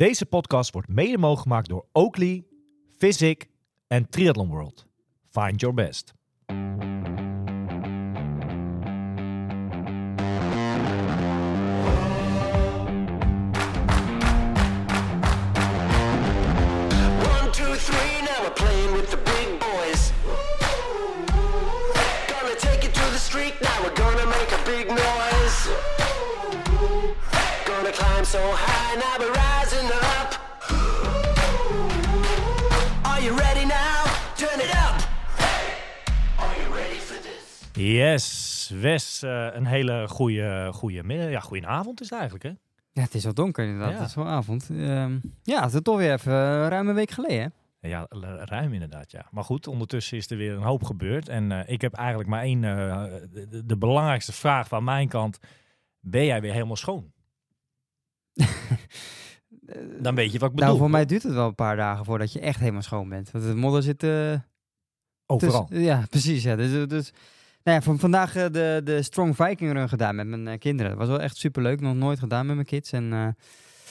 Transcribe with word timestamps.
Deze 0.00 0.26
podcast 0.26 0.72
wordt 0.72 0.88
mede 0.88 1.18
mogelijk 1.18 1.42
gemaakt 1.42 1.68
door 1.68 1.86
Oakley, 1.92 2.44
Physic 2.98 3.48
en 3.86 4.08
Triathlon 4.08 4.48
World. 4.48 4.86
Find 5.30 5.60
your 5.60 5.76
best. 5.76 6.14
One, 6.46 6.58
two, 17.50 17.74
three, 17.74 18.20
now 18.20 18.40
we're 18.40 18.52
playing 18.54 18.92
with 18.92 19.10
the 19.10 19.18
big 19.24 19.58
boys. 19.58 20.12
Gonna 22.26 22.54
take 22.58 22.86
it 22.86 22.94
to 22.94 23.10
the 23.10 23.18
street, 23.18 23.60
now 23.60 23.82
we're 23.82 23.94
gonna 23.94 24.26
make 24.26 24.52
a 24.52 24.62
big 24.64 24.86
noise. 24.88 25.99
Gonna 27.90 28.08
climb 28.12 28.24
so 28.24 28.38
high, 28.38 28.94
now 28.96 29.18
we're 29.18 29.32
rising 29.32 29.88
up. 29.90 30.30
Are 33.04 33.22
you 33.22 33.36
ready 33.36 33.64
now? 33.64 34.04
Turn 34.36 34.60
it 34.60 34.70
up. 34.74 34.96
Are 36.38 36.54
you 36.62 36.74
ready 36.74 36.98
for 36.98 37.16
this? 37.22 37.68
Yes, 37.72 38.72
Wes, 38.80 39.22
eh, 39.22 39.46
een 39.52 39.66
hele 39.66 40.08
goede, 40.08 40.70
goede, 40.72 41.02
middag- 41.02 41.30
ja, 41.30 41.40
goede 41.40 41.66
avond 41.66 42.00
is 42.00 42.10
het 42.10 42.18
eigenlijk, 42.18 42.44
hè? 42.44 42.52
Ja, 42.92 43.02
het 43.02 43.14
is 43.14 43.26
al 43.26 43.34
donker 43.34 43.64
inderdaad. 43.64 43.92
Ja. 43.92 43.98
Het 43.98 44.08
is 44.08 44.14
wel 44.14 44.26
avond. 44.26 44.68
Ehm, 44.70 45.18
ja, 45.42 45.62
het 45.64 45.74
is 45.74 45.80
toch 45.82 45.96
weer 45.96 46.12
even 46.12 46.32
eh, 46.32 46.66
ruim 46.68 46.88
een 46.88 46.94
week 46.94 47.10
geleden. 47.10 47.52
hè? 47.80 47.88
Ja, 47.88 48.06
ruim 48.44 48.72
inderdaad, 48.72 49.10
ja. 49.10 49.26
Maar 49.30 49.44
goed, 49.44 49.66
ondertussen 49.66 50.16
is 50.16 50.30
er 50.30 50.36
weer 50.36 50.52
een 50.52 50.62
hoop 50.62 50.84
gebeurd. 50.84 51.28
En 51.28 51.52
eh, 51.52 51.72
ik 51.72 51.80
heb 51.80 51.94
eigenlijk 51.94 52.28
maar 52.28 52.42
één, 52.42 52.64
eh, 52.64 53.04
de 53.64 53.76
belangrijkste 53.78 54.32
vraag 54.32 54.68
van 54.68 54.84
mijn 54.84 55.08
kant. 55.08 55.38
Ben 56.00 56.24
jij 56.24 56.40
weer 56.40 56.52
helemaal 56.52 56.76
schoon? 56.76 57.12
Dan 60.00 60.14
weet 60.14 60.32
je 60.32 60.38
wat 60.38 60.48
ik 60.50 60.54
bedoel. 60.54 60.68
Nou, 60.68 60.78
voor 60.78 60.90
mij 60.90 61.04
duurt 61.06 61.22
het 61.22 61.32
wel 61.32 61.46
een 61.46 61.54
paar 61.54 61.76
dagen 61.76 62.04
voordat 62.04 62.32
je 62.32 62.40
echt 62.40 62.60
helemaal 62.60 62.82
schoon 62.82 63.08
bent. 63.08 63.30
Want 63.30 63.44
de 63.44 63.54
modder 63.54 63.82
zit... 63.82 64.02
eh, 64.02 64.34
Overal. 65.26 65.66
tussen- 65.66 65.84
ja, 65.84 66.04
precies. 66.10 66.42
Ja. 66.42 66.56
Dus, 66.56 66.88
dus, 66.88 67.12
nou 67.62 67.76
ja, 67.76 67.82
van 67.82 67.98
vandaag 67.98 68.36
eh, 68.36 68.42
de, 68.50 68.80
de 68.84 69.02
Strong 69.02 69.36
Viking 69.36 69.72
Run 69.72 69.88
gedaan 69.88 70.14
met 70.14 70.26
mijn 70.26 70.48
eh, 70.48 70.58
kinderen. 70.58 70.90
Dat 70.90 71.00
was 71.00 71.08
wel 71.08 71.20
echt 71.20 71.36
superleuk. 71.36 71.80
Nog 71.80 71.94
nooit 71.94 72.18
gedaan 72.18 72.46
met 72.46 72.54
mijn 72.54 72.66
kids. 72.66 72.92
En 72.92 73.12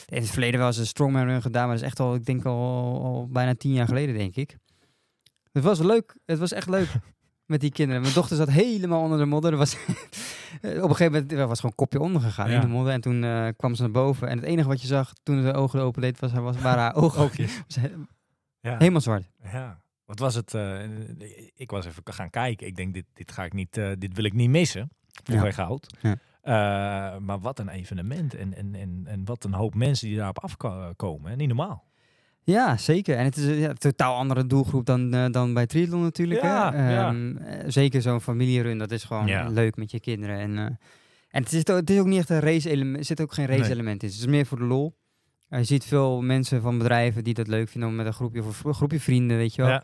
in 0.05 0.21
het 0.21 0.29
verleden 0.29 0.59
wel 0.59 0.67
eens 0.67 0.77
een 0.77 0.85
Strongman 0.85 1.25
Run 1.25 1.41
gedaan. 1.41 1.63
Maar 1.67 1.75
dat 1.75 1.83
is 1.83 1.89
echt 1.89 1.99
al, 1.99 2.15
ik 2.15 2.25
denk 2.25 2.45
al, 2.45 3.03
al 3.03 3.27
bijna 3.31 3.55
tien 3.55 3.73
jaar 3.73 3.87
geleden, 3.87 4.17
denk 4.17 4.35
ik. 4.35 4.57
Het 5.51 5.63
was 5.63 5.79
leuk. 5.79 6.15
Het 6.25 6.39
was 6.39 6.51
echt 6.51 6.69
leuk 6.69 6.87
met 7.49 7.61
die 7.61 7.71
kinderen. 7.71 8.01
Mijn 8.01 8.13
dochter 8.13 8.37
zat 8.37 8.49
helemaal 8.49 9.01
onder 9.01 9.17
de 9.17 9.25
modder. 9.25 9.51
Er 9.51 9.57
was, 9.57 9.73
op 10.61 10.63
een 10.63 10.95
gegeven 10.95 11.11
moment 11.11 11.31
was 11.31 11.59
gewoon 11.59 11.71
een 11.77 11.85
kopje 11.85 11.99
onder 11.99 12.21
gegaan 12.21 12.49
Ja. 12.49 12.55
in 12.55 12.61
de 12.61 12.67
modder. 12.67 12.93
En 12.93 13.01
toen 13.01 13.23
eh, 13.23 13.47
kwam 13.57 13.75
ze 13.75 13.81
naar 13.81 13.91
boven. 13.91 14.27
En 14.27 14.37
het 14.37 14.45
enige 14.45 14.67
wat 14.67 14.81
je 14.81 14.87
zag 14.87 15.13
toen 15.23 15.37
ze 15.41 15.43
de 15.51 15.53
ogen 15.53 15.81
open 15.81 16.01
deed, 16.01 16.19
was, 16.19 16.31
was, 16.33 16.57
waren 16.61 16.81
haar 16.81 16.95
ogen. 16.95 17.21
Oogjes. 17.21 17.61
Was 17.67 17.75
he- 17.75 17.91
Ja. 18.61 18.77
helemaal 18.77 19.01
zwart. 19.01 19.29
Ja, 19.51 19.81
wat 20.05 20.19
was 20.19 20.35
het? 20.35 20.53
eh, 20.53 20.79
ik 21.55 21.71
was 21.71 21.85
even 21.85 22.03
gaan 22.05 22.29
kijken. 22.29 22.67
Ik 22.67 22.75
denk, 22.75 22.93
dit, 22.93 23.05
dit 23.13 23.31
ga 23.31 23.43
ik 23.43 23.53
niet, 23.53 23.77
eh, 23.77 23.89
dit 23.97 24.13
wil 24.15 24.23
ik 24.25 24.33
niet 24.33 24.49
missen. 24.49 24.89
Voor 25.23 25.35
Ja. 25.45 25.51
goud. 25.51 25.97
Ja. 26.01 26.15
Eh, 26.41 27.17
maar 27.19 27.39
wat 27.39 27.59
een 27.59 27.69
evenement 27.69 28.35
en, 28.35 28.53
en, 28.53 28.75
en, 28.75 29.01
en 29.05 29.25
wat 29.25 29.43
een 29.43 29.53
hoop 29.53 29.75
mensen 29.75 30.07
die 30.07 30.17
daarop 30.17 30.39
afkomen. 30.39 31.37
Niet 31.37 31.47
normaal. 31.47 31.83
Ja, 32.49 32.77
zeker. 32.77 33.17
En 33.17 33.23
het 33.23 33.37
is 33.37 33.45
een 33.45 33.55
ja, 33.57 33.73
totaal 33.73 34.15
andere 34.15 34.45
doelgroep 34.47 34.85
dan, 34.85 35.13
eh, 35.13 35.25
dan 35.31 35.53
bij 35.53 35.65
triathlon 35.67 36.01
natuurlijk. 36.01 36.41
Ja, 36.41 36.73
hè? 36.73 36.93
ja. 36.93 37.07
Ehm, 37.07 37.37
eh, 37.37 37.63
Zeker 37.67 38.01
zo'n 38.01 38.21
familierun, 38.21 38.77
dat 38.77 38.91
is 38.91 39.03
gewoon 39.03 39.27
Ja. 39.27 39.47
leuk 39.49 39.75
met 39.75 39.91
je 39.91 39.99
kinderen. 39.99 40.37
En, 40.37 40.57
eh, 40.57 40.63
en 41.29 41.43
het, 41.43 41.51
is, 41.53 41.67
het 41.67 41.89
is 41.89 41.99
ook 41.99 42.05
niet 42.05 42.19
echt 42.19 42.29
een 42.29 42.39
race 42.39 42.69
element, 42.69 42.97
er 42.97 43.05
zit 43.05 43.21
ook 43.21 43.33
geen 43.33 43.45
race 43.45 43.59
Nee. 43.61 43.69
element 43.71 44.03
in. 44.03 44.09
Het 44.09 44.17
is 44.17 44.25
meer 44.25 44.45
voor 44.45 44.57
de 44.57 44.63
lol. 44.63 44.97
Je 45.49 45.63
ziet 45.63 45.83
veel 45.85 46.21
mensen 46.21 46.61
van 46.61 46.77
bedrijven 46.77 47.23
die 47.23 47.33
dat 47.33 47.47
leuk 47.47 47.69
vinden 47.69 47.89
om 47.89 47.95
met 47.95 48.05
een 48.05 48.13
groepje 48.13 48.43
of 48.43 48.63
een 48.63 48.73
groepje 48.73 48.99
vrienden, 48.99 49.37
weet 49.37 49.55
je 49.55 49.61
wel. 49.61 49.71
Ja. 49.71 49.83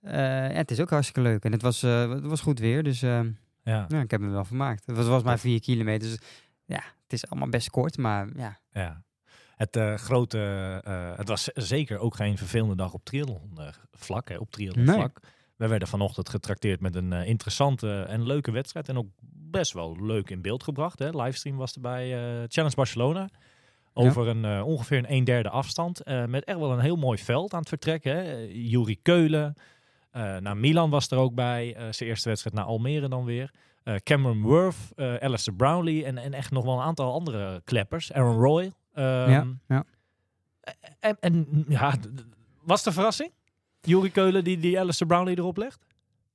Eh, 0.00 0.50
ja, 0.50 0.56
het 0.56 0.70
is 0.70 0.80
ook 0.80 0.90
hartstikke 0.90 1.20
leuk. 1.28 1.44
En 1.44 1.52
het 1.52 1.62
was, 1.62 1.82
eh, 1.82 2.10
het 2.10 2.26
was 2.26 2.40
goed 2.40 2.58
weer, 2.58 2.82
dus 2.82 3.00
Ja. 3.00 3.24
ja, 3.64 4.00
ik 4.00 4.10
heb 4.10 4.20
me 4.20 4.28
wel 4.28 4.44
vermaakt. 4.44 4.86
Het 4.86 4.96
was, 4.96 5.06
was 5.06 5.22
maar 5.22 5.38
vier 5.38 5.60
kilometer, 5.60 6.08
dus 6.08 6.18
ja, 6.64 6.82
het 7.02 7.12
is 7.12 7.28
allemaal 7.30 7.48
best 7.48 7.70
kort, 7.70 7.96
maar 7.98 8.28
ja. 8.36 8.58
ja. 8.72 9.04
Het 9.56 9.76
eh, 9.76 9.94
grote, 9.94 10.38
eh, 10.84 11.16
het 11.16 11.28
was 11.28 11.44
zeker 11.54 11.98
ook 11.98 12.14
geen 12.14 12.38
vervelende 12.38 12.76
dag 12.76 12.92
op 12.92 13.04
triathlon 13.04 13.58
vlak, 13.92 14.28
hè, 14.28 14.36
op 14.36 14.50
triathlon 14.50 14.84
Nee. 14.84 14.94
vlak. 14.94 15.20
We 15.56 15.68
werden 15.68 15.88
vanochtend 15.88 16.28
getrakteerd 16.28 16.80
met 16.80 16.94
een 16.94 17.12
eh, 17.12 17.28
interessante 17.28 18.02
en 18.02 18.26
leuke 18.26 18.50
wedstrijd. 18.50 18.88
En 18.88 18.98
ook 18.98 19.06
best 19.50 19.72
wel 19.72 19.96
leuk 20.00 20.30
in 20.30 20.42
beeld 20.42 20.62
gebracht. 20.62 20.98
Hè. 20.98 21.10
Livestream 21.22 21.56
was 21.56 21.74
erbij. 21.74 22.08
Challenge 22.48 22.74
Barcelona. 22.76 23.28
Over 23.92 24.28
een 24.28 24.62
ongeveer 24.62 24.98
een, 24.98 25.12
een 25.12 25.24
derde 25.24 25.48
afstand. 25.50 26.02
met 26.26 26.44
echt 26.44 26.58
wel 26.58 26.72
een 26.72 26.78
heel 26.80 26.96
mooi 26.96 27.18
veld 27.18 27.52
aan 27.52 27.58
het 27.60 27.68
vertrekken. 27.68 28.16
Hè. 28.16 28.36
Juri 28.52 28.98
Keulen. 29.02 29.54
naar 30.12 30.56
Milan 30.56 30.90
was 30.90 31.10
er 31.10 31.18
ook 31.18 31.34
bij. 31.34 31.74
eh, 31.74 31.82
zijn 31.90 32.08
eerste 32.08 32.28
wedstrijd 32.28 32.56
naar 32.56 32.64
Almere 32.64 33.08
dan 33.08 33.24
weer. 33.24 33.50
Cameron 34.02 34.42
Worth. 34.42 34.76
Alistair 34.96 35.56
Brownlee. 35.56 36.04
En, 36.04 36.18
en 36.18 36.32
echt 36.34 36.50
nog 36.50 36.64
wel 36.64 36.74
een 36.74 36.84
aantal 36.84 37.12
andere 37.12 37.60
kleppers. 37.64 38.12
Aaron 38.12 38.38
Roy. 38.40 38.72
Ehm, 38.96 39.30
ja, 39.30 39.44
ja. 39.68 39.84
en, 41.00 41.16
en 41.20 41.64
ja, 41.68 41.94
was 42.62 42.86
een 42.86 42.92
verrassing? 42.92 43.30
Juri 43.80 44.10
Keulen 44.10 44.44
die, 44.44 44.58
die 44.58 44.80
Alistair 44.80 45.10
Brownlee 45.10 45.38
erop 45.38 45.56
legt? 45.56 45.84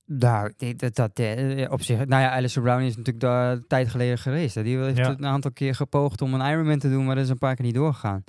Nou, 0.06 0.54
dat, 0.76 0.96
dat 0.96 1.20
eh, 1.20 1.72
op 1.72 1.82
zich. 1.82 1.98
Nou 2.06 2.22
ja, 2.22 2.32
Alistair 2.32 2.66
Brown 2.66 2.82
is 2.82 2.90
natuurlijk 2.98 3.20
daar 3.20 3.52
een 3.52 3.68
tijd 3.68 3.90
geleden 3.90 4.18
geweest. 4.18 4.64
Die 4.64 4.78
heeft 4.78 4.98
Ja. 4.98 5.10
een 5.10 5.26
aantal 5.26 5.52
keer 5.52 5.76
gepoogd 5.76 6.22
om 6.22 6.34
een 6.34 6.52
Ironman 6.52 6.80
te 6.80 6.90
doen, 6.90 7.06
maar 7.06 7.16
dat 7.16 7.24
is 7.24 7.30
een 7.30 7.38
paar 7.38 7.56
keer 7.56 7.66
niet 7.66 7.74
doorgegaan. 7.76 8.24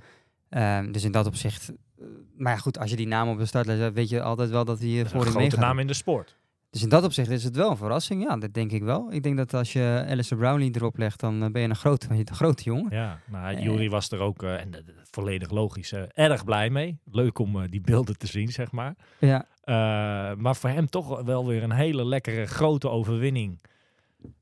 Ehm, 0.48 0.92
dus 0.92 1.04
in 1.04 1.12
dat 1.12 1.26
opzicht. 1.26 1.68
eh, 1.98 2.04
maar 2.36 2.52
ja, 2.52 2.58
goed, 2.58 2.78
als 2.78 2.90
je 2.90 2.96
die 2.96 3.06
naam 3.06 3.28
op 3.28 3.38
de 3.38 3.46
startlijst 3.46 3.82
hebt, 3.82 3.94
weet 3.94 4.08
je 4.08 4.22
altijd 4.22 4.50
wel 4.50 4.64
dat 4.64 4.78
hij 4.78 4.88
Een 4.88 5.06
voor 5.08 5.18
de 5.20 5.24
grote 5.30 5.38
meegaat. 5.38 5.60
naam 5.60 5.78
in 5.78 5.86
de 5.86 5.94
sport. 5.94 6.36
Dus 6.72 6.82
in 6.82 6.88
dat 6.88 7.04
opzicht 7.04 7.30
is 7.30 7.44
het 7.44 7.56
wel 7.56 7.70
een 7.70 7.76
verrassing. 7.76 8.22
Ja, 8.22 8.36
dat 8.36 8.54
denk 8.54 8.72
ik 8.72 8.82
wel. 8.82 9.12
Ik 9.12 9.22
denk 9.22 9.36
dat 9.36 9.54
als 9.54 9.72
je 9.72 10.04
Alistair 10.08 10.40
Brownlee 10.40 10.70
erop 10.74 10.98
legt, 10.98 11.20
dan 11.20 11.42
eh, 11.42 11.50
ben 11.50 11.62
je 11.62 11.68
een 11.68 11.76
grote, 11.76 12.06
een 12.10 12.26
grote 12.32 12.62
jongen. 12.62 12.90
Ja, 12.90 13.18
nou. 13.26 13.60
Juri 13.60 13.88
was 13.90 14.10
er 14.10 14.20
ook, 14.20 14.42
eh, 14.42 14.60
en 14.60 14.84
volledig 15.10 15.50
logisch, 15.50 15.92
erg 16.12 16.44
blij 16.44 16.70
mee. 16.70 16.98
Leuk 17.10 17.38
om 17.38 17.66
die 17.66 17.80
beelden 17.80 18.18
te 18.18 18.26
zien, 18.26 18.48
zeg 18.48 18.70
maar. 18.70 18.94
Ja, 19.18 19.46
maar 20.38 20.56
voor 20.56 20.70
hem 20.70 20.86
toch 20.86 21.22
wel 21.22 21.46
weer 21.46 21.62
een 21.62 21.72
hele 21.72 22.04
lekkere 22.04 22.46
grote 22.46 22.88
overwinning. 22.88 23.58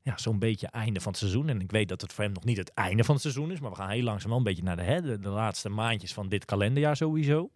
Ja, 0.01 0.17
zo'n 0.17 0.39
beetje 0.39 0.67
einde 0.67 0.99
van 1.01 1.11
het 1.11 1.19
seizoen. 1.19 1.49
En 1.49 1.61
ik 1.61 1.71
weet 1.71 1.89
dat 1.89 2.01
het 2.01 2.13
voor 2.13 2.23
hem 2.23 2.33
nog 2.33 2.43
niet 2.43 2.57
het 2.57 2.73
einde 2.73 3.03
van 3.03 3.13
het 3.13 3.23
seizoen 3.23 3.51
is. 3.51 3.59
Maar 3.59 3.69
we 3.69 3.75
gaan 3.75 3.89
heel 3.89 4.03
langzaam 4.03 4.29
wel 4.29 4.37
een 4.37 4.43
beetje 4.43 4.63
naar 4.63 4.75
de, 4.75 4.83
hè, 4.83 5.01
de, 5.01 5.19
de 5.19 5.29
laatste 5.29 5.69
maandjes 5.69 6.13
van 6.13 6.29
dit 6.29 6.45
kalenderjaar 6.45 6.95
sowieso. 6.95 7.49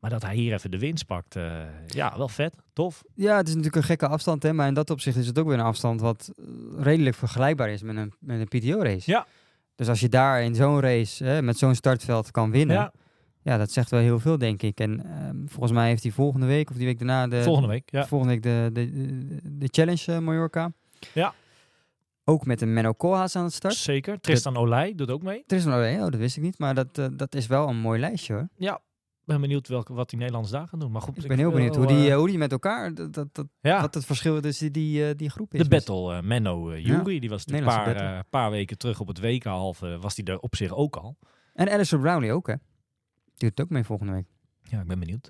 Maar 0.00 0.10
dat 0.10 0.22
hij 0.22 0.34
hier 0.34 0.52
even 0.52 0.70
de 0.70 0.78
winst 0.78 1.06
pakt. 1.06 1.36
eh, 1.36 1.62
ja, 1.86 2.16
wel 2.16 2.28
vet. 2.28 2.54
Tof. 2.72 3.02
ja, 3.14 3.36
het 3.36 3.48
is 3.48 3.54
natuurlijk 3.54 3.76
een 3.82 3.88
gekke 3.88 4.08
afstand, 4.08 4.42
hè, 4.42 4.52
maar 4.52 4.68
in 4.68 4.74
dat 4.74 4.90
opzicht 4.90 5.16
is 5.16 5.26
het 5.26 5.38
ook 5.38 5.46
weer 5.46 5.58
een 5.58 5.64
afstand 5.64 6.00
wat 6.00 6.32
eh, 6.36 6.44
redelijk 6.82 7.16
vergelijkbaar 7.16 7.70
is 7.70 7.82
met 7.82 7.96
een, 7.96 8.12
met 8.20 8.40
een 8.40 8.60
PTO-race. 8.60 9.10
Ja. 9.10 9.26
Dus 9.74 9.88
als 9.88 10.00
je 10.00 10.08
daar 10.08 10.42
in 10.42 10.54
zo'n 10.54 10.80
race 10.80 11.24
hè, 11.24 11.42
met 11.42 11.58
zo'n 11.58 11.74
startveld 11.74 12.30
kan 12.30 12.50
winnen, 12.50 12.76
Ja, 12.76 12.92
Ja, 13.42 13.56
dat 13.58 13.70
zegt 13.70 13.90
wel 13.90 14.00
heel 14.00 14.18
veel, 14.18 14.38
denk 14.38 14.62
ik. 14.62 14.80
En 14.80 15.04
ehm, 15.06 15.46
volgens 15.46 15.72
mij 15.72 15.88
heeft 15.88 16.02
hij 16.02 16.12
volgende 16.12 16.46
week 16.46 16.70
of 16.70 16.76
die 16.76 16.86
week 16.86 16.98
daarna 16.98 17.26
de 17.26 17.42
volgende 17.42 17.68
week. 17.68 17.90
Ja. 17.90 18.06
volgende 18.06 18.32
week 18.34 18.42
de, 18.42 18.70
de, 18.72 18.90
de, 18.90 19.58
de 19.58 19.68
challenge 19.70 20.12
eh, 20.12 20.18
Mallorca. 20.18 20.72
Ja. 21.14 21.34
Ook 22.24 22.46
met 22.46 22.60
een 22.60 22.72
Menno 22.72 22.92
Koolhaas 22.92 23.36
aan 23.36 23.44
het 23.44 23.52
start. 23.52 23.74
Zeker. 23.74 24.20
Tristan 24.20 24.56
Olij 24.56 24.94
doet 24.94 25.10
ook 25.10 25.22
mee. 25.22 25.42
Is 25.46 25.64
nog 25.64 25.74
oh, 25.74 26.00
dat 26.00 26.16
wist 26.16 26.36
ik 26.36 26.42
niet, 26.42 26.58
maar 26.58 26.74
dat, 26.74 27.10
dat 27.12 27.34
is 27.34 27.46
wel 27.46 27.68
een 27.68 27.76
mooi 27.76 28.00
lijstje 28.00 28.32
hoor. 28.32 28.48
Ja, 28.56 28.80
ben 29.26 29.40
benieuwd 29.40 29.68
welke, 29.68 29.92
wat 29.92 30.08
die 30.08 30.18
Nederlanders 30.18 30.54
daar 30.54 30.68
gaan 30.68 30.78
doen. 30.78 30.90
Maar 30.92 31.02
goed, 31.02 31.22
Ik 31.22 31.28
ben 31.28 31.38
heel 31.38 31.50
benieuwd 31.50 31.76
hoe 31.76 31.86
die, 31.86 31.96
eh, 31.96 32.12
eh, 32.12 32.16
hoe 32.18 32.28
die 32.28 32.38
met 32.38 32.52
elkaar, 32.52 32.94
dat, 32.94 33.12
dat, 33.12 33.34
dat- 33.34 33.46
ja, 33.60 33.80
wat 33.80 33.94
het 33.94 34.04
verschil 34.04 34.40
tussen 34.40 34.72
die, 34.72 35.08
eh, 35.08 35.14
die 35.16 35.30
groep 35.30 35.54
is. 35.54 35.62
de 35.62 35.68
battle 35.68 36.22
Menno 36.22 36.76
Jury, 36.76 37.18
die 37.18 37.28
was 37.30 37.46
een 37.46 37.64
paar, 37.64 38.24
paar 38.30 38.50
weken 38.50 38.78
terug 38.78 39.00
op 39.00 39.08
het 39.08 39.20
WK-halve, 39.20 39.98
was 39.98 40.14
die 40.14 40.24
er 40.24 40.38
op 40.38 40.56
zich 40.56 40.72
ook 40.74 40.96
al. 40.96 41.16
En 41.54 41.68
Alistair 41.70 42.02
Brownlee 42.02 42.32
ook 42.32 42.46
hè. 42.46 42.54
Die 43.34 43.48
doet 43.48 43.60
ook 43.60 43.70
mee 43.70 43.84
volgende 43.84 44.12
week. 44.12 44.26
Ja, 44.62 44.80
ik 44.80 44.86
ben 44.86 44.98
benieuwd 44.98 45.28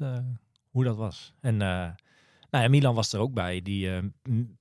hoe 0.71 0.85
dat 0.85 0.97
was. 0.97 1.35
En 1.41 1.57
nou 1.57 1.95
ja, 2.51 2.69
Milan 2.69 2.95
was 2.95 3.13
er 3.13 3.21
ook 3.21 3.33
bij. 3.35 3.63
Die 3.63 3.91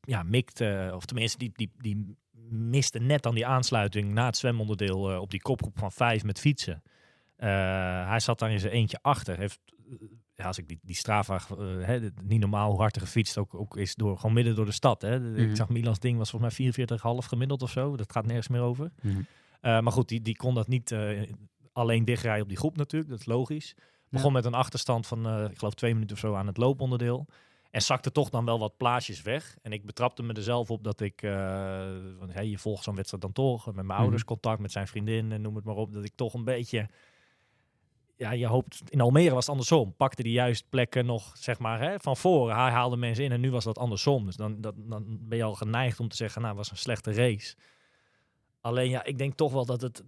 ja, 0.01 0.23
mikte, 0.23 0.91
of 0.95 1.05
tenminste, 1.05 1.37
die, 1.37 1.51
die, 1.55 1.71
die 1.77 2.17
miste 2.49 2.99
net 2.99 3.25
aan 3.25 3.35
die 3.35 3.45
aansluiting 3.47 4.13
na 4.13 4.25
het 4.25 4.37
zwemonderdeel 4.37 5.19
op 5.21 5.31
die 5.31 5.41
kopgroep 5.41 5.77
van 5.79 5.91
vijf 5.91 6.23
met 6.23 6.39
fietsen. 6.39 6.81
Eh, 7.35 7.49
hij 8.07 8.19
zat 8.19 8.39
daar 8.39 8.51
in 8.51 8.59
zijn 8.59 8.73
eentje 8.73 8.99
achter. 9.01 9.37
Heeft, 9.37 9.59
eh, 9.89 9.95
ja, 10.33 10.45
als 10.45 10.57
ik 10.57 10.67
die, 10.67 10.79
die 10.81 10.95
Strava, 10.95 11.35
eh, 11.35 11.57
hè, 11.85 11.99
niet 12.23 12.39
normaal 12.39 12.69
hoe 12.71 12.79
hard 12.79 12.95
er 12.95 13.01
gefietst 13.01 13.37
ook, 13.37 13.55
ook 13.55 13.77
is 13.77 13.95
door, 13.95 14.17
gewoon 14.17 14.33
midden 14.35 14.55
door 14.55 14.65
de 14.65 14.71
stad. 14.71 15.01
Hè. 15.01 15.19
Mhm. 15.19 15.49
Ik 15.49 15.55
zag 15.55 15.69
Milans 15.69 15.99
ding 15.99 16.17
was 16.17 16.29
volgens 16.29 16.57
mij 16.57 16.65
44,5 16.65 17.25
gemiddeld 17.27 17.61
of 17.61 17.71
zo. 17.71 17.95
Dat 17.95 18.11
gaat 18.11 18.25
nergens 18.25 18.47
meer 18.47 18.61
over. 18.61 18.91
Mhm. 19.01 19.21
Maar 19.61 19.91
goed, 19.91 20.07
die, 20.07 20.21
die 20.21 20.35
kon 20.35 20.55
dat 20.55 20.67
niet 20.67 20.95
alleen 21.73 22.05
dichtrijden 22.05 22.41
op 22.41 22.47
die 22.47 22.57
groep 22.57 22.77
natuurlijk. 22.77 23.11
Dat 23.11 23.19
is 23.19 23.25
logisch. 23.25 23.75
Begon 24.09 24.33
met 24.33 24.45
een 24.45 24.53
achterstand 24.53 25.07
van, 25.07 25.49
ik 25.49 25.57
geloof, 25.57 25.73
twee 25.73 25.93
minuten 25.93 26.15
of 26.15 26.21
zo 26.21 26.35
aan 26.35 26.47
het 26.47 26.57
looponderdeel. 26.57 27.27
En 27.71 27.81
zakte 27.81 28.11
toch 28.11 28.29
dan 28.29 28.45
wel 28.45 28.59
wat 28.59 28.77
plaatsjes 28.77 29.21
weg. 29.21 29.57
En 29.61 29.71
ik 29.71 29.85
betrapte 29.85 30.23
me 30.23 30.33
er 30.33 30.43
zelf 30.43 30.71
op 30.71 30.83
dat 30.83 30.99
ik, 30.99 31.21
want, 32.19 32.33
hey, 32.33 32.47
je 32.47 32.57
volgt 32.57 32.83
zo'n 32.83 32.95
wedstrijd 32.95 33.23
dan 33.23 33.31
toch. 33.33 33.65
Met 33.65 33.85
mijn 33.85 33.99
ouders 33.99 34.21
Mhm. 34.21 34.31
contact, 34.31 34.59
met 34.59 34.71
zijn 34.71 34.87
vriendin 34.87 35.31
en 35.31 35.41
noem 35.41 35.55
het 35.55 35.65
maar 35.65 35.75
op. 35.75 35.93
Dat 35.93 36.03
ik 36.03 36.15
toch 36.15 36.33
een 36.33 36.43
beetje, 36.43 36.89
ja, 38.15 38.31
je 38.31 38.47
hoopt, 38.47 38.81
in 38.85 39.01
Almere 39.01 39.33
was 39.33 39.45
het 39.45 39.49
andersom. 39.49 39.95
Pakte 39.95 40.23
die 40.23 40.31
juist 40.31 40.69
plekken 40.69 41.05
nog, 41.05 41.31
zeg 41.37 41.59
maar, 41.59 41.79
hè, 41.79 41.99
van 41.99 42.17
voren. 42.17 42.55
Hij 42.55 42.71
haalde 42.71 42.97
mensen 42.97 43.23
in 43.23 43.31
en 43.31 43.39
nu 43.39 43.51
was 43.51 43.63
dat 43.63 43.77
andersom. 43.77 44.25
Dus 44.25 44.35
dan, 44.35 44.61
dat, 44.61 44.73
dan 44.77 45.17
ben 45.21 45.37
je 45.37 45.43
al 45.43 45.55
geneigd 45.55 45.99
om 45.99 46.07
te 46.07 46.15
zeggen, 46.15 46.41
nou, 46.41 46.55
was 46.55 46.71
een 46.71 46.77
slechte 46.77 47.13
race. 47.13 47.55
Alleen 48.61 48.89
ja, 48.89 49.03
ik 49.03 49.17
denk 49.17 49.35
toch 49.35 49.51
wel 49.51 49.65
dat 49.65 49.81
het, 49.81 50.03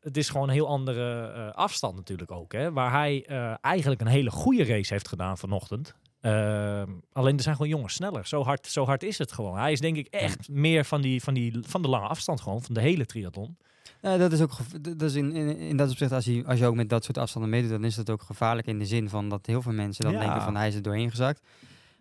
het 0.00 0.16
is 0.16 0.28
gewoon 0.28 0.48
een 0.48 0.54
heel 0.54 0.68
andere 0.68 1.32
eh, 1.32 1.52
afstand 1.52 1.96
natuurlijk 1.96 2.30
ook. 2.30 2.52
Hè, 2.52 2.72
waar 2.72 2.90
hij 2.90 3.26
eh, 3.26 3.54
eigenlijk 3.60 4.00
een 4.00 4.06
hele 4.06 4.30
goede 4.30 4.64
race 4.64 4.92
heeft 4.92 5.08
gedaan 5.08 5.38
vanochtend. 5.38 5.94
Ehm, 6.20 6.90
alleen 7.12 7.36
er 7.36 7.42
zijn 7.42 7.54
gewoon 7.56 7.70
jongens 7.70 7.94
sneller. 7.94 8.26
Zo 8.26 8.42
hard, 8.44 8.66
zo 8.66 8.84
hard 8.84 9.02
is 9.02 9.18
het 9.18 9.32
gewoon. 9.32 9.58
Hij 9.58 9.72
is 9.72 9.80
denk 9.80 9.96
ik 9.96 10.06
echt 10.06 10.48
meer 10.48 10.84
van, 10.84 11.00
die, 11.00 11.22
van, 11.22 11.34
die, 11.34 11.58
van 11.62 11.82
de 11.82 11.88
lange 11.88 12.06
afstand 12.08 12.40
gewoon, 12.40 12.62
van 12.62 12.74
de 12.74 12.80
hele 12.80 13.06
triathlon. 13.06 13.56
Ja, 14.02 14.16
dat 14.16 14.32
is 14.32 14.40
ook 14.40 14.50
dat 14.80 15.02
is 15.02 15.14
in, 15.14 15.32
in, 15.32 15.56
in 15.56 15.76
dat 15.76 15.90
opzicht, 15.90 16.12
als 16.12 16.24
je, 16.24 16.42
als 16.46 16.58
je 16.58 16.66
ook 16.66 16.74
met 16.74 16.88
dat 16.88 17.04
soort 17.04 17.18
afstanden 17.18 17.50
meedoet, 17.50 17.70
dan 17.70 17.84
is 17.84 17.94
dat 17.94 18.10
ook 18.10 18.22
gevaarlijk 18.22 18.66
in 18.66 18.78
de 18.78 18.86
zin 18.86 19.08
van 19.08 19.28
dat 19.28 19.46
heel 19.46 19.62
veel 19.62 19.72
mensen 19.72 20.04
dan 20.04 20.12
Ja. 20.12 20.20
denken 20.20 20.42
van 20.42 20.56
hij 20.56 20.68
is 20.68 20.74
er 20.74 20.82
doorheen 20.82 21.10
gezakt. 21.10 21.40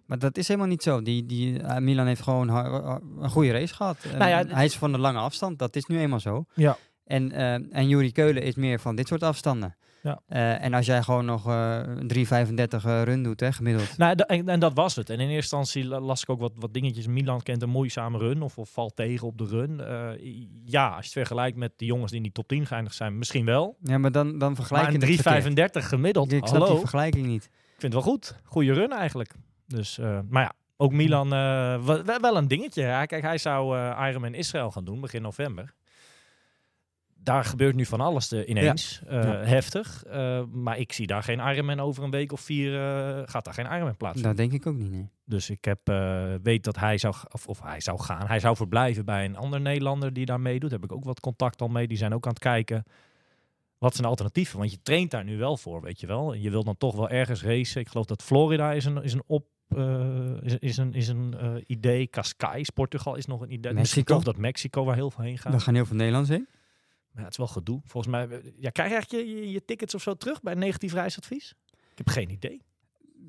Maar 0.05 0.19
dat 0.19 0.37
is 0.37 0.47
helemaal 0.47 0.69
niet 0.69 0.83
zo. 0.83 1.01
Die, 1.01 1.25
die, 1.25 1.59
eh, 1.61 1.77
Milan 1.77 2.05
heeft 2.07 2.21
gewoon 2.21 2.49
een 3.19 3.29
goede 3.29 3.51
race 3.51 3.73
gehad. 3.73 3.97
Eh, 4.03 4.17
Nou 4.17 4.29
ja, 4.29 4.55
hij 4.55 4.65
is 4.65 4.75
van 4.77 4.91
de 4.91 4.97
lange 4.97 5.19
afstand, 5.19 5.59
dat 5.59 5.75
is 5.75 5.85
nu 5.85 5.99
eenmaal 5.99 6.19
zo. 6.19 6.45
Ja. 6.53 6.77
En, 7.05 7.31
eh 7.31 7.53
en 7.53 7.87
Juri 7.87 8.11
Keulen 8.11 8.43
is 8.43 8.55
meer 8.55 8.79
van 8.79 8.95
dit 8.95 9.07
soort 9.07 9.23
afstanden. 9.23 9.75
Ja. 10.03 10.21
Eh, 10.27 10.63
en 10.63 10.73
als 10.73 10.85
jij 10.85 11.03
gewoon 11.03 11.25
nog 11.25 11.47
eh 11.47 11.81
3,35 12.07 12.85
eh, 12.85 13.01
run 13.03 13.23
doet, 13.23 13.39
hè, 13.39 13.51
gemiddeld. 13.51 13.97
Nou, 13.97 14.15
en, 14.27 14.49
en 14.49 14.59
dat 14.59 14.73
was 14.73 14.95
het. 14.95 15.09
En 15.09 15.19
in 15.19 15.29
eerste 15.29 15.55
instantie 15.55 15.85
la- 15.89 15.99
las 15.99 16.21
ik 16.21 16.29
ook 16.29 16.39
wat, 16.39 16.51
wat 16.55 16.73
dingetjes. 16.73 17.07
Milan 17.07 17.41
kent 17.41 17.61
een 17.61 17.69
moeizame 17.69 18.17
run 18.17 18.41
of, 18.41 18.57
of 18.57 18.69
valt 18.69 18.95
tegen 18.95 19.27
op 19.27 19.37
de 19.37 19.45
run. 19.45 19.77
Ja, 20.65 20.87
als 20.87 20.95
je 20.95 21.01
het 21.03 21.11
vergelijkt 21.11 21.57
met 21.57 21.71
de 21.75 21.85
jongens 21.85 22.07
die 22.09 22.17
in 22.17 22.23
die 22.23 22.31
top 22.31 22.47
10 22.47 22.65
geëindigd 22.65 22.95
zijn, 22.95 23.17
misschien 23.17 23.45
wel. 23.45 23.77
Ja, 23.83 23.97
maar 23.97 24.11
dan, 24.11 24.37
dan 24.37 24.55
vergelijk 24.55 24.83
Maar 24.83 24.91
je 24.93 25.01
een 25.01 25.11
het 25.11 25.21
verkeerd. 25.21 25.83
3,35 25.83 25.87
gemiddeld. 25.87 26.31
Ik 26.31 26.47
snap 26.47 26.51
Hallo, 26.59 26.71
die 26.71 26.79
vergelijking 26.79 27.25
niet. 27.25 27.43
ik 27.45 27.51
vind 27.77 27.93
het 27.93 28.03
wel 28.03 28.11
goed. 28.13 28.35
Goede 28.43 28.73
run 28.73 28.91
eigenlijk. 28.91 29.33
Dus, 29.67 29.99
maar 30.29 30.43
ja, 30.43 30.53
ook 30.77 30.91
Milan, 30.93 31.29
wel, 31.29 32.03
wel 32.21 32.37
een 32.37 32.47
dingetje. 32.47 32.81
Kijk, 33.05 33.21
hij 33.21 33.37
zou 33.37 33.77
Ironman 34.07 34.33
Israël 34.33 34.71
gaan 34.71 34.83
doen 34.85 35.01
begin 35.01 35.21
november. 35.21 35.73
Daar 37.23 37.45
gebeurt 37.45 37.75
nu 37.75 37.85
van 37.85 38.01
alles 38.01 38.31
eh, 38.31 38.49
ineens. 38.49 39.01
Eh, 39.07 39.23
Ja. 39.23 39.43
Heftig. 39.43 40.03
Eh, 40.03 40.43
maar 40.51 40.77
ik 40.77 40.91
zie 40.93 41.07
daar 41.07 41.23
geen 41.23 41.39
Ironman 41.39 41.79
over 41.79 42.03
een 42.03 42.11
week 42.11 42.31
of 42.31 42.41
vier. 42.41 42.71
gaat 43.25 43.45
daar 43.45 43.53
geen 43.53 43.65
Ironman 43.65 43.97
plaatsvinden. 43.97 44.35
Dat 44.35 44.49
denk 44.49 44.61
ik 44.61 44.67
ook 44.67 44.75
niet, 44.75 44.91
nee. 44.91 45.09
Dus 45.25 45.49
ik 45.49 45.65
heb, 45.65 45.79
weet 46.43 46.63
dat 46.63 46.79
hij 46.79 46.97
zou, 46.97 47.15
of, 47.31 47.47
of 47.47 47.61
hij 47.61 47.79
zou 47.79 47.99
gaan. 48.01 48.27
Hij 48.27 48.39
zou 48.39 48.55
verblijven 48.55 49.05
bij 49.05 49.25
een 49.25 49.35
ander 49.37 49.61
Nederlander 49.61 50.13
die 50.13 50.25
daar 50.25 50.39
meedoet. 50.39 50.69
Daar 50.69 50.79
heb 50.79 50.89
ik 50.89 50.95
ook 50.95 51.03
wat 51.03 51.19
contact 51.19 51.61
al 51.61 51.67
mee. 51.67 51.87
Die 51.87 51.97
zijn 51.97 52.13
ook 52.13 52.25
aan 52.25 52.31
het 52.31 52.39
kijken. 52.39 52.83
Wat 53.77 53.95
zijn 53.95 54.07
alternatieven? 54.07 54.59
Want 54.59 54.71
je 54.71 54.81
traint 54.81 55.11
daar 55.11 55.23
nu 55.23 55.37
wel 55.37 55.57
voor, 55.57 55.81
weet 55.81 55.99
je 55.99 56.07
wel. 56.07 56.33
En 56.33 56.41
je 56.41 56.49
wilt 56.49 56.65
dan 56.65 56.77
toch 56.77 56.95
wel 56.95 57.09
ergens 57.09 57.43
racen. 57.43 57.81
Ik 57.81 57.87
geloof 57.87 58.05
dat 58.05 58.23
Florida 58.23 58.71
is 58.71 58.85
een, 58.85 59.03
is 59.03 59.13
een 59.13 59.23
op. 59.27 59.45
is, 60.41 60.57
is 60.57 60.77
een, 60.77 60.93
is 60.93 61.07
een 61.07 61.35
idee. 61.65 62.07
Cascais, 62.07 62.69
Portugal 62.69 63.15
is 63.15 63.25
nog 63.25 63.41
een 63.41 63.53
idee. 63.53 63.73
Misschien 63.73 64.01
Mexico? 64.01 64.13
toch 64.13 64.23
dat 64.33 64.37
Mexico 64.37 64.83
waar 64.83 64.95
heel 64.95 65.11
veel 65.11 65.23
heen 65.23 65.37
gaat. 65.37 65.51
Dan 65.51 65.61
gaan 65.61 65.75
heel 65.75 65.85
veel 65.85 65.95
Nederlands 65.95 66.29
heen. 66.29 66.47
Ja, 67.19 67.23
het 67.23 67.31
is 67.31 67.37
wel 67.37 67.47
gedoe. 67.47 67.81
Volgens 67.85 68.13
mij, 68.13 68.27
eh, 68.27 68.37
ja, 68.57 68.69
krijg 68.69 68.89
je 68.89 68.95
eigenlijk 68.95 69.27
je, 69.29 69.35
je, 69.39 69.51
je 69.51 69.65
tickets 69.65 69.95
of 69.95 70.01
zo 70.01 70.13
terug 70.13 70.41
bij 70.41 70.53
negatief 70.53 70.93
reisadvies? 70.93 71.53
Ik 71.91 71.97
heb 71.97 72.07
geen 72.09 72.29
idee. 72.29 72.61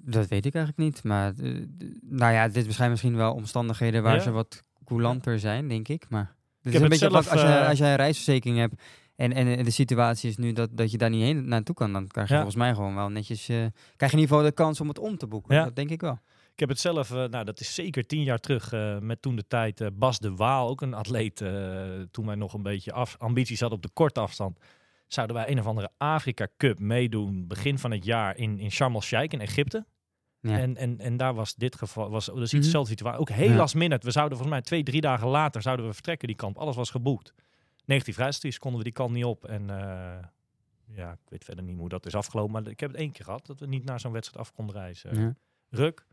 Dat 0.03 0.29
weet 0.29 0.47
ik 0.47 0.55
eigenlijk 0.55 0.85
niet. 0.85 1.05
Maar 1.05 1.33
eh, 1.43 1.55
nou 2.01 2.33
ja, 2.33 2.49
dit 2.49 2.75
zijn 2.75 2.91
misschien 2.91 3.17
wel 3.17 3.35
omstandigheden 3.35 4.03
waar 4.03 4.15
Ja. 4.15 4.21
ze 4.21 4.31
wat 4.31 4.63
coulanter 4.85 5.39
zijn, 5.39 5.69
denk 5.69 5.89
ik. 5.89 6.07
Maar 6.09 6.35
het 6.63 6.75
is 6.75 6.81
een 6.81 6.89
beetje 6.89 7.11
zelf, 7.11 7.31
als, 7.31 7.41
je, 7.41 7.47
eh, 7.47 7.69
als 7.69 7.79
jij 7.79 7.91
een 7.91 7.97
reisverzekering 7.97 8.59
hebt 8.59 8.83
en, 9.17 9.33
en 9.33 9.65
de 9.65 9.71
situatie 9.71 10.31
is 10.31 10.37
nu 10.37 10.53
dat, 10.53 10.77
dat 10.77 10.91
je 10.91 10.99
daar 10.99 11.11
niet 11.11 11.23
heen 11.23 11.49
naartoe 11.49 11.75
kan, 11.75 11.93
dan 11.93 12.07
krijg 12.07 12.29
je 12.29 12.35
Ja. 12.35 12.41
volgens 12.41 12.63
mij 12.63 12.75
gewoon 12.75 12.95
wel 12.95 13.09
netjes. 13.09 13.49
eh, 13.49 13.57
krijg 13.97 14.13
je 14.13 14.17
in 14.17 14.23
ieder 14.23 14.29
geval 14.29 14.43
de 14.43 14.53
kans 14.53 14.81
om 14.81 14.89
het 14.89 14.99
om 14.99 15.17
te 15.17 15.27
boeken. 15.27 15.55
Ja. 15.55 15.65
Dat 15.65 15.77
denk 15.77 15.91
ik 15.91 16.01
wel. 16.01 16.19
Ik 16.52 16.58
heb 16.61 16.69
het 16.69 16.81
zelf, 16.81 17.11
eh, 17.11 17.25
nou 17.25 17.44
dat 17.44 17.61
is 17.61 17.75
zeker 17.75 18.06
tien 18.06 18.23
jaar 18.23 18.38
terug, 18.38 18.73
eh, 18.73 18.99
met 18.99 19.23
toen 19.23 19.37
de 19.37 19.47
tijd 19.47 19.81
eh, 19.81 19.88
Bas 19.93 20.19
de 20.19 20.35
Waal, 20.35 20.69
ook 20.69 20.81
een 20.81 20.94
atleet, 20.94 21.37
toen 22.11 22.26
wij 22.26 22.35
nog 22.35 22.55
een 22.55 22.62
beetje 22.62 22.93
af, 22.93 23.17
ambities 23.19 23.61
hadden 23.61 23.79
op 23.79 23.85
de 23.85 23.91
korte 23.93 24.20
afstand, 24.20 24.58
zouden 25.06 25.37
wij 25.37 25.50
een 25.50 25.58
of 25.58 25.67
andere 25.67 25.91
Afrika 25.97 26.47
Cup 26.56 26.79
meedoen 26.79 27.47
begin 27.47 27.79
van 27.79 27.91
het 27.91 28.05
jaar 28.05 28.37
in, 28.37 28.58
in 28.58 28.70
Sharm 28.70 28.94
el-Sheikh 28.94 29.32
in 29.32 29.41
Egypte. 29.41 29.87
Ja. 30.41 30.58
En, 30.58 30.76
en, 30.76 30.99
en 30.99 31.17
daar 31.17 31.35
was 31.35 31.55
dit 31.55 31.76
geval, 31.76 32.11
was 32.11 32.26
dus 32.26 32.55
iets 32.55 32.64
dezelfde 32.64 32.91
situatie. 32.91 33.20
Ook 33.20 33.29
heel 33.29 33.50
Ja. 33.50 33.56
last 33.56 33.75
minute. 33.75 34.06
We 34.06 34.12
zouden 34.12 34.38
volgens 34.38 34.58
mij 34.58 34.67
twee, 34.67 34.82
drie 34.82 35.00
dagen 35.00 35.29
later 35.29 35.62
zouden 35.62 35.87
we 35.87 35.93
vertrekken 35.93 36.29
die 36.29 36.37
kant. 36.37 36.58
Alles 36.58 36.76
was 36.76 36.91
geboekt. 36.91 37.35
Negatief 37.85 38.17
reisadvies 38.17 38.58
konden 38.58 38.79
we 38.79 38.85
die 38.85 38.93
kant 38.94 39.12
niet 39.12 39.25
op. 39.25 39.44
En 39.44 39.67
ja, 40.94 41.12
ik 41.12 41.29
weet 41.29 41.44
verder 41.44 41.64
niet 41.64 41.76
hoe 41.79 41.88
dat 41.88 42.06
is 42.06 42.14
afgelopen. 42.14 42.53
Maar 42.53 42.67
ik 42.70 42.81
heb 42.81 42.91
het 42.91 42.99
één 43.00 43.12
keer 43.12 43.25
gehad, 43.25 43.46
dat 43.46 43.61
we 43.61 43.67
niet 43.67 43.85
naar 43.85 44.00
zo'n 44.00 44.12
wedstrijd 44.12 44.46
af 44.46 44.53
konden 44.53 44.75
reizen. 44.76 45.20
Ja. 45.20 45.35
Ruk. 45.69 46.06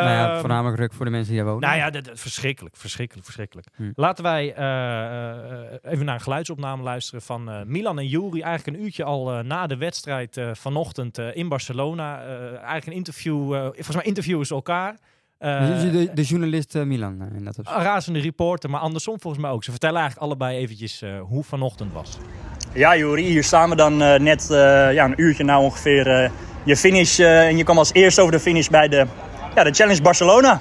Nou 0.00 0.08
ja, 0.10 0.30
Ehm, 0.30 0.40
voornamelijk 0.40 0.78
ruk 0.80 0.92
voor 0.92 1.04
de 1.04 1.10
mensen 1.10 1.32
die 1.32 1.42
daar 1.42 1.52
wonen. 1.52 1.68
nou 1.68 1.80
ja, 1.80 1.90
dat, 1.90 2.04
dat- 2.04 2.20
verschrikkelijk, 2.20 2.76
verschrikkelijk, 2.76 3.24
verschrikkelijk. 3.24 3.66
Hm. 3.76 3.90
Laten 3.94 4.24
wij 4.24 4.54
eh, 4.54 5.30
eh, 5.30 5.92
even 5.92 6.04
naar 6.04 6.14
een 6.14 6.20
geluidsopname 6.20 6.82
luisteren 6.82 7.22
van 7.22 7.50
eh, 7.50 7.62
Milan 7.66 7.98
en 7.98 8.06
Juri. 8.06 8.40
Eigenlijk 8.42 8.76
een 8.78 8.84
uurtje 8.84 9.04
al 9.04 9.32
eh, 9.32 9.44
na 9.44 9.66
de 9.66 9.76
wedstrijd 9.76 10.36
eh, 10.36 10.48
vanochtend 10.52 11.18
eh, 11.18 11.26
in 11.36 11.48
Barcelona. 11.48 12.22
Eh, 12.22 12.40
eigenlijk 12.54 12.86
een 12.86 12.92
interview, 12.92 13.54
eh, 13.54 13.60
volgens 13.62 13.94
mij 13.96 14.04
interviewen 14.04 14.46
ze 14.46 14.54
elkaar. 14.54 14.96
Eh, 15.38 15.80
de, 15.80 15.90
de, 15.90 16.10
de 16.14 16.22
journalist 16.22 16.74
eh, 16.74 16.82
Milan 16.82 17.20
eh, 17.20 17.36
in 17.38 17.44
dat 17.44 17.58
opzicht. 17.58 17.76
razende 17.82 18.20
reporter, 18.20 18.70
maar 18.70 18.80
andersom 18.80 19.20
volgens 19.20 19.42
mij 19.42 19.52
ook. 19.52 19.64
Ze 19.64 19.70
vertellen 19.70 20.00
eigenlijk 20.00 20.26
allebei 20.26 20.58
eventjes 20.58 21.02
eh, 21.02 21.20
hoe 21.20 21.44
vanochtend 21.44 21.92
was. 21.92 22.18
Ja, 22.74 22.96
Juri, 22.96 23.22
hier 23.22 23.44
staan 23.44 23.70
we 23.70 23.76
dan 23.76 24.02
eh, 24.02 24.20
net 24.20 24.50
eh, 24.50 24.56
ja, 24.92 25.04
een 25.04 25.14
uurtje 25.20 25.44
na 25.44 25.60
ongeveer 25.60 26.06
eh, 26.06 26.30
je 26.64 26.76
finish. 26.76 27.18
eh, 27.18 27.46
en 27.46 27.56
je 27.56 27.64
kwam 27.64 27.78
als 27.78 27.92
eerste 27.92 28.20
over 28.20 28.32
de 28.32 28.40
finish 28.40 28.68
bij 28.68 28.88
de, 28.88 29.06
ja, 29.54 29.64
de 29.64 29.72
Challenge 29.72 30.02
Barcelona. 30.02 30.60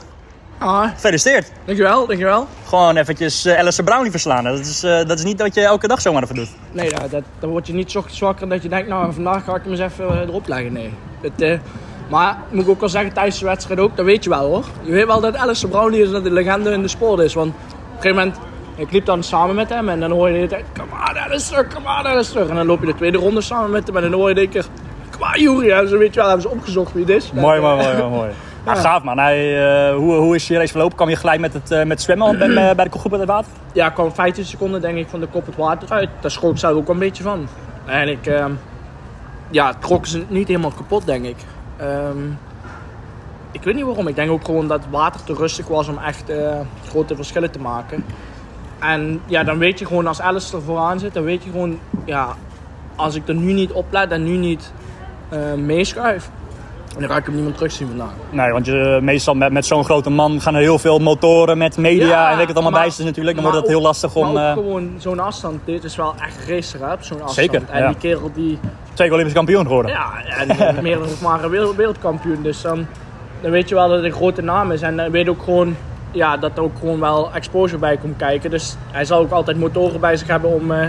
Ah, 0.57 0.89
Gefeliciteerd. 0.93 1.51
dankjewel, 1.65 2.07
dankjewel. 2.07 2.47
Gewoon 2.65 2.97
eventjes 2.97 3.45
uh, 3.45 3.59
Alistair 3.59 3.88
Brownlee 3.88 4.11
verslaan. 4.11 4.43
Dat 4.43 4.59
is, 4.59 4.83
eh, 4.83 5.05
dat 5.05 5.17
is 5.17 5.23
niet 5.23 5.41
wat 5.41 5.55
je 5.55 5.61
elke 5.61 5.88
dag 5.88 6.01
zomaar 6.01 6.23
even 6.23 6.35
doet. 6.35 6.49
Nee, 6.71 6.89
nou, 6.91 7.09
dat, 7.09 7.23
dan 7.39 7.49
word 7.49 7.67
je 7.67 7.73
niet 7.73 7.91
zo 7.91 8.03
zwakker 8.07 8.49
dat 8.49 8.63
je 8.63 8.69
denkt, 8.69 8.88
nou 8.88 9.13
vandaag 9.13 9.43
ga 9.43 9.55
ik 9.55 9.61
hem 9.63 9.71
eens 9.71 9.81
even 9.81 10.09
eh, 10.09 10.19
erop 10.19 10.47
leggen. 10.47 10.73
Nee. 10.73 10.93
Het, 11.21 11.41
eh, 11.41 11.59
maar 12.09 12.38
moet 12.49 12.63
ik 12.63 12.69
ook 12.69 12.79
wel 12.79 12.89
zeggen, 12.89 13.13
tijdens 13.13 13.39
de 13.39 13.45
wedstrijd 13.45 13.79
ook, 13.79 13.95
dat 13.95 14.05
weet 14.05 14.23
je 14.23 14.29
wel 14.29 14.45
hoor. 14.45 14.65
Je 14.81 14.91
weet 14.91 15.05
wel 15.05 15.19
dat 15.19 15.35
Alistair 15.35 15.71
Brownlee 15.71 16.01
is 16.01 16.11
dat 16.11 16.23
de 16.23 16.31
legende 16.31 16.71
in 16.71 16.81
de 16.81 16.88
sport 16.88 17.19
is. 17.19 17.33
Want 17.33 17.49
op 17.49 17.55
een 17.95 18.01
gegeven 18.01 18.15
moment, 18.15 18.38
ik 18.75 18.91
liep 18.91 19.05
dan 19.05 19.23
samen 19.23 19.55
met 19.55 19.69
hem 19.69 19.89
en 19.89 19.99
dan 19.99 20.11
hoor 20.11 20.27
je 20.27 20.33
de 20.33 20.39
hele 20.39 20.49
tijd, 20.49 20.65
come 20.73 21.09
on 21.09 21.17
Alistair, 21.17 21.67
come 21.67 21.88
on 21.88 22.07
Alistair. 22.07 22.49
En 22.49 22.55
dan 22.55 22.65
loop 22.65 22.79
je 22.79 22.85
de 22.85 22.95
tweede 22.95 23.17
ronde 23.17 23.41
samen 23.41 23.69
met 23.69 23.88
hem 23.88 23.95
en 23.95 24.01
dan 24.01 24.13
hoor 24.13 24.29
je 24.29 24.35
de 24.35 24.47
keer, 24.47 24.65
come 25.11 25.25
on 25.25 25.41
Juri. 25.41 25.69
Hebben 25.69 25.89
ze, 25.89 25.97
weet 25.97 26.13
je 26.13 26.19
wel, 26.19 26.29
hebben 26.29 26.50
ze 26.50 26.55
opgezocht 26.55 26.93
wie 26.93 27.05
het 27.05 27.15
is. 27.15 27.31
Mooi, 27.31 27.62
mooi, 27.62 27.75
mooi, 27.75 27.98
mooi. 27.98 28.10
mooi. 28.10 28.29
Ja, 28.65 28.75
gaaf 28.75 29.03
man. 29.03 29.18
Hij, 29.18 29.65
eh, 29.89 29.96
hoe, 29.96 30.13
hoe 30.13 30.36
is 30.36 30.48
je 30.48 30.58
race 30.58 30.72
verlopen? 30.72 30.96
Kwam 30.96 31.10
je 31.10 31.15
gelijk 31.15 31.39
met 31.39 31.53
het, 31.53 31.72
eh, 31.72 31.84
met 31.84 32.01
zwemmen 32.01 32.38
bij, 32.38 32.53
bij 32.53 32.75
bij 32.75 32.86
de 32.86 33.00
groep 33.00 33.12
uit 33.12 33.22
het 33.22 33.30
water? 33.30 33.51
Ja, 33.74 33.88
ik 33.88 33.94
kwam 33.94 34.13
15 34.13 34.46
seconden 34.46 34.82
denk 34.82 34.98
ik 34.98 35.08
van 35.08 35.20
de 35.20 35.27
kop 35.27 35.46
het 35.46 35.56
water 35.56 35.89
uit. 35.89 36.10
Daar 36.20 36.32
schrok 36.32 36.51
ik 36.51 36.58
zelf 36.58 36.75
ook 36.75 36.89
een 36.89 37.00
beetje 37.00 37.24
van. 37.24 37.48
En 37.86 38.08
ik, 38.08 38.25
ehm, 38.25 38.51
ja, 39.50 39.74
trokken 39.74 40.12
ze 40.12 40.24
niet 40.27 40.48
helemaal 40.48 40.72
kapot 40.72 41.06
denk 41.06 41.25
ik. 41.25 41.38
Ehm, 41.77 42.18
ik 43.51 43.63
weet 43.63 43.75
niet 43.75 43.86
waarom. 43.86 44.08
Ik 44.08 44.15
denk 44.15 44.32
ook 44.32 44.46
gewoon 44.46 44.68
dat 44.68 44.80
het 44.80 44.91
water 44.91 45.24
te 45.24 45.34
rustig 45.34 45.68
was 45.68 45.88
om 45.88 45.98
echt 45.98 46.30
eh, 46.30 46.60
grote 46.88 47.15
verschillen 47.15 47.51
te 47.51 47.60
maken. 47.60 48.06
En 48.80 49.22
ja, 49.25 49.44
dan 49.44 49.58
weet 49.58 49.80
je 49.80 49.86
gewoon 49.86 50.08
als 50.08 50.22
Alice 50.22 50.56
er 50.56 50.62
vooraan 50.62 51.00
zit, 51.00 51.13
dan 51.13 51.24
weet 51.24 51.44
je 51.44 51.51
gewoon, 51.51 51.80
ja, 52.06 52.36
als 52.96 53.15
ik 53.15 53.27
er 53.27 53.36
nu 53.36 53.53
niet 53.53 53.72
oplet 53.72 54.12
en 54.12 54.24
nu 54.24 54.38
niet 54.38 54.74
eh 55.30 55.53
meeschuif, 57.00 57.07
dan 57.07 57.10
ga 57.10 57.17
ik 57.17 57.25
hem 57.25 57.36
niet 57.36 57.43
meer 57.43 57.53
terugzien 57.53 57.88
vandaag. 57.88 58.10
Nee, 58.29 58.51
want 58.51 58.65
je, 58.65 59.00
meestal 59.01 59.33
met, 59.33 59.51
met 59.51 59.65
zo'n 59.65 59.83
grote 59.83 60.10
man 60.10 60.41
gaan 60.41 60.55
er 60.55 60.62
heel 60.62 60.79
veel 60.79 61.00
motoren 61.00 61.57
met 61.57 61.77
media 61.77 62.07
Ja, 62.07 62.24
en 62.29 62.31
weet 62.33 62.41
ik 62.41 62.48
het 62.48 62.57
allemaal 62.57 62.79
bij 62.79 62.88
zitten 62.89 63.05
natuurlijk. 63.05 63.36
Dan 63.36 63.45
wordt 63.45 63.60
het 63.60 63.67
heel 63.69 63.81
lastig 63.81 64.15
om 64.15 64.33
Maar 64.33 64.51
ook 64.51 64.57
eh, 64.57 64.63
gewoon 64.63 64.91
zo'n 64.98 65.19
afstand, 65.19 65.60
dit 65.65 65.83
is 65.83 65.95
wel 65.95 66.13
echt 66.24 66.48
racer 66.50 66.79
op 66.79 67.03
zo'n 67.03 67.21
afstand. 67.21 67.31
Zeker, 67.31 67.62
En 67.69 67.81
ja. 67.81 67.88
die 67.88 67.98
kerel 67.98 68.31
die, 68.33 68.60
twee 68.93 69.07
keer 69.07 69.12
Olympisch 69.12 69.36
kampioen 69.36 69.65
geworden. 69.65 69.91
ja, 69.91 70.12
en 70.38 70.83
meer 70.83 70.98
dan 71.00 71.07
maar 71.21 71.43
een 71.43 71.50
wereld- 71.50 71.75
wereldkampioen. 71.75 72.41
Dus 72.41 72.62
dan, 72.62 72.86
dan 73.41 73.51
weet 73.51 73.69
je 73.69 73.75
wel 73.75 73.88
dat 73.88 73.98
het 73.98 74.05
een 74.05 74.12
grote 74.12 74.41
naam 74.41 74.71
is. 74.71 74.81
En 74.81 74.98
dan 74.98 75.12
weet 75.12 75.24
je 75.25 75.29
ook 75.31 75.43
gewoon 75.43 75.75
ja, 76.12 76.38
dat 76.38 76.51
er 76.57 76.63
ook 76.63 76.77
gewoon 76.79 77.00
wel 77.00 77.29
exposure 77.33 77.79
bij 77.79 77.98
komt 77.98 78.17
kijken. 78.17 78.50
Dus 78.50 78.75
hij 78.91 79.05
zal 79.05 79.19
ook 79.19 79.31
altijd 79.31 79.57
motoren 79.57 80.00
bij 80.00 80.15
zich 80.15 80.27
hebben 80.27 80.50
om, 80.53 80.71
eh, 80.71 80.86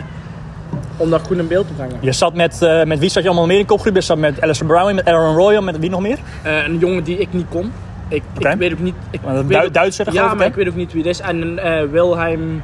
om 0.97 1.11
dat 1.11 1.23
goed 1.27 1.39
in 1.39 1.49
beeld 1.49 1.67
te 1.67 1.73
brengen. 1.73 1.97
Je 2.01 2.13
zat 2.13 2.35
met, 2.35 2.63
eh, 2.63 2.83
met 2.85 2.99
wie 2.99 3.09
zat 3.09 3.23
je 3.23 3.29
allemaal 3.29 3.47
meer 3.47 3.59
in 3.59 3.67
kopgroep? 3.67 3.95
Je 3.95 4.01
zat 4.01 4.19
met 4.19 4.41
Alistair 4.43 4.71
Brownlee, 4.71 4.95
met 4.95 5.07
Aaron 5.07 5.35
Royal, 5.37 5.63
met 5.63 5.79
wie 5.79 5.91
nog 5.91 6.01
meer? 6.01 6.19
Eh, 6.43 6.65
een 6.67 6.79
jongen 6.79 7.05
die 7.05 7.19
ik 7.19 7.33
niet 7.33 7.47
kon. 7.49 7.73
Ik, 8.09 8.23
ik 8.39 8.55
weet 8.59 8.73
ook 8.73 8.79
niet. 8.79 8.95
Ik 9.11 9.21
Want 9.23 9.39
een 9.39 9.47
weet 9.47 9.61
Du- 9.61 9.67
ook- 9.67 9.75
Duitser, 9.75 10.13
Ja, 10.13 10.31
ik, 10.31 10.37
maar 10.39 10.47
ik 10.47 10.55
weet 10.55 10.69
ook 10.69 10.75
niet 10.75 10.93
wie 10.93 11.03
het 11.03 11.11
is. 11.11 11.21
En 11.21 11.59
eh 11.59 11.83
Wilhelm. 11.91 12.63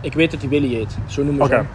Ik 0.00 0.14
weet 0.14 0.30
dat 0.30 0.40
hij 0.40 0.48
Willy 0.48 0.74
heet. 0.74 0.96
Zo 1.06 1.22
noemen 1.22 1.46
ze 1.46 1.52
Oké. 1.52 1.60
hem. 1.60 1.68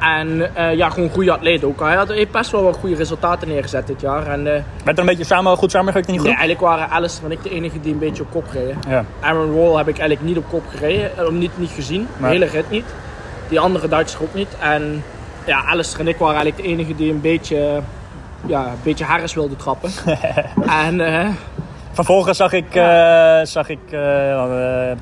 En 0.00 0.50
ja, 0.76 0.88
gewoon 0.90 1.04
een 1.08 1.14
goede 1.14 1.32
atleet 1.32 1.64
ook. 1.64 1.80
Hij 1.80 1.94
had 1.94 2.08
heeft 2.08 2.30
best 2.30 2.50
wel 2.50 2.62
wat 2.62 2.76
goede 2.76 2.94
resultaten 2.96 3.48
neergezet 3.48 3.86
dit 3.86 4.00
jaar. 4.00 4.26
En 4.26 4.42
Werd 4.44 4.64
er 4.84 4.98
een 4.98 5.06
beetje 5.06 5.24
samen, 5.24 5.56
goed 5.56 5.70
samengewerkt 5.70 6.08
in 6.08 6.14
die 6.14 6.22
nee, 6.22 6.32
groep? 6.32 6.44
eigenlijk 6.46 6.74
waren 6.74 6.94
Alice 6.96 7.20
en 7.24 7.30
ik 7.30 7.42
de 7.42 7.50
enige 7.50 7.80
die 7.80 7.92
een 7.92 7.98
beetje 7.98 8.22
op 8.22 8.30
kop 8.30 8.46
reden. 8.52 8.76
Ja. 8.88 9.04
Aaron 9.20 9.52
Roll 9.52 9.76
heb 9.76 9.88
ik 9.88 9.98
eigenlijk 9.98 10.28
niet 10.28 10.36
op 10.38 10.44
kop 10.50 10.62
gereden. 10.76 11.38
niet, 11.38 11.50
niet 11.58 11.70
gezien. 11.70 12.06
De 12.16 12.22
Nee. 12.22 12.30
hele 12.32 12.44
rit 12.46 12.70
niet. 12.70 12.84
Die 13.52 13.60
andere 13.60 13.88
Duitser 13.88 14.22
ook 14.22 14.34
niet. 14.34 14.48
En 14.60 15.04
ja, 15.46 15.64
Alistair 15.64 16.00
en 16.00 16.08
ik 16.08 16.16
waren 16.16 16.34
eigenlijk 16.36 16.64
de 16.66 16.72
enige 16.74 16.94
die 16.94 17.10
een 17.10 17.20
beetje, 17.20 17.80
ja, 18.46 18.64
een 18.66 18.78
beetje 18.82 19.04
Harris 19.04 19.34
wilden 19.34 19.56
trappen. 19.56 19.90
en 20.86 21.00
eh, 21.00 21.28
Vervolgens 21.92 22.36
zag 22.36 22.52
ik, 22.52 22.74
eh, 22.74 23.40
zag 23.42 23.68
ik 23.68 23.78
eh, 23.90 24.00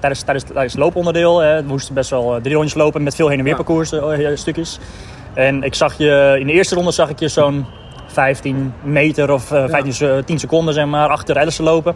tijdens, 0.00 0.23
tijdens, 0.23 0.45
tijdens 0.45 0.73
het 0.73 0.83
looponderdeel, 0.83 1.38
we 1.38 1.62
moesten 1.66 1.95
best 1.95 2.11
wel 2.11 2.38
drie 2.42 2.54
rondjes 2.54 2.75
lopen 2.75 3.02
met 3.02 3.14
veel 3.14 3.28
heen 3.28 3.38
en 3.38 3.45
weer 3.45 3.57
Ja. 3.57 3.62
parcours 3.62 3.92
stukjes. 4.40 4.78
En 5.35 5.62
ik 5.62 5.75
zag 5.75 5.99
je, 5.99 6.37
in 6.40 6.47
de 6.47 6.52
eerste 6.52 6.75
ronde 6.75 6.90
zag 6.90 7.09
ik 7.09 7.19
je 7.19 7.28
zo'n 7.28 7.66
15 8.07 8.73
meter 8.83 9.33
of 9.33 9.52
eh 9.52 9.64
15, 9.69 9.92
se- 9.92 10.23
10 10.26 10.38
seconden 10.38 10.75
zeg 10.75 10.87
maar, 10.87 11.09
achter 11.09 11.38
Alistair 11.38 11.69
lopen. 11.69 11.95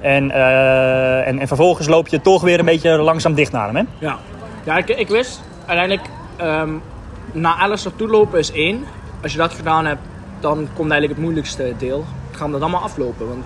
En, 0.00 0.30
en, 0.30 1.38
en 1.38 1.46
vervolgens 1.48 1.88
loop 1.88 2.08
je 2.08 2.20
toch 2.20 2.42
weer 2.42 2.58
een 2.58 2.64
beetje 2.64 2.90
langzaam 2.90 3.34
dicht 3.34 3.52
naar 3.52 3.66
hem. 3.66 3.76
Hè? 3.76 3.82
ja, 3.98 4.18
ja 4.64 4.76
ik, 4.76 4.88
ik 4.88 5.08
wist 5.08 5.40
uiteindelijk 5.66 6.08
ehm 6.36 6.70
naar 7.32 7.54
Alistair 7.54 7.96
toe 7.96 8.08
lopen 8.08 8.38
is 8.38 8.52
één. 8.52 8.84
Als 9.22 9.32
je 9.32 9.38
dat 9.38 9.52
gedaan 9.52 9.86
hebt, 9.86 10.00
dan 10.40 10.56
komt 10.56 10.90
eigenlijk 10.90 11.12
het 11.12 11.18
moeilijkste 11.18 11.72
deel. 11.78 12.04
Gaan 12.30 12.46
we 12.46 12.52
dat 12.52 12.60
allemaal 12.60 12.82
aflopen. 12.82 13.28
Want 13.28 13.44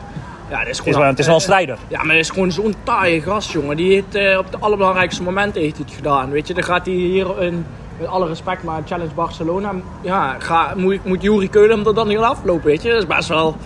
ja, 0.50 0.60
is 0.60 0.66
Het 0.66 0.76
gewoon 0.76 0.92
is 0.92 0.98
wel, 0.98 1.06
het 1.06 1.18
is 1.18 1.26
wel 1.26 1.34
een 1.34 1.40
strijder. 1.40 1.78
Ja, 1.88 2.02
maar 2.02 2.16
het 2.16 2.24
is 2.24 2.30
gewoon 2.30 2.52
zo'n 2.52 2.74
taaie 2.82 3.22
gast, 3.22 3.52
jongen. 3.52 3.76
Die 3.76 3.92
heeft 3.92 4.14
eh, 4.14 4.38
op 4.38 4.50
de 4.50 4.58
allerbelangrijkste 4.58 5.22
momenten 5.22 5.62
heeft 5.62 5.78
het 5.78 5.90
gedaan. 5.90 6.30
Weet 6.30 6.48
je, 6.48 6.54
dan 6.54 6.62
gaat 6.62 6.86
hij 6.86 6.94
hier 6.94 7.42
in, 7.42 7.66
met 7.98 8.08
alle 8.08 8.26
respect, 8.26 8.62
maar 8.62 8.82
Challenge 8.86 9.14
Barcelona. 9.14 9.72
Ja, 10.00 10.36
ga, 10.38 10.72
moet, 10.76 11.04
moet 11.04 11.22
Jury 11.22 11.48
Keulen 11.48 11.76
hem 11.76 11.86
er 11.86 11.94
dan 11.94 12.08
niet 12.08 12.18
aflopen, 12.18 12.66
weet 12.66 12.82
je. 12.82 12.88
Dat 12.88 12.98
is 12.98 13.06
best 13.06 13.28
wel, 13.28 13.56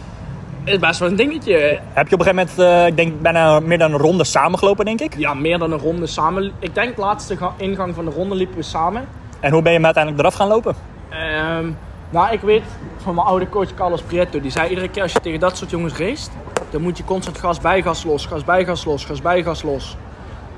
is 0.65 0.79
best 0.79 0.99
wel 0.99 1.09
een 1.09 1.17
dingetje. 1.17 1.79
Heb 1.93 2.09
je 2.09 2.15
op 2.15 2.21
een 2.21 2.27
gegeven 2.27 2.49
moment, 2.57 2.59
eh, 2.59 2.87
ik 2.87 2.97
denk 2.97 3.21
bijna 3.23 3.61
meer 3.61 3.79
dan 3.79 3.93
een 3.93 3.99
ronde 3.99 4.25
samengelopen, 4.25 4.85
denk 4.85 5.01
ik. 5.01 5.15
Ja, 5.19 5.35
meer 5.35 5.59
dan 5.59 5.73
een 5.73 5.79
ronde 5.79 6.07
samen. 6.07 6.53
Ik 6.59 6.75
denk 6.75 6.97
de 6.97 7.01
laatste 7.03 7.37
ga- 7.37 7.55
ingang 7.57 7.95
van 7.95 8.05
de 8.05 8.11
ronde 8.11 8.35
liepen 8.35 8.57
we 8.57 8.63
samen. 8.63 9.05
En 9.41 9.53
hoe 9.53 9.63
ben 9.63 9.71
je 9.71 9.77
hem 9.77 9.85
uiteindelijk 9.85 10.23
eraf 10.23 10.35
gaan 10.35 10.49
lopen? 10.49 10.75
Ehm, 11.09 11.67
nou, 12.11 12.33
ik 12.33 12.41
weet 12.41 12.63
van 12.97 13.15
mijn 13.15 13.27
oude 13.27 13.49
coach 13.49 13.75
Carlos 13.75 14.03
Prieto. 14.03 14.41
Die 14.41 14.51
zei 14.51 14.69
iedere 14.69 14.89
keer 14.89 15.03
als 15.03 15.13
je 15.13 15.21
tegen 15.21 15.41
dat 15.41 15.57
soort 15.57 15.71
jongens 15.71 15.97
race, 15.97 16.29
dan 16.71 16.81
moet 16.83 16.97
je 16.99 17.05
constant 17.05 17.39
gas 17.39 17.61
bij 17.61 17.83
gas 17.83 18.05
los, 18.05 18.27
gas 18.27 18.45
bij 18.45 18.65
gas 18.65 18.85
los, 18.85 19.05
gas 19.05 19.23
bij 19.23 19.43
gas 19.43 19.63
los. 19.63 19.97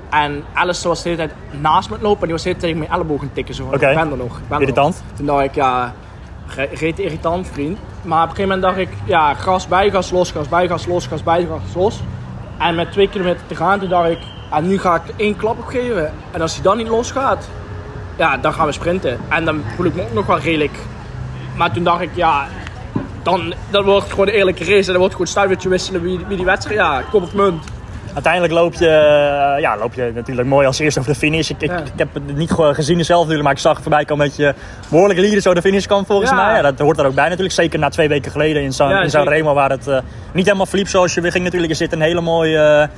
En 0.09 0.43
Alistair 0.53 0.87
was 0.89 1.03
de 1.03 1.09
hele 1.09 1.27
tijd 1.27 1.61
naast 1.61 1.89
me 1.89 1.95
lopen 2.01 2.19
en 2.19 2.25
die 2.25 2.31
was 2.31 2.43
de 2.43 2.49
hele 2.49 2.59
tijd 2.59 2.71
tegen 2.73 2.77
mijn 2.77 2.99
elleboog 2.99 3.21
aan 3.21 3.29
tikken. 3.33 3.55
Zo, 3.55 3.63
Oké. 3.63 3.73
Ik 3.89 3.95
ben 3.95 4.11
er 4.11 4.17
nog. 4.17 4.19
Ik 4.19 4.33
ben 4.33 4.33
er 4.41 4.49
nog. 4.49 4.59
Irritant. 4.59 5.03
Toen 5.15 5.25
dacht 5.25 5.43
ik, 5.43 5.55
ja, 5.55 5.93
reet 6.55 6.99
irritant 6.99 7.47
vriend. 7.47 7.77
Maar 8.01 8.23
op 8.23 8.29
een 8.29 8.35
gegeven 8.35 8.59
moment 8.59 8.61
dacht 8.61 8.89
ik, 8.89 8.97
ja, 9.05 9.33
gas 9.33 9.67
bij 9.67 9.89
gas 9.89 10.11
los, 10.11 10.31
gas 10.31 10.49
bij 10.49 10.67
gas 10.67 10.85
los, 10.85 11.07
gas 11.07 11.23
bij 11.23 11.47
gas 11.49 11.73
los. 11.75 12.01
En 12.57 12.75
met 12.75 12.91
twee 12.91 13.09
kilometer 13.09 13.45
te 13.47 13.55
gaan, 13.55 13.79
toen 13.79 13.89
dacht 13.89 14.09
ik, 14.09 14.19
en 14.51 14.67
nu 14.67 14.79
ga 14.79 14.95
ik 14.95 15.13
één 15.15 15.35
klap 15.35 15.57
opgeven. 15.59 16.11
En 16.31 16.41
als 16.41 16.53
hij 16.53 16.63
dan 16.63 16.77
niet 16.77 16.87
losgaat, 16.87 17.49
ja, 18.17 18.37
dan 18.37 18.53
gaan 18.53 18.65
we 18.65 18.71
sprinten. 18.71 19.19
En 19.29 19.45
dan 19.45 19.63
voel 19.75 19.85
ik 19.85 19.95
me 19.95 20.01
ook 20.01 20.13
nog 20.13 20.25
wel 20.25 20.39
redelijk. 20.39 20.77
Maar 21.57 21.71
toen 21.71 21.83
dacht 21.83 22.01
ik, 22.01 22.09
ja, 22.13 22.47
dan, 23.23 23.53
dan 23.69 23.83
wordt 23.83 24.03
het 24.03 24.11
gewoon 24.11 24.27
een 24.27 24.33
eerlijke 24.33 24.63
race. 24.63 24.77
En 24.77 24.85
dan 24.85 24.97
wordt 24.97 25.03
het 25.03 25.11
gewoon 25.13 25.27
stuivertje 25.27 25.69
wisselen 25.69 26.01
wie, 26.01 26.19
wie 26.27 26.37
die 26.37 26.45
wedstrijd, 26.45 26.79
ja, 26.79 27.01
kop 27.01 27.21
of 27.21 27.33
munt. 27.33 27.63
Uiteindelijk 28.17 28.53
loop 28.53 28.73
je, 28.73 28.87
eh, 28.87 29.61
ja, 29.61 29.77
loop 29.77 29.93
je 29.93 30.11
natuurlijk 30.15 30.47
mooi 30.47 30.67
als 30.67 30.79
eerste 30.79 30.99
over 30.99 31.11
de 31.11 31.17
finish. 31.19 31.49
Ik, 31.49 31.61
ik, 31.61 31.69
Ja. 31.69 31.77
ik 31.77 31.91
heb 31.95 32.13
het 32.13 32.35
niet 32.37 32.51
ge- 32.51 32.73
gezien 32.73 33.05
zelf 33.05 33.19
natuurlijk, 33.19 33.43
maar 33.43 33.53
ik 33.55 33.59
zag 33.59 33.81
voorbij 33.81 34.05
komen 34.05 34.27
dat 34.27 34.35
je 34.35 34.53
behoorlijk 34.89 35.19
lieren 35.19 35.41
zo 35.41 35.53
de 35.53 35.61
finish 35.61 35.85
kwam 35.85 36.05
volgens 36.05 36.29
Ja. 36.29 36.35
mij. 36.35 36.55
Ja, 36.55 36.61
dat 36.61 36.79
hoort 36.79 36.99
er 36.99 37.05
ook 37.05 37.13
bij 37.15 37.23
natuurlijk. 37.27 37.53
Zeker 37.53 37.79
na 37.79 37.89
twee 37.89 38.07
weken 38.07 38.31
geleden 38.31 38.61
in 38.63 38.71
San, 38.73 38.91
in 39.01 39.09
San. 39.09 39.27
Remo 39.27 39.53
waar 39.53 39.69
het 39.69 39.87
eh, 39.87 39.97
niet 40.33 40.45
helemaal 40.45 40.65
verliep 40.65 40.87
zoals 40.87 41.13
je 41.13 41.21
weer 41.21 41.31
ging 41.31 41.43
natuurlijk. 41.43 41.71
Er 41.71 41.77
zit 41.77 41.93
een 41.93 42.01
hele 42.01 42.21
mooie, 42.21 42.89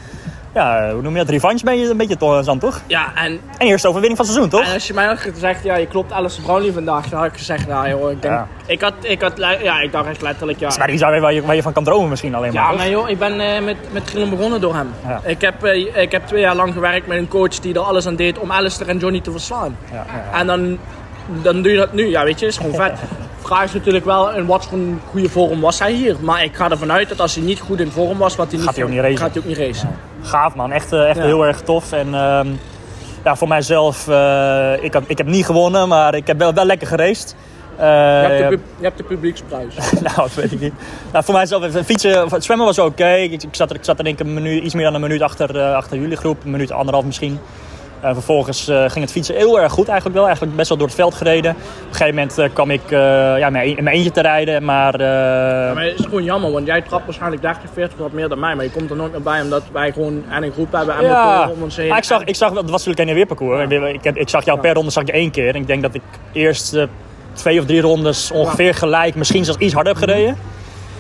ja, 0.54 0.92
hoe 0.92 1.02
noem 1.02 1.12
je 1.14 1.18
dat, 1.20 1.30
revanche 1.30 1.66
ben 1.66 1.78
je 1.80 1.90
een 1.90 1.98
beetje 1.98 2.18
to- 2.18 2.42
dan 2.42 2.60
toch? 2.60 2.82
Ja, 2.88 3.12
en, 3.16 3.40
En 3.58 3.68
eerste 3.68 3.88
overwinning 3.88 4.18
van 4.18 4.26
het 4.26 4.36
seizoen 4.36 4.60
toch? 4.60 4.68
en 4.70 4.74
als 4.74 4.88
je 4.88 4.94
mij 4.94 5.06
had 5.06 5.20
gezegd, 5.20 5.64
ja, 5.64 5.76
je 5.76 5.86
klopt 5.88 6.12
Alice 6.12 6.42
Brownlee 6.42 6.72
vandaag, 6.74 7.08
dan 7.10 7.20
had 7.20 7.28
ik 7.28 7.38
gezegd, 7.38 7.68
nou 7.68 7.90
joh, 7.90 8.12
ik 8.12 8.22
denk, 8.22 8.34
Ja. 8.34 8.48
ik 8.66 8.82
had, 8.82 8.94
ik 9.02 9.22
had, 9.22 9.34
ja, 9.64 9.80
ik 9.82 9.92
dacht 9.92 10.08
echt 10.10 10.22
letterlijk, 10.22 10.60
ja. 10.60 10.70
Maar 10.78 10.90
iets 10.92 11.02
waar 11.02 11.16
je, 11.16 11.22
waar, 11.22 11.34
je, 11.34 11.42
waar 11.42 11.56
je 11.56 11.62
van 11.62 11.74
kan 11.74 11.84
dromen 11.84 12.10
misschien 12.10 12.36
alleen 12.36 12.54
maar. 12.54 12.64
Ja, 12.64 12.70
toch? 12.70 12.78
maar 12.78 12.90
joh, 12.90 13.10
ik 13.10 13.20
ben 13.20 13.40
eh, 13.40 13.64
met, 13.64 13.78
met 13.92 14.10
grillen 14.10 14.30
begonnen 14.30 14.62
door 14.62 14.76
hem. 14.76 14.90
Ja. 15.08 15.22
Ik, 15.24 15.42
heb, 15.42 15.64
eh, 15.64 16.02
ik 16.02 16.12
heb 16.12 16.28
twee 16.28 16.42
jaar 16.42 16.56
lang 16.56 16.74
gewerkt 16.74 17.08
met 17.08 17.18
een 17.18 17.28
coach 17.28 17.60
die 17.60 17.74
er 17.74 17.80
alles 17.80 18.08
aan 18.08 18.16
deed 18.16 18.40
om 18.40 18.52
Alistair 18.52 18.90
en 18.90 18.98
Johnny 18.98 19.20
te 19.22 19.32
verslaan. 19.32 19.78
Ja. 19.92 20.06
En 20.40 20.48
dan, 20.48 20.78
dan 21.42 21.62
doe 21.62 21.72
je 21.72 21.78
dat 21.78 21.94
nu. 21.94 22.08
Ja, 22.10 22.24
weet 22.24 22.40
je, 22.40 22.46
is 22.46 22.58
gewoon 22.58 22.74
vet. 22.76 23.00
Vraag 23.44 23.64
is 23.64 23.74
natuurlijk 23.74 24.06
wel 24.06 24.34
in 24.34 24.46
wat 24.46 24.66
voor 24.66 24.78
een 24.78 25.02
goede 25.10 25.30
vorm 25.30 25.60
was 25.62 25.80
hij 25.80 25.92
hier. 25.92 26.16
Maar 26.22 26.44
ik 26.44 26.56
ga 26.56 26.70
ervan 26.70 26.92
uit 26.92 27.10
dat 27.10 27.20
als 27.22 27.36
hij 27.36 27.44
niet 27.44 27.60
goed 27.60 27.80
in 27.80 27.92
vorm 27.92 28.18
was, 28.18 28.36
wat 28.36 28.48
hij 28.48 28.56
niet, 28.58 28.66
Gaat 28.66 28.76
hij 28.76 28.84
ook 28.86 28.90
niet 28.90 29.00
racen. 29.00 29.18
Gaat 29.18 29.30
hij 29.34 29.42
ook 29.42 29.48
niet 29.48 29.58
racen. 29.58 29.90
Gaaf 30.22 30.56
man, 30.56 30.72
echt, 30.72 30.94
eh, 30.94 31.08
echt 31.10 31.18
Ja. 31.18 31.24
heel 31.24 31.46
erg 31.46 31.62
tof. 31.62 31.92
En 31.92 32.14
ehm, 32.14 32.48
ja, 33.24 33.36
voor 33.36 33.48
mijzelf, 33.48 34.08
eh, 34.08 34.74
ik, 34.84 34.94
heb, 34.94 35.04
ik 35.08 35.18
heb 35.18 35.28
niet 35.28 35.46
gewonnen, 35.46 35.88
maar 35.88 36.16
ik 36.16 36.28
heb 36.28 36.38
wel, 36.40 36.54
wel 36.54 36.66
lekker 36.66 36.88
geraced. 36.88 37.36
Eh, 37.78 37.86
Je 37.86 37.92
hebt 38.28 38.38
de, 38.40 38.48
pub- 38.50 38.66
je 38.78 38.84
hebt 38.84 38.98
de 38.98 39.04
publieksprijs. 39.04 39.76
nou, 40.04 40.16
dat 40.16 40.34
weet 40.34 40.52
ik 40.52 40.60
niet. 40.60 40.74
Nou, 41.12 41.26
voor 41.26 41.34
mijzelf, 41.34 41.66
fietsen, 41.86 42.30
het 42.30 42.44
zwemmen 42.44 42.66
was 42.66 42.80
oké. 42.80 43.14
Ik, 43.14 43.32
ik, 43.32 43.56
zat 43.56 43.70
er, 43.70 43.76
ik 43.76 43.84
zat 43.84 43.98
er 43.98 44.04
denk 44.04 44.20
ik 44.20 44.26
een 44.28 44.34
minuut, 44.34 44.64
iets 44.64 44.74
meer 44.74 44.84
dan 44.84 44.94
een 44.94 45.02
minuut 45.02 45.22
achter, 45.22 45.60
eh, 45.60 45.74
achter 45.74 45.98
jullie 45.98 46.18
groep. 46.18 46.44
Een 46.44 46.52
minuut, 46.52 46.72
anderhalf 46.72 47.06
misschien. 47.06 47.40
Eh, 48.02 48.14
vervolgens 48.14 48.68
eh, 48.68 48.78
ging 48.88 49.00
het 49.06 49.12
fietsen 49.12 49.36
heel 49.36 49.60
erg 49.62 49.72
goed 49.72 49.88
eigenlijk 49.88 50.16
wel. 50.18 50.26
Eigenlijk 50.26 50.56
best 50.58 50.70
wel 50.70 50.78
door 50.78 50.88
het 50.88 50.96
veld 50.96 51.14
gereden. 51.14 51.52
Op 51.52 51.58
een 51.58 51.92
gegeven 51.96 52.14
moment 52.16 52.38
eh, 52.38 52.50
kwam 52.54 52.72
ik 52.72 52.82
ja, 52.90 53.46
in 53.46 53.52
mijn- 53.52 53.78
in 53.78 53.84
mijn 53.84 53.96
eentje 53.96 54.12
te 54.12 54.22
rijden. 54.22 54.64
Maar, 54.66 54.94
eh, 54.94 55.00
Maar 55.76 55.84
het 55.84 56.00
is 56.00 56.06
gewoon 56.06 56.24
jammer, 56.24 56.52
want 56.52 56.66
jij 56.66 56.82
trapt 56.82 57.06
waarschijnlijk 57.06 57.42
30, 57.42 57.70
40 57.74 57.98
wat 57.98 58.12
meer 58.12 58.30
dan 58.30 58.40
mij. 58.40 58.56
Maar 58.56 58.66
je 58.66 58.72
komt 58.72 58.90
er 58.90 58.96
nooit 58.96 59.12
meer 59.12 59.22
bij, 59.22 59.42
omdat 59.42 59.64
wij 59.72 59.92
gewoon 59.92 60.24
en 60.30 60.44
een 60.44 60.52
groep 60.52 60.72
hebben 60.72 60.96
en 60.96 61.04
ja, 61.04 61.26
motoren 61.36 61.56
om 61.58 61.64
ons 61.64 61.76
heen. 61.78 61.88
Maar 61.88 61.98
ik 61.98 62.04
zag, 62.04 62.24
ik 62.24 62.36
zag, 62.36 62.52
dat 62.54 62.70
was 62.70 62.86
natuurlijk 62.86 63.00
een 63.00 63.08
en 63.08 63.14
weer 63.16 63.26
parcours. 63.26 63.70
Ik, 63.94 64.04
heb, 64.04 64.18
ik 64.18 64.30
zag 64.30 64.46
jou 64.46 64.60
per 64.60 64.74
ronde 64.74 64.92
zag 64.92 65.04
ik 65.04 65.10
één 65.10 65.32
keer. 65.32 65.48
En 65.48 65.56
ik 65.62 65.68
denk 65.68 65.82
dat 65.82 65.94
ik 65.94 66.02
eerst 66.32 66.78
twee 67.34 67.60
of 67.60 67.66
drie 67.66 67.82
rondes 67.82 68.32
ongeveer 68.32 68.74
gelijk, 68.74 69.16
misschien 69.16 69.46
zelfs 69.46 69.60
iets 69.60 69.74
harder 69.74 69.94
heb 69.94 70.02
gereden. 70.10 70.38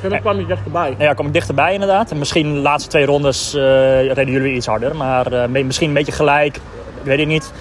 En 0.03 0.09
dan 0.09 0.19
kwam 0.19 0.39
je 0.39 0.45
dichterbij. 0.45 0.95
Ja, 0.97 1.13
kwam 1.13 1.25
ik 1.27 1.33
dichterbij 1.33 1.73
inderdaad. 1.73 2.11
En 2.11 2.17
misschien 2.17 2.53
de 2.53 2.59
laatste 2.59 2.89
twee 2.89 3.05
rondes 3.05 3.53
reden 3.53 4.31
jullie 4.31 4.53
iets 4.55 4.65
harder. 4.65 4.95
Maar 4.95 5.49
misschien 5.49 5.87
een 5.87 5.93
beetje 5.93 6.11
gelijk. 6.11 6.59
Ik 6.99 7.05
weet 7.05 7.19
het 7.19 7.27
niet. 7.27 7.51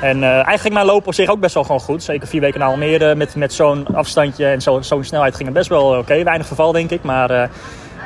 En 0.00 0.22
eh, 0.22 0.30
eigenlijk 0.30 0.74
mijn 0.74 0.86
loop 0.86 1.06
op 1.06 1.14
zich 1.14 1.28
ook 1.30 1.40
best 1.40 1.54
wel 1.54 1.64
gewoon 1.64 1.80
goed. 1.80 2.02
Zeker 2.02 2.28
vier 2.28 2.40
weken 2.40 2.60
na 2.60 2.66
Almere 2.66 3.14
met, 3.14 3.34
met 3.34 3.52
zo'n 3.52 3.86
afstandje 3.92 4.46
en 4.46 4.60
zo- 4.62 4.80
zo'n 4.82 5.04
snelheid 5.04 5.34
ging 5.34 5.48
het 5.48 5.56
best 5.56 5.68
wel 5.68 5.98
oké. 5.98 6.22
Weinig 6.22 6.46
verval 6.46 6.72
denk 6.72 6.90
ik. 6.90 7.02
Maar 7.02 7.30
eh, 7.30 7.48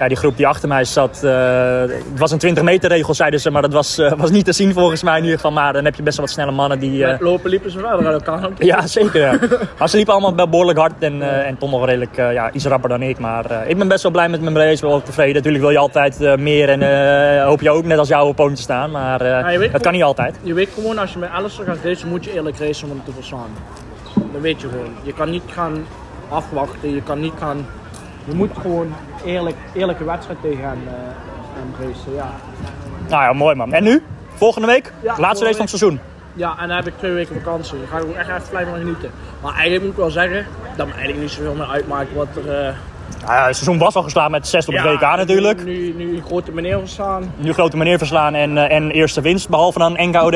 ja, 0.01 0.09
die 0.09 0.17
groep 0.17 0.37
die 0.37 0.47
achter 0.47 0.69
mij 0.69 0.85
zat, 0.85 1.25
eh, 1.25 1.81
het 1.81 2.19
was 2.19 2.31
een 2.31 2.39
20 2.39 2.63
meter 2.63 2.89
regel 2.89 3.15
zeiden 3.15 3.41
ze. 3.41 3.51
Maar 3.51 3.63
dat 3.63 3.73
was, 3.73 3.99
eh, 3.99 4.13
was 4.17 4.31
niet 4.31 4.45
te 4.45 4.53
zien 4.53 4.73
volgens 4.73 5.03
mij 5.03 5.17
in 5.17 5.23
ieder 5.23 5.37
geval. 5.37 5.53
Maar 5.53 5.73
dan 5.73 5.85
heb 5.85 5.95
je 5.95 6.03
best 6.03 6.17
wel 6.17 6.27
wat 6.27 6.35
snelle 6.35 6.51
mannen 6.51 6.79
die... 6.79 7.05
Met 7.05 7.21
lopen 7.21 7.51
liepen 7.51 7.71
ze 7.71 7.79
verder 7.79 8.07
uit 8.07 8.27
elkaar. 8.27 8.47
ook. 8.47 8.63
ja, 8.63 8.87
zeker. 8.87 9.21
Ja. 9.21 9.39
Maar 9.79 9.89
ze 9.89 9.97
liepen 9.97 10.15
allemaal 10.15 10.35
wel 10.35 10.49
behoorlijk 10.49 10.79
hard 10.79 10.93
en, 10.99 11.45
en 11.45 11.59
toch 11.59 11.71
nog 11.71 11.85
redelijk 11.87 12.17
ja, 12.17 12.53
iets 12.53 12.65
rapper 12.65 12.89
dan 12.89 13.03
ik. 13.03 13.19
Maar 13.19 13.69
ik 13.69 13.79
ben 13.79 13.89
best 13.89 14.03
wel 14.03 14.13
blij 14.13 14.29
met 14.29 14.41
mijn 14.41 14.57
race, 14.57 14.87
wel 14.87 15.03
tevreden. 15.03 15.35
Natuurlijk 15.35 15.63
wil 15.63 15.73
je 15.73 15.79
altijd 15.79 16.37
meer 16.39 16.69
en 16.69 17.43
hoop 17.43 17.61
je 17.61 17.71
ook 17.71 17.85
net 17.85 17.99
als 17.99 18.09
jou 18.09 18.29
op 18.29 18.37
te 18.37 18.63
staan. 18.63 18.91
Maar 18.91 19.19
dat 19.73 19.83
kan 19.83 19.93
niet 19.93 20.03
altijd. 20.03 20.39
Je 20.43 20.55
weet 20.55 20.69
gewoon, 20.75 20.99
als 20.99 21.13
je 21.13 21.19
met 21.19 21.31
Alistair 21.31 21.67
gaat 21.67 21.85
racen, 21.85 22.09
moet 22.09 22.25
je 22.25 22.33
eerlijk 22.35 22.59
racen 22.59 22.89
om 22.89 22.95
hem 22.95 23.05
te 23.05 23.13
verslaan. 23.13 23.51
Dat 24.33 24.41
weet 24.41 24.61
je 24.61 24.69
gewoon. 24.69 24.93
Je 25.03 25.13
kan 25.13 25.31
niet 25.31 25.43
gaan 25.47 25.87
afwachten, 26.29 26.95
je 26.95 27.03
kan 27.03 27.21
niet 27.21 27.35
gaan... 27.39 27.67
Je 28.25 28.35
moet 28.35 28.51
gewoon 28.61 28.93
eerlijk, 29.25 29.57
eerlijke 29.75 30.05
wedstrijd 30.05 30.39
tegen 30.43 30.65
hem, 30.65 30.79
eh, 30.87 30.95
hem 31.55 31.89
racen, 31.89 32.15
ja. 32.15 32.31
Nou 33.09 33.23
ja, 33.23 33.33
mooi 33.33 33.55
man. 33.55 33.73
En 33.73 33.83
nu? 33.85 34.03
Volgende 34.35 34.67
week? 34.67 34.93
Ja, 35.03 35.15
Laatste 35.19 35.45
race 35.45 35.57
van 35.57 35.67
het 35.67 35.79
seizoen. 35.79 36.01
Ja, 36.35 36.55
en 36.59 36.69
dan 36.69 36.77
heb 36.77 36.87
ik 36.87 36.99
twee 36.99 37.13
weken 37.13 37.35
vakantie. 37.43 37.79
Dan 37.79 37.87
ga 37.89 37.97
ik 37.99 38.03
ook 38.05 38.15
echt 38.15 38.29
even 38.29 38.43
blijven 38.51 38.75
genieten. 38.75 39.11
Maar 39.43 39.53
eigenlijk 39.53 39.83
moet 39.83 39.93
ik 39.93 39.99
wel 39.99 40.11
zeggen, 40.11 40.47
dat 40.77 40.87
me 40.87 40.93
eigenlijk 40.93 41.23
niet 41.23 41.31
zoveel 41.31 41.55
meer 41.55 41.67
uitmaakt 41.69 42.15
wat 42.15 42.27
er... 42.37 42.49
eh, 42.67 42.75
Nou 43.21 43.33
ja, 43.33 43.47
het 43.47 43.57
seizoen 43.57 43.79
was 43.79 43.95
al 43.95 44.03
geslaagd 44.03 44.31
met 44.31 44.47
6 44.49 44.69
op 44.69 44.75
het 44.75 44.83
ja, 44.85 44.93
WK 44.93 45.01
natuurlijk. 45.01 45.65
Nu, 45.65 45.95
nu, 45.97 46.21
grote 46.27 46.53
meneer 46.53 46.79
verstaan. 46.79 47.33
Nu 47.37 47.53
grote 47.53 47.77
meneer 47.77 47.99
verslaan 47.99 48.35
en, 48.35 48.59
eh, 48.59 48.77
en 48.77 48.91
eerste 48.91 49.21
winst, 49.21 49.49
behalve 49.49 49.79
dan 49.79 49.93
NKOD. 49.93 50.35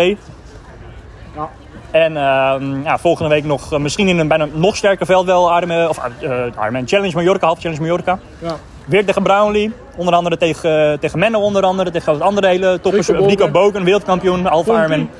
Ja. 1.34 1.50
En 1.94 2.16
ehm, 2.16 2.82
ja, 2.82 2.98
volgende 2.98 3.30
week 3.30 3.44
nog 3.44 3.72
eh, 3.72 3.78
misschien 3.78 4.08
in 4.08 4.18
een 4.18 4.28
bijna 4.28 4.46
nog 4.52 4.76
sterker 4.76 5.06
veld 5.06 5.26
wel 5.26 5.56
Ironman, 5.56 5.88
of, 5.88 5.98
eh 5.98 6.30
Ironman 6.60 6.88
Challenge 6.88 7.14
Mallorca, 7.14 7.46
half 7.46 7.60
Challenge 7.60 7.80
Mallorca. 7.80 8.18
Ja. 8.38 8.56
Weer 8.84 9.04
tegen 9.04 9.22
Brownlee. 9.22 9.72
Onder 9.96 10.14
andere 10.14 10.36
tegen, 10.36 11.00
tegen 11.00 11.18
Menno 11.18 11.40
onder 11.40 11.62
andere. 11.62 11.90
Tegen 11.90 12.12
wat 12.12 12.20
andere 12.22 12.46
hele 12.46 12.80
toppers. 12.80 13.06
Bogen. 13.06 13.52
Bogen, 13.52 13.84
wereldkampioen. 13.84 14.46
Alfa. 14.46 14.78
Ironman. 14.78 15.10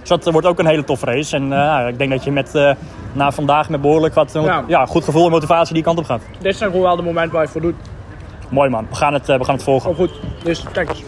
Dus 0.00 0.08
dat 0.08 0.26
eh, 0.26 0.32
wordt 0.32 0.46
ook 0.46 0.58
een 0.58 0.66
hele 0.66 0.84
toffe 0.84 1.06
race. 1.06 1.36
En 1.36 1.52
eh, 1.52 1.88
ik 1.88 1.98
denk 1.98 2.10
dat 2.10 2.24
je 2.24 2.30
met, 2.32 2.54
eh, 2.54 2.70
na 3.12 3.30
vandaag 3.30 3.68
met 3.68 3.80
behoorlijk 3.80 4.14
wat 4.14 4.34
eh, 4.34 4.44
Ja. 4.44 4.64
ja. 4.66 4.86
goed 4.86 5.04
gevoel 5.04 5.24
en 5.24 5.30
motivatie 5.30 5.74
die 5.74 5.82
kant 5.82 5.98
op 5.98 6.04
gaat. 6.04 6.22
Dit 6.38 6.56
zijn 6.56 6.70
gewoon 6.70 6.86
wel 6.86 6.96
de 6.96 7.02
momenten 7.02 7.32
waar 7.32 7.42
je 7.42 7.48
voor 7.48 7.60
doet. 7.60 7.74
Mooi 8.48 8.70
man. 8.70 8.86
We 8.90 8.96
gaan 8.96 9.12
het, 9.12 9.28
eh, 9.28 9.38
we 9.38 9.44
gaan 9.44 9.54
het 9.54 9.64
volgen. 9.64 9.90
Oh 9.90 9.96
goed, 9.96 10.10
dus 10.42 10.64
kijk 10.72 10.88
eens. 10.88 11.02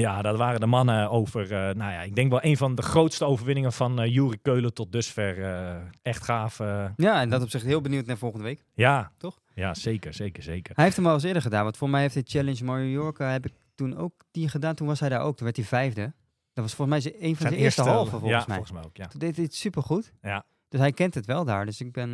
Ja, 0.00 0.22
dat 0.22 0.36
waren 0.36 0.60
de 0.60 0.66
mannen 0.66 1.10
over, 1.10 1.42
eh, 1.42 1.58
nou 1.58 1.92
ja, 1.92 2.02
ik 2.02 2.14
denk 2.14 2.30
wel 2.30 2.44
een 2.44 2.56
van 2.56 2.74
de 2.74 2.82
grootste 2.82 3.24
overwinningen 3.24 3.72
van 3.72 4.00
eh 4.00 4.12
Juri 4.14 4.38
Keulen 4.42 4.74
tot 4.74 4.92
dusver. 4.92 5.42
eh, 5.44 5.76
echt 6.02 6.24
gaaf. 6.24 6.58
Ja, 6.96 7.20
en 7.20 7.28
dat 7.30 7.42
op 7.42 7.50
zich 7.50 7.62
heel 7.62 7.80
benieuwd 7.80 8.06
naar 8.06 8.16
volgende 8.16 8.44
week. 8.44 8.64
ja, 8.74 9.12
Toch? 9.18 9.40
Ja, 9.54 9.74
zeker, 9.74 10.14
zeker, 10.14 10.42
zeker. 10.42 10.74
Hij 10.74 10.84
heeft 10.84 10.96
hem 10.96 11.06
al 11.06 11.14
eens 11.14 11.22
eerder 11.22 11.42
gedaan, 11.42 11.62
want 11.62 11.76
voor 11.76 11.90
mij 11.90 12.00
heeft 12.00 12.14
de 12.14 12.22
Challenge 12.26 12.64
Mallorca 12.64 13.30
heb 13.30 13.46
ik 13.46 13.52
toen 13.74 13.96
ook 13.96 14.12
die 14.30 14.48
gedaan. 14.48 14.74
Toen 14.74 14.86
was 14.86 15.00
hij 15.00 15.08
daar 15.08 15.20
ook, 15.20 15.36
toen 15.36 15.44
werd 15.44 15.56
hij 15.56 15.66
vijfde. 15.66 16.12
Dat 16.52 16.64
was 16.64 16.74
volgens 16.74 17.04
mij 17.04 17.14
een 17.20 17.36
van 17.36 17.46
zijn, 17.46 17.60
eerste, 17.60 17.82
halve 17.82 18.10
volgens 18.10 18.30
ja, 18.30 18.44
mij. 18.46 18.56
volgens 18.56 18.72
mij 18.72 18.84
ook, 18.84 18.96
ja. 18.96 19.06
Toen 19.06 19.20
deed 19.20 19.34
hij 19.36 19.44
het 19.44 19.54
supergoed. 19.54 20.12
Ja. 20.22 20.44
Dus 20.68 20.80
hij 20.80 20.92
kent 20.92 21.14
het 21.14 21.26
wel 21.26 21.44
daar. 21.44 21.66
Dus 21.66 21.80
ik 21.80 21.92
ben... 21.92 22.10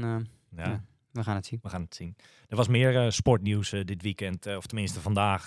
Ja, 0.57 0.65
Ja. 0.65 0.83
we 1.13 1.23
gaan 1.23 1.35
het 1.37 1.47
zien. 1.47 1.59
we 1.63 1.69
gaan 1.69 1.83
het 1.83 1.95
zien. 1.95 2.17
Er 2.49 2.57
was 2.57 2.69
meer 2.69 3.13
sportnieuws 3.13 3.71
dit 3.71 4.03
weekend, 4.03 4.47
of 4.57 4.67
tenminste 4.67 5.01
vandaag. 5.01 5.47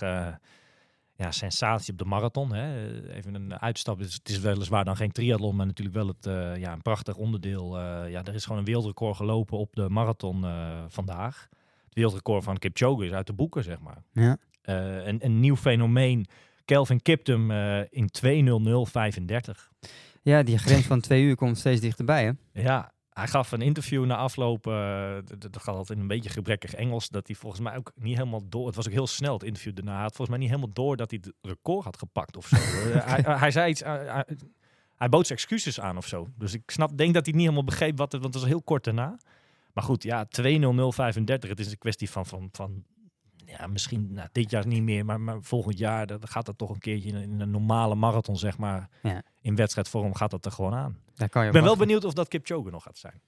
Ja, 1.22 1.32
sensatie 1.32 1.92
op 1.92 2.00
de 2.00 2.06
marathon. 2.06 2.54
Hè. 2.54 2.94
Even 3.14 3.36
een 3.36 3.60
uitstap. 3.60 3.98
Het 4.00 4.08
is, 4.08 4.14
het 4.14 4.30
is 4.30 4.40
weliswaar 4.40 4.86
dan 4.86 4.96
geen 4.96 5.12
triathlon, 5.12 5.56
maar 5.56 5.66
natuurlijk 5.66 5.98
wel 5.98 6.08
het, 6.08 6.26
eh, 6.26 6.58
ja, 6.58 6.74
een 6.74 6.82
prachtig 6.82 7.16
onderdeel. 7.16 7.80
Eh, 7.80 8.12
ja, 8.12 8.24
er 8.24 8.34
is 8.34 8.44
gewoon 8.44 8.60
een 8.60 8.66
wereldrecord 8.66 9.16
gelopen 9.16 9.58
op 9.58 9.76
de 9.76 9.90
marathon 9.90 10.46
eh, 10.46 10.84
vandaag. 10.88 11.48
Het 11.86 11.94
wereldrecord 11.94 12.44
van 12.44 12.58
Kipchoge 12.58 13.06
is 13.06 13.12
uit 13.12 13.28
de 13.28 13.34
boeken, 13.34 13.64
zeg 13.64 13.80
maar. 13.80 14.04
Ja. 14.12 14.38
Een, 14.62 15.26
een 15.26 15.40
nieuw 15.40 15.56
fenomeen. 15.56 16.26
Kelvin 16.66 17.02
Kiptum 17.02 17.52
in 17.90 18.10
2.00.35. 18.26 19.70
ja, 20.22 20.44
die 20.44 20.58
grens 20.58 20.86
van 20.86 21.00
twee 21.00 21.24
uur 21.24 21.36
komt 21.36 21.58
steeds 21.58 21.82
dichterbij, 21.82 22.26
hè? 22.26 22.62
Ja, 22.62 22.92
hij 23.22 23.30
gaf 23.30 23.52
een 23.52 23.62
interview 23.62 24.06
na 24.06 24.16
afloop. 24.16 24.68
eh, 24.68 25.18
dat 25.38 25.58
gaat 25.58 25.76
altijd 25.76 25.98
in 25.98 26.00
een 26.00 26.08
beetje 26.08 26.30
gebrekkig 26.30 26.74
Engels. 26.74 27.10
Dat 27.10 27.28
hij 27.28 27.36
volgens 27.36 27.62
mij 27.62 27.78
ook 27.78 27.92
niet 27.96 28.18
helemaal 28.18 28.50
door. 28.50 28.66
Het 28.66 28.76
was 28.76 28.88
ook 28.88 28.94
heel 28.94 29.08
snel 29.08 29.34
het 29.34 29.44
interview 29.44 29.76
daarna. 29.76 29.94
Hij 29.94 30.02
had 30.02 30.16
volgens 30.16 30.30
mij 30.30 30.38
niet 30.38 30.50
helemaal 30.56 30.74
door 30.74 30.98
dat 30.98 31.10
hij 31.10 31.20
het 31.24 31.34
record 31.42 31.84
had 31.84 31.98
gepakt 31.98 32.38
of 32.38 32.48
zo. 32.48 32.56
Eh, 32.92 33.06
hij, 33.06 33.22
hij, 33.22 33.38
hij 33.38 33.52
zei 33.52 33.70
iets. 33.70 33.82
eh, 33.82 34.14
hij, 34.14 34.26
hij 34.96 35.10
bood 35.10 35.28
zijn 35.28 35.40
excuses 35.40 35.80
aan 35.80 35.98
of 35.98 36.08
zo. 36.08 36.28
Dus 36.38 36.54
ik 36.54 36.72
snap, 36.72 36.98
denk 36.98 37.14
dat 37.14 37.26
hij 37.26 37.34
niet 37.34 37.44
helemaal 37.44 37.64
begreep 37.64 37.98
wat 37.98 38.12
het. 38.12 38.22
Want 38.22 38.34
het 38.34 38.44
was 38.44 38.52
heel 38.52 38.62
kort 38.62 38.84
daarna. 38.84 39.18
Maar 39.74 39.84
goed, 39.84 40.04
ja, 40.04 40.26
2.0035. 40.26 41.50
Het 41.50 41.60
is 41.60 41.72
een 41.72 41.78
kwestie 41.78 42.10
van. 42.10 42.26
van, 42.26 42.50
van 42.52 42.84
ja, 43.58 43.68
misschien 43.68 44.14
nou, 44.14 44.28
dit 44.32 44.50
jaar 44.52 44.68
niet 44.68 44.84
meer, 44.84 45.06
maar, 45.06 45.22
maar 45.22 45.38
volgend 45.42 45.78
jaar 45.78 46.08
dan 46.08 46.28
gaat 46.28 46.46
dat 46.46 46.58
toch 46.58 46.70
een 46.70 46.80
keertje 46.80 47.10
in, 47.10 47.16
een- 47.16 47.24
in 47.32 47.40
een 47.40 47.52
normale 47.52 47.96
marathon, 47.96 48.38
zeg 48.38 48.58
maar. 48.58 48.90
Ja. 49.04 49.22
In 49.42 49.56
wedstrijdvorm 49.56 50.14
gaat 50.16 50.32
dat 50.32 50.46
er 50.46 50.52
gewoon 50.52 50.74
aan. 50.74 50.98
Daar 51.16 51.30
kan 51.30 51.42
je 51.42 51.48
Ik 51.48 51.54
ben 51.54 51.64
wel 51.64 51.78
benieuwd 51.78 52.04
of 52.06 52.14
dat 52.14 52.28
Kipchoge 52.28 52.70
nog 52.70 52.84
gaat 52.84 52.98
zijn. 52.98 53.22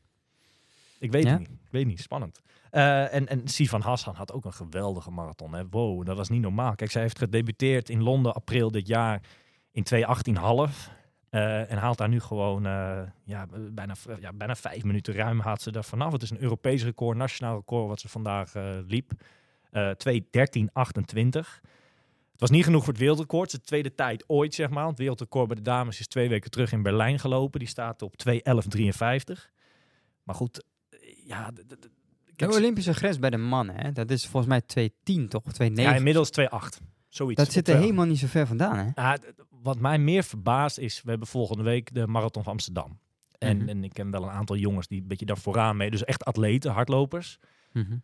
Ik 0.99 1.11
weet 1.11 1.23
Ja? 1.23 1.29
het 1.29 1.39
niet. 1.39 1.49
Ik 1.49 1.71
weet 1.71 1.85
niet. 1.85 2.01
Spannend. 2.01 2.41
Eh, 2.69 3.13
en, 3.13 3.27
en 3.27 3.47
Sivan 3.47 3.81
Hassan 3.81 4.15
had 4.15 4.31
ook 4.31 4.45
een 4.45 4.53
geweldige 4.53 5.11
marathon. 5.11 5.53
Hè. 5.53 5.63
Wow, 5.69 6.05
dat 6.05 6.17
was 6.17 6.29
niet 6.29 6.41
normaal. 6.41 6.75
Kijk, 6.75 6.91
zij 6.91 7.01
heeft 7.01 7.17
gedebuteerd 7.17 7.89
in 7.89 8.03
Londen 8.03 8.33
april 8.33 8.71
dit 8.71 8.87
jaar 8.87 9.21
in 9.71 9.83
2.18,5. 9.83 10.91
Eh, 11.29 11.71
en 11.71 11.77
haalt 11.77 11.97
daar 11.97 12.09
nu 12.09 12.19
gewoon 12.19 12.65
eh, 12.65 13.01
ja, 13.23 13.45
bijna, 13.71 13.93
ja, 14.19 14.33
bijna 14.33 14.55
vijf 14.55 14.83
minuten 14.83 15.13
ruim 15.13 15.39
haalt 15.39 15.61
ze 15.61 15.71
daar 15.71 15.83
vanaf. 15.83 16.11
Het 16.11 16.21
is 16.21 16.29
een 16.29 16.41
Europees 16.41 16.83
record, 16.83 17.17
nationaal 17.17 17.55
record 17.55 17.87
wat 17.87 17.99
ze 17.99 18.09
vandaag 18.09 18.53
liep. 18.87 19.11
Eh 19.73 19.89
2.13.28. 19.89 21.61
Het 22.31 22.41
was 22.41 22.49
niet 22.49 22.63
genoeg 22.63 22.83
voor 22.83 22.93
het 22.93 23.01
wereldrecord. 23.01 23.51
Het 23.51 23.65
tweede 23.65 23.95
tijd 23.95 24.23
ooit, 24.27 24.53
zeg 24.53 24.69
maar. 24.69 24.87
Het 24.87 24.97
wereldrecord 24.97 25.47
bij 25.47 25.55
de 25.55 25.61
dames 25.61 25.99
is 25.99 26.07
twee 26.07 26.29
weken 26.29 26.51
terug 26.51 26.71
in 26.71 26.83
Berlijn 26.83 27.19
gelopen. 27.19 27.59
Die 27.59 27.67
staat 27.67 28.01
op 28.01 28.13
2.11.53. 28.17 29.51
Maar 30.23 30.35
goed, 30.35 30.63
eh, 30.89 30.99
ja... 31.27 31.51
De 32.35 32.49
Olympische 32.51 32.93
grens 32.93 33.19
bij 33.19 33.29
de 33.29 33.37
mannen, 33.37 33.75
hè? 33.75 33.91
Dat 33.91 34.09
is 34.11 34.21
volgens 34.27 34.51
mij 34.51 34.61
210 34.61 35.27
toch? 35.29 35.41
209. 35.41 35.91
ja, 35.91 35.97
inmiddels 35.97 36.29
2.8. 36.31 36.81
Zoiets. 37.09 37.43
dat 37.43 37.51
zit 37.51 37.67
er 37.67 37.73
2.8. 37.75 37.79
helemaal 37.81 38.05
niet 38.05 38.19
zo 38.19 38.27
ver 38.27 38.47
vandaan, 38.47 38.77
hè? 38.77 38.89
Ja, 38.95 39.17
wat 39.49 39.79
mij 39.79 39.97
meer 39.97 40.23
verbaast 40.23 40.77
is, 40.77 41.01
we 41.03 41.09
hebben 41.09 41.27
volgende 41.27 41.63
week 41.63 41.93
de 41.93 42.07
Marathon 42.07 42.43
van 42.43 42.51
Amsterdam. 42.51 42.99
En, 43.37 43.57
Mhm. 43.57 43.69
en 43.69 43.83
ik 43.83 43.93
ken 43.93 44.11
wel 44.11 44.23
een 44.23 44.29
aantal 44.29 44.55
jongens 44.55 44.87
die 44.87 45.01
een 45.01 45.07
beetje 45.07 45.25
daar 45.25 45.37
vooraan 45.37 45.77
mee. 45.77 45.91
Dus 45.91 46.03
echt 46.03 46.23
atleten, 46.25 46.71
hardlopers. 46.71 47.39
Mhm. 47.73 47.97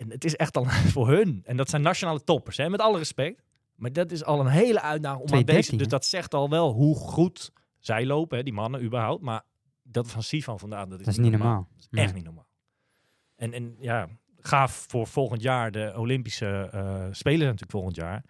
En 0.00 0.10
het 0.10 0.24
is 0.24 0.36
echt 0.36 0.56
al 0.56 0.64
voor 0.94 1.08
hun. 1.08 1.42
En 1.44 1.56
dat 1.56 1.68
zijn 1.70 1.82
nationale 1.82 2.24
toppers, 2.24 2.56
hè, 2.56 2.68
met 2.70 2.80
alle 2.80 2.98
respect. 2.98 3.42
Maar 3.74 3.92
dat 3.92 4.10
is 4.10 4.24
al 4.24 4.40
een 4.40 4.46
hele 4.46 4.80
uitdaging 4.82 5.22
om 5.30 5.34
aan 5.34 5.40
2.13, 5.40 5.44
deze. 5.44 5.76
Dus 5.76 5.88
dat 5.88 6.04
zegt 6.06 6.34
al 6.34 6.48
wel 6.50 6.72
hoe 6.72 6.96
goed 6.96 7.52
zij 7.78 8.06
lopen, 8.06 8.36
hè, 8.38 8.42
die 8.44 8.52
mannen 8.52 8.82
überhaupt. 8.82 9.22
Maar 9.22 9.42
dat 9.82 10.10
van 10.10 10.22
Sivan 10.22 10.58
vandaag, 10.58 10.86
dat 10.86 10.98
is, 10.98 11.04
Dat 11.04 11.14
is 11.14 11.20
niet 11.20 11.30
normaal. 11.30 11.68
Dat 11.70 11.80
is 11.80 11.86
Nee. 11.90 12.04
echt 12.04 12.14
niet 12.14 12.24
normaal. 12.24 12.46
En, 13.36 13.52
en 13.52 13.76
ja, 13.78 14.08
gaaf 14.40 14.84
voor 14.88 15.06
volgend 15.06 15.42
jaar. 15.42 15.70
De 15.70 15.92
Olympische 15.96 16.68
eh 16.72 17.06
Spelen 17.10 17.44
natuurlijk 17.44 17.70
volgend 17.70 17.96
jaar. 17.96 18.22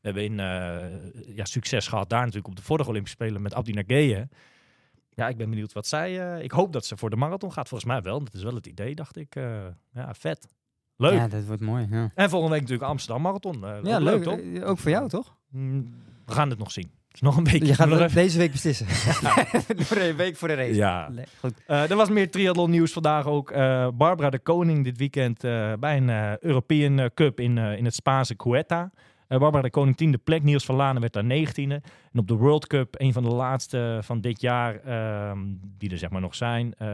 hebben 0.14 0.24
in, 0.24 0.40
eh, 0.40 1.36
ja, 1.36 1.44
succes 1.44 1.86
gehad 1.86 2.08
daar 2.08 2.20
natuurlijk 2.20 2.48
op 2.48 2.56
de 2.56 2.62
vorige 2.62 2.88
Olympische 2.88 3.16
Spelen 3.22 3.42
met 3.42 3.54
Abdi 3.54 3.72
Nageye. 3.72 4.28
Ja, 5.10 5.28
ik 5.28 5.36
ben 5.36 5.50
benieuwd 5.50 5.72
wat 5.72 5.86
zij... 5.86 6.34
eh, 6.36 6.42
ik 6.44 6.50
hoop 6.50 6.72
dat 6.72 6.86
ze 6.86 6.96
voor 6.96 7.10
de 7.10 7.16
marathon 7.16 7.52
gaat. 7.52 7.68
Volgens 7.68 7.90
mij 7.90 8.02
wel. 8.02 8.24
Dat 8.24 8.34
is 8.34 8.42
wel 8.42 8.54
het 8.54 8.66
idee, 8.66 8.94
dacht 8.94 9.16
ik. 9.16 9.34
Ja, 9.92 10.14
vet. 10.14 10.48
Leuk. 11.00 11.12
Ja, 11.12 11.28
dat 11.28 11.44
wordt 11.44 11.62
mooi. 11.62 11.86
Ja, 11.90 12.10
En 12.14 12.30
volgende 12.30 12.52
week 12.54 12.62
natuurlijk 12.62 12.90
Amsterdam 12.90 13.22
Marathon. 13.22 13.64
Eh, 13.64 13.70
ja 13.82 13.98
leuk. 13.98 14.22
toch? 14.22 14.38
Eh, 14.38 14.68
Ook 14.68 14.78
voor 14.78 14.90
jou, 14.90 15.08
toch? 15.08 15.34
Mm, 15.50 15.94
We 16.26 16.32
gaan 16.32 16.50
het 16.50 16.58
nog 16.58 16.70
zien. 16.72 16.90
Het 17.06 17.14
is 17.16 17.20
nog 17.20 17.36
een 17.36 17.42
beetje. 17.44 17.66
Je 17.66 17.74
gaat 17.74 17.90
even- 17.90 18.14
deze 18.14 18.38
week 18.38 18.50
beslissen. 18.52 18.86
Voor 19.88 19.96
een 19.96 20.16
week 20.16 20.36
voor 20.36 20.48
de 20.48 20.54
race. 20.54 20.74
Ja. 20.74 21.08
Le- 21.10 21.24
Goed. 21.40 21.52
Eh, 21.66 21.90
er 21.90 21.96
was 21.96 22.08
meer 22.08 22.30
triathlon 22.30 22.70
nieuws 22.70 22.92
vandaag 22.92 23.26
ook. 23.26 23.50
Eh, 23.50 23.88
Barbara 23.94 24.30
de 24.30 24.38
Koning 24.38 24.84
dit 24.84 24.96
weekend 24.98 25.44
eh, 25.44 25.72
bij 25.80 25.96
een 25.96 26.38
European 26.40 27.10
Cup 27.14 27.40
in, 27.40 27.58
in 27.58 27.84
het 27.84 27.94
Spaanse 27.94 28.36
Cueta. 28.36 28.90
Eh, 29.28 29.38
Barbara 29.38 29.62
de 29.62 29.70
Koning 29.70 29.96
tiende 29.96 30.18
plek. 30.18 30.42
Niels 30.42 30.64
van 30.64 30.74
Lanen 30.74 31.00
werd 31.00 31.12
daar 31.12 31.24
negentiende. 31.24 31.82
En 32.12 32.18
op 32.18 32.28
de 32.28 32.34
World 32.34 32.66
Cup, 32.66 32.94
een 32.98 33.12
van 33.12 33.22
de 33.22 33.30
laatste 33.30 33.98
van 34.02 34.20
dit 34.20 34.40
jaar, 34.40 34.80
ehm, 34.80 35.38
die 35.78 35.90
er 35.90 35.98
zeg 35.98 36.10
maar 36.10 36.20
nog 36.20 36.34
zijn. 36.34 36.74
eh, 36.74 36.88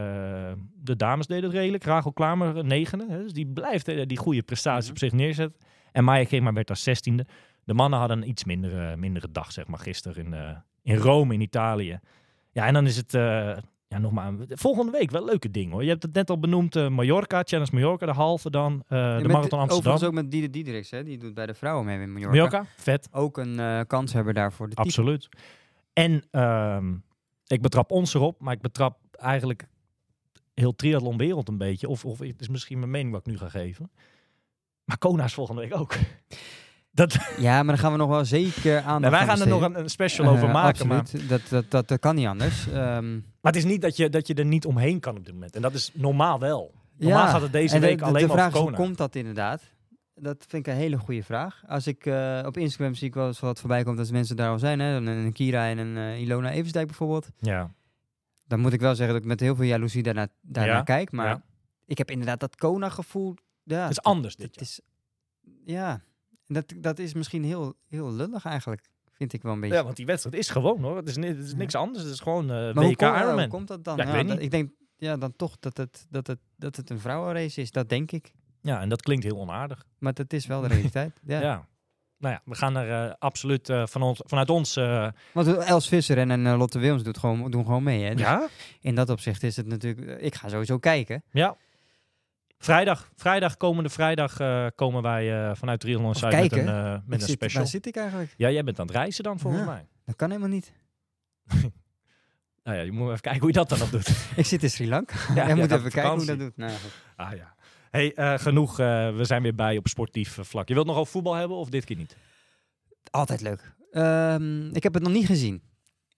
de 0.75 0.95
dames 0.95 1.27
deden 1.27 1.43
het 1.43 1.53
redelijk. 1.53 1.83
Rachel 1.83 2.13
Klamer 2.13 2.57
eh, 2.57 2.63
negende. 2.63 3.05
Hè, 3.09 3.21
dus 3.21 3.33
die 3.33 3.47
blijft 3.47 4.07
die 4.09 4.17
goede 4.17 4.43
prestaties 4.43 4.89
op 4.89 4.97
zich 4.97 5.11
neerzetten. 5.11 5.59
En 5.91 6.03
Maya 6.03 6.25
Gema 6.25 6.53
werd 6.53 6.67
daar 6.67 6.77
zestiende. 6.77 7.25
De 7.63 7.73
mannen 7.73 7.99
hadden 7.99 8.17
een 8.17 8.29
iets 8.29 8.43
mindere, 8.43 8.97
mindere 8.97 9.31
dag, 9.31 9.51
zeg 9.51 9.67
maar, 9.67 9.79
gisteren 9.79 10.25
in, 10.25 10.63
in 10.81 10.95
Rome 10.95 11.33
in 11.33 11.41
Italië. 11.41 11.99
Ja, 12.51 12.65
en 12.65 12.73
dan 12.73 12.85
is 12.85 12.97
het... 12.97 13.13
ja, 13.95 14.01
nog 14.01 14.11
maar 14.11 14.27
een- 14.27 14.47
volgende 14.49 14.91
week 14.91 15.11
wel 15.11 15.25
leuke 15.25 15.51
dingen 15.51 15.71
hoor. 15.71 15.83
Je 15.83 15.89
hebt 15.89 16.03
het 16.03 16.13
net 16.13 16.29
al 16.29 16.39
benoemd, 16.39 16.75
eh, 16.75 16.87
Mallorca, 16.89 17.41
Challenge 17.43 17.69
Mallorca, 17.73 18.05
de 18.05 18.11
halve 18.11 18.49
dan, 18.49 18.83
eh, 18.87 18.89
de 18.89 18.95
Marathon 19.27 19.33
Amsterdam. 19.59 19.77
Overigens 19.77 20.03
ook 20.03 20.13
met 20.13 20.31
Diede 20.31 20.49
Diederichs, 20.49 20.91
hè? 20.91 21.03
Die 21.03 21.17
doet 21.17 21.33
bij 21.33 21.45
de 21.45 21.53
vrouwen 21.53 21.85
mee 21.85 21.99
in 21.99 22.11
Mallorca. 22.13 22.29
Mallorca, 22.35 22.65
vet, 22.77 23.07
Ook 23.11 23.37
een 23.37 23.59
eh 23.59 23.79
kans 23.87 24.13
hebben 24.13 24.33
daarvoor. 24.33 24.69
De 24.69 24.75
absoluut. 24.75 25.29
En 25.93 26.23
ehm, 26.31 26.93
ik 27.47 27.61
betrap 27.61 27.91
ons 27.91 28.13
erop, 28.13 28.41
maar 28.41 28.53
ik 28.53 28.61
betrap 28.61 28.97
eigenlijk 29.11 29.67
heel 30.53 30.75
triathlon 30.75 31.17
wereld 31.17 31.47
een 31.49 31.57
beetje. 31.57 31.87
Of, 31.87 32.05
of 32.05 32.19
het 32.19 32.41
is 32.41 32.47
misschien 32.47 32.79
mijn 32.79 32.91
mening 32.91 33.11
wat 33.11 33.19
ik 33.27 33.31
nu 33.33 33.37
ga 33.37 33.49
geven. 33.49 33.91
Maar 34.85 34.97
Kona 34.97 35.23
is 35.23 35.33
volgende 35.33 35.61
week 35.61 35.75
ook. 35.77 35.93
Dat, 36.95 37.17
Ja, 37.37 37.55
maar 37.55 37.65
daar 37.65 37.77
gaan 37.77 37.91
we 37.91 37.97
nog 37.97 38.09
wel 38.09 38.25
zeker 38.25 38.81
aan. 38.81 39.01
nou, 39.01 39.13
wij 39.13 39.25
gaan 39.25 39.41
er 39.41 39.47
nog 39.47 39.61
een, 39.61 39.79
een 39.79 39.89
special 39.89 40.27
over 40.27 40.49
maken. 40.49 40.87
Maar. 40.87 41.03
Dat, 41.27 41.41
dat, 41.49 41.65
dat, 41.69 41.87
dat 41.87 41.99
kan 41.99 42.15
niet 42.15 42.27
anders. 42.27 42.67
Ehm, 42.73 43.13
maar 43.13 43.51
het 43.53 43.55
is 43.55 43.63
niet 43.63 43.81
dat 43.81 43.97
je, 43.97 44.09
dat 44.09 44.27
je 44.27 44.33
er 44.33 44.45
niet 44.45 44.65
omheen 44.65 44.99
kan 44.99 45.17
op 45.17 45.25
dit 45.25 45.33
moment. 45.33 45.55
En 45.55 45.61
dat 45.61 45.73
is 45.73 45.91
normaal 45.93 46.39
wel. 46.39 46.73
Normaal 46.97 47.27
gaat 47.27 47.41
het 47.41 47.51
deze 47.51 47.75
en 47.75 47.81
week 47.81 47.97
de, 47.97 48.03
alleen 48.05 48.21
de 48.21 48.27
maar 48.27 48.37
vraag 48.37 48.53
is, 48.53 48.59
hoe 48.59 48.71
komt 48.71 48.97
dat 48.97 49.15
inderdaad? 49.15 49.61
Dat 50.15 50.45
vind 50.47 50.67
ik 50.67 50.73
een 50.73 50.79
hele 50.79 50.97
goede 50.97 51.23
vraag. 51.23 51.63
Als 51.67 51.87
ik 51.87 52.05
eh, 52.05 52.43
op 52.45 52.57
Instagram 52.57 52.93
zie 52.95 53.07
ik 53.07 53.13
wel 53.13 53.27
eens 53.27 53.39
wat 53.39 53.59
voorbij 53.59 53.83
komt 53.83 53.97
dat 53.97 54.11
mensen 54.11 54.35
daar 54.35 54.49
al 54.49 54.59
zijn. 54.59 54.79
Hè? 54.79 54.95
Een, 54.95 55.07
een 55.07 55.33
Kira 55.33 55.67
en 55.69 55.77
een 55.77 55.97
eh, 55.97 56.21
Ilona 56.21 56.51
Eversdijk 56.51 56.87
bijvoorbeeld. 56.87 57.29
Ja. 57.37 57.71
Dan 58.47 58.59
moet 58.59 58.73
ik 58.73 58.79
wel 58.79 58.95
zeggen 58.95 59.13
dat 59.13 59.23
ik 59.23 59.29
met 59.29 59.39
heel 59.39 59.55
veel 59.55 59.65
jaloezie 59.65 60.03
daarna, 60.03 60.27
daarnaar 60.41 60.75
Ja, 60.75 60.83
kijk. 60.83 61.11
Maar 61.11 61.27
ja. 61.27 61.41
ik 61.85 61.97
heb 61.97 62.11
inderdaad 62.11 62.39
dat 62.39 62.55
Kona-gevoel. 62.55 63.35
Ja, 63.63 63.81
Het 63.81 63.91
is 63.91 64.01
anders 64.01 64.35
dit 64.35 64.45
Het 64.45 64.55
jaar. 64.55 64.63
is, 64.65 64.79
ja, 65.73 66.01
dat, 66.47 66.73
dat 66.77 66.99
is 66.99 67.13
misschien 67.13 67.43
heel, 67.43 67.73
heel 67.87 68.11
lullig 68.13 68.45
eigenlijk. 68.45 68.87
Vind 69.11 69.33
ik 69.33 69.41
wel 69.41 69.53
een 69.53 69.59
beetje. 69.59 69.75
Ja, 69.75 69.83
want 69.83 69.95
die 69.95 70.05
wedstrijd 70.05 70.35
is 70.37 70.49
gewoon 70.49 70.81
hoor. 70.83 70.95
Het 70.97 71.07
is, 71.07 71.15
het 71.15 71.37
is 71.37 71.53
niks 71.55 71.75
anders. 71.75 72.03
Het 72.03 72.13
is 72.13 72.19
gewoon 72.19 72.43
eh 72.51 72.55
maar 72.73 72.83
hoe, 72.83 72.91
WK 72.93 72.99
hoe 73.01 73.17
Ironman. 73.17 73.49
komt 73.49 73.67
dat 73.67 73.83
dan? 73.83 73.97
Ja, 73.97 74.03
ik 74.03 74.11
weet 74.11 74.27
dat- 74.27 74.35
niet. 74.35 74.45
ik 74.45 74.51
denk 74.51 74.71
ja, 74.97 75.17
dan 75.17 75.35
toch 75.35 75.57
dat 75.59 75.77
het, 75.77 76.05
dat, 76.09 76.27
het, 76.27 76.39
dat 76.57 76.75
het 76.75 76.89
een 76.89 76.99
vrouwenrace 76.99 77.61
is. 77.61 77.71
Dat 77.71 77.89
denk 77.89 78.11
ik. 78.11 78.31
Ja, 78.61 78.81
en 78.81 78.89
dat 78.89 79.01
klinkt 79.01 79.23
heel 79.23 79.37
onaardig. 79.37 79.85
Maar 79.99 80.13
dat 80.13 80.33
is 80.33 80.45
wel 80.45 80.61
de 80.61 80.67
realiteit. 80.67 81.19
Ja. 81.25 81.41
Ja. 81.41 81.67
Nou 82.17 82.33
ja, 82.33 82.41
we 82.45 82.55
gaan 82.55 82.75
er 82.77 83.07
eh, 83.07 83.13
absoluut 83.19 83.69
eh, 83.69 83.85
van 83.85 84.01
ons, 84.01 84.21
vanuit 84.23 84.49
ons... 84.49 84.75
eh, 84.75 85.07
Want 85.33 85.47
Els 85.47 85.87
Visser 85.87 86.17
en, 86.17 86.31
en 86.31 86.45
eh, 86.47 86.57
Lotte 86.57 86.79
Wilms 86.79 87.03
doet 87.03 87.17
gewoon, 87.17 87.51
doen 87.51 87.65
gewoon 87.65 87.83
mee. 87.83 88.03
Hè? 88.03 88.11
Dus 88.11 88.21
ja? 88.25 88.47
In 88.79 88.95
dat 88.95 89.09
opzicht 89.09 89.43
is 89.43 89.55
het 89.55 89.67
natuurlijk... 89.67 90.07
eh, 90.19 90.25
Ik 90.25 90.35
ga 90.35 90.47
sowieso 90.49 90.77
kijken. 90.77 91.23
Ja. 91.31 91.57
Vrijdag, 92.57 93.11
vrijdag, 93.15 93.57
komende 93.57 93.89
vrijdag 93.89 94.39
eh, 94.39 94.65
komen 94.75 95.01
wij 95.01 95.49
eh, 95.49 95.55
vanuit 95.55 95.79
Triathlon 95.79 96.07
Inside 96.07 96.35
met 96.41 96.51
een, 96.51 96.67
eh, 96.67 96.91
met 96.91 97.01
Ik 97.05 97.11
een 97.13 97.19
zit- 97.19 97.29
special. 97.29 97.61
Waar 97.61 97.71
zit 97.71 97.85
ik 97.85 97.95
eigenlijk? 97.95 98.33
Ja, 98.37 98.49
jij 98.51 98.63
bent 98.63 98.79
aan 98.79 98.85
het 98.87 98.95
reizen 98.95 99.23
dan 99.23 99.39
volgens 99.39 99.63
Ja. 99.63 99.69
mij. 99.69 99.87
Dat 100.05 100.15
kan 100.15 100.29
helemaal 100.29 100.49
niet. 100.49 100.73
Nou 102.63 102.77
ja, 102.77 102.83
je 102.83 102.91
moet 102.91 103.07
even 103.07 103.21
kijken 103.21 103.41
hoe 103.41 103.49
je 103.49 103.55
dat 103.57 103.69
dan 103.69 103.79
nog 103.79 103.89
doet. 103.89 104.09
Ik 104.35 104.45
zit 104.45 104.63
in 104.63 104.69
Sri 104.69 104.87
Lanka. 104.87 105.15
Ja, 105.35 105.45
Jij 105.47 105.55
moet 105.55 105.71
even 105.71 105.85
op 105.85 105.91
kijken 105.91 106.11
hoe 106.11 106.25
dat 106.25 106.39
doet. 106.39 106.57
Nou, 106.57 106.71
ah 107.15 107.31
ja. 107.35 107.55
Hey, 107.91 108.37
genoeg. 108.39 108.77
we 108.77 109.19
zijn 109.21 109.41
weer 109.41 109.55
bij 109.55 109.77
op 109.77 109.87
sportief 109.87 110.37
vlak. 110.41 110.67
Je 110.67 110.73
wilt 110.73 110.85
nog 110.87 110.95
over 110.97 111.11
voetbal 111.11 111.33
hebben 111.33 111.57
of 111.57 111.69
dit 111.69 111.85
keer 111.85 111.95
niet? 111.97 112.17
Altijd 113.11 113.41
leuk. 113.41 113.73
Ehm, 113.91 114.75
ik 114.75 114.83
heb 114.83 114.93
het 114.93 115.03
nog 115.03 115.11
niet 115.11 115.25
gezien. 115.25 115.61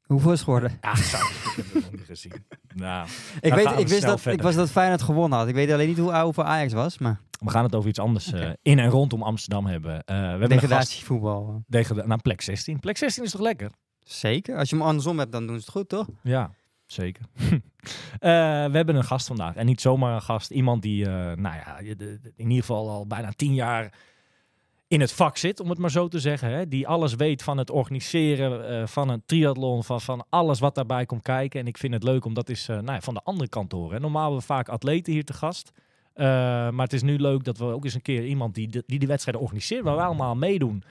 Hoeveel 0.07 0.31
is 0.31 0.35
het 0.39 0.43
geworden? 0.43 0.77
Ja, 0.81 0.91
ik 0.91 0.97
heb 1.55 1.65
het 1.65 1.73
nog 1.73 1.91
niet 1.91 2.05
gezien. 2.05 2.31
Nou, 2.75 3.07
Ik, 3.41 3.53
weet, 3.53 3.73
we 3.75 3.79
ik 3.81 3.87
wist 3.87 4.01
dat, 4.01 4.25
ik 4.25 4.41
was 4.41 4.55
dat 4.55 4.71
Feyenoord 4.71 5.01
gewonnen 5.01 5.37
had. 5.39 5.47
Ik 5.47 5.53
weet 5.55 5.71
alleen 5.71 5.87
niet 5.87 5.97
hoe 5.97 6.11
oud 6.11 6.33
voor 6.33 6.43
Ajax 6.43 6.73
was, 6.73 6.97
maar 6.97 7.19
we 7.39 7.49
gaan 7.49 7.63
het 7.63 7.75
over 7.75 7.89
iets 7.89 7.99
anders 7.99 8.31
eh, 8.33 8.49
in 8.61 8.79
en 8.79 8.89
rondom 8.89 9.23
Amsterdam 9.23 9.65
hebben. 9.65 10.03
Eh, 10.03 10.15
we 10.17 10.23
hebben 10.23 10.49
degradatievoetbal. 10.49 11.63
Degeda- 11.67 12.05
nou, 12.05 12.21
plek 12.21 12.41
16. 12.41 12.79
Plek 12.79 12.97
16 12.97 13.23
is 13.23 13.31
toch 13.31 13.41
lekker? 13.41 13.71
Zeker. 13.99 14.57
Als 14.57 14.69
je 14.69 14.75
hem 14.75 14.85
andersom 14.85 15.19
hebt, 15.19 15.31
dan 15.31 15.47
doen 15.47 15.55
ze 15.55 15.61
het 15.61 15.71
goed, 15.71 15.89
toch? 15.89 16.07
Ja. 16.23 16.51
Zeker. 16.85 17.23
Eh, 18.19 18.29
we 18.65 18.75
hebben 18.77 18.95
een 18.95 19.03
gast 19.03 19.27
vandaag. 19.27 19.55
En 19.55 19.65
niet 19.65 19.81
zomaar 19.81 20.13
een 20.13 20.21
gast. 20.21 20.51
Iemand 20.51 20.81
die, 20.81 21.05
nou 21.05 21.41
ja, 21.41 21.77
in 21.77 22.19
ieder 22.35 22.57
geval 22.57 22.89
al 22.89 23.07
bijna 23.07 23.31
tien 23.35 23.53
jaar 23.53 23.93
in 24.87 25.01
het 25.01 25.11
vak 25.11 25.37
zit, 25.37 25.59
om 25.59 25.69
het 25.69 25.77
maar 25.77 25.91
zo 25.91 26.07
te 26.07 26.19
zeggen. 26.19 26.49
Hè? 26.49 26.67
Die 26.67 26.87
alles 26.87 27.15
weet 27.15 27.43
van 27.43 27.57
het 27.57 27.69
organiseren 27.69 28.67
eh, 28.67 28.87
van 28.87 29.09
een 29.09 29.23
triathlon, 29.25 29.83
van, 29.83 30.01
van 30.01 30.25
alles 30.29 30.59
wat 30.59 30.75
daarbij 30.75 31.05
komt 31.05 31.21
kijken. 31.21 31.59
En 31.59 31.67
ik 31.67 31.77
vind 31.77 31.93
het 31.93 32.03
leuk 32.03 32.25
om 32.25 32.33
dat 32.33 32.49
eens 32.49 32.67
eh, 32.67 32.75
nou 32.75 32.91
ja, 32.91 33.01
van 33.01 33.13
de 33.13 33.21
andere 33.23 33.49
kant 33.49 33.69
te 33.69 33.75
horen. 33.75 33.93
hè. 33.93 33.99
Normaal 33.99 34.21
hebben 34.21 34.39
we 34.39 34.45
vaak 34.45 34.69
atleten 34.69 35.13
hier 35.13 35.25
te 35.25 35.33
gast. 35.33 35.71
Eh, 36.13 36.25
maar 36.69 36.83
het 36.83 36.93
is 36.93 37.01
nu 37.01 37.17
leuk 37.17 37.43
dat 37.43 37.57
we 37.57 37.65
ook 37.65 37.83
eens 37.83 37.93
een 37.93 38.01
keer 38.01 38.25
iemand 38.25 38.55
die 38.55 38.67
de, 38.67 38.83
die, 38.85 38.99
die 38.99 39.07
wedstrijden 39.07 39.43
organiseert, 39.43 39.83
waar 39.83 39.95
we 39.95 40.01
allemaal 40.01 40.35
meedoen. 40.35 40.83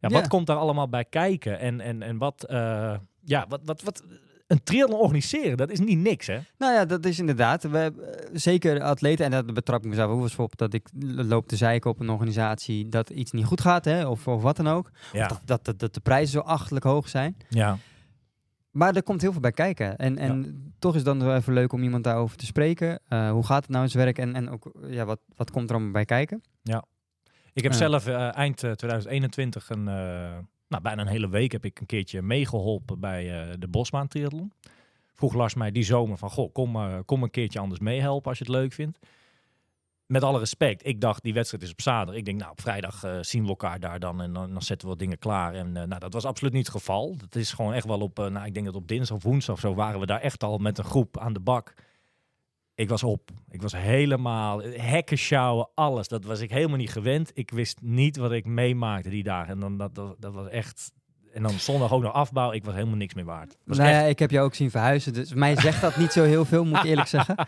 Ja, 0.00 0.08
Ja. 0.08 0.14
Wat 0.14 0.28
komt 0.28 0.46
daar 0.46 0.56
allemaal 0.56 0.88
bij 0.88 1.04
kijken? 1.04 1.58
En, 1.58 1.80
en, 1.80 2.02
en 2.02 2.18
wat, 2.18 2.44
ja, 3.24 3.46
wat, 3.48 3.60
wat, 3.64 3.82
wat, 3.82 4.02
een 4.48 4.62
triathlon 4.62 5.00
organiseren, 5.00 5.56
dat 5.56 5.70
is 5.70 5.80
niet 5.80 5.98
niks, 5.98 6.26
hè? 6.26 6.38
Nou 6.58 6.72
ja, 6.72 6.84
dat 6.84 7.04
is 7.04 7.18
inderdaad. 7.18 7.62
We, 7.62 7.78
hebben, 7.78 8.18
eh, 8.18 8.28
zeker 8.32 8.80
atleten, 8.82 9.24
en 9.24 9.30
dat 9.30 9.54
betrap 9.54 9.82
ik 9.82 9.88
mezelf 9.88 10.10
ook 10.10 10.22
eens 10.22 10.36
op, 10.36 10.56
dat 10.56 10.74
ik 10.74 10.88
loop 11.04 11.48
te 11.48 11.56
zeiken 11.56 11.90
op 11.90 12.00
een 12.00 12.10
organisatie 12.10 12.88
dat 12.88 13.10
iets 13.10 13.32
niet 13.32 13.44
goed 13.44 13.60
gaat, 13.60 13.84
hè, 13.84 14.06
of, 14.06 14.28
of 14.28 14.42
wat 14.42 14.56
dan 14.56 14.68
ook. 14.68 14.90
Ja. 15.12 15.28
Dat, 15.28 15.40
dat, 15.44 15.64
dat, 15.64 15.78
dat 15.78 15.94
de 15.94 16.00
prijzen 16.00 16.32
zo 16.32 16.40
achtelijk 16.40 16.84
hoog 16.84 17.08
zijn. 17.08 17.36
ja. 17.48 17.78
Maar 18.70 18.96
er 18.96 19.02
komt 19.02 19.20
heel 19.20 19.32
veel 19.32 19.40
bij 19.40 19.52
kijken. 19.52 19.96
En, 19.96 20.18
en 20.18 20.72
toch 20.78 20.90
is 20.90 20.96
het 20.96 21.06
dan 21.06 21.26
wel 21.26 21.36
even 21.36 21.52
leuk 21.52 21.72
om 21.72 21.82
iemand 21.82 22.04
daarover 22.04 22.36
te 22.36 22.46
spreken. 22.46 23.00
Eh, 23.08 23.30
hoe 23.30 23.46
gaat 23.46 23.62
het 23.62 23.70
nou 23.70 23.84
in 23.84 23.90
zijn 23.90 24.04
werk 24.04 24.18
en, 24.18 24.34
en 24.34 24.50
ook 24.50 24.72
ja, 24.86 25.04
wat, 25.04 25.20
wat 25.36 25.50
komt 25.50 25.68
er 25.68 25.74
allemaal 25.74 25.92
bij 25.92 26.04
kijken? 26.04 26.42
Ik 27.52 27.62
heb 27.62 27.72
Ja. 27.72 27.78
zelf 27.78 28.06
eh, 28.06 28.36
eind 28.36 28.62
eh, 28.62 28.70
2021 28.70 29.70
een, 29.70 29.88
eh, 29.88 30.38
nou, 30.68 30.82
bijna 30.82 31.02
een 31.02 31.08
hele 31.08 31.28
week 31.28 31.52
heb 31.52 31.64
ik 31.64 31.80
een 31.80 31.86
keertje 31.86 32.22
meegeholpen 32.22 33.00
bij 33.00 33.40
eh, 33.40 33.54
de 33.58 33.68
Bosbaan 33.68 34.08
Triathlon. 34.08 34.52
Vroeg 35.14 35.34
Lars 35.34 35.54
mij 35.54 35.70
die 35.70 35.82
zomer 35.82 36.18
van, 36.18 36.30
goh, 36.30 36.52
kom, 36.52 36.76
eh, 36.76 36.98
kom 37.04 37.22
een 37.22 37.30
keertje 37.30 37.58
anders 37.58 37.80
meehelpen 37.80 38.28
als 38.28 38.38
je 38.38 38.44
het 38.44 38.52
leuk 38.52 38.72
vindt. 38.72 38.98
Met 40.06 40.22
alle 40.22 40.38
respect, 40.38 40.86
ik 40.86 41.00
dacht 41.00 41.22
die 41.22 41.34
wedstrijd 41.34 41.62
is 41.62 41.70
op 41.70 41.80
zaterdag. 41.80 42.14
Ik 42.14 42.24
denk, 42.24 42.38
nou 42.38 42.50
op 42.50 42.60
vrijdag 42.60 43.04
eh, 43.04 43.18
zien 43.20 43.42
we 43.42 43.48
elkaar 43.48 43.80
daar 43.80 44.00
dan 44.00 44.20
en 44.22 44.32
dan, 44.32 44.62
zetten 44.62 44.86
we 44.86 44.92
wat 44.92 44.98
dingen 44.98 45.18
klaar. 45.18 45.54
En 45.54 45.72
nou, 45.72 45.98
dat 45.98 46.12
was 46.12 46.24
absoluut 46.24 46.52
niet 46.52 46.66
het 46.66 46.76
geval. 46.76 47.16
Dat 47.16 47.34
is 47.34 47.52
gewoon 47.52 47.72
echt 47.72 47.86
wel 47.86 48.00
op, 48.00 48.16
nou 48.16 48.46
ik 48.46 48.54
denk 48.54 48.66
dat 48.66 48.74
op 48.74 48.88
dinsdag 48.88 49.16
of 49.16 49.22
woensdag 49.22 49.58
zo 49.58 49.74
waren 49.74 50.00
we 50.00 50.06
daar 50.06 50.20
echt 50.20 50.44
al 50.44 50.58
met 50.58 50.78
een 50.78 50.84
groep 50.84 51.18
aan 51.18 51.32
de 51.32 51.40
bak. 51.40 51.74
Ik 52.78 52.88
was 52.88 53.02
op. 53.02 53.30
Ik 53.50 53.62
was 53.62 53.76
helemaal 53.76 54.62
hekken 54.62 55.18
sjouwen, 55.18 55.68
alles. 55.74 56.08
Dat 56.08 56.24
was 56.24 56.40
ik 56.40 56.50
helemaal 56.50 56.76
niet 56.76 56.90
gewend. 56.90 57.30
Ik 57.34 57.50
wist 57.50 57.78
niet 57.82 58.16
wat 58.16 58.32
ik 58.32 58.44
meemaakte 58.44 59.08
die 59.10 59.22
dagen. 59.22 59.52
En 59.52 59.60
dan, 59.60 59.76
dat, 59.78 59.94
dat, 59.94 60.16
dat 60.18 60.34
was 60.34 60.48
echt... 60.48 60.92
En 61.32 61.42
dan 61.42 61.50
zondag 61.50 61.92
ook 61.92 62.02
nog 62.02 62.12
afbouw. 62.12 62.52
Ik 62.52 62.64
was 62.64 62.74
helemaal 62.74 62.96
niks 62.96 63.14
meer 63.14 63.24
waard. 63.24 63.48
Dat 63.48 63.76
was 63.76 63.78
echt- 63.78 64.08
ik 64.08 64.18
heb 64.18 64.30
jou 64.30 64.46
ook 64.46 64.54
zien 64.54 64.70
verhuizen, 64.70 65.12
dus 65.12 65.34
mij 65.34 65.56
zegt 65.56 65.80
dat 65.80 65.96
niet 65.96 66.12
zo 66.12 66.24
heel 66.24 66.44
veel, 66.44 66.64
moet 66.64 66.76
ik 66.78 66.84
eerlijk 66.90 67.08
zeggen. 67.08 67.34
Nee, 67.36 67.46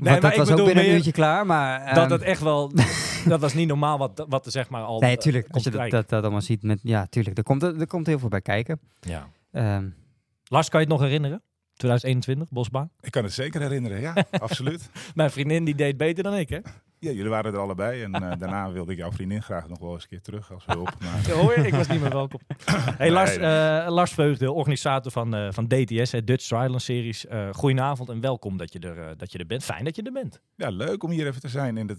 maar 0.00 0.20
dat 0.20 0.30
ik 0.30 0.38
was 0.38 0.50
ook 0.50 0.64
binnen 0.66 0.84
een 0.84 0.90
uurtje 0.90 1.12
klaar, 1.12 1.46
maar... 1.46 1.94
dat 1.94 2.04
ehm, 2.04 2.12
het 2.12 2.22
echt 2.22 2.40
wel... 2.40 2.72
dat 3.28 3.40
was 3.40 3.54
niet 3.54 3.68
normaal 3.68 3.98
wat, 3.98 4.26
wat 4.28 4.46
er 4.46 4.52
zeg 4.52 4.68
maar 4.68 4.82
al... 4.82 5.00
Nee, 5.00 5.16
eh, 5.16 5.22
tuurlijk. 5.22 5.48
Als 5.50 5.64
je 5.64 5.70
dat, 5.70 5.90
dat, 5.90 6.08
dat 6.08 6.22
allemaal 6.22 6.40
ziet, 6.40 6.62
met, 6.62 6.80
ja, 6.82 7.06
tuurlijk. 7.06 7.38
Er 7.38 7.44
komt, 7.44 7.62
er 7.62 7.86
komt 7.86 8.06
heel 8.06 8.18
veel 8.18 8.28
bij 8.28 8.42
kijken. 8.42 8.80
Ja. 9.00 9.28
Ehm, 9.50 9.88
Lars, 10.44 10.68
kan 10.68 10.80
je 10.80 10.86
het 10.86 10.94
nog 10.96 11.04
herinneren? 11.04 11.42
2021, 11.88 12.48
Bosbaan. 12.50 12.90
Ik 13.00 13.10
kan 13.10 13.24
het 13.24 13.32
zeker 13.32 13.60
herinneren, 13.60 14.00
ja, 14.00 14.14
absoluut. 14.46 14.90
Mijn 15.14 15.30
vriendin 15.30 15.64
die 15.64 15.74
deed 15.74 15.96
beter 15.96 16.22
dan 16.22 16.34
ik, 16.34 16.48
hè? 16.48 16.58
Ja, 16.98 17.10
jullie 17.10 17.28
waren 17.30 17.52
er 17.52 17.58
allebei 17.58 18.02
en 18.02 18.14
eh, 18.14 18.38
daarna 18.38 18.72
wilde 18.72 18.92
ik 18.92 18.98
jouw 18.98 19.12
vriendin 19.12 19.42
graag 19.42 19.68
nog 19.68 19.78
wel 19.78 19.92
eens 19.92 20.02
een 20.02 20.08
keer 20.08 20.20
terug 20.20 20.52
als 20.52 20.64
hulp. 20.66 20.94
Maar 21.00 21.20
Ja, 21.26 21.32
hoor 21.34 21.58
je? 21.60 21.66
Ik 21.66 21.74
was 21.74 21.88
niet 21.88 22.00
meer 22.00 22.10
welkom. 22.10 22.40
Hey, 22.98 23.10
Lars, 23.10 23.36
eh, 23.36 23.86
Lars 23.88 24.12
Veugde, 24.12 24.52
organisator 24.52 25.12
van, 25.12 25.34
eh, 25.34 25.48
van 25.50 25.66
DTS, 25.66 26.12
hè, 26.12 26.24
Dutch 26.24 26.46
Triathlon 26.46 26.80
Series. 26.80 27.24
Goedenavond 27.52 28.08
en 28.08 28.20
welkom 28.20 28.56
dat 28.56 28.72
je, 28.72 28.78
er, 28.78 29.16
dat 29.16 29.32
je 29.32 29.38
er 29.38 29.46
bent. 29.46 29.64
Fijn 29.64 29.84
dat 29.84 29.96
je 29.96 30.02
er 30.02 30.12
bent. 30.12 30.40
ja, 30.56 30.68
leuk 30.68 31.02
om 31.02 31.10
hier 31.10 31.26
even 31.26 31.40
te 31.40 31.48
zijn 31.48 31.76
in 31.76 31.98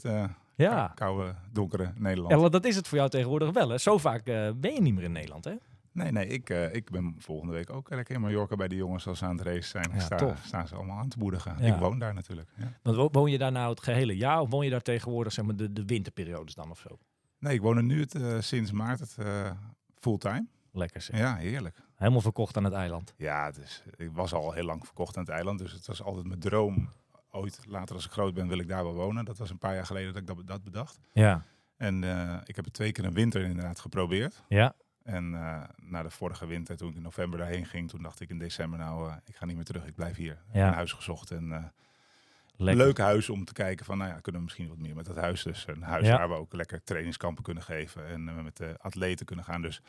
Ja. 0.55 0.91
koude, 0.95 1.35
donkere 1.51 1.91
Nederland. 1.95 2.33
ja, 2.33 2.39
want 2.39 2.51
dat 2.51 2.65
is 2.65 2.75
het 2.75 2.87
voor 2.87 2.97
jou 2.97 3.09
tegenwoordig 3.09 3.51
wel. 3.51 3.69
Hè? 3.69 3.77
Zo 3.77 3.97
vaak 3.97 4.23
ben 4.55 4.73
je 4.73 4.81
niet 4.81 4.93
meer 4.93 5.03
in 5.03 5.11
Nederland, 5.11 5.45
hè? 5.45 5.53
Nee, 5.95 6.11
nee, 6.11 6.27
ik, 6.27 6.49
eh, 6.49 6.73
ik 6.73 6.89
ben 6.91 7.15
volgende 7.17 7.53
week 7.53 7.69
ook 7.69 7.89
lekker 7.89 8.15
in 8.15 8.21
Mallorca 8.21 8.55
bij 8.55 8.67
de 8.67 8.75
jongens 8.75 9.07
als 9.07 9.19
ze 9.19 9.25
aan 9.25 9.37
het 9.37 9.47
race 9.47 9.67
zijn. 9.69 9.89
Ja, 9.93 9.99
Sta- 9.99 10.15
tof. 10.15 10.41
staan 10.45 10.67
ze 10.67 10.75
allemaal 10.75 10.97
aan 10.97 11.09
te 11.09 11.17
moedigen. 11.19 11.55
Ja. 11.59 11.73
Ik 11.73 11.79
woon 11.79 11.99
daar 11.99 12.13
natuurlijk. 12.13 12.49
Ja. 12.57 12.71
Want 12.81 12.95
wo- 12.95 13.09
woon 13.11 13.31
je 13.31 13.37
daar 13.37 13.51
nou 13.51 13.69
het 13.69 13.83
gehele 13.83 14.17
jaar 14.17 14.39
of 14.41 14.49
woon 14.49 14.63
je 14.65 14.71
daar 14.71 14.81
tegenwoordig 14.81 15.33
zeg 15.33 15.45
maar, 15.45 15.55
de, 15.55 15.73
de 15.73 15.85
winterperiodes 15.85 16.53
dan 16.55 16.69
of 16.71 16.79
zo? 16.79 16.97
Nee, 17.39 17.53
ik 17.53 17.61
woon 17.61 17.77
er 17.77 17.83
nu 17.83 17.99
het, 17.99 18.15
eh, 18.15 18.39
sinds 18.39 18.71
maart 18.71 18.99
het, 18.99 19.15
eh, 19.17 19.51
fulltime. 19.99 20.45
Lekker 20.71 21.01
zeg. 21.01 21.17
Ja, 21.19 21.35
heerlijk. 21.35 21.77
Helemaal 21.95 22.21
verkocht 22.21 22.57
aan 22.57 22.63
het 22.63 22.73
eiland. 22.73 23.13
Ja, 23.17 23.51
dus 23.51 23.83
ik 23.95 24.09
was 24.11 24.33
al 24.33 24.51
heel 24.51 24.65
lang 24.65 24.85
verkocht 24.85 25.17
aan 25.17 25.23
het 25.23 25.31
eiland. 25.31 25.59
Dus 25.59 25.71
het 25.71 25.87
was 25.87 26.03
altijd 26.03 26.25
mijn 26.27 26.39
droom. 26.39 26.89
Ooit, 27.31 27.59
later 27.67 27.95
als 27.95 28.05
ik 28.05 28.11
groot 28.11 28.33
ben, 28.33 28.47
wil 28.47 28.59
ik 28.59 28.67
daar 28.67 28.83
wel 28.83 28.93
wonen. 28.93 29.25
Dat 29.25 29.37
was 29.37 29.49
een 29.49 29.57
paar 29.57 29.73
jaar 29.75 29.85
geleden 29.85 30.13
dat 30.13 30.21
ik 30.21 30.27
dat, 30.27 30.47
dat 30.47 30.63
bedacht. 30.63 30.99
Ja. 31.13 31.43
En 31.77 32.03
ik 32.45 32.55
heb 32.55 32.65
het 32.65 32.73
twee 32.73 32.91
keer 32.91 33.05
een 33.05 33.13
winter 33.13 33.41
inderdaad 33.43 33.79
geprobeerd. 33.79 34.43
Ja. 34.47 34.75
En 35.05 35.33
eh, 35.33 35.61
na 35.81 36.03
de 36.03 36.09
vorige 36.09 36.45
winter, 36.45 36.77
toen 36.77 36.89
ik 36.89 36.95
in 36.95 37.01
november 37.01 37.39
daarheen 37.39 37.65
ging, 37.65 37.89
toen 37.89 38.01
dacht 38.01 38.19
ik 38.19 38.29
in 38.29 38.37
december, 38.39 38.79
nou, 38.79 39.09
eh, 39.09 39.15
ik 39.25 39.35
ga 39.35 39.45
niet 39.45 39.55
meer 39.55 39.65
terug, 39.65 39.85
ik 39.85 39.95
blijf 39.95 40.15
hier. 40.15 40.37
Ja. 40.53 40.67
Een 40.67 40.73
huis 40.73 40.91
gezocht 40.93 41.31
en 41.31 41.51
eh, 41.51 41.57
een 41.57 42.65
Lekker. 42.65 42.85
leuk 42.85 42.97
huis 42.97 43.29
om 43.29 43.45
te 43.45 43.53
kijken 43.53 43.85
van, 43.85 43.97
nou 43.97 44.09
ja, 44.09 44.19
kunnen 44.19 44.41
we 44.41 44.47
misschien 44.47 44.67
wat 44.67 44.77
meer 44.77 44.95
met 44.95 45.05
dat 45.05 45.15
huis. 45.15 45.43
Dus 45.43 45.67
een 45.67 45.81
huis 45.83 46.05
Ja. 46.07 46.17
waar 46.17 46.29
we 46.29 46.35
ook 46.35 46.53
lekker 46.53 46.83
trainingskampen 46.83 47.43
kunnen 47.43 47.63
geven 47.63 48.07
en 48.07 48.29
eh, 48.29 48.35
met 48.43 48.57
de 48.57 48.75
atleten 48.81 49.25
kunnen 49.25 49.45
gaan. 49.45 49.61
Dus 49.61 49.81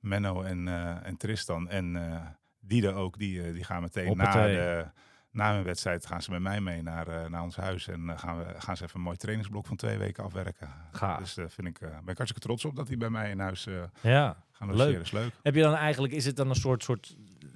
Menno 0.00 0.42
en, 0.42 0.68
eh, 0.68 1.06
en 1.06 1.16
Tristan 1.16 1.68
en 1.68 1.96
eh 1.96 2.20
Diede 2.60 2.92
ook, 2.92 3.18
die, 3.18 3.42
eh, 3.42 3.52
die 3.52 3.64
gaan 3.64 3.82
meteen 3.82 4.04
na, 4.16 4.24
Hoppatee. 4.24 4.54
de, 4.56 4.86
na 5.30 5.52
mijn 5.52 5.64
wedstrijd 5.64 6.06
gaan 6.06 6.22
ze 6.22 6.30
met 6.30 6.40
mij 6.40 6.60
mee 6.60 6.82
naar, 6.82 7.08
eh, 7.08 7.28
naar 7.30 7.42
ons 7.42 7.56
huis. 7.56 7.88
En 7.88 8.10
eh, 8.10 8.18
gaan, 8.18 8.38
we, 8.38 8.44
gaan 8.58 8.76
ze 8.76 8.82
even 8.84 8.96
een 8.96 9.02
mooi 9.04 9.16
trainingsblok 9.16 9.66
van 9.66 9.76
twee 9.76 9.98
weken 9.98 10.24
afwerken. 10.24 10.68
Gaaf. 10.92 11.18
Dus 11.18 11.34
daar 11.34 11.50
vind 11.50 11.66
ik, 11.68 11.80
eh, 11.80 11.88
ben 11.88 11.98
ik 12.08 12.16
hartstikke 12.16 12.40
trots 12.46 12.64
op 12.64 12.76
dat 12.76 12.86
die 12.86 12.96
bij 12.96 13.10
mij 13.10 13.30
in 13.30 13.38
huis 13.40 13.66
eh, 13.66 13.74
Ja. 14.00 14.36
gaan 14.52 14.68
Leuk. 14.68 14.76
logeren. 14.78 15.00
is 15.00 15.10
leuk. 15.10 15.30
Heb 15.42 15.54
je 15.54 15.62
dan 15.62 15.74
eigenlijk, 15.74 16.12
is 16.12 16.24
het 16.24 16.36
dan 16.36 16.48
een 16.48 16.54
soort, 16.54 16.82
soort 16.82 17.16
eh, 17.40 17.46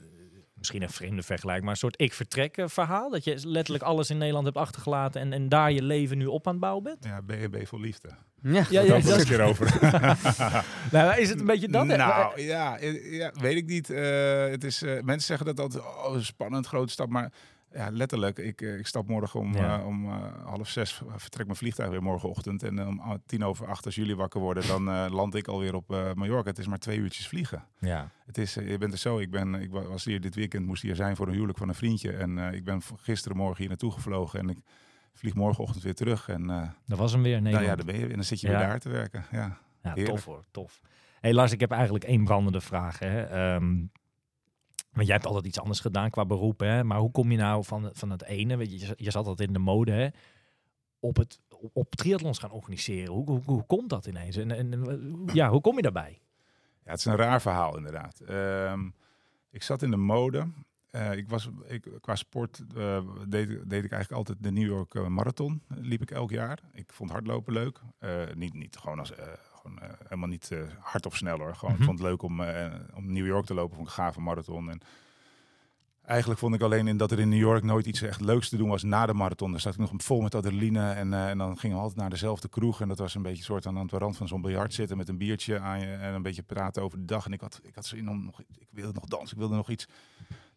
misschien 0.55 0.83
een 0.83 0.91
vreemde 0.91 1.23
vergelijking, 1.23 1.65
maar 1.65 1.73
een 1.75 1.79
soort 1.81 2.01
ik-vertrek 2.01 2.63
verhaal? 2.65 3.11
Dat 3.11 3.25
je 3.25 3.41
letterlijk 3.49 3.85
alles 3.85 4.11
in 4.11 4.19
Nederland 4.19 4.45
hebt 4.45 4.57
achtergelaten 4.57 5.21
en, 5.21 5.33
en 5.33 5.49
daar 5.49 5.73
je 5.73 5.83
leven 5.83 6.19
nu 6.19 6.27
op 6.27 6.47
aan 6.47 6.53
het 6.53 6.61
bouwen 6.63 6.83
bent? 6.85 7.05
Ja, 7.05 7.23
BNB 7.23 7.67
voor 7.67 7.81
liefde. 7.81 8.09
ja, 8.43 8.51
Ja, 8.53 8.63
Daar 8.71 8.85
ja, 8.85 9.01
dat- 9.01 9.19
een 9.21 9.25
keer 9.27 9.43
over. 9.43 9.79
Nou, 10.93 11.21
is 11.21 11.29
het 11.29 11.41
een 11.41 11.47
beetje 11.47 11.69
dat? 11.69 11.87
Nou, 11.87 12.41
ja, 12.41 12.79
eh, 12.79 13.13
ja, 13.17 13.33
weet 13.41 13.57
ik 13.57 13.67
niet. 13.67 13.91
Eh, 13.91 14.47
het 14.47 14.65
is, 14.65 14.83
eh, 14.83 14.93
mensen 14.93 15.21
zeggen 15.27 15.47
dat 15.47 15.61
altijd, 15.61 15.83
oh, 15.85 16.19
spannend, 16.21 16.67
grote 16.67 16.93
stap. 16.93 17.09
Maar 17.09 17.33
ja, 17.75 17.91
letterlijk, 17.91 18.39
ik, 18.39 18.61
eh, 18.61 18.79
ik 18.79 18.87
stap 18.87 19.09
morgen 19.09 19.41
om, 19.41 19.55
Ja. 19.55 19.79
eh, 19.79 19.87
om 19.87 20.09
eh, 20.11 20.45
half 20.45 20.69
zes, 20.69 21.03
vertrek 21.17 21.47
mijn 21.47 21.59
vliegtuig 21.59 21.91
weer 21.91 22.03
morgenochtend. 22.03 22.63
En 22.63 22.87
om 22.87 23.23
tien 23.27 23.45
over 23.45 23.67
acht, 23.67 23.85
als 23.87 23.95
jullie 23.95 24.17
wakker 24.17 24.41
worden, 24.41 24.67
dan 24.67 25.11
land 25.11 25.35
ik 25.35 25.49
alweer 25.49 25.75
op 25.75 25.89
Mallorca. 26.15 26.49
Het 26.49 26.59
is 26.59 26.67
maar 26.67 26.79
twee 26.79 26.99
uurtjes 26.99 27.29
vliegen. 27.29 27.65
Ja. 27.79 28.11
Het 28.27 28.39
is, 28.39 28.55
je 28.55 28.79
bent 28.79 28.93
er 28.93 28.99
zo. 28.99 29.19
Ik, 29.19 29.31
ben, 29.31 29.55
ik 29.55 29.71
wa- 29.71 29.83
was 29.83 30.05
hier 30.05 30.21
dit 30.21 30.35
weekend, 30.35 30.67
moest 30.67 30.83
hier 30.83 30.97
zijn 30.97 31.17
voor 31.17 31.27
een 31.27 31.33
huwelijk 31.35 31.59
van 31.59 31.69
een 31.69 31.75
vriendje. 31.75 32.13
En 32.13 32.39
ik 32.39 32.65
ben 32.65 32.81
gisteren 32.97 33.37
morgen 33.37 33.59
hier 33.59 33.69
naartoe 33.69 33.93
gevlogen. 33.93 34.39
En 34.41 34.49
ik 34.49 34.59
vlieg 35.13 35.35
morgenochtend 35.35 35.83
weer 35.85 35.95
terug. 35.95 36.29
En 36.29 36.47
Dat 36.87 36.99
was 36.99 37.13
hem 37.13 37.23
weer. 37.23 37.43
Nee, 37.43 37.53
nou 37.53 37.65
ja, 37.65 37.77
dan 37.77 37.87
ben 37.87 37.99
je, 37.99 38.07
en 38.07 38.15
dan 38.15 38.25
zit 38.25 38.41
je 38.41 38.47
Ja. 38.51 38.59
weer 38.59 38.67
daar 38.67 38.79
te 38.81 38.89
werken. 38.89 39.25
Ja. 39.31 39.59
Ja, 39.83 39.93
Heerlijk. 39.95 40.07
tof 40.17 40.25
hoor, 40.25 40.45
tof. 40.51 40.81
hey 41.21 41.33
Lars, 41.35 41.53
ik 41.53 41.61
heb 41.61 41.71
eigenlijk 41.71 42.05
één 42.05 42.25
brandende 42.25 42.61
vraag. 42.61 42.99
Hè. 42.99 43.23
Ehm, 43.23 43.75
want 44.93 45.07
jij 45.07 45.15
hebt 45.17 45.27
altijd 45.27 45.47
iets 45.47 45.61
anders 45.61 45.81
gedaan 45.81 46.11
qua 46.11 46.25
beroep, 46.25 46.61
hè. 46.61 46.85
Maar 46.85 46.99
hoe 46.99 47.11
kom 47.11 47.31
je 47.31 47.37
nou 47.37 47.65
van, 47.65 47.91
van 47.93 48.11
het 48.11 48.25
ene, 48.25 48.57
weet 48.57 48.81
je, 48.81 48.95
je, 48.97 49.11
zat 49.11 49.27
altijd 49.27 49.49
in 49.49 49.55
de 49.55 49.61
mode, 49.61 49.93
hè, 49.93 50.09
op, 51.01 51.17
het, 51.17 51.41
op, 51.73 51.95
triathlons 51.95 52.39
gaan 52.39 52.51
organiseren? 52.51 53.13
Hoe, 53.15 53.41
hoe, 53.45 53.67
komt 53.67 53.91
dat 53.91 54.07
ineens? 54.07 54.37
En, 54.37 54.51
en 54.51 55.29
ja, 55.33 55.51
hoe 55.51 55.61
kom 55.61 55.77
je 55.77 55.83
daarbij? 55.83 56.21
Ja, 56.85 56.91
het 56.91 56.99
is 56.99 57.05
een 57.05 57.17
raar 57.17 57.41
verhaal 57.41 57.77
inderdaad. 57.77 58.21
Ehm, 58.21 58.89
ik 59.51 59.63
zat 59.63 59.83
in 59.83 59.91
de 59.91 59.97
mode. 59.97 60.47
Eh, 60.91 61.13
ik 61.13 61.29
was, 61.29 61.49
ik, 61.67 61.89
qua 62.01 62.15
sport 62.15 62.63
eh, 62.77 63.05
deed, 63.29 63.49
deed 63.49 63.85
ik 63.85 63.93
eigenlijk 63.93 64.13
altijd 64.13 64.39
de 64.41 64.53
New 64.53 64.67
York 64.67 64.95
eh, 64.95 65.07
Marathon. 65.07 65.63
liep 65.69 66.03
ik 66.03 66.11
elk 66.11 66.31
jaar. 66.31 66.59
Ik 66.73 66.93
vond 66.93 67.11
hardlopen 67.11 67.53
leuk. 67.53 67.81
Niet, 68.35 68.55
niet 68.55 68.77
gewoon 68.77 68.99
als... 68.99 69.13
eh, 69.65 69.71
gewoon, 69.71 69.97
helemaal 70.03 70.29
niet 70.29 70.51
eh, 70.51 70.59
hard 70.79 71.07
of 71.07 71.17
snel 71.17 71.39
hoor. 71.39 71.55
Gewoon, 71.55 71.73
Mhm. 71.73 71.81
Ik 71.83 71.87
vond 71.87 71.99
het 71.99 72.09
leuk 72.09 72.23
om, 72.23 72.41
eh, 72.41 72.75
om 72.95 73.13
New 73.13 73.27
York 73.27 73.47
te 73.47 73.55
lopen. 73.55 73.77
Vond 73.77 73.89
ik 73.89 73.97
een 73.97 74.03
gave 74.03 74.21
marathon. 74.21 74.71
En 74.71 74.81
eigenlijk 76.05 76.41
vond 76.41 76.55
ik 76.55 76.61
alleen 76.63 76.87
in 76.89 76.97
dat 76.97 77.11
er 77.11 77.19
in 77.19 77.29
New 77.29 77.39
York 77.39 77.63
nooit 77.63 77.87
iets 77.87 78.03
echt 78.03 78.21
leuks 78.21 78.49
te 78.49 78.57
doen 78.57 78.69
was 78.69 78.83
na 78.83 79.07
de 79.07 79.15
marathon. 79.15 79.51
Daar 79.51 79.61
zat 79.61 79.73
ik 79.73 79.79
nog 79.79 79.93
vol 79.97 80.21
met 80.21 80.35
adrenaline. 80.35 80.93
En, 80.93 81.15
en 81.15 81.39
dan 81.39 81.59
gingen 81.59 81.77
we 81.77 81.83
altijd 81.83 82.01
naar 82.01 82.11
dezelfde 82.11 82.49
kroeg. 82.49 82.81
En 82.81 82.89
dat 82.89 82.99
was 82.99 83.15
een 83.15 83.23
beetje 83.23 83.45
soort 83.45 83.67
aan, 83.67 83.87
de 83.87 83.99
rand 83.99 84.17
van 84.17 84.29
zo'n 84.29 84.43
biljart 84.43 84.75
zitten 84.75 84.97
met 84.97 85.09
een 85.09 85.19
biertje 85.19 85.59
aan 85.59 85.81
je. 85.81 85.87
En 85.87 86.15
een 86.15 86.23
beetje 86.23 86.43
praten 86.43 86.83
over 86.83 86.99
de 86.99 87.05
dag. 87.05 87.27
En 87.27 87.33
ik 87.33 87.41
had, 87.41 87.61
ik 87.63 87.75
had 87.75 87.87
zin 87.87 88.09
om 88.11 88.25
nog, 88.25 88.41
ik 88.41 88.69
wilde 88.71 88.93
nog 88.93 89.05
dansen, 89.05 89.33
ik 89.33 89.39
wilde 89.39 89.55
nog 89.55 89.71
iets. 89.71 89.87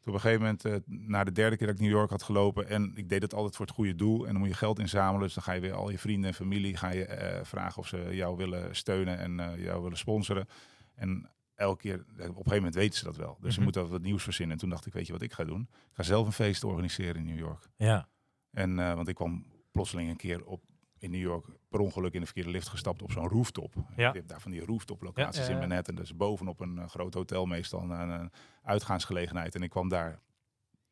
Op 0.06 0.14
een 0.14 0.20
gegeven 0.20 0.42
moment, 0.42 0.66
eh, 0.66 0.76
na 0.86 1.24
de 1.24 1.32
derde 1.32 1.58
keer 1.58 1.68
dat 1.68 1.76
ik 1.76 1.82
New 1.82 1.92
York 1.92 2.10
had 2.10 2.24
gelopen. 2.24 2.68
En 2.70 2.92
ik 2.96 3.10
deed 3.10 3.22
het 3.22 3.34
altijd 3.34 3.56
voor 3.56 3.66
het 3.66 3.76
goede 3.76 3.96
doel. 3.96 4.26
En 4.26 4.32
dan 4.32 4.40
moet 4.42 4.50
je 4.50 4.56
geld 4.56 4.80
inzamelen. 4.80 5.22
Dus 5.22 5.34
dan 5.34 5.44
ga 5.44 5.52
je 5.52 5.62
weer 5.62 5.74
al 5.74 5.90
je 5.90 5.98
vrienden 6.00 6.30
en 6.30 6.36
familie 6.36 6.78
ga 6.78 6.92
je, 6.92 7.06
eh, 7.06 7.44
vragen 7.46 7.78
of 7.78 7.88
ze 7.88 8.08
jou 8.12 8.38
willen 8.38 8.76
steunen 8.76 9.18
en 9.18 9.40
eh, 9.40 9.64
jou 9.64 9.82
willen 9.84 9.98
sponsoren. 9.98 10.48
En 10.96 11.30
elke 11.56 11.82
keer, 11.82 12.00
op 12.00 12.18
een 12.18 12.26
gegeven 12.36 12.56
moment 12.56 12.76
weten 12.76 12.98
ze 12.98 13.04
dat 13.04 13.16
wel. 13.16 13.38
Dus 13.42 13.50
ze 13.54 13.56
Mhm. 13.56 13.64
moeten 13.64 13.90
wat 13.90 14.02
nieuws 14.02 14.24
verzinnen. 14.24 14.54
En 14.56 14.62
toen 14.62 14.70
dacht 14.70 14.86
ik, 14.86 14.94
weet 14.94 15.06
je 15.08 15.14
wat 15.14 15.22
ik 15.22 15.34
ga 15.34 15.44
doen? 15.44 15.62
Ik 15.72 15.92
ga 15.94 16.04
zelf 16.04 16.26
een 16.26 16.34
feest 16.34 16.64
organiseren 16.64 17.16
in 17.16 17.26
New 17.26 17.40
York. 17.40 17.68
Ja. 17.76 18.08
En, 18.52 18.76
want 18.76 19.08
ik 19.08 19.16
kwam 19.16 19.46
plotseling 19.72 20.10
een 20.10 20.16
keer 20.16 20.46
op 20.46 20.62
in 20.98 21.12
New 21.12 21.22
York 21.22 21.46
per 21.70 21.80
ongeluk 21.80 22.14
in 22.14 22.20
de 22.20 22.26
verkeerde 22.26 22.50
lift 22.50 22.68
gestapt 22.68 23.02
op 23.02 23.12
zo'n 23.12 23.28
rooftop. 23.28 23.74
Ja. 23.76 24.08
Je 24.08 24.18
hebt 24.18 24.30
daar 24.30 24.42
van 24.42 24.52
die 24.52 24.66
rooftop 24.66 25.02
locaties 25.02 25.42
Ja, 25.42 25.50
ja, 25.50 25.62
in 25.62 25.68
Manhattan. 25.68 25.96
Dus 25.96 26.16
bovenop 26.16 26.60
een 26.60 26.78
eh, 26.78 26.88
groot 26.88 27.14
hotel 27.14 27.46
meestal 27.46 27.82
een, 27.82 27.90
een 27.90 28.32
uitgaansgelegenheid. 28.64 29.56
En 29.56 29.64
ik 29.64 29.70
kwam 29.70 29.90
daar 29.90 30.20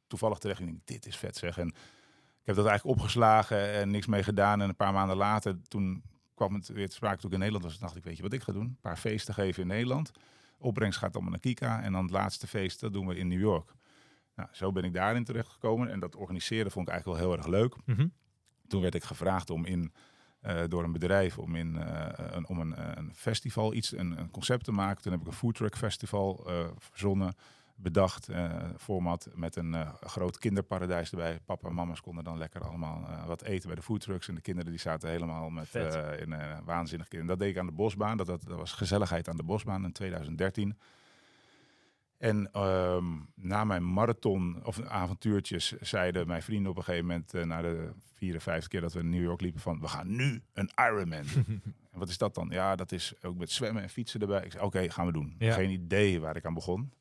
toevallig 0.08 0.38
terecht 0.38 0.60
en 0.60 0.68
ik 0.68 0.72
denk, 0.74 0.88
dit 0.88 1.06
is 1.06 1.18
vet 1.18 1.36
zeg. 1.36 1.58
En 1.58 1.68
ik 1.68 2.50
heb 2.50 2.56
dat 2.56 2.66
eigenlijk 2.66 2.98
opgeslagen 2.98 3.74
en 3.74 3.92
niks 3.92 4.08
mee 4.08 4.24
gedaan. 4.24 4.62
En 4.62 4.70
een 4.70 4.76
paar 4.76 4.94
maanden 4.94 5.18
later, 5.18 5.62
toen 5.68 6.04
kwam 6.34 6.54
het 6.54 6.68
weer 6.68 6.89
te 6.89 6.96
sprake 6.96 7.18
toen 7.18 7.30
ik 7.30 7.34
in 7.34 7.39
Nederland 7.39 7.66
was. 7.66 7.80
dacht 7.80 7.96
ik, 7.96 8.04
weet 8.04 8.18
je 8.18 8.24
wat 8.24 8.34
ik 8.34 8.42
ga 8.42 8.52
doen? 8.52 8.66
Een 8.66 8.78
paar 8.82 8.98
feesten 8.98 9.34
geven 9.34 9.62
in 9.62 9.68
Nederland. 9.68 10.12
Opbrengst 10.58 11.00
gaat 11.00 11.13
allemaal 11.13 11.32
naar 11.32 11.39
Kika. 11.39 11.82
En 11.82 11.92
dan 11.92 12.02
het 12.02 12.12
laatste 12.12 12.48
feest, 12.48 12.80
dat 12.80 12.94
doen 12.94 13.08
we 13.08 13.16
in 13.16 13.28
New 13.28 13.39
York. 13.39 13.74
Nou, 14.36 14.50
zo 14.52 14.72
ben 14.72 14.84
ik 14.84 14.94
daarin 14.94 15.24
terechtgekomen. 15.24 15.89
En 15.89 16.00
dat 16.00 16.16
organiseren 16.16 16.72
vond 16.72 16.88
ik 16.88 16.94
eigenlijk 16.94 17.22
wel 17.22 17.30
heel 17.30 17.38
erg 17.38 17.48
leuk. 17.48 17.76
Mhm. 17.86 18.08
Toen 18.74 18.82
werd 18.82 18.96
ik 18.96 19.04
gevraagd 19.04 19.50
om 19.50 19.66
in, 19.66 19.94
eh, 20.42 20.62
door 20.68 20.84
een 20.84 20.92
bedrijf 20.92 21.38
om, 21.38 21.56
in, 21.56 21.78
eh, 21.78 22.26
een, 22.32 22.48
om 22.48 22.60
een, 22.60 22.98
een 22.98 23.12
festival, 23.16 23.74
iets, 23.74 23.98
een, 23.98 24.20
een 24.20 24.32
concept 24.32 24.64
te 24.64 24.72
maken. 24.72 25.02
Toen 25.02 25.12
heb 25.12 25.22
ik 25.22 25.28
een 25.28 25.34
foodtruck 25.34 25.78
festival 25.78 26.44
eh, 26.48 26.66
verzonnen, 26.78 27.36
bedacht, 27.76 28.30
eh, 28.30 28.52
format 28.78 29.30
met 29.36 29.56
een 29.56 29.74
eh, 29.74 29.94
groot 30.02 30.38
kinderparadijs 30.38 31.12
erbij. 31.12 31.40
Papa 31.46 31.68
en 31.68 31.74
mama's 31.74 32.02
konden 32.02 32.24
dan 32.24 32.38
lekker 32.38 32.64
allemaal 32.64 33.08
eh, 33.08 33.26
wat 33.26 33.42
eten 33.42 33.68
bij 33.68 33.76
de 33.76 33.84
foodtrucks. 33.84 34.28
En 34.28 34.36
de 34.36 34.42
kinderen 34.42 34.72
die 34.72 34.80
zaten 34.80 35.10
helemaal 35.10 35.50
met 35.50 35.76
eh, 35.76 36.20
in 36.20 36.36
waanzinnig 36.66 37.08
kind. 37.08 37.28
Dat 37.28 37.40
deed 37.40 37.50
ik 37.50 37.58
aan 37.58 37.66
de 37.66 37.72
Bosbaan. 37.72 38.18
Dat, 38.18 38.28
dat, 38.28 38.44
dat 38.48 38.58
was 38.58 38.72
gezelligheid 38.72 39.30
aan 39.30 39.38
de 39.38 39.44
Bosbaan 39.44 39.84
in 39.84 39.92
2013. 39.92 40.78
En 42.24 42.50
ehm, 42.52 43.06
na 43.36 43.64
mijn 43.64 43.94
marathon 43.94 44.60
of 44.64 44.82
avontuurtjes 44.82 45.72
zeiden 45.82 46.28
mijn 46.28 46.42
vrienden 46.42 46.72
op 46.72 46.78
een 46.78 46.84
gegeven 46.84 47.08
moment 47.08 47.34
eh, 47.34 47.44
na 47.44 47.62
de 47.62 47.90
vier 48.16 48.36
of 48.36 48.44
vijfde 48.44 48.70
keer 48.70 48.82
dat 48.82 48.94
we 48.94 49.00
in 49.00 49.10
New 49.10 49.24
York 49.24 49.42
liepen 49.42 49.62
van 49.62 49.80
we 49.80 49.88
gaan 49.88 50.16
nu 50.16 50.42
een 50.54 50.70
Ironman 50.76 51.26
en 51.92 52.00
wat 52.00 52.10
is 52.10 52.18
dat 52.18 52.36
dan? 52.36 52.48
Ja, 52.50 52.76
dat 52.76 52.92
is 52.92 53.14
ook 53.22 53.38
met 53.38 53.52
zwemmen 53.52 53.84
en 53.84 53.90
fietsen 53.90 54.22
erbij. 54.22 54.44
Ik 54.44 54.52
zei 54.52 54.64
oké, 54.64 54.90
gaan 54.90 55.06
we 55.06 55.12
doen. 55.12 55.36
Ja. 55.40 55.54
Geen 55.54 55.70
idee 55.70 56.20
waar 56.20 56.36
ik 56.36 56.46
aan 56.46 56.54
begon. 56.54 56.94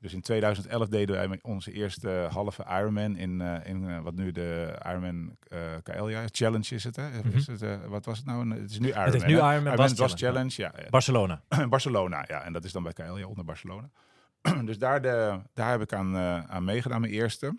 Dus 0.00 0.12
in 0.12 0.20
2011 0.20 0.88
deden 0.88 1.28
wij 1.28 1.38
onze 1.42 1.72
eerste 1.72 2.28
halve 2.30 2.64
Ironman 2.68 3.16
in, 3.16 3.40
eh, 3.40 3.70
in 3.70 3.88
eh, 3.88 4.00
wat 4.00 4.14
nu 4.14 4.32
de 4.32 4.78
Ironman 4.86 5.36
eh 5.48 5.60
Kaelia 5.82 6.24
Challenge 6.30 6.74
is 6.74 6.84
het. 6.84 6.96
Hè? 6.96 7.08
Is 7.32 7.46
het 7.46 7.62
eh, 7.62 7.84
wat 7.86 8.04
was 8.04 8.16
het 8.16 8.26
nou? 8.26 8.60
Het 8.60 8.70
is 8.70 8.78
nu 8.78 8.88
Ironman. 8.88 9.14
is 9.14 9.24
nu? 9.24 9.34
Ironman 9.34 9.76
Bas 9.76 9.94
Bas 9.94 10.14
Challenge. 10.14 10.52
Ja, 10.56 10.72
Barcelona. 10.90 11.42
Barcelona, 11.68 12.24
ja. 12.28 12.42
En 12.42 12.52
dat 12.52 12.64
is 12.64 12.72
dan 12.72 12.82
bij 12.82 12.92
Kaelia 12.92 13.26
onder 13.26 13.44
Barcelona. 13.44 13.90
dus 14.64 14.78
daar, 14.78 15.02
de, 15.02 15.40
daar 15.54 15.70
heb 15.70 15.80
ik 15.80 15.92
aan, 15.92 16.16
eh, 16.16 16.44
aan 16.44 16.64
meegedaan, 16.64 17.00
mijn 17.00 17.12
eerste. 17.12 17.56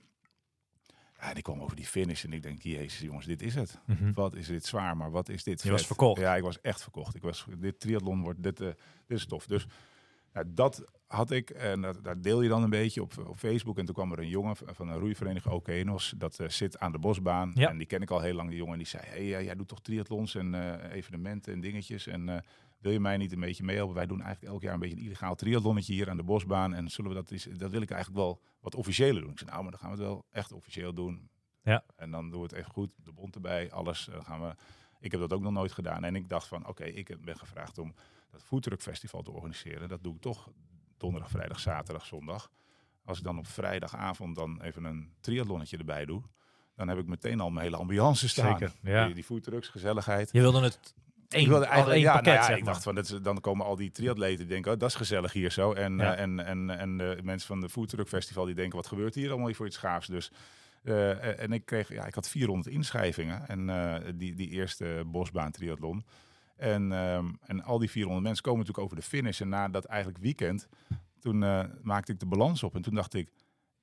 Ja, 1.21 1.33
die 1.33 1.43
kwam 1.43 1.61
over 1.61 1.75
die 1.75 1.85
finish 1.85 2.23
en 2.23 2.33
ik 2.33 2.43
denk, 2.43 2.61
jezus 2.61 2.99
jongens, 2.99 3.25
dit 3.25 3.41
is 3.41 3.55
het. 3.55 3.79
Mhm. 3.85 4.11
Wat 4.13 4.35
is 4.35 4.47
dit 4.47 4.65
zwaar, 4.65 4.97
maar 4.97 5.11
wat 5.11 5.29
is 5.29 5.43
dit 5.43 5.63
Je 5.63 5.71
was 5.71 5.87
verkocht. 5.87 6.21
Ja, 6.21 6.35
ik 6.35 6.43
was 6.43 6.61
echt 6.61 6.81
verkocht. 6.81 7.15
Ik 7.15 7.21
was, 7.21 7.45
dit 7.57 7.79
triathlon 7.79 8.21
wordt, 8.21 8.43
dit, 8.43 8.61
eh, 8.61 8.67
dit 9.07 9.17
is 9.17 9.25
tof. 9.25 9.45
Dus 9.45 9.67
ja, 10.33 10.43
dat 10.47 10.85
had 11.07 11.31
ik 11.31 11.49
en 11.49 11.81
dat, 11.81 12.03
daar 12.03 12.21
deel 12.21 12.41
je 12.41 12.49
dan 12.49 12.63
een 12.63 12.69
beetje 12.69 13.01
op, 13.01 13.13
op 13.27 13.37
Facebook. 13.37 13.77
En 13.77 13.85
toen 13.85 13.95
kwam 13.95 14.11
er 14.11 14.19
een 14.19 14.27
jongen 14.27 14.55
van 14.55 14.89
een 14.89 14.99
roeivereniging 14.99 15.53
Okeanos. 15.53 16.13
Dat 16.17 16.39
eh, 16.39 16.49
zit 16.49 16.79
aan 16.79 16.91
de 16.91 16.99
bosbaan. 16.99 17.51
Ja. 17.55 17.69
En 17.69 17.77
die 17.77 17.87
ken 17.87 18.01
ik 18.01 18.11
al 18.11 18.21
heel 18.21 18.33
lang, 18.33 18.49
die 18.49 18.57
jongen. 18.57 18.73
En 18.73 18.79
die 18.79 18.87
zei, 18.87 19.03
hey, 19.05 19.43
jij 19.43 19.55
doet 19.55 19.67
toch 19.67 19.81
triathlons 19.81 20.35
en 20.35 20.55
evenementen 20.91 21.53
en 21.53 21.59
dingetjes. 21.59 22.07
En 22.07 22.43
wil 22.79 22.91
je 22.91 22.99
mij 22.99 23.17
niet 23.17 23.31
een 23.31 23.39
beetje 23.39 23.63
meehelpen? 23.63 23.95
Wij 23.95 24.05
doen 24.05 24.21
eigenlijk 24.21 24.53
elk 24.53 24.61
jaar 24.61 24.73
een 24.73 24.79
beetje 24.79 24.95
een 24.95 25.03
illegaal 25.03 25.35
triathlonnetje 25.35 25.93
hier 25.93 26.09
aan 26.09 26.17
de 26.17 26.23
bosbaan. 26.23 26.73
En 26.73 26.89
zullen 26.89 27.11
we 27.11 27.17
dat 27.17 27.31
eens, 27.31 27.43
dat 27.43 27.71
wil 27.71 27.81
ik 27.81 27.91
eigenlijk 27.91 28.21
wel 28.23 28.41
wat 28.59 28.75
officiëler 28.75 29.21
doen. 29.21 29.31
Ik 29.31 29.39
zei, 29.39 29.49
nou, 29.49 29.61
maar 29.61 29.71
dan 29.71 29.79
gaan 29.79 29.91
we 29.91 29.97
het 29.97 30.05
wel 30.05 30.25
echt 30.31 30.51
officieel 30.51 30.93
doen. 30.93 31.29
Ja. 31.63 31.83
En 31.95 32.11
dan 32.11 32.29
doen 32.29 32.39
we 32.39 32.45
het 32.45 32.55
even 32.55 32.71
goed. 32.71 32.89
De 33.03 33.11
bond 33.11 33.35
erbij, 33.35 33.71
alles. 33.71 34.09
Dan 34.11 34.23
gaan 34.23 34.41
we... 34.41 34.55
Ik 34.99 35.11
heb 35.11 35.19
dat 35.19 35.33
ook 35.33 35.41
nog 35.41 35.51
nooit 35.51 35.71
gedaan. 35.71 36.03
En 36.03 36.15
ik 36.15 36.29
dacht 36.29 36.47
van, 36.47 36.67
oké, 36.67 36.83
ik 36.83 37.21
ben 37.21 37.37
gevraagd 37.37 37.77
om 37.77 37.93
dat 38.31 38.43
foodtruck 38.43 38.81
festival 38.81 39.21
te 39.21 39.31
organiseren. 39.31 39.89
Dat 39.89 40.03
doe 40.03 40.15
ik 40.15 40.21
toch 40.21 40.49
donderdag, 40.97 41.29
vrijdag, 41.29 41.59
zaterdag, 41.59 42.05
zondag. 42.05 42.51
Als 43.05 43.17
ik 43.17 43.23
dan 43.23 43.37
op 43.37 43.47
vrijdagavond 43.47 44.35
dan 44.35 44.61
even 44.61 44.83
een 44.83 45.13
triathlonnetje 45.19 45.77
erbij 45.77 46.05
doe, 46.05 46.21
dan 46.75 46.87
heb 46.87 46.97
ik 46.97 47.07
meteen 47.07 47.39
al 47.39 47.49
mijn 47.49 47.65
hele 47.65 47.77
ambiance 47.77 48.29
staan. 48.29 48.57
Zeker, 48.57 48.75
ja. 48.81 49.05
Die, 49.05 49.13
die 49.13 49.23
foodtrucks, 49.23 49.67
gezelligheid. 49.67 50.31
Je 50.31 50.41
wilde 50.41 50.61
het 50.61 50.95
ik 51.29 51.47
wilde 51.47 51.65
eigenlijk, 51.65 51.99
ja, 52.01 52.11
pakket, 52.13 52.25
nou 52.25 52.37
ja, 52.37 52.43
zeg 52.45 52.57
ik 52.57 52.65
dacht 52.65 52.83
van, 52.83 52.95
dat 52.95 53.03
is, 53.09 53.19
dan 53.21 53.41
komen 53.41 53.65
al 53.65 53.75
die 53.75 53.91
triatleten 53.91 54.37
die 54.37 54.47
denken, 54.47 54.71
oh, 54.71 54.79
dat 54.79 54.89
is 54.89 54.95
gezellig 54.95 55.33
hier 55.33 55.51
zo. 55.51 55.73
En, 55.73 55.97
Ja. 55.97 56.15
eh, 56.15 56.21
en, 56.23 56.39
en, 56.45 56.69
en 56.69 56.97
de 56.97 57.19
mensen 57.23 57.47
van 57.47 57.61
de 57.61 57.69
Foodtruck 57.69 58.07
Festival 58.07 58.45
die 58.45 58.55
denken, 58.55 58.75
wat 58.77 58.87
gebeurt 58.87 59.15
hier 59.15 59.31
allemaal 59.31 59.53
voor 59.53 59.65
iets 59.65 59.77
gaafs? 59.77 60.07
Dus, 60.07 60.31
eh, 60.83 61.39
en 61.39 61.51
ik 61.53 61.65
kreeg, 61.65 61.93
ja, 61.93 62.05
ik 62.05 62.15
had 62.15 62.29
400 62.29 62.67
inschrijvingen 62.75 63.47
en 63.47 63.69
eh, 63.69 63.95
die, 64.15 64.35
die 64.35 64.49
eerste 64.49 65.03
bosbaan 65.05 65.51
triathlon. 65.51 66.05
En, 66.55 66.91
ehm, 66.91 67.25
en 67.45 67.63
al 67.63 67.79
die 67.79 67.89
400 67.89 68.25
mensen 68.25 68.43
komen 68.43 68.59
natuurlijk 68.59 68.85
over 68.85 69.01
de 69.01 69.07
finish. 69.09 69.41
En 69.41 69.49
na 69.49 69.67
dat 69.67 69.85
eigenlijk 69.85 70.19
weekend, 70.23 70.67
toen 71.19 71.43
eh, 71.43 71.63
maakte 71.81 72.11
ik 72.11 72.19
de 72.19 72.25
balans 72.25 72.63
op. 72.63 72.75
En 72.75 72.81
toen 72.81 72.95
dacht 72.95 73.13
ik, 73.13 73.29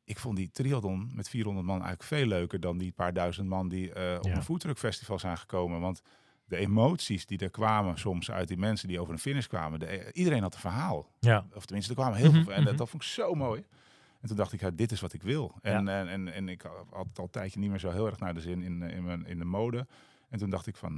ik 0.04 0.18
vond 0.18 0.37
die 0.37 0.50
triathlon 0.50 1.11
met 1.14 1.28
400 1.28 1.66
man 1.66 1.74
eigenlijk 1.82 2.09
veel 2.09 2.26
leuker 2.26 2.61
dan 2.61 2.78
die 2.78 2.92
paar 2.92 3.12
duizend 3.12 3.48
man 3.48 3.68
die 3.68 3.92
eh, 3.92 4.16
op 4.20 4.24
een 4.37 4.42
foodtruck 4.42 4.78
festival 4.78 5.18
zijn 5.18 5.38
gekomen. 5.38 5.80
Want 5.80 6.02
de 6.46 6.56
emoties 6.56 7.26
die 7.26 7.38
er 7.38 7.50
kwamen 7.50 7.98
soms 7.98 8.30
uit 8.30 8.48
die 8.48 8.56
mensen 8.56 8.88
die 8.88 9.00
over 9.00 9.12
een 9.12 9.18
finish 9.18 9.46
kwamen. 9.46 9.78
De, 9.78 10.12
iedereen 10.12 10.42
had 10.42 10.54
een 10.54 10.61
verhaal. 10.61 11.11
Ja. 11.20 11.46
Of 11.54 11.64
tenminste, 11.66 11.92
er 11.94 11.98
kwamen 11.98 12.18
heel 12.18 12.32
Mhm, 12.32 12.42
veel. 12.42 12.52
En 12.52 12.59
dat, 12.62 12.68
mhm. 12.68 12.76
dat 12.76 12.88
vond 12.90 13.02
ik 13.02 13.09
zo 13.09 13.35
mooi. 13.35 13.64
En 14.20 14.28
toen 14.28 14.37
dacht 14.37 14.52
ik, 14.52 14.61
ja, 14.61 14.70
dit 14.70 14.92
is 14.92 15.00
wat 15.00 15.12
ik 15.12 15.22
wil. 15.22 15.54
En, 15.62 15.88
en, 15.88 16.09
en, 16.09 16.32
en 16.32 16.48
ik 16.48 16.62
had 16.62 17.06
het 17.09 17.18
al 17.18 17.24
een 17.24 17.30
tijdje 17.30 17.61
niet 17.61 17.70
meer 17.70 17.78
zo 17.78 17.90
heel 17.90 18.06
erg 18.06 18.18
naar 18.18 18.35
de 18.35 18.40
zin 18.40 18.62
in, 18.62 18.82
eh, 18.82 18.96
in, 18.96 19.04
mijn, 19.04 19.26
in 19.26 19.38
de 19.38 19.44
mode. 19.44 19.87
En 20.28 20.38
toen 20.38 20.50
dacht 20.50 20.66
ik 20.66 20.76
van, 20.76 20.96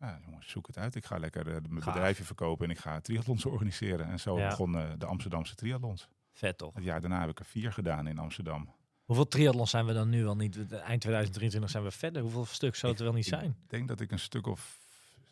ja, 0.00 0.18
jongens, 0.26 0.50
zoek 0.50 0.66
het 0.66 0.78
uit. 0.78 0.94
Ik 0.94 1.04
ga 1.04 1.18
lekker 1.18 1.46
eh, 1.46 1.56
mijn 1.68 1.82
Gaaf. 1.82 1.94
bedrijfje 1.94 2.24
verkopen 2.24 2.64
en 2.64 2.70
ik 2.70 2.78
ga 2.78 3.00
triathlons 3.00 3.44
organiseren. 3.54 4.06
En 4.06 4.20
zo 4.20 4.38
Ja. 4.38 4.48
begonnen 4.48 4.98
de 4.98 5.06
Amsterdamse 5.06 5.54
triathlons. 5.54 6.08
Vet 6.32 6.58
toch? 6.58 6.74
Het 6.74 6.84
jaar 6.84 7.00
daarna 7.00 7.20
heb 7.20 7.28
ik 7.28 7.38
er 7.38 7.44
vier 7.44 7.72
gedaan 7.72 8.06
in 8.06 8.18
Amsterdam. 8.18 8.68
Hoeveel 9.04 9.28
triathlons 9.28 9.70
zijn 9.70 9.86
we 9.86 9.92
dan 9.92 10.08
nu 10.08 10.26
al 10.26 10.36
niet? 10.36 10.56
Eind 10.56 11.00
2023 11.00 11.70
zijn 11.70 11.84
we 11.84 11.90
verder. 11.90 12.22
Hoeveel 12.22 12.44
stuk 12.44 12.74
zou 12.74 12.92
het 12.92 13.00
wel 13.00 13.12
niet 13.12 13.26
Ik 13.26 13.32
zijn? 13.34 13.56
denk 13.66 13.88
dat 13.88 14.00
ik 14.00 14.10
een 14.10 14.18
stuk 14.18 14.46
of 14.46 14.78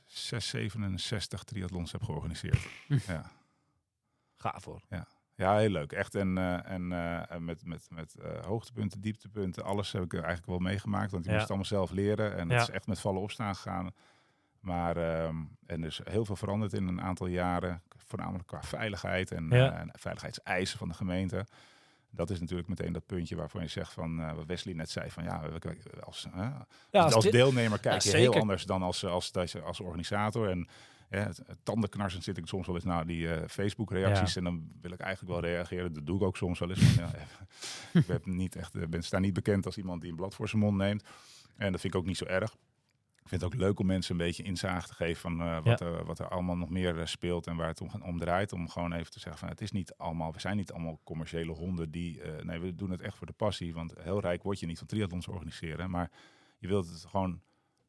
6, 0.07 0.49
67 0.49 1.45
triathlons 1.45 1.93
heb 1.93 2.03
georganiseerd. 2.03 2.67
ja. 3.07 3.31
Gaaf 4.37 4.65
hoor. 4.65 4.81
ja, 5.35 5.57
heel 5.57 5.69
leuk. 5.69 5.93
Echt. 5.93 6.15
En, 6.15 6.39
eh, 6.39 6.71
en 6.71 6.93
eh, 6.93 7.31
en 7.31 7.45
met, 7.45 7.65
met, 7.65 7.87
met 7.91 8.15
eh, 8.15 8.45
hoogtepunten, 8.45 9.01
dieptepunten, 9.01 9.65
alles 9.65 9.93
heb 9.93 10.03
ik 10.03 10.13
er 10.13 10.19
eigenlijk 10.25 10.47
wel 10.49 10.59
meegemaakt. 10.59 11.11
Want 11.11 11.25
je 11.25 11.31
Ja. 11.31 11.37
moest 11.37 11.49
het 11.49 11.59
allemaal 11.59 11.79
zelf 11.79 11.91
leren. 11.91 12.37
En 12.37 12.49
Ja. 12.49 12.55
het 12.59 12.69
is 12.69 12.75
echt 12.75 12.87
met 12.87 13.01
vallen 13.01 13.21
opstaan 13.23 13.55
gegaan. 13.57 13.95
Maar 14.61 14.97
ehm, 14.97 15.37
en 15.67 15.81
er 15.81 15.87
is 15.87 16.01
heel 16.05 16.25
veel 16.25 16.37
veranderd 16.37 16.73
in 16.73 16.87
een 16.87 17.01
aantal 17.03 17.27
jaren. 17.27 17.83
Voornamelijk 17.97 18.47
qua 18.47 18.63
veiligheid 18.63 19.31
en, 19.33 19.49
Ja. 19.49 19.73
en 19.73 19.91
veiligheidseisen 19.93 20.79
van 20.79 20.89
de 20.89 20.95
gemeente. 20.95 21.47
Dat 22.11 22.31
is 22.31 22.41
natuurlijk 22.41 22.69
meteen 22.69 22.93
dat 22.93 23.07
puntje 23.07 23.37
waarvan 23.37 23.63
je 23.63 23.69
zegt 23.69 23.93
van 23.93 24.21
eh, 24.21 24.33
wat 24.35 24.47
Wesley 24.47 24.75
net 24.75 24.91
zei 24.91 25.11
van 25.11 25.25
ja, 25.25 25.43
als, 26.01 26.27
Ja, 26.35 26.67
als, 27.03 27.15
als 27.15 27.25
dit- 27.25 27.33
deelnemer 27.33 27.79
kijk 27.79 28.03
Ja, 28.03 28.11
je 28.11 28.17
heel 28.17 28.35
anders 28.35 28.65
dan 28.67 28.83
als, 28.83 29.05
als, 29.05 29.33
als, 29.33 29.63
als 29.63 29.81
organisator. 29.81 30.51
En 30.51 30.69
ja, 31.11 31.19
het, 31.19 31.37
het 31.47 31.59
tandenknarsend 31.63 32.25
zit 32.25 32.37
ik 32.37 32.47
soms 32.47 32.67
wel 32.67 32.75
eens 32.75 32.85
naar 32.85 33.07
die 33.07 33.33
eh, 33.35 33.49
Facebook-reacties. 33.49 34.37
En 34.37 34.45
dan 34.45 34.71
wil 34.81 34.93
ik 34.93 35.01
eigenlijk 35.01 35.33
wel 35.41 35.51
reageren. 35.51 35.93
Dat 35.93 36.07
doe 36.07 36.17
ik 36.17 36.23
ook 36.23 36.37
soms 36.37 36.59
wel 36.59 36.69
eens. 36.71 36.81
Ik 37.93 38.07
ben, 38.07 38.21
niet 38.25 38.57
echt, 38.57 38.75
eh, 38.75 38.87
ben, 38.87 39.03
sta 39.03 39.19
niet 39.19 39.33
bekend 39.33 39.67
als 39.67 39.77
iemand 39.77 40.01
die 40.01 40.11
een 40.11 40.17
blad 40.17 40.35
voor 40.35 40.49
zijn 40.49 40.63
mond 40.63 40.77
neemt. 40.77 41.05
En 41.57 41.73
dat 41.73 41.81
vind 41.81 41.95
ik 41.95 42.01
ook 42.01 42.07
niet 42.07 42.17
zo 42.17 42.25
erg. 42.25 42.57
Ik 43.31 43.39
vind 43.39 43.53
het 43.53 43.61
ook 43.61 43.67
leuk 43.69 43.79
om 43.81 43.87
mensen 43.87 44.13
een 44.13 44.27
beetje 44.27 44.43
inzage 44.43 44.87
te 44.87 44.95
geven 44.95 45.21
van 45.21 45.41
eh, 45.41 45.63
wat, 45.63 45.81
er, 45.81 46.05
wat 46.05 46.19
er 46.19 46.29
allemaal 46.29 46.57
nog 46.57 46.69
meer 46.71 46.99
eh, 47.01 47.07
speelt 47.07 47.47
en 47.47 47.57
waar 47.57 47.69
het 47.69 47.81
om, 47.81 47.91
om 48.03 48.19
draait. 48.19 48.53
Om 48.53 48.69
gewoon 48.69 48.93
even 48.93 49.11
te 49.13 49.21
zeggen 49.21 49.41
van 49.41 49.49
het 49.49 49.61
is 49.61 49.71
niet 49.71 49.95
allemaal, 49.97 50.33
we 50.33 50.41
zijn 50.41 50.57
niet 50.57 50.73
allemaal 50.73 51.01
commerciële 51.05 51.53
honden 51.53 51.91
die, 51.91 52.23
eh, 52.23 52.45
nee, 52.45 52.59
we 52.59 52.75
doen 52.75 52.91
het 52.91 53.01
echt 53.01 53.17
voor 53.17 53.27
de 53.27 53.33
passie. 53.33 53.75
Want 53.75 53.95
heel 54.01 54.21
rijk 54.21 54.43
word 54.43 54.61
je 54.61 54.67
niet 54.67 54.79
van 54.79 54.87
triathlons 54.87 55.29
organiseren, 55.29 55.91
maar 55.91 56.11
je 56.59 56.69
wilt 56.69 56.89
het 56.89 57.05
gewoon 57.09 57.41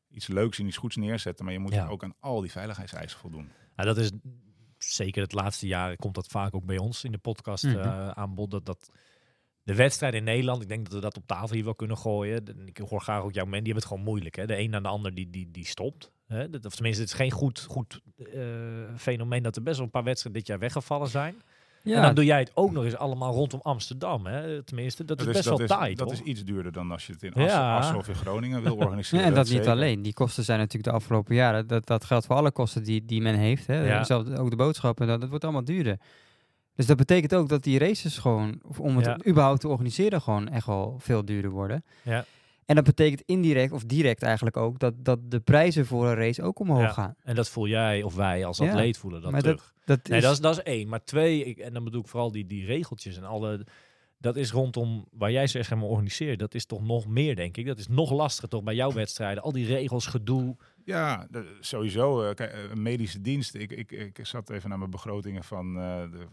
iets 0.10 0.28
leuks 0.28 0.60
en 0.60 0.68
iets 0.68 0.78
goeds 0.78 0.96
neerzetten, 0.96 1.46
maar 1.46 1.54
je 1.54 1.60
moet 1.60 1.74
Ja. 1.74 1.88
ook 1.88 2.04
aan 2.04 2.16
al 2.20 2.42
die 2.42 2.52
veiligheidseisen 2.52 3.20
voldoen. 3.20 3.50
Nou, 3.76 3.88
dat 3.94 3.98
is 3.98 4.12
zeker 4.78 5.22
het 5.22 5.34
laatste 5.34 5.68
jaar 5.68 5.96
komt 5.96 6.16
dat 6.16 6.28
vaak 6.28 6.54
ook 6.56 6.66
bij 6.66 6.78
ons 6.78 7.04
in 7.04 7.12
de 7.12 7.18
podcast 7.18 7.64
Mhm. 7.64 7.78
eh, 7.78 8.10
aan 8.10 8.36
bod. 8.36 8.52
Dat, 8.52 8.66
dat 8.66 8.92
de 9.64 9.76
wedstrijd 9.76 10.14
in 10.14 10.24
Nederland, 10.24 10.62
ik 10.62 10.68
denk 10.68 10.84
dat 10.84 10.94
we 10.94 11.00
dat 11.00 11.18
op 11.18 11.28
tafel 11.28 11.56
hier 11.56 11.64
wel 11.64 11.76
kunnen 11.76 11.98
gooien. 11.98 12.44
Ik 12.66 12.78
hoor 12.78 13.02
graag 13.02 13.22
ook 13.22 13.34
jouw 13.34 13.46
men, 13.46 13.64
die 13.64 13.74
hebben 13.74 13.84
het 13.84 13.86
gewoon 13.86 14.04
moeilijk. 14.04 14.36
Hè? 14.36 14.46
De 14.46 14.60
een 14.60 14.70
na 14.70 14.80
de 14.80 14.88
ander 14.88 15.14
die, 15.16 15.30
die, 15.30 15.52
die 15.52 15.66
stopt. 15.66 16.12
Hè? 16.28 16.50
Dat, 16.50 16.66
of 16.66 16.74
tenminste, 16.74 17.02
het 17.02 17.12
is 17.12 17.18
geen 17.18 17.32
goed, 17.32 17.66
goed 17.70 18.02
eh, 18.34 18.42
fenomeen 18.98 19.44
dat 19.44 19.56
er 19.56 19.64
best 19.64 19.76
wel 19.76 19.86
een 19.86 19.92
paar 19.92 20.04
wedstrijden 20.04 20.42
dit 20.42 20.50
jaar 20.50 20.60
weggevallen 20.60 21.08
zijn. 21.08 21.36
Ja, 21.84 21.96
En 21.96 22.02
dan 22.02 22.16
doe 22.16 22.26
jij 22.26 22.40
het 22.40 22.52
ook 22.54 22.72
nog 22.72 22.84
eens 22.84 22.96
allemaal 22.98 23.34
rondom 23.34 23.60
Amsterdam. 23.64 24.26
Hè? 24.26 24.64
Tenminste, 24.64 25.06
dat, 25.06 25.20
is 25.20 25.26
best 25.26 25.44
dat 25.44 25.58
wel 25.58 25.62
is, 25.62 25.68
taai, 25.68 25.96
Dat 25.96 26.08
toch? 26.08 26.18
is 26.18 26.24
iets 26.24 26.44
duurder 26.44 26.72
dan 26.72 26.92
als 26.92 27.08
je 27.08 27.14
het 27.14 27.24
in 27.24 27.32
Ja. 27.36 27.78
Assen, 27.78 27.96
of 27.96 28.08
in 28.08 28.16
Groningen 28.16 28.64
wil 28.64 28.76
organiseren. 28.86 29.20
Ja, 29.20 29.26
en 29.26 29.34
dat 29.34 29.46
niet 29.46 29.54
zeker. 29.56 29.72
alleen. 29.72 30.02
Die 30.02 30.14
kosten 30.14 30.44
zijn 30.44 30.60
natuurlijk 30.60 30.92
de 30.92 30.98
afgelopen 30.98 31.36
jaren. 31.36 31.68
Dat, 31.68 31.86
dat 31.86 32.06
geldt 32.06 32.26
voor 32.26 32.36
alle 32.36 32.52
kosten 32.52 32.84
die, 32.84 33.06
die 33.06 33.22
men 33.22 33.36
heeft. 33.36 33.68
Hè. 33.68 33.88
Ja. 33.88 34.04
Zelfs 34.04 34.30
ook 34.30 34.50
de 34.50 34.56
boodschappen, 34.56 35.08
dat, 35.08 35.20
dat 35.22 35.30
wordt 35.30 35.44
allemaal 35.44 35.64
duurder. 35.64 35.98
Dus 36.76 36.86
dat 36.86 36.98
betekent 36.98 37.36
ook 37.36 37.50
dat 37.50 37.64
die 37.64 37.80
races 37.80 38.18
gewoon, 38.18 38.60
of 38.68 38.80
om 38.80 38.96
het 38.98 39.06
Ja. 39.06 39.18
überhaupt 39.28 39.60
te 39.62 39.68
organiseren, 39.68 40.22
gewoon 40.22 40.50
echt 40.50 40.66
wel 40.66 40.96
veel 41.00 41.26
duurder 41.26 41.52
worden. 41.52 41.84
Ja. 42.04 42.26
En 42.66 42.76
dat 42.76 42.86
betekent 42.86 43.22
indirect, 43.26 43.72
of 43.72 43.84
direct 43.84 44.22
eigenlijk 44.24 44.58
ook, 44.58 44.80
dat, 44.80 44.94
dat 44.98 45.20
de 45.32 45.40
prijzen 45.40 45.86
voor 45.86 46.08
een 46.08 46.16
race 46.16 46.44
ook 46.44 46.60
omhoog 46.60 46.82
Ja. 46.82 46.92
gaan. 46.92 47.16
En 47.24 47.36
dat 47.36 47.50
voel 47.50 47.68
jij 47.68 48.04
of 48.04 48.16
wij 48.16 48.46
als 48.46 48.58
Ja, 48.58 48.70
atleet 48.70 48.98
voelen 48.98 49.22
dat 49.22 49.32
maar 49.32 49.42
terug. 49.42 49.74
Dat 49.86 50.08
Nee, 50.08 50.18
is, 50.18 50.24
dat 50.24 50.34
is, 50.34 50.40
dat 50.40 50.58
is 50.58 50.64
één. 50.64 50.88
Maar 50.88 51.04
twee, 51.04 51.44
ik, 51.46 51.58
en 51.58 51.74
dan 51.74 51.84
bedoel 51.84 52.02
ik 52.02 52.08
vooral 52.08 52.32
die, 52.32 52.46
die 52.46 52.66
regeltjes 52.66 53.18
en 53.18 53.24
alle... 53.24 53.66
Dat 54.18 54.36
is 54.36 54.52
rondom 54.52 55.06
waar 55.12 55.32
jij 55.32 55.48
zeg 55.48 55.70
maar 55.70 55.84
organiseert. 55.84 56.40
Dat 56.40 56.54
is 56.54 56.66
toch 56.66 56.82
nog 56.84 57.08
meer, 57.08 57.36
denk 57.36 57.58
ik. 57.58 57.66
Dat 57.66 57.80
is 57.80 57.88
nog 57.88 58.12
lastiger 58.12 58.50
toch 58.50 58.64
bij 58.64 58.76
jouw 58.76 58.92
wedstrijden. 58.92 59.44
Al 59.44 59.52
die 59.52 59.66
regels, 59.66 60.06
gedoe. 60.06 60.56
Ja, 60.86 61.28
sowieso. 61.60 62.22
eh, 62.24 62.36
kijk, 62.36 62.52
eh, 62.52 62.74
medische 62.74 63.22
dienst. 63.22 63.56
Ik, 63.56 63.72
ik, 63.72 63.92
ik 63.92 64.20
zat 64.22 64.50
even 64.50 64.70
naar 64.70 64.78
mijn 64.78 64.90
begrotingen 64.92 65.44
van 65.44 65.78
eh, 65.78 66.02
de, 66.12 66.28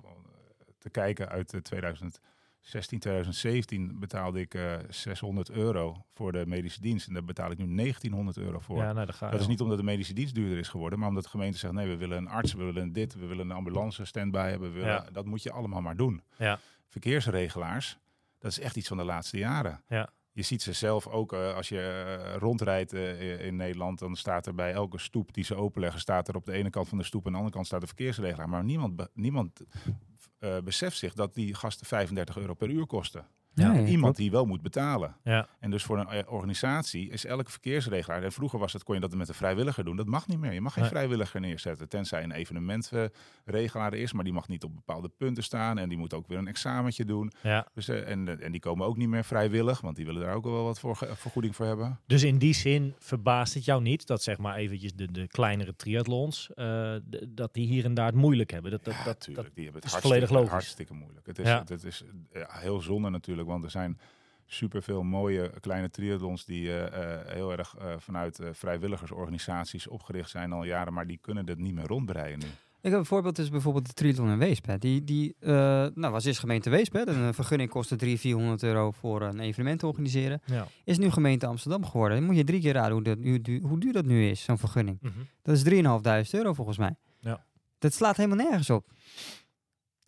te 0.78 0.90
kijken 0.90 1.28
uit 1.28 1.54
eh, 1.54 1.60
2016, 1.60 2.98
2017 2.98 3.98
betaalde 3.98 4.40
ik 4.40 4.54
eh 4.54 4.76
600 4.88 5.50
euro 5.50 6.04
voor 6.14 6.32
de 6.32 6.46
medische 6.46 6.80
dienst. 6.80 7.06
En 7.06 7.12
daar 7.12 7.24
betaal 7.24 7.50
ik 7.50 7.58
nu 7.58 7.74
1900 7.74 8.36
euro 8.36 8.58
voor. 8.58 8.76
Ja, 8.76 8.92
nou, 8.92 9.06
dat 9.06 9.14
gaat 9.14 9.32
Dat 9.32 9.40
is 9.40 9.46
niet 9.46 9.60
omdat 9.60 9.78
de 9.78 9.84
medische 9.84 10.14
dienst 10.14 10.34
duurder 10.34 10.58
is 10.58 10.68
geworden, 10.68 10.98
maar 10.98 11.08
omdat 11.08 11.22
de 11.22 11.30
gemeente 11.30 11.58
zegt: 11.58 11.72
nee, 11.72 11.88
we 11.88 11.96
willen 11.96 12.18
een 12.18 12.28
arts, 12.28 12.52
we 12.52 12.64
willen 12.64 12.92
dit, 12.92 13.14
we 13.14 13.26
willen 13.26 13.50
een 13.50 13.56
ambulance 13.56 14.04
standby 14.04 14.48
hebben. 14.48 14.72
We 14.72 14.78
willen, 14.78 14.92
Ja. 14.92 15.06
Dat 15.12 15.24
moet 15.24 15.42
je 15.42 15.52
allemaal 15.52 15.80
maar 15.80 15.96
doen. 15.96 16.22
Ja. 16.36 16.58
Verkeersregelaars, 16.88 17.98
dat 18.38 18.50
is 18.50 18.60
echt 18.60 18.76
iets 18.76 18.88
van 18.88 18.96
de 18.96 19.04
laatste 19.04 19.38
jaren. 19.38 19.82
Ja. 19.88 20.10
Je 20.32 20.44
ziet 20.44 20.62
ze 20.62 20.72
zelf 20.72 21.06
ook 21.06 21.32
eh, 21.32 21.54
als 21.54 21.68
je 21.68 21.80
eh, 21.80 22.36
rondrijdt 22.36 22.92
eh, 22.92 23.46
in 23.46 23.56
Nederland, 23.56 23.98
dan 23.98 24.16
staat 24.16 24.46
er 24.46 24.54
bij 24.54 24.72
elke 24.72 24.98
stoep 24.98 25.34
die 25.34 25.44
ze 25.44 25.54
openleggen, 25.54 26.00
staat 26.00 26.28
er 26.28 26.34
op 26.36 26.44
de 26.44 26.52
ene 26.52 26.70
kant 26.70 26.88
van 26.88 26.98
de 26.98 27.04
stoep 27.04 27.20
en 27.20 27.26
aan 27.26 27.32
de 27.32 27.38
andere 27.38 27.54
kant 27.54 27.66
staat 27.66 27.80
de 27.80 27.86
verkeersregelaar. 27.86 28.48
Maar 28.48 28.64
niemand, 28.64 29.06
niemand 29.14 29.60
eh, 29.60 29.92
beseft 30.64 30.96
zich 30.96 31.14
dat 31.14 31.34
die 31.34 31.54
gasten 31.54 31.86
35 31.86 32.36
euro 32.36 32.54
per 32.54 32.68
uur 32.68 32.86
kosten. 32.86 33.26
Ja, 33.54 33.74
Iemand 33.74 34.00
klopt. 34.00 34.16
die 34.16 34.30
wel 34.30 34.44
moet 34.44 34.62
betalen. 34.62 35.16
Ja. 35.24 35.48
En 35.60 35.70
dus 35.70 35.82
voor 35.84 35.98
een 35.98 36.08
eh, 36.08 36.32
organisatie 36.32 37.10
is 37.10 37.24
elke 37.24 37.50
verkeersregelaar. 37.50 38.22
En 38.22 38.32
vroeger 38.32 38.58
was 38.58 38.72
het, 38.72 38.82
kon 38.82 38.94
je 38.94 39.00
dat 39.00 39.14
met 39.14 39.28
een 39.28 39.34
vrijwilliger 39.34 39.84
doen. 39.84 39.96
Dat 39.96 40.06
mag 40.06 40.26
niet 40.28 40.38
meer. 40.38 40.52
Je 40.52 40.60
mag 40.60 40.72
geen 40.72 40.82
Nee. 40.82 40.92
vrijwilliger 40.92 41.40
neerzetten. 41.40 41.88
Tenzij 41.88 42.22
een 42.22 42.32
evenementregelaar 42.32 43.94
is. 43.94 44.12
Maar 44.12 44.24
die 44.24 44.32
mag 44.32 44.48
niet 44.48 44.64
op 44.64 44.74
bepaalde 44.74 45.08
punten 45.08 45.42
staan. 45.44 45.78
En 45.78 45.88
die 45.88 45.98
moet 45.98 46.14
ook 46.14 46.26
weer 46.28 46.38
een 46.38 46.46
examentje 46.48 47.04
doen. 47.04 47.32
Ja. 47.42 47.66
Dus, 47.74 47.88
eh, 47.88 48.08
en, 48.10 48.28
eh, 48.28 48.44
en 48.46 48.52
die 48.52 48.60
komen 48.60 48.86
ook 48.86 48.96
niet 48.96 49.08
meer 49.08 49.24
vrijwillig. 49.24 49.80
Want 49.80 49.96
die 49.96 50.04
willen 50.04 50.22
daar 50.22 50.34
ook 50.34 50.44
wel 50.44 50.64
wat 50.64 50.80
voor, 50.80 50.96
vergoeding 50.96 51.56
voor 51.56 51.66
hebben. 51.66 52.00
Dus 52.06 52.22
in 52.22 52.38
die 52.38 52.54
zin 52.54 52.94
verbaast 52.98 53.54
het 53.54 53.64
jou 53.64 53.82
niet 53.82 54.06
dat 54.06 54.22
zeg 54.22 54.38
maar 54.38 54.56
eventjes 54.56 54.94
de, 54.94 55.12
de 55.12 55.26
kleinere 55.26 55.76
triathlons, 55.76 56.50
eh, 56.54 56.94
dat 57.28 57.54
die 57.54 57.66
hier 57.66 57.84
en 57.84 57.94
daar 57.94 58.06
het 58.06 58.14
moeilijk 58.14 58.50
hebben. 58.50 58.70
Dat, 58.70 58.84
dat, 58.84 58.94
Ja, 58.94 59.04
dat, 59.04 59.14
dat, 59.24 59.26
die 59.34 59.34
hebben 59.34 59.54
het 59.54 59.84
is 59.84 59.90
hartstikke, 59.90 60.00
volledig 60.06 60.30
logisch. 60.30 60.50
hartstikke 60.50 60.94
moeilijk. 60.94 61.26
Het 61.26 61.38
is, 61.38 61.46
Ja. 61.46 61.64
het 61.68 61.84
is 61.84 62.04
ja, 62.32 62.46
heel 62.50 62.80
zonde 62.80 63.10
natuurlijk. 63.10 63.37
Want 63.46 63.64
er 63.64 63.70
zijn 63.70 63.98
superveel 64.46 65.02
mooie 65.02 65.52
kleine 65.60 65.90
triathlons 65.90 66.44
die 66.44 66.68
eh, 66.68 67.12
eh, 67.14 67.26
heel 67.34 67.52
erg 67.52 67.74
eh, 67.78 67.92
vanuit 67.98 68.38
eh, 68.38 68.48
vrijwilligersorganisaties 68.52 69.86
opgericht 69.88 70.30
zijn 70.30 70.52
al 70.52 70.64
jaren. 70.64 70.92
Maar 70.92 71.06
die 71.06 71.18
kunnen 71.20 71.46
het 71.48 71.58
niet 71.58 71.74
meer 71.74 71.86
rondbreien 71.86 72.38
nu. 72.38 72.46
Ik 72.80 72.90
heb 72.90 72.98
een 72.98 73.06
voorbeeld, 73.06 73.38
is 73.38 73.48
bijvoorbeeld 73.50 73.86
de 73.86 73.92
triathlon 73.92 74.30
in 74.30 74.38
Weesp. 74.38 74.66
hè. 74.66 74.78
Die, 74.78 75.04
die 75.04 75.34
eh, 75.40 75.50
nou, 75.94 76.10
was 76.12 76.24
eerst 76.24 76.38
gemeente 76.40 76.70
Weesp. 76.70 76.92
hè. 76.92 77.06
Een 77.08 77.34
vergunning 77.34 77.70
kostte 77.70 77.96
300, 77.96 78.20
400 78.22 78.62
euro 78.62 78.90
voor 78.90 79.22
een 79.22 79.40
evenement 79.40 79.78
te 79.80 79.86
organiseren. 79.86 80.40
ja. 80.44 80.66
Is 80.84 80.98
nu 80.98 81.10
gemeente 81.10 81.46
Amsterdam 81.46 81.84
geworden. 81.86 82.16
Dan 82.18 82.26
moet 82.26 82.36
je 82.36 82.44
drie 82.44 82.60
keer 82.60 82.72
raden 82.72 82.92
hoe, 82.92 83.02
dat, 83.02 83.18
hoe, 83.22 83.40
du- 83.40 83.60
hoe 83.60 83.80
duur 83.80 83.92
dat 83.92 84.04
nu 84.04 84.28
is, 84.28 84.42
zo'n 84.44 84.58
vergunning. 84.58 84.98
Mhm. 85.02 85.12
Dat 85.42 85.56
is 85.56 85.62
3.500 85.62 86.30
euro 86.30 86.52
volgens 86.54 86.78
mij. 86.78 86.94
Ja. 87.20 87.44
Dat 87.78 87.92
slaat 87.94 88.16
helemaal 88.16 88.46
nergens 88.46 88.70
op. 88.70 88.90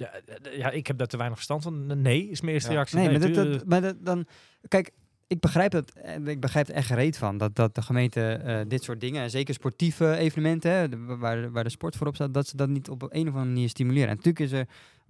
Ja, 0.00 0.10
eh, 0.26 0.56
ja, 0.58 0.70
ik 0.70 0.86
heb 0.86 0.98
daar 0.98 1.06
te 1.06 1.16
weinig 1.16 1.36
verstand 1.38 1.62
van. 1.62 2.00
Nee, 2.02 2.28
is 2.28 2.40
mijn 2.40 2.54
eerste 2.54 2.68
Ja. 2.70 2.74
reactie. 2.74 2.98
Nee, 2.98 3.10
maar, 3.10 3.20
dat, 3.20 3.34
dat, 3.34 3.66
maar 3.66 3.80
dat, 3.80 3.96
dan... 4.00 4.26
Kijk, 4.68 4.90
ik 5.26 5.40
begrijp, 5.40 5.72
het, 5.72 5.92
eh, 5.92 6.26
ik 6.26 6.40
begrijp 6.40 6.68
er 6.68 6.74
echt 6.74 6.86
gereed 6.86 7.18
van. 7.18 7.38
Dat, 7.38 7.54
dat 7.56 7.74
de 7.74 7.82
gemeente 7.82 8.32
eh, 8.32 8.60
dit 8.68 8.82
soort 8.82 9.00
dingen, 9.00 9.22
en 9.22 9.30
zeker 9.30 9.54
sportieve 9.54 10.16
evenementen, 10.16 10.70
hè, 10.72 10.88
de- 10.88 11.16
waar, 11.16 11.40
de- 11.42 11.50
waar 11.50 11.64
de 11.64 11.70
sport 11.70 11.96
voorop 11.96 12.14
staat, 12.14 12.34
dat 12.34 12.46
ze 12.46 12.56
dat 12.56 12.68
niet 12.68 12.88
op 12.88 13.02
een 13.02 13.08
of 13.08 13.34
andere 13.34 13.44
manier 13.44 13.68
stimuleren. 13.68 14.08
En 14.08 14.16
natuurlijk 14.16 14.44
is 14.44 14.52
er 14.52 14.58
een 14.58 14.66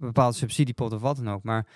bepaalde 0.07 0.35
subsidiepot 0.35 0.93
of 0.93 1.01
wat 1.01 1.15
dan 1.17 1.29
ook. 1.29 1.43
Maar 1.43 1.67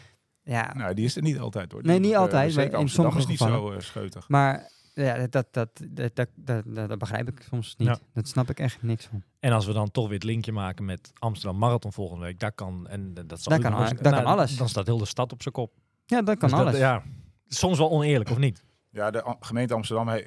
ja, 0.43 0.73
Nou, 0.77 0.93
die 0.93 1.05
is 1.05 1.15
er 1.15 1.21
niet 1.21 1.39
altijd 1.39 1.71
hoor. 1.71 1.83
Nee, 1.83 1.99
niet 1.99 2.11
eh, 2.11 2.17
altijd, 2.17 2.53
zeker 2.53 2.71
maar 2.71 2.81
in 2.81 2.89
sommige 2.89 3.17
is 3.17 3.25
niet 3.27 3.37
gevallen. 3.41 3.71
zo 3.71 3.77
eh, 3.77 3.79
scheutig. 3.83 4.29
maar 4.29 4.71
ja, 5.03 5.17
dat, 5.27 5.31
dat, 5.31 5.47
dat, 5.53 5.69
dat, 5.89 6.15
dat, 6.15 6.29
dat, 6.35 6.63
dat- 6.75 6.89
dat 6.89 6.97
begrijp 6.99 7.27
ik 7.27 7.45
soms 7.49 7.75
niet. 7.77 7.87
Ja. 7.87 7.97
Dat 8.13 8.27
snap 8.27 8.49
ik 8.49 8.59
echt 8.59 8.83
niks 8.83 9.05
van. 9.05 9.23
En 9.39 9.51
als 9.51 9.65
we 9.65 9.73
dan 9.73 9.91
toch 9.91 10.05
weer 10.05 10.13
het 10.13 10.23
linkje 10.23 10.51
maken 10.51 10.85
met 10.85 11.11
Amsterdam 11.19 11.57
Marathon 11.59 11.93
volgende 11.93 12.23
week, 12.25 12.39
daar 12.39 12.51
kan 12.51 12.87
en 12.87 13.13
dat 13.13 13.41
zal 13.41 13.59
kan 13.59 13.71
daar 13.71 14.13
kan 14.13 14.25
alles. 14.25 14.57
Dan 14.57 14.69
staat 14.69 14.85
heel 14.85 14.97
de 14.97 15.05
stad 15.05 15.31
op 15.31 15.41
zijn 15.41 15.53
kop. 15.53 15.73
Ja, 16.05 16.21
dat 16.21 16.37
kan 16.37 16.49
Dus 16.49 16.57
dat- 16.57 16.67
alles. 16.67 16.79
ja, 16.79 17.03
soms 17.47 17.77
wel 17.77 17.89
oneerlijk 17.91 18.29
of 18.29 18.37
niet? 18.37 18.63
Ja, 18.89 19.11
de 19.11 19.35
gemeente 19.39 19.73
Amsterdam 19.73 20.19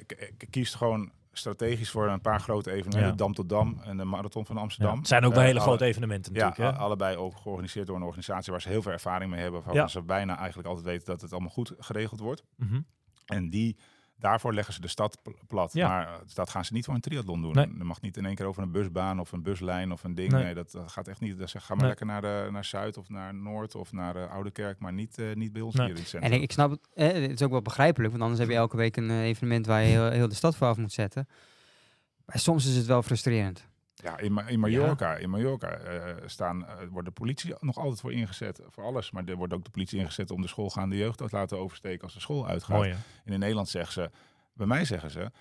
kiest 0.49 0.75
gewoon 0.75 1.11
strategisch 1.31 1.89
voor 1.89 2.07
een 2.07 2.21
paar 2.21 2.39
grote 2.39 2.71
evenementen. 2.71 3.09
Ja. 3.09 3.15
Dam 3.15 3.33
tot 3.33 3.49
Dam 3.49 3.79
en 3.83 3.97
de 3.97 4.03
Marathon 4.03 4.45
van 4.45 4.55
Ja. 4.55 4.61
Amsterdam. 4.61 4.97
Het 4.97 5.07
zijn 5.07 5.23
ook 5.25 5.31
wel 5.31 5.39
Eh, 5.41 5.45
hele 5.47 5.59
alle- 5.59 5.67
grote 5.67 5.85
evenementen 5.85 6.33
Ja, 6.33 6.47
natuurlijk. 6.47 6.75
hè? 6.75 6.81
a- 6.81 6.85
allebei 6.85 7.17
ook 7.17 7.37
georganiseerd 7.37 7.87
door 7.87 7.95
een 7.95 8.03
organisatie 8.03 8.51
waar 8.51 8.61
ze 8.61 8.69
heel 8.69 8.81
veel 8.81 8.91
ervaring 8.91 9.31
mee 9.31 9.41
hebben. 9.41 9.59
Waarvan 9.63 9.81
Ja. 9.81 9.87
ze 9.87 10.01
bijna 10.01 10.37
eigenlijk 10.37 10.67
altijd 10.67 10.85
weten 10.85 11.05
dat 11.05 11.21
het 11.21 11.31
allemaal 11.31 11.49
goed 11.49 11.73
geregeld 11.77 12.19
wordt. 12.19 12.43
Mhm. 12.55 12.81
En 13.25 13.49
die, 13.49 13.77
daarvoor 14.19 14.53
leggen 14.53 14.73
ze 14.73 14.81
de 14.81 14.87
stad 14.87 15.19
pl- 15.23 15.29
plat. 15.47 15.73
Ja. 15.73 15.87
Maar 15.87 16.07
eh, 16.07 16.13
dat 16.33 16.49
gaan 16.49 16.65
ze 16.65 16.73
niet 16.73 16.85
voor 16.85 16.93
een 16.93 17.01
triathlon 17.01 17.41
doen. 17.41 17.53
Nee. 17.53 17.65
Er 17.79 17.85
mag 17.85 18.01
niet 18.01 18.17
in 18.17 18.25
één 18.25 18.35
keer 18.35 18.45
over 18.45 18.63
een 18.63 18.71
busbaan 18.71 19.19
of 19.19 19.31
een 19.31 19.41
buslijn 19.43 19.91
of 19.91 20.03
een 20.03 20.15
ding. 20.15 20.31
Nee. 20.31 20.43
Nee, 20.43 20.53
dat, 20.53 20.71
dat 20.71 20.91
gaat 20.91 21.07
echt 21.07 21.19
niet. 21.19 21.37
Dus 21.37 21.51
ga 21.53 21.59
maar 21.67 21.77
Nee. 21.77 21.87
lekker 21.87 22.05
naar, 22.05 22.21
de, 22.21 22.47
naar 22.51 22.65
Zuid 22.65 22.97
of 22.97 23.09
naar 23.09 23.33
Noord 23.35 23.75
of 23.75 23.91
naar 23.91 24.13
de 24.13 24.27
Oude 24.27 24.51
Kerk. 24.51 24.79
Maar 24.79 24.93
niet, 24.93 25.17
eh, 25.17 25.33
niet 25.35 25.51
bij 25.53 25.61
ons 25.61 25.75
Nee. 25.75 25.85
hier 25.87 25.95
in 25.95 26.01
het 26.01 26.13
En 26.13 26.19
centrum. 26.19 26.33
ik, 26.37 26.41
ik 26.43 26.51
snap 26.51 26.69
het, 26.71 26.79
eh, 26.93 27.07
het 27.07 27.31
is 27.31 27.41
ook 27.43 27.51
wel 27.51 27.61
begrijpelijk, 27.61 28.11
want 28.11 28.21
anders 28.23 28.41
heb 28.41 28.49
je 28.49 28.55
elke 28.55 28.77
week 28.77 28.97
een 28.97 29.09
eh, 29.09 29.21
evenement 29.23 29.65
waar 29.65 29.81
je 29.81 29.87
heel, 29.87 30.09
heel 30.09 30.27
de 30.27 30.35
stad 30.35 30.55
voor 30.55 30.67
af 30.67 30.77
moet 30.77 30.91
zetten. 30.91 31.27
Maar 32.25 32.39
soms 32.39 32.65
is 32.67 32.75
het 32.75 32.85
wel 32.85 33.01
frustrerend. 33.03 33.67
Ja, 34.03 34.17
in, 34.17 34.33
Ma- 34.33 34.47
in 34.47 34.59
Mallorca, 34.59 35.15
in 35.15 35.29
Mallorca 35.29 35.67
eh, 35.69 36.15
staan, 36.25 36.67
eh, 36.67 36.87
wordt 36.89 37.07
de 37.07 37.13
politie 37.13 37.53
nog 37.59 37.77
altijd 37.77 37.99
voor 37.99 38.13
ingezet, 38.13 38.61
voor 38.67 38.83
alles. 38.83 39.11
Maar 39.11 39.25
er 39.25 39.35
wordt 39.35 39.53
ook 39.53 39.63
de 39.63 39.69
politie 39.69 39.99
ingezet 39.99 40.31
om 40.31 40.41
de 40.41 40.47
schoolgaande 40.47 40.97
jeugd 40.97 41.17
te 41.17 41.27
laten 41.29 41.57
oversteken 41.57 42.03
als 42.03 42.13
de 42.13 42.19
school 42.19 42.47
uitgaat. 42.47 42.77
Mooi? 42.77 42.95
En 43.23 43.33
in 43.33 43.39
Nederland 43.39 43.69
zeggen 43.69 43.93
ze, 43.93 44.11
bij 44.53 44.67
mij 44.67 44.85
zeggen 44.85 45.11
ze, 45.11 45.31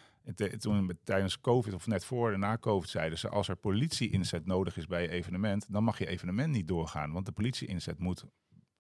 toen 0.59 0.99
tijdens 1.05 1.41
COVID 1.41 1.75
of 1.75 1.87
net 1.87 2.05
voor 2.05 2.33
en 2.33 2.41
na 2.41 2.59
COVID 2.59 2.89
zeiden 2.89 3.19
ze, 3.19 3.29
als 3.29 3.49
er 3.49 3.57
politie-inzet 3.57 4.47
nodig 4.47 4.77
is 4.77 4.87
bij 4.87 5.03
je 5.03 5.09
evenement, 5.09 5.67
dan 5.69 5.85
mag 5.85 5.99
je 5.99 6.07
evenement 6.07 6.53
niet 6.53 6.69
doorgaan. 6.69 7.13
Want 7.13 7.27
de 7.27 7.33
politie-inzet 7.33 7.99
moet 7.99 8.25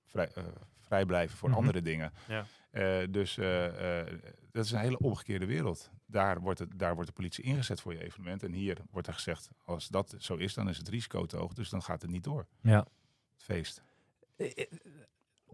vrij, 0.06 0.28
eh, 0.34 0.44
vrij 0.88 1.05
blijven 1.07 1.37
voor 1.38 1.48
Mhm. 1.48 1.59
andere 1.59 1.83
dingen. 1.83 2.12
Ja. 2.29 2.46
Eh, 2.70 2.98
dus 3.11 3.38
eh, 3.38 4.01
eh, 4.01 4.07
dat 4.53 4.64
is 4.64 4.70
een 4.72 4.79
hele 4.79 4.98
omgekeerde 4.98 5.46
wereld. 5.46 5.90
Daar 6.07 6.40
wordt, 6.40 6.59
het, 6.59 6.79
daar 6.79 6.94
wordt 6.94 7.09
de 7.09 7.14
politie 7.14 7.44
ingezet 7.44 7.81
voor 7.81 7.92
je 7.92 8.05
evenement. 8.05 8.42
En 8.42 8.53
hier 8.53 8.77
wordt 8.90 9.07
er 9.07 9.14
gezegd, 9.14 9.48
als 9.64 9.88
dat 9.88 10.14
zo 10.18 10.35
is, 10.35 10.55
dan 10.55 10.68
is 10.68 10.77
het 10.79 10.88
risico 10.88 11.27
te 11.27 11.37
hoog. 11.37 11.53
Dus 11.53 11.68
dan 11.68 11.83
gaat 11.83 12.03
het 12.03 12.11
niet 12.11 12.24
door, 12.24 12.46
Ja. 12.62 12.79
het 12.79 13.42
feest. 13.44 13.83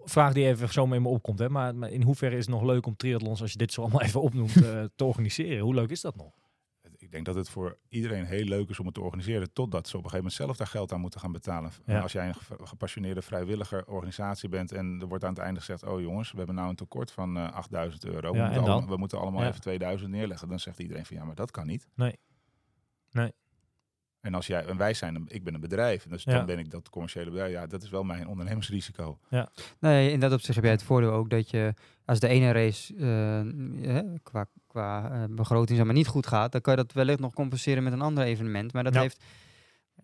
Vraag 0.05 0.33
die 0.33 0.47
even 0.47 0.69
zo 0.73 0.87
mee 0.87 1.01
me 1.01 1.09
opkomt, 1.09 1.39
hè? 1.39 1.49
Maar, 1.49 1.75
maar 1.75 1.91
in 1.91 2.03
hoeverre 2.03 2.37
is 2.37 2.47
het 2.47 2.55
nog 2.55 2.63
leuk 2.63 2.87
om 2.87 2.97
triathlons, 2.97 3.41
als 3.41 3.53
je 3.53 3.59
dit 3.59 3.73
zo 3.73 3.81
allemaal 3.81 4.03
even 4.09 4.21
opnoemt, 4.21 4.57
eh, 4.65 4.85
te 4.97 5.05
organiseren? 5.05 5.59
Hoe 5.65 5.75
leuk 5.75 5.91
is 5.91 6.01
dat 6.01 6.17
nog? 6.17 6.33
Ik 7.05 7.11
denk 7.11 7.25
dat 7.25 7.35
het 7.35 7.49
voor 7.49 7.79
iedereen 7.89 8.25
heel 8.25 8.45
leuk 8.45 8.69
is 8.69 8.79
om 8.79 8.85
het 8.87 8.95
te 8.95 9.01
organiseren, 9.01 9.53
totdat 9.53 9.89
ze 9.89 9.97
op 9.97 10.05
een 10.05 10.11
gegeven 10.11 10.17
moment 10.17 10.35
zelf 10.35 10.57
daar 10.57 10.67
geld 10.67 10.93
aan 10.93 11.01
moeten 11.01 11.21
gaan 11.21 11.33
betalen. 11.33 11.71
Ja. 11.87 11.95
En 11.95 12.03
als 12.03 12.13
jij 12.13 12.29
een 12.29 12.35
ge- 12.35 12.57
gepassioneerde 12.67 13.23
vrijwilliger 13.23 13.87
organisatie 13.87 14.49
bent 14.49 14.73
en 14.73 14.99
er 15.01 15.07
wordt 15.07 15.25
aan 15.25 15.31
het 15.35 15.39
einde 15.39 15.61
gezegd, 15.61 15.83
oh 15.85 16.01
jongens, 16.01 16.31
we 16.31 16.37
hebben 16.39 16.55
nou 16.55 16.69
een 16.69 16.77
tekort 16.77 17.13
van 17.13 17.37
eh 17.37 17.53
8000 17.53 18.05
euro, 18.05 18.31
we, 18.33 18.37
Ja, 18.37 18.43
moeten 18.43 18.61
en 18.61 18.65
dan? 18.65 18.71
allemaal, 18.73 18.91
we 18.91 18.97
moeten 18.97 19.19
allemaal 19.19 19.43
Ja. 19.43 19.49
even 19.49 19.61
2000 19.61 20.11
neerleggen. 20.11 20.49
Dan 20.49 20.61
zegt 20.61 20.79
iedereen 20.79 21.07
van 21.07 21.17
ja, 21.17 21.25
maar 21.25 21.35
dat 21.35 21.51
kan 21.51 21.67
niet. 21.67 21.89
Nee. 21.95 22.19
Nee. 23.11 23.33
En 24.21 24.35
als 24.35 24.47
jij, 24.47 24.65
en 24.67 24.77
wij 24.77 24.95
zijn, 24.95 25.15
een, 25.15 25.25
ik 25.29 25.45
ben 25.45 25.55
een 25.55 25.61
bedrijf, 25.61 26.07
dus 26.07 26.23
Ja. 26.25 26.33
dan 26.37 26.47
ben 26.47 26.59
ik 26.59 26.71
dat 26.71 26.91
commerciële 26.91 27.31
bedrijf. 27.31 27.53
Ja, 27.53 27.67
dat 27.67 27.83
is 27.83 27.91
wel 27.91 28.05
mijn 28.05 28.29
ondernemingsrisico. 28.29 29.19
Nee, 29.81 30.11
in 30.11 30.21
dat 30.21 30.33
opzicht 30.33 30.55
heb 30.55 30.65
jij 30.65 30.73
het 30.73 30.83
voordeel 30.83 31.13
ook 31.13 31.31
dat 31.31 31.51
je, 31.51 31.75
als 32.05 32.21
de 32.21 32.29
ene 32.29 32.53
race 32.53 32.95
eh, 32.97 33.99
eh, 33.99 34.05
qua, 34.23 34.47
qua 34.75 35.11
eh, 35.11 35.25
begroting 35.35 35.77
zeg 35.77 35.87
maar, 35.87 35.95
niet 35.95 36.07
goed 36.07 36.27
gaat, 36.27 36.53
dan 36.53 36.61
kan 36.61 36.77
je 36.77 36.83
dat 36.83 36.93
wellicht 36.93 37.21
nog 37.21 37.33
compenseren 37.35 37.83
met 37.83 37.93
een 37.93 38.01
ander 38.01 38.25
evenement. 38.25 38.73
Maar 38.73 38.85
dat 38.85 38.95
Ja. 38.95 39.01
heeft, 39.01 39.25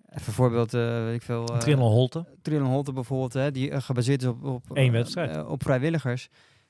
even 0.09 0.33
voorbeeld, 0.33 0.75
eh 0.75 0.81
weet 1.05 1.14
ik 1.14 1.23
veel, 1.23 1.47
eh, 1.47 1.59
Triathlon 1.59 1.91
Holte. 1.91 2.25
Triathlon 2.43 2.71
Holte 2.71 2.93
bijvoorbeeld, 2.93 3.33
hè, 3.33 3.51
die 3.51 3.81
gebaseerd 3.81 4.23
is 4.23 4.29
op, 4.29 4.45
op, 4.45 4.64
Eén 4.73 4.87
eh, 4.87 4.93
wedstrijd. 4.93 5.47
op 5.47 5.62
vrijwilligers. 5.62 6.29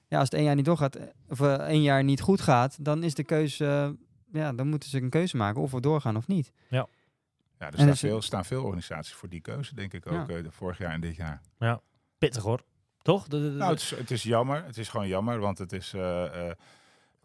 Ja, 0.09 0.19
als 0.19 0.25
het 0.29 0.35
één 0.35 0.45
jaar 0.45 0.55
niet 0.55 0.65
doorgaat, 0.65 0.99
of 1.29 1.41
één 1.41 1.83
jaar 1.83 2.05
niet 2.05 2.21
goed 2.21 2.41
gaat, 2.41 2.85
dan 2.85 3.03
is 3.03 3.15
de 3.15 3.25
keuze, 3.25 3.97
ja, 4.33 4.53
dan 4.53 4.69
moeten 4.69 4.89
ze 4.89 5.01
een 5.03 5.11
keuze 5.11 5.37
maken 5.37 5.63
of 5.63 5.71
we 5.71 5.81
doorgaan 5.81 6.17
of 6.17 6.27
niet. 6.27 6.53
Ja, 6.69 6.87
er 7.59 7.67
En 7.67 7.73
staan, 7.73 7.87
dus- 7.87 8.01
veel, 8.01 8.23
staan 8.23 8.45
veel 8.45 8.65
organisaties 8.65 9.15
voor 9.15 9.29
die 9.29 9.41
keuze, 9.41 9.75
denk 9.75 9.93
ik 9.93 10.07
ook, 10.07 10.29
Ja. 10.29 10.37
eh, 10.37 10.43
de 10.43 10.51
vorig 10.51 10.79
jaar 10.79 10.93
en 10.93 11.01
dit 11.01 11.17
jaar. 11.17 11.41
Pittig 12.19 12.43
hoor. 12.43 12.63
Toch? 13.03 13.29
De- 13.29 13.41
de- 13.41 13.51
de- 13.51 13.57
Nou, 13.57 13.71
het 13.71 13.81
is, 13.81 13.91
het 13.91 14.11
is 14.11 14.23
jammer. 14.23 14.65
Het 14.65 14.79
is 14.79 14.89
gewoon 14.89 15.09
jammer, 15.09 15.39
want 15.39 15.59
het 15.59 15.73
is... 15.73 15.93
eh, 15.95 16.49
eh, 16.49 16.55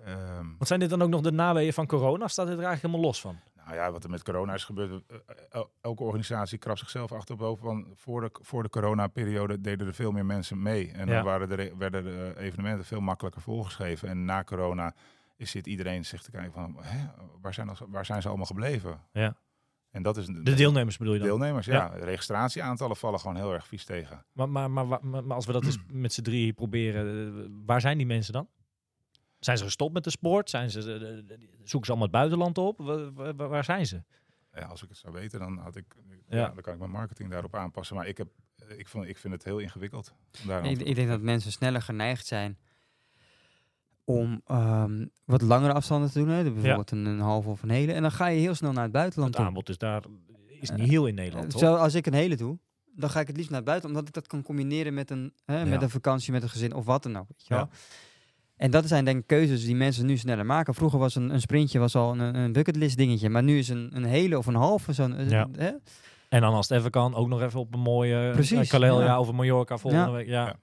ehm, 0.03 0.45
Wat 0.57 0.67
zijn 0.67 0.79
dit 0.79 0.89
dan 0.89 1.01
ook 1.01 1.09
nog 1.09 1.21
de 1.21 1.31
naweeën 1.31 1.73
van 1.73 1.85
corona? 1.87 2.27
Staat 2.27 2.47
dit 2.47 2.57
er 2.57 2.63
eigenlijk 2.63 2.81
helemaal 2.81 3.11
los 3.11 3.21
van? 3.21 3.39
Nou 3.65 3.77
ja, 3.77 3.91
wat 3.91 4.03
er 4.03 4.09
met 4.09 4.23
corona 4.23 4.53
is 4.53 4.63
gebeurd. 4.63 5.03
eh, 5.07 5.17
el- 5.49 5.71
elke 5.81 6.03
organisatie 6.03 6.57
krabt 6.57 6.79
zichzelf 6.79 7.11
achterboven. 7.11 7.65
Want 7.65 7.85
voor 7.95 8.21
de, 8.21 8.29
voor 8.41 8.63
de 8.63 8.69
corona-periode 8.69 9.61
deden 9.61 9.87
er 9.87 9.93
veel 9.93 10.11
meer 10.11 10.25
mensen 10.25 10.61
mee. 10.61 10.91
En 10.91 11.05
dan 11.05 11.15
Ja. 11.15 11.23
waren 11.23 11.49
de, 11.49 11.55
re- 11.55 11.77
werden 11.77 12.03
de 12.03 12.33
eh, 12.35 12.45
evenementen 12.45 12.85
veel 12.85 12.99
makkelijker 13.01 13.41
volgeschreven. 13.41 14.09
En 14.09 14.25
na 14.25 14.43
corona 14.43 14.93
is 15.37 15.51
zit 15.51 15.67
iedereen 15.67 16.05
zich 16.05 16.21
te 16.21 16.31
kijken 16.31 16.51
van... 16.51 16.75
Hè, 16.81 17.05
waar, 17.41 17.53
zijn, 17.53 17.69
waar 17.87 18.05
zijn 18.05 18.21
ze 18.21 18.27
allemaal 18.27 18.45
gebleven? 18.45 19.01
Ja. 19.11 19.35
En 19.91 20.03
dat 20.03 20.17
is 20.17 20.25
De 20.25 20.53
deelnemers 20.53 20.97
bedoel 20.97 21.13
je 21.13 21.19
dan? 21.19 21.27
deelnemers, 21.27 21.65
ja. 21.65 21.89
De 21.89 22.05
registratieaantallen 22.05 22.95
vallen 22.95 23.19
gewoon 23.19 23.35
heel 23.35 23.53
erg 23.53 23.67
vies 23.67 23.85
tegen. 23.85 24.25
Maar, 24.31 24.49
maar, 24.49 24.71
maar, 24.71 24.87
maar, 24.87 25.05
maar 25.23 25.35
als 25.35 25.45
we 25.45 25.51
dat 25.51 25.63
eens 25.65 25.77
met 25.91 26.13
z'n 26.13 26.21
drieën 26.21 26.53
proberen, 26.53 27.35
eh, 27.37 27.49
waar 27.65 27.81
zijn 27.81 27.97
die 27.97 28.05
mensen 28.07 28.33
dan? 28.33 28.47
Zijn 29.39 29.57
ze 29.57 29.63
gestopt 29.63 29.93
met 29.93 30.03
de 30.03 30.09
sport? 30.09 30.49
Zijn 30.49 30.69
ze, 30.71 30.79
eh, 30.79 31.17
eh, 31.17 31.39
zoeken 31.63 31.85
ze 31.85 31.91
allemaal 31.91 32.01
het 32.01 32.11
buitenland 32.11 32.57
op? 32.57 32.77
Wa- 32.77 33.11
wa- 33.11 33.35
wa- 33.35 33.47
waar 33.47 33.63
zijn 33.63 33.85
ze? 33.85 34.03
Ja, 34.53 34.65
als 34.65 34.83
ik 34.83 34.89
het 34.89 34.97
zou 34.97 35.13
weten, 35.13 35.39
dan 35.39 35.57
had 35.57 35.75
ik... 35.75 35.85
Ja. 36.29 36.37
Ja. 36.37 36.45
dan 36.49 36.61
kan 36.61 36.73
ik 36.73 36.79
mijn 36.79 36.91
marketing 36.91 37.31
daarop 37.31 37.55
aanpassen. 37.55 37.95
Maar 37.95 38.07
ik, 38.07 38.17
heb, 38.17 38.27
ik, 38.77 38.87
vond, 38.87 39.07
ik 39.07 39.17
vind 39.17 39.33
het 39.33 39.43
heel 39.43 39.57
ingewikkeld. 39.59 40.13
Ik, 40.63 40.95
denk 40.95 41.07
dat 41.09 41.21
mensen 41.21 41.51
sneller 41.51 41.81
geneigd 41.81 42.25
zijn 42.25 42.57
om 44.03 44.41
ehm, 44.45 45.05
wat 45.23 45.41
langere 45.41 45.73
afstanden 45.73 46.11
te 46.11 46.19
doen. 46.19 46.27
Hè? 46.29 46.43
Bijvoorbeeld 46.43 46.91
een, 46.91 47.05
een 47.05 47.19
halve 47.19 47.49
of 47.49 47.63
een 47.63 47.69
hele. 47.69 47.93
En 47.93 48.01
dan 48.01 48.11
ga 48.11 48.27
je 48.27 48.39
heel 48.39 48.55
snel 48.55 48.71
naar 48.71 48.83
het 48.83 48.91
buitenland 48.91 49.29
Het 49.33 49.37
toe. 49.37 49.45
aanbod 49.47 49.69
is 49.69 49.77
daar 49.77 50.03
is 50.59 50.69
niet 50.71 50.89
heel 50.89 51.05
in 51.07 51.15
Nederland, 51.15 51.49
toch? 51.49 51.59
Zo, 51.59 51.75
als 51.75 51.93
ik 51.93 52.05
een 52.05 52.13
hele 52.13 52.35
doe, 52.35 52.59
dan 52.85 53.09
ga 53.09 53.19
ik 53.19 53.27
het 53.27 53.35
liefst 53.35 53.49
naar 53.51 53.59
het 53.59 53.67
buitenland. 53.69 53.99
Omdat 54.05 54.15
ik 54.17 54.23
dat 54.23 54.31
kan 54.33 54.43
combineren 54.47 54.93
met 54.93 55.09
een, 55.09 55.33
hè, 55.45 55.65
met 55.65 55.81
een 55.81 55.89
vakantie, 55.89 56.31
met 56.31 56.43
een 56.43 56.49
gezin 56.49 56.73
of 56.73 56.85
wat 56.85 57.03
dan 57.03 57.17
ook. 57.17 57.27
Weet 57.27 57.47
je 57.47 57.53
Ja. 57.53 57.69
En 58.57 58.71
dat 58.71 58.87
zijn 58.87 59.05
denk 59.05 59.19
ik 59.19 59.27
keuzes 59.27 59.65
die 59.65 59.75
mensen 59.75 60.05
nu 60.05 60.17
sneller 60.17 60.45
maken. 60.45 60.73
Vroeger 60.73 60.99
was 60.99 61.15
een, 61.15 61.29
een 61.29 61.41
sprintje 61.41 61.79
was 61.79 61.95
al 61.95 62.11
een, 62.11 62.35
een 62.35 62.51
bucketlist 62.53 62.97
dingetje. 62.97 63.29
Maar 63.29 63.43
nu 63.43 63.57
is 63.57 63.69
een, 63.69 63.89
een 63.93 64.03
hele 64.05 64.37
of 64.37 64.45
een 64.45 64.55
halve 64.55 64.93
zo'n... 64.93 65.15
eh, 65.15 65.29
Ja. 65.29 65.47
Hè? 65.57 65.71
En 66.29 66.41
dan 66.41 66.53
als 66.53 66.69
het 66.69 66.77
even 66.77 66.91
kan, 66.91 67.15
ook 67.15 67.27
nog 67.27 67.41
even 67.41 67.59
op 67.59 67.73
een 67.73 67.79
mooie 67.79 68.31
Precies, 68.31 68.49
Precies, 68.53 68.69
Calelia 68.71 69.05
ja. 69.05 69.19
of 69.19 69.27
een 69.27 69.35
Mallorca 69.35 69.77
volgende 69.77 70.05
Ja. 70.05 70.11
week. 70.11 70.27
Ja. 70.27 70.45
Ja. 70.45 70.55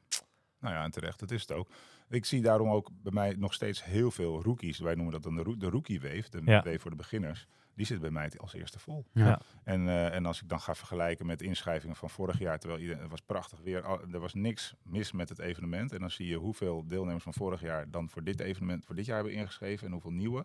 Nou 0.60 0.74
ja, 0.74 0.84
en 0.84 0.90
terecht, 0.90 1.18
dat 1.18 1.30
is 1.30 1.40
het 1.40 1.52
ook. 1.52 1.68
Ik 2.08 2.24
zie 2.24 2.42
daarom 2.42 2.70
ook 2.70 2.90
bij 3.02 3.12
mij 3.12 3.34
nog 3.38 3.54
steeds 3.54 3.84
heel 3.84 4.10
veel 4.10 4.42
rookies. 4.42 4.78
Wij 4.78 4.94
noemen 4.94 5.12
dat 5.12 5.22
dan 5.22 5.34
de, 5.34 5.42
roo- 5.42 5.56
de 5.56 5.68
rookie 5.68 6.00
wave, 6.00 6.24
de 6.30 6.40
Ja. 6.44 6.62
wave 6.64 6.78
voor 6.78 6.90
de 6.90 6.96
beginners. 6.96 7.46
Die 7.74 7.86
zit 7.86 8.00
bij 8.00 8.10
mij 8.10 8.30
als 8.36 8.54
eerste 8.54 8.78
vol. 8.78 9.04
Ja. 9.12 9.40
En, 9.64 9.88
eh, 9.88 10.14
en 10.14 10.26
als 10.26 10.42
ik 10.42 10.48
dan 10.48 10.60
ga 10.60 10.74
vergelijken 10.74 11.26
met 11.26 11.42
inschrijvingen 11.42 11.96
van 11.96 12.10
vorig 12.10 12.38
jaar, 12.38 12.58
terwijl 12.58 12.80
iedereen, 12.80 13.02
het 13.02 13.10
was 13.10 13.20
prachtig 13.20 13.60
weer, 13.60 13.82
al- 13.82 14.00
er 14.12 14.20
was 14.20 14.34
niks 14.34 14.74
mis 14.82 15.12
met 15.12 15.28
het 15.28 15.38
evenement. 15.38 15.92
En 15.92 16.00
dan 16.00 16.10
zie 16.10 16.26
je 16.26 16.36
hoeveel 16.36 16.86
deelnemers 16.86 17.22
van 17.24 17.34
vorig 17.34 17.60
jaar 17.60 17.90
dan 17.90 18.08
voor 18.10 18.24
dit 18.24 18.40
evenement, 18.40 18.84
voor 18.84 18.94
dit 18.94 19.04
jaar 19.06 19.16
hebben 19.16 19.34
ingeschreven 19.34 19.86
en 19.86 19.92
hoeveel 19.92 20.10
nieuwe. 20.10 20.44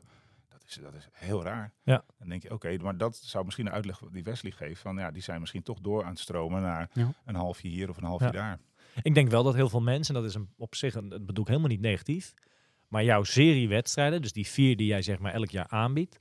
Dat 0.49 0.63
is, 0.67 0.79
dat 0.81 0.93
is 0.93 1.07
heel 1.11 1.43
raar. 1.43 1.73
Ja. 1.83 2.03
Dan 2.19 2.29
denk 2.29 2.43
je, 2.43 2.53
oké, 2.53 2.77
maar 2.77 2.97
dat 2.97 3.15
zou 3.17 3.45
misschien 3.45 3.65
de 3.65 3.71
uitleg 3.71 3.99
die 4.11 4.23
Wesley 4.23 4.51
geeft, 4.51 4.81
van 4.81 4.97
ja, 4.97 5.11
die 5.11 5.21
zijn 5.21 5.39
misschien 5.39 5.63
toch 5.63 5.79
door 5.79 6.03
aan 6.03 6.09
het 6.09 6.19
stromen 6.19 6.61
naar 6.61 6.89
Ja. 6.93 7.13
een 7.25 7.35
halfje 7.35 7.67
hier 7.67 7.89
of 7.89 7.97
een 7.97 8.03
halfje 8.03 8.25
Ja. 8.25 8.31
daar. 8.31 8.59
Ik 9.01 9.13
denk 9.13 9.29
wel 9.29 9.43
dat 9.43 9.53
heel 9.55 9.69
veel 9.69 9.81
mensen, 9.81 10.15
en 10.15 10.21
dat 10.21 10.29
is 10.29 10.35
een, 10.35 10.49
op 10.57 10.75
zich, 10.75 10.95
een, 10.95 11.09
dat 11.09 11.25
bedoel 11.25 11.43
ik 11.43 11.49
helemaal 11.49 11.69
niet 11.69 11.81
negatief, 11.81 12.33
maar 12.87 13.03
jouw 13.03 13.23
serie 13.23 13.67
wedstrijden, 13.67 14.21
dus 14.21 14.31
die 14.33 14.47
vier 14.47 14.75
die 14.77 14.87
jij 14.87 15.01
zeg 15.01 15.19
maar 15.19 15.33
elk 15.33 15.49
jaar 15.49 15.67
aanbiedt, 15.67 16.17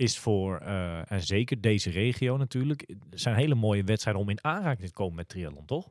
is 0.00 0.18
voor, 0.18 0.56
eh, 0.58 1.12
en 1.12 1.22
zeker 1.22 1.60
deze 1.60 1.90
regio 1.90 2.36
natuurlijk, 2.36 2.94
zijn 3.10 3.34
hele 3.36 3.54
mooie 3.54 3.84
wedstrijden 3.84 4.22
om 4.22 4.28
in 4.28 4.44
aanraking 4.44 4.88
te 4.88 4.94
komen 4.94 5.14
met 5.14 5.28
triathlon, 5.28 5.64
toch? 5.66 5.90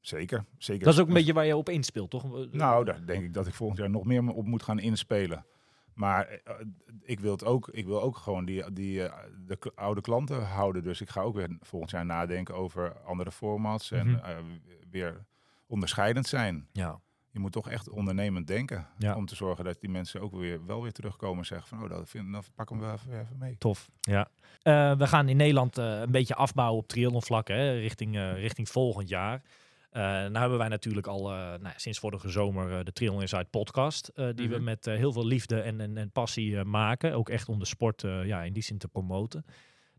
Zeker, 0.00 0.44
zeker. 0.58 0.84
Dat 0.84 0.94
is 0.94 1.00
ook 1.00 1.08
een 1.08 1.14
beetje 1.14 1.32
waar 1.32 1.46
je 1.46 1.56
op 1.56 1.68
inspeelt, 1.68 2.10
toch? 2.10 2.52
Nou, 2.52 2.84
daar 2.84 3.06
denk 3.06 3.24
ik 3.24 3.34
dat 3.34 3.46
ik 3.46 3.54
volgend 3.54 3.78
jaar 3.78 3.90
nog 3.90 4.04
meer 4.04 4.32
op 4.32 4.46
moet 4.46 4.62
gaan 4.62 4.78
inspelen. 4.78 5.46
Maar 5.94 6.26
eh, 6.28 6.54
ik 7.02 7.20
wil 7.20 7.32
het 7.32 7.44
ook, 7.44 7.68
ik 7.68 7.86
wil 7.86 8.02
ook 8.02 8.16
gewoon 8.16 8.44
die, 8.44 8.72
die 8.72 9.04
eh, 9.04 9.24
de 9.46 9.58
oude 9.74 10.00
klanten 10.00 10.42
houden. 10.46 10.82
Dus 10.82 11.00
ik 11.00 11.08
ga 11.08 11.20
ook 11.20 11.34
weer 11.34 11.56
volgend 11.60 11.90
jaar 11.90 12.06
nadenken 12.06 12.54
over 12.54 13.00
andere 13.00 13.30
formats 13.32 13.90
en 13.90 14.06
Mhm. 14.10 14.24
eh, 14.24 14.36
weer 14.90 15.26
onderscheidend 15.66 16.26
zijn. 16.26 16.68
Ja. 16.72 17.00
Je 17.32 17.38
moet 17.38 17.52
toch 17.52 17.70
echt 17.70 17.88
ondernemend 17.88 18.46
denken 18.46 18.86
Ja. 18.98 19.16
om 19.16 19.26
te 19.26 19.34
zorgen 19.34 19.64
dat 19.64 19.80
die 19.80 19.90
mensen 19.90 20.20
ook 20.20 20.34
weer 20.34 20.66
wel 20.66 20.82
weer 20.82 20.92
terugkomen 20.92 21.38
en 21.38 21.44
zeggen 21.46 21.68
van, 21.68 21.82
oh, 21.82 21.88
dat 21.90 22.08
vind, 22.08 22.32
dan 22.32 22.42
pak 22.54 22.68
hem 22.68 22.78
wel 22.80 22.92
even, 22.92 23.20
even 23.20 23.38
mee. 23.38 23.56
Tof, 23.58 23.90
ja. 24.00 24.28
Eh, 24.62 24.96
we 24.96 25.06
gaan 25.06 25.28
in 25.28 25.36
Nederland 25.36 25.78
eh, 25.78 26.00
een 26.00 26.10
beetje 26.10 26.34
afbouwen 26.34 26.78
op 26.82 26.88
triathlonvlak, 26.88 27.48
hè, 27.48 27.72
richting, 27.72 28.16
eh, 28.16 28.32
richting 28.32 28.68
volgend 28.68 29.08
jaar. 29.08 29.42
Nou 29.92 30.38
hebben 30.38 30.58
wij 30.58 30.68
natuurlijk 30.68 31.06
al 31.06 31.22
nou, 31.28 31.72
sinds 31.76 31.98
vorige 31.98 32.28
zomer 32.28 32.84
de 32.84 32.92
Triathlon 32.92 33.20
Inside 33.20 33.44
podcast, 33.44 34.10
die 34.14 34.48
we 34.48 34.54
Mhm. 34.54 34.64
met 34.64 34.84
heel 34.84 35.12
veel 35.12 35.26
liefde 35.26 35.60
en, 35.60 35.80
en, 35.80 35.96
en 35.96 36.10
passie 36.10 36.64
maken. 36.64 37.12
Ook 37.14 37.28
echt 37.28 37.48
om 37.48 37.58
de 37.58 37.64
sport 37.64 38.02
ja, 38.02 38.42
in 38.42 38.52
die 38.52 38.62
zin 38.62 38.78
te 38.78 38.88
promoten. 38.88 39.44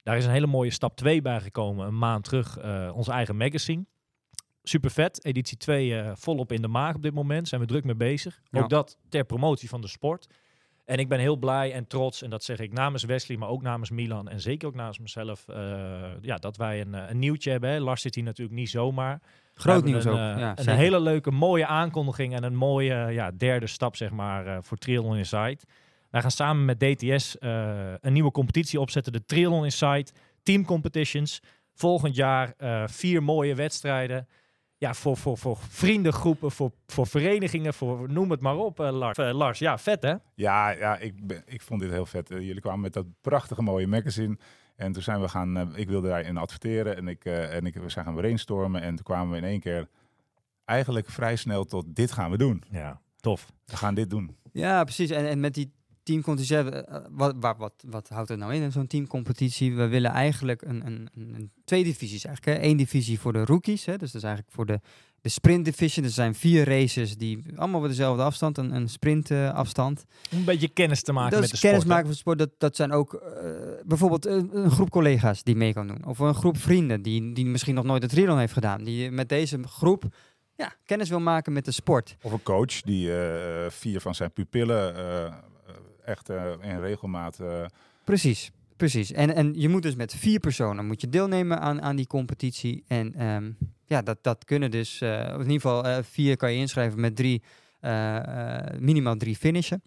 Daar 0.03 0.17
is 0.17 0.25
een 0.25 0.31
hele 0.31 0.47
mooie 0.47 0.71
stap 0.71 0.95
2 0.95 1.21
bij 1.21 1.41
gekomen, 1.41 1.87
een 1.87 1.97
maand 1.97 2.23
terug, 2.23 2.57
ons 2.93 3.07
eigen 3.07 3.37
magazine. 3.37 3.85
Super 4.63 4.91
vet, 4.91 5.25
editie 5.25 5.57
2 5.57 5.99
eh, 5.99 6.11
volop 6.15 6.51
in 6.51 6.61
de 6.61 6.67
maag 6.67 6.95
op 6.95 7.01
dit 7.03 7.13
moment, 7.13 7.47
zijn 7.47 7.61
we 7.61 7.67
druk 7.67 7.83
mee 7.83 7.95
bezig. 7.95 8.41
Ja. 8.49 8.61
Ook 8.61 8.69
dat 8.69 8.97
ter 9.09 9.23
promotie 9.23 9.69
van 9.69 9.81
de 9.81 9.87
sport. 9.87 10.27
En 10.85 10.97
ik 10.97 11.09
ben 11.09 11.19
heel 11.19 11.35
blij 11.35 11.73
en 11.73 11.87
trots, 11.87 12.21
en 12.21 12.29
dat 12.29 12.43
zeg 12.43 12.59
ik 12.59 12.73
namens 12.73 13.03
Wesley, 13.03 13.37
maar 13.37 13.49
ook 13.49 13.61
namens 13.61 13.89
Milan 13.89 14.29
en 14.29 14.41
zeker 14.41 14.67
ook 14.67 14.75
namens 14.75 14.99
mezelf, 14.99 15.47
eh, 15.47 16.01
ja, 16.21 16.37
dat 16.37 16.57
wij 16.57 16.81
een, 16.81 16.95
eh, 16.95 17.09
een 17.09 17.19
nieuwtje 17.19 17.51
hebben. 17.51 17.69
Hè. 17.69 17.79
Lars 17.79 18.01
zit 18.01 18.15
hier 18.15 18.23
natuurlijk 18.23 18.57
niet 18.57 18.69
zomaar. 18.69 19.21
Groot 19.53 19.83
nieuws 19.83 20.05
een, 20.05 20.11
ook. 20.11 20.17
ja, 20.17 20.49
een 20.49 20.63
zeker. 20.63 20.79
hele 20.79 20.99
leuke, 20.99 21.31
mooie 21.31 21.65
aankondiging 21.65 22.35
en 22.35 22.43
een 22.43 22.55
mooie 22.55 22.95
ja, 22.95 23.31
derde 23.31 23.67
stap, 23.67 23.95
zeg 23.95 24.11
maar, 24.11 24.63
voor 24.63 24.77
Triathlon 24.77 25.17
Insight. 25.17 25.65
Wij 26.09 26.21
gaan 26.21 26.31
samen 26.31 26.65
met 26.65 26.79
DTS 26.79 27.35
een 27.39 28.13
nieuwe 28.13 28.31
competitie 28.31 28.79
opzetten, 28.79 29.13
de 29.13 29.25
Triathlon 29.25 29.63
Insight 29.63 30.13
Team 30.43 30.65
Competitions. 30.65 31.41
Volgend 31.73 32.15
jaar 32.15 32.53
vier 32.89 33.23
mooie 33.23 33.55
wedstrijden. 33.55 34.27
Ja, 34.81 34.93
voor, 34.93 35.17
voor, 35.17 35.37
voor 35.37 35.57
vriendengroepen, 35.57 36.51
voor, 36.51 36.71
voor 36.87 37.07
verenigingen, 37.07 37.73
voor 37.73 38.11
noem 38.11 38.31
het 38.31 38.41
maar 38.41 38.55
op, 38.55 38.79
eh, 38.79 38.91
Lars. 38.91 39.17
Eh, 39.17 39.33
Lars, 39.33 39.59
ja, 39.59 39.77
vet 39.77 40.01
hè? 40.03 40.15
Ja, 40.35 40.69
ja 40.69 40.97
ik, 40.97 41.27
ben, 41.27 41.43
ik 41.45 41.61
vond 41.61 41.81
dit 41.81 41.89
heel 41.89 42.05
vet. 42.05 42.31
Eh, 42.31 42.39
jullie 42.39 42.61
kwamen 42.61 42.79
met 42.79 42.93
dat 42.93 43.05
prachtige 43.21 43.61
mooie 43.61 43.87
magazine. 43.87 44.37
En 44.75 44.91
toen 44.91 45.01
zijn 45.01 45.21
we 45.21 45.27
gaan, 45.27 45.75
ik 45.75 45.89
wilde 45.89 46.07
daarin 46.07 46.37
adverteren 46.37 46.95
en, 46.97 47.07
ik, 47.07 47.25
eh, 47.25 47.55
en 47.55 47.65
ik, 47.65 47.75
we 47.75 47.89
zijn 47.89 48.05
gaan 48.05 48.15
brainstormen. 48.15 48.81
En 48.81 48.95
toen 48.95 49.05
kwamen 49.05 49.31
we 49.31 49.37
in 49.37 49.43
één 49.43 49.59
keer 49.59 49.87
eigenlijk 50.65 51.09
vrij 51.09 51.35
snel 51.35 51.65
tot 51.65 51.95
dit 51.95 52.11
gaan 52.11 52.31
we 52.31 52.37
doen. 52.37 52.63
Ja, 52.69 53.01
tof. 53.19 53.51
We 53.65 53.77
gaan 53.77 53.95
dit 53.95 54.09
doen. 54.09 54.37
Ja, 54.51 54.83
precies. 54.83 55.09
En, 55.09 55.27
en 55.27 55.39
met 55.39 55.53
die 55.53 55.71
teamcompetitie, 56.03 56.57
eh, 56.57 56.95
eh, 56.95 57.03
wat, 57.09 57.35
wat, 57.39 57.57
wat, 57.57 57.73
wat 57.87 58.09
houdt 58.09 58.29
het 58.29 58.39
nou 58.39 58.53
in, 58.53 58.71
zo'n 58.71 58.87
teamcompetitie? 58.87 59.75
We 59.75 59.87
willen 59.87 60.11
eigenlijk 60.11 60.61
een, 60.61 60.85
een, 60.85 61.09
een, 61.15 61.51
twee 61.65 61.83
divisies 61.83 62.25
eigenlijk. 62.25 62.57
Hè. 62.57 62.67
Eén 62.67 62.77
divisie 62.77 63.19
voor 63.19 63.33
de 63.33 63.45
rookies, 63.45 63.85
hè. 63.85 63.97
dus 63.97 64.11
dat 64.11 64.21
is 64.21 64.27
eigenlijk 64.27 64.55
voor 64.55 64.65
de, 64.65 64.79
de 65.21 65.29
sprint 65.29 65.65
division. 65.65 66.05
Er 66.05 66.11
zijn 66.11 66.35
vier 66.35 66.65
races 66.65 67.17
die 67.17 67.43
allemaal 67.55 67.79
voor 67.79 67.89
dezelfde 67.89 68.23
afstand, 68.23 68.57
een, 68.57 68.75
een 68.75 68.89
sprintafstand. 68.89 70.05
Om 70.31 70.37
een 70.37 70.45
beetje 70.45 70.69
kennis 70.69 71.03
te 71.03 71.13
maken 71.13 71.31
dat 71.31 71.39
met 71.41 71.49
de 71.49 71.57
sport. 71.57 71.71
kennis 71.71 71.89
maken 71.89 72.05
van 72.07 72.15
sport. 72.15 72.37
Dat, 72.37 72.49
dat 72.57 72.75
zijn 72.75 72.91
ook 72.91 73.13
eh, 73.13 73.49
bijvoorbeeld 73.83 74.25
een, 74.25 74.57
een 74.57 74.71
groep 74.71 74.89
collega's 74.89 75.43
die 75.43 75.55
mee 75.55 75.73
kan 75.73 75.87
doen. 75.87 76.05
Of 76.05 76.19
een 76.19 76.35
groep 76.35 76.57
vrienden 76.57 77.01
die, 77.01 77.33
die 77.33 77.45
misschien 77.45 77.75
nog 77.75 77.85
nooit 77.85 78.01
de 78.01 78.07
triathlon 78.07 78.39
heeft 78.39 78.53
gedaan. 78.53 78.83
Die 78.83 79.11
met 79.11 79.29
deze 79.29 79.59
groep 79.63 80.09
ja, 80.61 80.73
kennis 80.85 81.09
wil 81.09 81.19
maken 81.19 81.53
met 81.53 81.65
de 81.65 81.71
sport. 81.71 82.15
Of 82.21 82.31
een 82.31 82.43
coach 82.43 82.81
die 82.81 83.15
eh, 83.15 83.69
vier 83.69 84.01
van 84.01 84.15
zijn 84.15 84.31
pupillen 84.31 84.95
eh, 84.95 85.25
eh, 85.25 85.33
echt 86.05 86.29
eh, 86.29 86.51
in 86.61 86.79
regelmaat... 86.79 87.39
eh, 87.39 87.65
Precies, 88.03 88.51
precies. 88.77 89.11
En, 89.11 89.35
en 89.35 89.53
je 89.53 89.69
moet 89.69 89.81
dus 89.81 89.95
met 89.95 90.15
vier 90.15 90.39
personen 90.39 90.85
moet 90.85 91.01
je 91.01 91.09
deelnemen 91.09 91.59
aan, 91.59 91.81
aan 91.81 91.95
die 91.95 92.07
competitie. 92.07 92.83
En 92.87 93.13
ehm, 93.13 93.51
ja, 93.85 94.01
dat, 94.01 94.17
dat 94.21 94.45
kunnen 94.45 94.71
dus, 94.71 95.01
eh, 95.01 95.27
in 95.27 95.39
ieder 95.39 95.51
geval 95.51 96.03
vier 96.03 96.37
kan 96.37 96.51
je 96.53 96.59
inschrijven 96.59 96.99
met 96.99 97.15
drie, 97.15 97.43
minimaal 98.79 99.15
drie 99.17 99.35
finishen. 99.35 99.83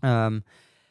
Ehm, 0.00 0.40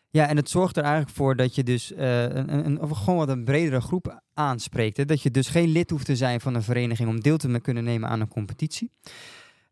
ja, 0.09 0.27
en 0.27 0.37
het 0.37 0.49
zorgt 0.49 0.77
er 0.77 0.83
eigenlijk 0.83 1.15
voor 1.15 1.35
dat 1.35 1.55
je 1.55 1.63
dus 1.63 1.91
een, 1.95 2.65
een, 2.65 2.81
of 2.81 2.89
gewoon 2.97 3.17
wat 3.17 3.29
een 3.29 3.43
bredere 3.43 3.81
groep 3.81 4.21
aanspreekt. 4.33 5.07
Dat 5.07 5.21
je 5.21 5.31
dus 5.31 5.47
geen 5.47 5.69
lid 5.69 5.89
hoeft 5.89 6.05
te 6.05 6.15
zijn 6.15 6.41
van 6.41 6.55
een 6.55 6.63
vereniging 6.63 7.09
om 7.09 7.21
deel 7.21 7.37
te 7.37 7.59
kunnen 7.59 7.83
nemen 7.83 8.09
aan 8.09 8.21
een 8.21 8.27
competitie. 8.27 8.91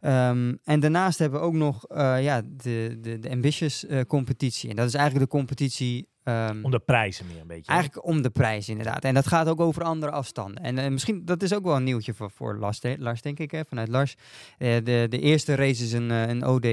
Ehm, 0.05 0.53
en 0.63 0.79
daarnaast 0.79 1.19
hebben 1.19 1.39
we 1.39 1.45
ook 1.45 1.53
nog 1.53 1.85
eh, 1.87 2.23
ja, 2.23 2.41
de, 2.41 2.97
de, 3.01 3.19
de 3.19 3.29
Ambitious 3.29 3.85
eh, 3.85 4.01
competitie. 4.07 4.69
En 4.69 4.75
dat 4.75 4.87
is 4.87 4.93
eigenlijk 4.93 5.31
de 5.31 5.37
competitie 5.37 6.07
ehm, 6.23 6.59
Om 6.63 6.71
de 6.71 6.79
prijzen 6.79 7.25
meer 7.27 7.41
een 7.41 7.47
beetje. 7.47 7.71
Eigenlijk 7.71 8.05
om 8.05 8.21
de 8.21 8.29
prijs, 8.29 8.69
inderdaad. 8.69 9.03
En 9.03 9.13
dat 9.13 9.27
gaat 9.27 9.47
ook 9.47 9.59
over 9.59 9.83
andere 9.83 10.11
afstanden. 10.11 10.63
En 10.63 10.77
eh, 10.77 10.89
misschien, 10.91 11.25
dat 11.25 11.43
is 11.43 11.53
ook 11.53 11.63
wel 11.63 11.75
een 11.75 11.83
nieuwtje 11.83 12.13
voor, 12.13 12.31
voor 12.31 12.57
Lars, 12.57 12.79
de- 12.79 12.95
Lars, 12.99 13.21
denk 13.21 13.39
ik, 13.39 13.51
hè, 13.51 13.61
vanuit 13.65 13.87
Lars. 13.87 14.15
De, 14.57 15.05
de 15.09 15.19
eerste 15.19 15.55
race 15.55 15.83
is 15.83 15.91
een, 15.93 16.09
een 16.09 16.45
OD 16.45 16.67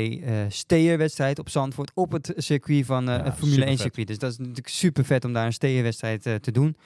steerwedstrijd 0.49 1.39
op 1.39 1.49
Zandvoort, 1.49 1.91
op 1.95 2.12
het 2.12 2.33
circuit 2.37 2.87
van 2.87 3.05
Ja, 3.05 3.22
het 3.22 3.35
Formule 3.35 3.64
1 3.64 3.76
supervet. 3.76 3.80
circuit. 3.80 4.07
Dus 4.07 4.18
dat 4.18 4.30
is 4.30 4.39
natuurlijk 4.39 4.68
super 4.68 5.05
vet 5.05 5.24
om 5.24 5.33
daar 5.33 5.47
een 5.47 5.53
steerwedstrijd 5.53 6.22
te 6.22 6.53
doen. 6.53 6.76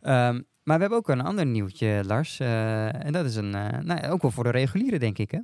Ehm, 0.00 0.40
maar 0.62 0.74
we 0.76 0.80
hebben 0.80 0.98
ook 0.98 1.08
een 1.08 1.20
ander 1.20 1.46
nieuwtje, 1.46 2.02
Lars. 2.06 2.40
en 2.40 3.12
dat 3.12 3.24
is 3.24 3.36
een, 3.36 3.50
nou, 3.50 4.08
ook 4.08 4.22
wel 4.22 4.30
voor 4.30 4.44
de 4.44 4.50
reguliere, 4.50 4.98
denk 4.98 5.18
ik, 5.18 5.30
hè? 5.30 5.38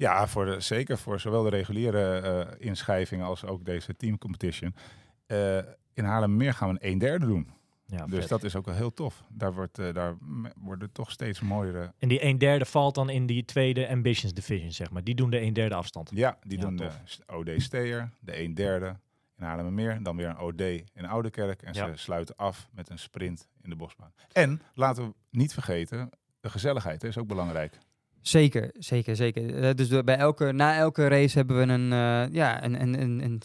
Ja, 0.00 0.26
voor 0.28 0.44
de, 0.44 0.60
zeker 0.60 0.98
voor 0.98 1.20
zowel 1.20 1.42
de 1.42 1.48
reguliere 1.50 2.18
eh, 2.20 2.66
inschrijvingen 2.66 3.26
als 3.26 3.44
ook 3.44 3.64
deze 3.64 3.96
team 3.96 4.18
competition. 4.18 4.74
Eh, 5.26 5.56
in 5.92 6.04
Haarlemmermeer 6.04 6.54
gaan 6.54 6.68
we 6.68 6.74
een 6.74 6.80
1 6.90 6.98
derde 6.98 7.26
doen. 7.26 7.50
Ja, 7.86 8.06
dus 8.06 8.18
vet. 8.20 8.28
dat 8.28 8.42
is 8.44 8.56
ook 8.56 8.64
wel 8.64 8.74
heel 8.74 8.92
tof. 8.94 9.24
Daar, 9.28 9.52
wordt, 9.54 9.78
eh, 9.78 9.92
daar 9.94 10.14
worden 10.56 10.92
toch 10.92 11.10
steeds 11.10 11.40
mooiere... 11.40 11.92
En 11.98 12.08
die 12.08 12.24
een 12.24 12.38
derde 12.38 12.64
valt 12.64 12.94
dan 12.94 13.10
in 13.10 13.26
die 13.26 13.44
tweede 13.44 13.88
Ambitions 13.88 14.32
Division, 14.34 14.72
zeg 14.72 14.90
maar. 14.90 15.04
Die 15.04 15.14
doen 15.14 15.30
de 15.30 15.40
een 15.40 15.52
derde 15.52 15.74
afstand. 15.74 16.10
Ja, 16.14 16.38
die 16.42 16.58
Ja, 16.58 16.64
doen 16.64 16.76
de 16.76 16.82
tof. 16.84 17.00
s- 17.04 17.20
OD 17.26 17.50
Steer, 17.56 18.10
de 18.20 18.32
1 18.38 18.54
derde 18.54 18.96
in 19.36 19.44
Haarlemmermeer. 19.44 20.02
Dan 20.02 20.16
weer 20.16 20.28
een 20.28 20.38
OD 20.38 20.60
in 20.94 21.06
Oudekerk. 21.06 21.62
En 21.62 21.72
Ja. 21.72 21.86
ze 21.86 21.96
sluiten 21.96 22.36
af 22.36 22.68
met 22.72 22.90
een 22.90 22.98
sprint 22.98 23.48
in 23.62 23.70
de 23.70 23.76
bosbaan. 23.76 24.12
En 24.32 24.62
laten 24.74 25.04
we 25.06 25.14
niet 25.30 25.52
vergeten, 25.52 26.10
de 26.40 26.50
gezelligheid 26.50 27.04
is 27.04 27.18
ook 27.18 27.26
belangrijk. 27.26 27.78
Zeker, 28.22 28.70
zeker, 28.78 29.16
zeker. 29.16 29.54
Eh, 29.62 29.74
dus 29.74 29.88
de- 29.88 30.04
bij 30.04 30.16
elke, 30.16 30.52
na 30.52 30.76
elke 30.76 31.08
race 31.08 31.38
hebben 31.38 31.56
we 31.56 31.72
een, 31.72 31.92
eh, 31.92 32.34
ja, 32.34 32.64
een, 32.64 32.80
een, 32.82 33.00
een, 33.00 33.22
een 33.24 33.42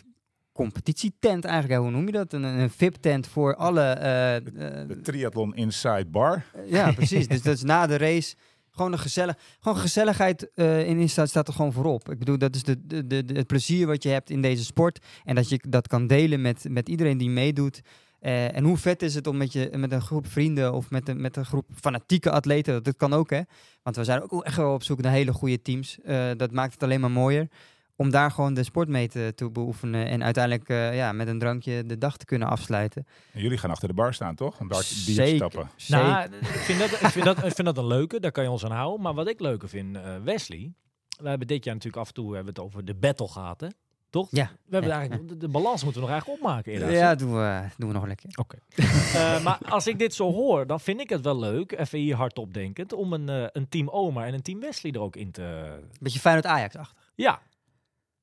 competitietent 0.52 1.46
eigenlijk. 1.46 1.74
Ja, 1.80 1.82
Hoe 1.88 1.92
noem 1.96 2.06
je 2.06 2.12
dat? 2.12 2.34
Een, 2.34 2.44
een 2.44 2.70
VIP-tent 2.70 3.28
voor 3.28 3.56
alle... 3.56 3.82
eh, 3.82 4.36
eh, 4.36 4.44
De 4.88 5.00
Triathlon 5.04 5.56
Inside 5.56 6.06
Bar. 6.12 6.44
ja, 6.66 6.92
precies. 6.92 7.28
dus 7.28 7.42
dat 7.42 7.56
is 7.56 7.64
na 7.64 7.88
de 7.88 7.98
race 7.98 8.36
gewoon 8.72 8.92
een 8.92 9.00
gezellig, 9.00 9.38
gewoon 9.60 9.78
gezelligheid 9.78 10.52
in 10.56 10.98
Insta 11.00 11.26
staat 11.26 11.48
er 11.48 11.54
gewoon 11.54 11.74
voorop. 11.74 12.10
Ik 12.12 12.20
bedoel, 12.20 12.38
dat 12.38 12.56
is 12.56 12.64
de, 12.64 12.86
de, 12.88 13.08
de, 13.08 13.26
de- 13.26 13.34
het 13.34 13.48
plezier 13.48 13.88
wat 13.88 14.04
je 14.04 14.10
hebt 14.10 14.30
in 14.30 14.42
deze 14.42 14.64
sport. 14.66 15.06
En 15.24 15.36
dat 15.36 15.50
je 15.50 15.60
dat 15.70 15.88
kan 15.88 16.08
delen 16.08 16.42
met, 16.42 16.66
met 16.70 16.90
iedereen 16.90 17.18
die 17.18 17.30
meedoet. 17.30 17.82
Eh, 18.26 18.56
en 18.56 18.64
hoe 18.64 18.78
vet 18.78 19.02
is 19.02 19.16
het 19.16 19.28
om 19.28 19.38
met, 19.38 19.54
je, 19.54 19.70
met 19.76 19.92
een 19.92 20.02
groep 20.02 20.28
vrienden 20.28 20.74
of 20.74 20.90
met 20.90 21.10
een, 21.10 21.22
met 21.22 21.36
een 21.36 21.46
groep 21.46 21.66
fanatieke 21.76 22.32
atleten, 22.32 22.84
dat, 22.84 22.96
kan 22.96 23.14
ook 23.14 23.30
hè. 23.30 23.42
Want 23.84 23.96
we 23.96 24.04
zijn 24.04 24.22
ook 24.22 24.44
echt 24.44 24.58
wel 24.58 24.74
op 24.74 24.84
zoek 24.84 25.02
naar 25.02 25.12
hele 25.12 25.34
goede 25.34 25.62
teams. 25.62 26.00
Eh, 26.02 26.32
dat 26.38 26.52
maakt 26.52 26.74
het 26.74 26.84
alleen 26.84 27.00
maar 27.00 27.12
mooier. 27.12 27.48
Om 27.96 28.10
daar 28.10 28.32
gewoon 28.32 28.54
de 28.54 28.64
sport 28.64 28.88
mee 28.88 29.08
te, 29.08 29.32
te 29.36 29.52
beoefenen. 29.52 30.08
En 30.08 30.24
uiteindelijk 30.24 30.70
eh, 30.70 30.96
ja, 30.96 31.12
met 31.12 31.28
een 31.28 31.40
drankje 31.40 31.86
de 31.86 31.98
dag 31.98 32.18
te 32.18 32.26
kunnen 32.26 32.48
afsluiten. 32.48 33.08
En 33.32 33.42
jullie 33.42 33.58
gaan 33.58 33.70
achter 33.70 33.88
de 33.88 33.94
bar 33.94 34.14
staan, 34.14 34.36
toch? 34.36 34.60
Een 34.60 34.68
bar 34.68 34.84
bier 35.06 35.16
Zeker, 35.16 35.36
stappen. 35.36 35.70
zeker. 35.76 36.06
Nou, 36.06 36.30
ik 36.40 36.46
vind, 36.46 36.80
dat, 36.80 36.92
ik, 36.92 37.08
vind 37.08 37.26
dat, 37.26 37.38
ik 37.38 37.54
vind 37.56 37.66
dat 37.68 37.78
een 37.78 37.88
leuke, 37.88 38.20
daar 38.20 38.32
kan 38.32 38.44
je 38.44 38.50
ons 38.50 38.66
aan 38.66 38.72
houden. 38.72 39.02
Maar 39.02 39.14
wat 39.14 39.28
ik 39.28 39.40
leuker 39.40 39.70
vind, 39.70 39.96
eh, 39.96 40.16
Wesley, 40.24 40.74
we 41.22 41.30
hebben 41.30 41.48
dit 41.48 41.64
jaar 41.64 41.74
natuurlijk 41.74 42.02
af 42.02 42.08
en 42.08 42.14
toe 42.14 42.36
hebben 42.36 42.54
we 42.54 42.60
het 42.60 42.70
over 42.70 42.86
de 42.86 42.96
battle 42.96 43.28
gehad, 43.28 43.62
hè? 43.62 43.68
Toch? 44.16 44.28
Ja. 44.32 44.52
We 44.66 44.72
hebben 44.76 44.92
Ja, 44.92 44.98
eigenlijk, 44.98 45.30
de, 45.30 45.38
de 45.38 45.48
balans 45.48 45.84
moeten 45.84 46.02
we 46.02 46.08
nog 46.08 46.16
eigenlijk 46.18 46.42
opmaken. 46.44 46.74
inderdaad. 46.74 46.98
Ja, 46.98 47.16
doen 47.16 47.34
we, 47.34 47.62
doen 47.78 47.88
we 47.88 47.94
nog 47.94 48.06
lekker. 48.06 48.30
Oké. 48.36 48.58
Eh, 49.16 49.44
maar 49.44 49.58
als 49.70 49.88
ik 49.88 50.00
dit 50.00 50.14
zo 50.14 50.32
hoor, 50.32 50.68
dan 50.68 50.80
vind 50.80 51.00
ik 51.02 51.10
het 51.10 51.22
wel 51.22 51.40
leuk, 51.40 51.72
even 51.72 52.00
hier 52.00 52.16
hardop 52.16 52.54
denkend, 52.54 52.94
om 52.94 53.14
een, 53.14 53.30
eh, 53.30 53.46
een 53.52 53.70
team 53.70 53.88
Omar 53.90 54.26
en 54.26 54.34
een 54.34 54.42
team 54.42 54.60
Wesley 54.60 54.92
er 54.92 55.00
ook 55.00 55.16
in 55.16 55.32
te... 55.32 55.78
Beetje 56.00 56.20
Feyenoord 56.20 56.46
Ajax-achtig. 56.46 57.04
Ja. 57.16 57.42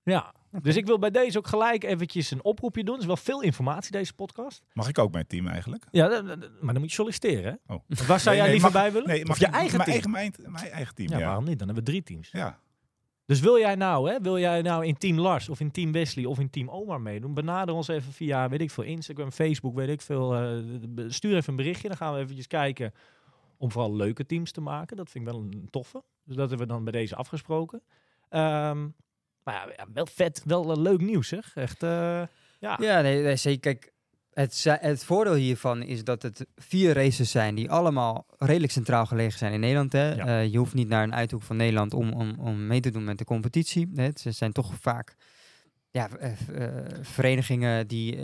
Ja. 0.03 0.35
Dus 0.63 0.77
ik 0.77 0.87
wil 0.87 0.99
bij 0.99 1.11
deze 1.11 1.39
ook 1.39 1.47
gelijk 1.47 1.85
eventjes 1.85 2.31
een 2.31 2.45
oproepje 2.45 2.85
doen. 2.85 2.95
Er 2.95 3.01
is 3.01 3.07
wel 3.07 3.17
veel 3.17 3.41
informatie, 3.43 3.93
deze 3.93 4.15
podcast. 4.15 4.63
Mag 4.73 4.89
ik 4.89 4.99
ook 4.99 5.13
mijn 5.13 5.27
team 5.27 5.47
eigenlijk? 5.49 5.85
Ja, 5.91 6.09
maar 6.61 6.73
dan 6.73 6.79
moet 6.81 6.89
je 6.91 6.95
solliciteren, 6.97 7.45
hè? 7.67 7.75
Oh. 7.75 7.81
Waar 8.07 8.21
zou 8.21 8.25
Nee, 8.25 8.35
jij 8.37 8.43
nee, 8.43 8.51
liever 8.51 8.73
mag- 8.73 8.83
bij 8.83 8.93
willen? 8.93 9.09
Nee, 9.09 9.21
of 9.23 9.29
mag 9.29 9.39
je 9.39 9.47
eigen 9.47 9.77
mijn 9.77 9.91
team? 10.01 10.15
eigen, 10.15 10.41
mijn, 10.43 10.53
mijn 10.61 10.73
eigen 10.73 10.95
team, 10.95 11.09
ja, 11.11 11.19
ja. 11.19 11.25
waarom 11.27 11.45
niet? 11.45 11.59
Dan 11.59 11.67
hebben 11.67 11.85
we 11.85 11.91
drie 11.91 12.03
teams. 12.03 12.29
Ja. 12.31 12.59
Dus 13.33 13.41
wil 13.41 13.59
jij 13.59 13.75
nou, 13.75 14.11
hè, 14.11 14.21
wil 14.21 14.39
jij 14.39 14.63
nou 14.63 14.87
in 14.87 14.99
team 14.99 15.19
Lars 15.19 15.49
of 15.49 15.61
in 15.61 15.71
team 15.71 15.93
Wesley 15.93 16.25
of 16.25 16.39
in 16.39 16.51
team 16.51 16.69
Omar 16.69 17.01
meedoen? 17.01 17.35
Benader 17.35 17.75
ons 17.75 17.89
even 17.89 18.13
via, 18.13 18.49
weet 18.49 18.61
ik 18.61 18.71
veel, 18.71 18.85
Instagram, 18.85 19.31
Facebook, 19.31 19.75
weet 19.75 19.89
ik 19.89 20.01
veel. 20.01 20.35
eh, 20.35 21.05
stuur 21.09 21.37
even 21.37 21.51
een 21.51 21.57
berichtje, 21.57 21.89
dan 21.89 21.97
gaan 21.97 22.15
we 22.15 22.21
eventjes 22.21 22.47
kijken 22.47 22.93
om 23.57 23.71
vooral 23.71 23.97
leuke 23.97 24.27
teams 24.27 24.53
te 24.53 24.61
maken. 24.61 24.97
Dat 24.97 25.11
vind 25.11 25.27
ik 25.27 25.33
wel 25.33 25.41
een 25.41 25.69
toffe. 25.71 26.03
Dus 26.25 26.37
dat 26.37 26.49
hebben 26.49 26.67
we 26.67 26.73
dan 26.73 26.85
bij 26.85 26.93
deze 26.93 27.17
afgesproken. 27.17 27.83
Ehm, 28.29 28.83
maar 29.43 29.55
ja, 29.55 29.67
ja, 29.77 29.87
wel 29.93 30.07
vet, 30.07 30.43
wel 30.45 30.71
eh, 30.71 30.77
leuk 30.77 31.01
nieuws, 31.01 31.29
zeg. 31.29 31.57
Echt, 31.57 31.83
eh, 31.83 32.23
ja. 32.59 32.79
Ja, 32.81 33.01
nee, 33.01 33.23
nee, 33.23 33.37
zeker. 33.37 33.61
Kijk, 33.61 33.93
het, 34.33 34.65
het 34.81 35.05
voordeel 35.05 35.35
hiervan 35.35 35.83
is 35.83 36.05
dat 36.05 36.23
het 36.23 36.47
vier 36.57 36.95
races 36.95 37.31
zijn 37.31 37.55
die 37.55 37.71
allemaal 37.71 38.27
redelijk 38.39 38.73
centraal 38.73 39.07
gelegen 39.07 39.39
zijn 39.39 39.53
in 39.53 39.61
Nederland. 39.61 39.93
Hè. 39.93 40.15
Ja. 40.15 40.27
Eh, 40.27 40.53
je 40.53 40.59
hoeft 40.59 40.75
niet 40.75 40.89
naar 40.89 41.03
een 41.03 41.15
uithoek 41.15 41.43
van 41.43 41.57
Nederland 41.57 41.95
om, 41.95 42.13
om, 42.13 42.35
om 42.39 42.67
mee 42.67 42.81
te 42.81 42.91
doen 42.91 43.05
met 43.05 43.19
de 43.19 43.25
competitie. 43.25 43.91
Hè. 43.95 44.03
Het 44.03 44.25
zijn 44.29 44.53
toch 44.53 44.75
vaak 44.81 45.17
ja, 45.91 46.09
eh, 46.09 46.33
eh, 46.49 46.85
verenigingen 47.01 47.87
die, 47.87 48.17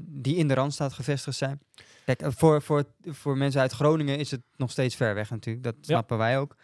die 0.00 0.36
in 0.36 0.48
de 0.48 0.54
Randstad 0.54 0.92
gevestigd 0.92 1.36
zijn. 1.36 1.60
Kijk, 2.04 2.22
voor, 2.26 2.62
voor, 2.62 2.84
voor 3.04 3.36
mensen 3.36 3.60
uit 3.60 3.72
Groningen 3.72 4.18
is 4.18 4.30
het 4.30 4.42
nog 4.56 4.70
steeds 4.70 4.96
ver 4.96 5.14
weg 5.14 5.30
natuurlijk. 5.30 5.64
Dat 5.64 5.74
snappen 5.80 6.18
wij 6.18 6.38
ook. 6.38 6.56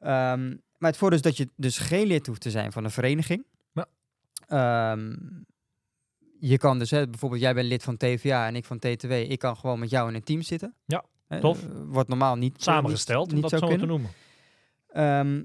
Ehm, 0.00 0.48
maar 0.78 0.90
het 0.90 0.96
voordeel 0.96 1.18
is 1.18 1.24
dat 1.24 1.36
je 1.36 1.48
dus 1.56 1.78
geen 1.78 2.06
lid 2.06 2.26
hoeft 2.26 2.40
te 2.40 2.50
zijn 2.50 2.72
van 2.72 2.84
een 2.84 2.90
vereniging. 2.90 3.44
Ja. 3.72 3.86
Ehm, 4.48 5.14
je 6.40 6.58
kan 6.58 6.78
dus, 6.78 6.90
hè, 6.90 7.08
bijvoorbeeld 7.08 7.40
jij 7.40 7.54
bent 7.54 7.68
lid 7.68 7.82
van 7.82 7.96
TVA 7.96 8.46
en 8.46 8.56
ik 8.56 8.64
van 8.64 8.78
TTW. 8.78 9.10
Ik 9.12 9.38
kan 9.38 9.56
gewoon 9.56 9.78
met 9.78 9.90
jou 9.90 10.08
in 10.08 10.14
een 10.14 10.22
team 10.24 10.42
zitten. 10.42 10.74
Ja, 10.86 11.04
tof. 11.40 11.62
eh, 11.62 11.68
wordt 11.86 12.08
normaal 12.08 12.36
niet 12.36 12.56
eh, 12.56 12.62
Samengesteld, 12.62 13.26
niet, 13.26 13.44
om 13.44 13.50
dat 13.50 13.60
zo 13.60 13.76
te 13.76 13.86
noemen. 13.86 14.10
Ehm, 14.88 15.42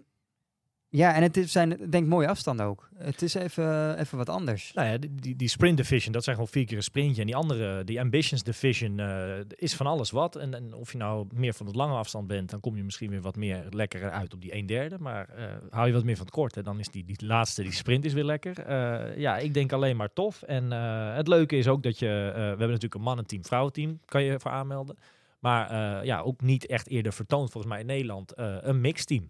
ja, 0.93 1.15
en 1.15 1.21
het 1.21 1.39
zijn 1.45 1.77
denk 1.89 2.07
mooie 2.07 2.27
afstanden 2.27 2.65
ook. 2.65 2.89
Het 2.97 3.21
is 3.21 3.33
even, 3.33 3.99
even 3.99 4.17
wat 4.17 4.29
anders. 4.29 4.73
Nou 4.73 4.87
ja, 4.87 4.97
die, 4.97 5.35
die, 5.35 5.47
sprint 5.47 5.77
division, 5.77 6.13
dat 6.13 6.23
zijn 6.23 6.35
gewoon 6.35 6.51
vier 6.51 6.65
keer 6.65 6.77
een 6.77 6.83
sprintje. 6.83 7.21
En 7.21 7.27
die 7.27 7.35
andere, 7.35 7.83
die 7.83 7.99
ambitions 7.99 8.43
division, 8.43 8.99
eh, 8.99 9.39
is 9.55 9.75
van 9.75 9.87
alles 9.87 10.11
wat. 10.11 10.35
En, 10.35 10.73
of 10.73 10.91
je 10.91 10.97
nou 10.97 11.27
meer 11.33 11.53
van 11.53 11.65
het 11.65 11.75
lange 11.75 11.95
afstand 11.95 12.27
bent, 12.27 12.49
dan 12.49 12.59
kom 12.59 12.75
je 12.75 12.83
misschien 12.83 13.09
weer 13.09 13.21
wat 13.21 13.35
meer 13.35 13.65
lekker 13.69 14.11
uit 14.11 14.33
op 14.33 14.41
die 14.41 14.55
een 14.55 14.65
derde. 14.65 14.97
Maar 14.99 15.29
eh, 15.29 15.45
hou 15.69 15.87
je 15.87 15.93
wat 15.93 16.03
meer 16.03 16.15
van 16.15 16.25
het 16.25 16.35
korte, 16.35 16.61
dan 16.61 16.79
is 16.79 16.87
die, 16.87 17.05
die 17.05 17.25
laatste, 17.25 17.61
die 17.61 17.73
sprint 17.73 18.05
is 18.05 18.13
weer 18.13 18.23
lekker. 18.23 18.59
Eh, 18.59 19.17
ja, 19.17 19.37
ik 19.37 19.53
denk 19.53 19.71
alleen 19.71 19.95
maar 19.95 20.13
tof. 20.13 20.41
En 20.41 20.71
het 21.15 21.27
leuke 21.27 21.57
is 21.57 21.67
ook 21.67 21.83
dat 21.83 21.99
je, 21.99 22.07
we 22.33 22.39
hebben 22.39 22.67
natuurlijk 22.67 22.95
een 22.95 23.01
mannen-team, 23.01 23.45
vrouwenteam, 23.45 23.99
kan 24.05 24.23
je 24.23 24.39
voor 24.39 24.51
aanmelden. 24.51 24.97
Maar 25.39 26.05
ja, 26.05 26.19
ook 26.19 26.41
niet 26.41 26.65
echt 26.65 26.87
eerder 26.87 27.13
vertoond 27.13 27.51
volgens 27.51 27.73
mij 27.73 27.81
in 27.81 27.87
Nederland, 27.87 28.33
een 28.35 28.81
mixed 28.81 29.07
team. 29.07 29.29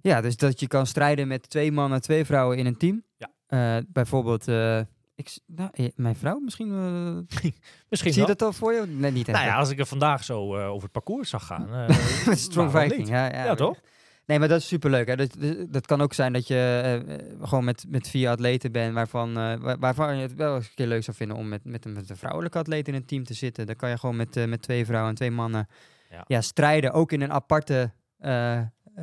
Ja, 0.00 0.20
dus 0.20 0.36
dat 0.36 0.60
je 0.60 0.66
kan 0.66 0.86
strijden 0.86 1.28
met 1.28 1.50
twee 1.50 1.72
mannen, 1.72 2.00
twee 2.02 2.24
vrouwen 2.24 2.58
in 2.58 2.66
een 2.66 2.76
team. 2.76 3.02
Ja. 3.16 3.30
Eh, 3.46 3.82
bijvoorbeeld, 3.88 4.48
eh, 4.48 4.80
ik, 5.14 5.38
nou, 5.46 5.70
eh, 5.72 5.88
mijn 5.94 6.16
vrouw 6.16 6.38
misschien. 6.38 6.68
Misschien 7.88 8.12
zie 8.12 8.20
je 8.22 8.26
dat 8.28 8.42
al 8.42 8.52
voor 8.52 8.72
je? 8.72 8.86
Nee, 8.86 9.10
niet 9.10 9.28
echt. 9.28 9.36
Nou 9.38 9.50
ja, 9.50 9.56
als 9.56 9.70
ik 9.70 9.78
er 9.78 9.86
vandaag 9.86 10.24
zo 10.24 10.56
over 10.66 10.82
het 10.82 10.92
parcours 10.92 11.30
zag 11.30 11.46
gaan. 11.46 11.68
Strong 12.36 12.70
Viking. 12.70 13.08
Ja, 13.08 13.26
ja, 13.32 13.44
Ja, 13.44 13.54
toch? 13.54 13.80
Nee, 14.26 14.38
maar 14.38 14.48
dat 14.48 14.60
is 14.60 14.66
superleuk. 14.66 15.06
Hè. 15.06 15.16
Dat, 15.16 15.36
dat- 15.68 15.86
kan 15.86 16.00
ook 16.00 16.12
zijn 16.12 16.32
dat 16.32 16.46
je 16.46 17.02
gewoon 17.42 17.64
met, 17.64 17.84
met 17.88 18.08
vier 18.08 18.28
atleten 18.28 18.72
bent 18.72 18.94
waarvan, 18.94 19.34
waar- 19.34 19.78
waarvan 19.78 20.16
je 20.16 20.22
het 20.22 20.34
wel 20.34 20.54
eens 20.56 20.66
een 20.66 20.74
keer 20.74 20.86
leuk 20.86 21.02
zou 21.04 21.16
vinden 21.16 21.36
om 21.36 21.48
met, 21.48 21.64
met, 21.64 21.84
een, 21.84 21.92
met 21.92 22.10
een 22.10 22.16
vrouwelijke 22.16 22.58
atleet 22.58 22.88
in 22.88 22.94
een 22.94 23.04
team 23.06 23.24
te 23.24 23.34
zitten. 23.34 23.66
Dan 23.66 23.76
kan 23.76 23.90
je 23.90 23.98
gewoon 23.98 24.16
met, 24.16 24.46
met 24.48 24.62
twee 24.62 24.84
vrouwen 24.84 25.10
en 25.10 25.16
twee 25.16 25.30
mannen 25.30 25.68
Ja. 26.10 26.24
ja. 26.26 26.40
strijden. 26.40 26.92
Ook 26.92 27.12
in 27.12 27.20
een 27.20 27.32
aparte 27.32 27.92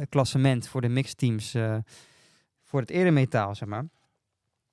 klassement 0.10 0.68
voor 0.68 0.82
de 0.82 0.90
mixed 0.90 1.18
teams. 1.18 1.54
eh, 1.54 1.78
voor 2.64 2.80
het 2.80 2.90
eremetaal, 2.90 3.56
zeg 3.56 3.68
maar. 3.68 3.86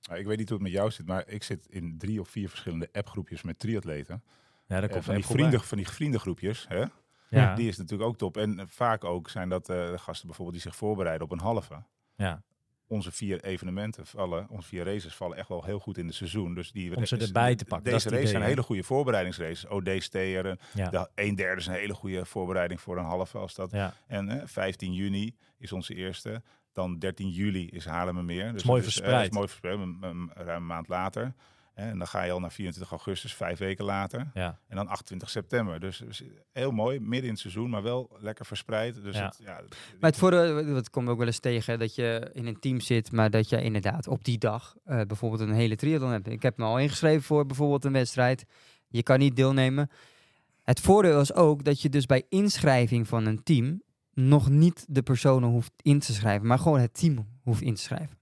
Nou, 0.09 0.21
ik 0.21 0.27
weet 0.27 0.39
niet 0.39 0.49
hoe 0.49 0.59
het 0.59 0.67
met 0.67 0.77
jou 0.77 0.91
zit, 0.91 1.07
maar 1.07 1.29
ik 1.29 1.43
zit 1.43 1.67
in 1.67 1.99
drie 1.99 2.21
of 2.21 2.29
vier 2.29 2.49
verschillende 2.49 2.89
appgroepjes 2.93 3.43
met 3.43 3.59
triatleten. 3.59 4.23
Ja, 4.67 4.81
dat 4.81 4.85
Eh, 4.89 4.91
komt 4.95 5.05
van, 5.05 5.15
die 5.15 5.25
vrienden, 5.27 5.61
van 5.61 5.79
die 5.79 5.89
vriendengroepjes, 5.89 6.67
hè? 6.69 6.85
Ja. 7.29 7.55
die 7.55 7.69
is 7.69 7.77
natuurlijk 7.77 8.09
ook 8.09 8.17
top. 8.19 8.37
En 8.37 8.59
eh, 8.59 8.67
vaak 8.69 9.05
ook 9.05 9.29
zijn 9.29 9.49
dat 9.49 9.69
eh, 9.69 9.91
de 9.91 9.99
gasten 9.99 10.27
bijvoorbeeld 10.27 10.63
die 10.63 10.71
zich 10.71 10.77
voorbereiden 10.79 11.27
op 11.27 11.33
een 11.33 11.41
halve. 11.41 11.83
ja. 12.17 12.43
Onze 12.91 13.13
vier 13.13 13.45
evenementen 13.45 14.07
vallen, 14.07 14.47
onze 14.49 14.69
vier 14.69 14.85
races 14.85 15.15
vallen 15.15 15.37
echt 15.37 15.49
wel 15.49 15.65
heel 15.65 15.79
goed 15.79 15.99
in 15.99 16.07
het 16.07 16.15
seizoen. 16.15 16.55
Dus 16.55 16.73
die 16.73 16.97
Om 16.97 17.07
ze 17.07 17.17
is- 17.17 17.27
erbij 17.27 17.55
te 17.55 17.65
pakken, 17.65 17.93
is 17.93 18.03
Deze 18.03 18.15
races 18.15 18.31
zijn 18.31 18.43
hè? 18.43 18.49
hele 18.49 18.63
goede 18.63 18.83
voorbereidingsraces. 18.83 19.67
OD 19.71 19.89
Steer, 19.99 20.59
Ja. 20.75 20.89
de 20.91 21.09
een 21.15 21.35
derde 21.35 21.61
is 21.61 21.67
een 21.67 21.73
hele 21.75 21.95
goede 21.95 22.25
voorbereiding 22.25 22.81
voor 22.81 22.99
een 22.99 23.05
halve. 23.05 23.39
Als 23.39 23.55
dat. 23.55 23.71
Ja. 23.71 23.95
En 24.07 24.29
eh, 24.29 24.47
15 24.47 24.93
juni 24.95 25.35
is 25.59 25.73
onze 25.73 25.95
eerste. 25.95 26.43
Dan 26.73 26.99
13 26.99 27.29
juli 27.29 27.69
is 27.69 27.85
Haarlemmermeer. 27.85 28.53
Dus 28.53 28.63
mooi 28.65 28.81
dat 28.83 28.91
eh, 28.91 28.97
verspreid. 28.97 29.29
is 29.31 29.35
mooi 29.37 29.49
verspreid, 29.49 29.79
ruim 29.79 30.31
een 30.57 30.67
maand 30.67 30.89
later. 30.89 31.35
En 31.81 31.99
dan 31.99 32.07
ga 32.07 32.23
je 32.23 32.33
al 32.33 32.41
naar 32.41 32.53
24 32.53 32.93
augustus, 32.93 33.35
vijf 33.35 33.59
weken 33.59 33.85
later. 33.85 34.31
Ja. 34.35 34.59
En 34.69 34.77
dan 34.77 34.89
28 34.89 35.31
september. 35.31 35.81
Dus, 35.81 35.99
dus 35.99 36.23
heel 36.53 36.71
mooi, 36.71 37.01
midden 37.01 37.23
in 37.23 37.31
het 37.31 37.39
seizoen, 37.39 37.71
maar 37.71 37.83
wel 37.83 38.17
lekker 38.19 38.47
verspreid. 38.47 39.03
Dus 39.03 39.17
Ja. 39.17 39.25
Het, 39.25 39.39
ja, 39.45 39.61
Maar 40.01 40.11
het 40.11 40.19
voordeel, 40.19 40.75
dat 40.75 40.91
komt 40.91 41.09
ook 41.09 41.19
wel 41.19 41.27
eens 41.27 41.39
tegen, 41.39 41.79
dat 41.79 41.95
je 41.95 42.31
in 42.33 42.47
een 42.47 42.61
team 42.61 42.81
zit, 42.81 43.13
maar 43.13 43.31
dat 43.31 43.49
je 43.49 43.63
inderdaad 43.63 44.09
op 44.09 44.25
die 44.25 44.39
dag 44.39 44.77
eh, 44.85 45.01
bijvoorbeeld 45.01 45.41
een 45.41 45.53
hele 45.53 45.77
triathlon 45.77 46.11
hebt. 46.11 46.29
Ik 46.29 46.43
heb 46.43 46.57
me 46.57 46.65
al 46.65 46.79
ingeschreven 46.79 47.23
voor 47.23 47.47
bijvoorbeeld 47.47 47.85
een 47.85 47.93
wedstrijd. 47.93 48.45
Je 48.89 49.03
kan 49.03 49.19
niet 49.19 49.37
deelnemen. 49.37 49.91
Het 50.63 50.81
voordeel 50.81 51.21
is 51.21 51.35
ook 51.35 51.65
dat 51.65 51.81
je 51.81 51.89
dus 51.89 52.07
bij 52.07 52.25
inschrijving 52.29 53.09
van 53.09 53.27
een 53.27 53.43
team 53.43 53.83
nog 54.13 54.49
niet 54.49 54.85
de 54.89 55.03
personen 55.03 55.49
hoeft 55.49 55.73
in 55.83 55.99
te 55.99 56.13
schrijven, 56.13 56.47
maar 56.47 56.59
gewoon 56.59 56.81
het 56.81 56.95
team 56.95 57.27
hoeft 57.43 57.63
in 57.63 57.75
te 57.75 57.83
schrijven. 57.83 58.19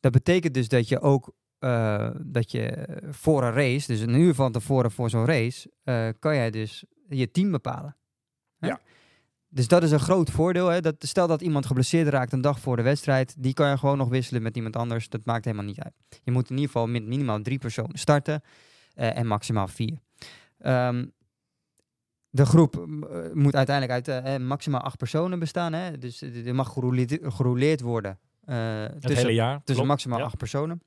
Dat 0.00 0.12
betekent 0.12 0.54
dus 0.54 0.68
dat 0.68 0.88
je 0.88 1.00
ook 1.00 1.32
eh, 1.62 2.10
dat 2.20 2.50
je 2.50 2.86
voor 3.10 3.42
een 3.42 3.52
race, 3.52 3.86
dus 3.86 4.00
een 4.00 4.14
uur 4.14 4.34
van 4.34 4.52
tevoren 4.52 4.90
voor 4.90 5.10
zo'n 5.10 5.24
race, 5.24 5.70
eh, 5.84 6.08
kan 6.18 6.34
jij 6.34 6.50
dus 6.50 6.84
je 7.08 7.30
team 7.30 7.50
bepalen. 7.50 7.96
Hè? 8.58 8.66
Ja. 8.66 8.80
Dus 9.48 9.68
dat 9.68 9.82
is 9.82 9.90
een 9.90 10.00
groot 10.00 10.30
voordeel. 10.30 10.68
Hè? 10.68 10.80
Dat, 10.80 10.94
stel 10.98 11.26
dat 11.26 11.42
iemand 11.42 11.66
geblesseerd 11.66 12.08
raakt 12.08 12.32
een 12.32 12.40
dag 12.40 12.60
voor 12.60 12.76
de 12.76 12.82
wedstrijd, 12.82 13.34
die 13.38 13.54
kan 13.54 13.70
je 13.70 13.78
gewoon 13.78 13.98
nog 13.98 14.08
wisselen 14.08 14.42
met 14.42 14.56
iemand 14.56 14.76
anders. 14.76 15.08
Dat 15.08 15.24
maakt 15.24 15.44
helemaal 15.44 15.66
niet 15.66 15.80
uit. 15.80 15.92
Je 16.22 16.30
moet 16.30 16.50
in 16.50 16.56
ieder 16.56 16.70
geval 16.70 16.86
met 16.86 17.06
minimaal 17.06 17.42
drie 17.42 17.58
personen 17.58 17.98
starten 17.98 18.42
eh, 18.94 19.16
en 19.16 19.26
maximaal 19.26 19.68
vier. 19.68 19.98
Ehm, 20.58 21.06
de 22.30 22.46
groep 22.46 22.86
moet 23.32 23.54
uiteindelijk 23.54 24.08
uit 24.08 24.38
maximaal 24.38 24.80
acht 24.80 24.96
personen 24.96 25.38
bestaan. 25.38 25.72
Hè? 25.72 25.98
Dus 25.98 26.22
er 26.22 26.54
mag 26.54 26.72
gerouleerd, 26.72 27.80
worden. 27.80 28.18
Het 28.44 29.00
tussen, 29.00 29.18
hele 29.18 29.34
jaar. 29.34 29.56
tussen 29.56 29.74
klopt. 29.74 29.88
maximaal 29.88 30.18
Ja. 30.18 30.24
acht 30.24 30.36
personen. 30.36 30.82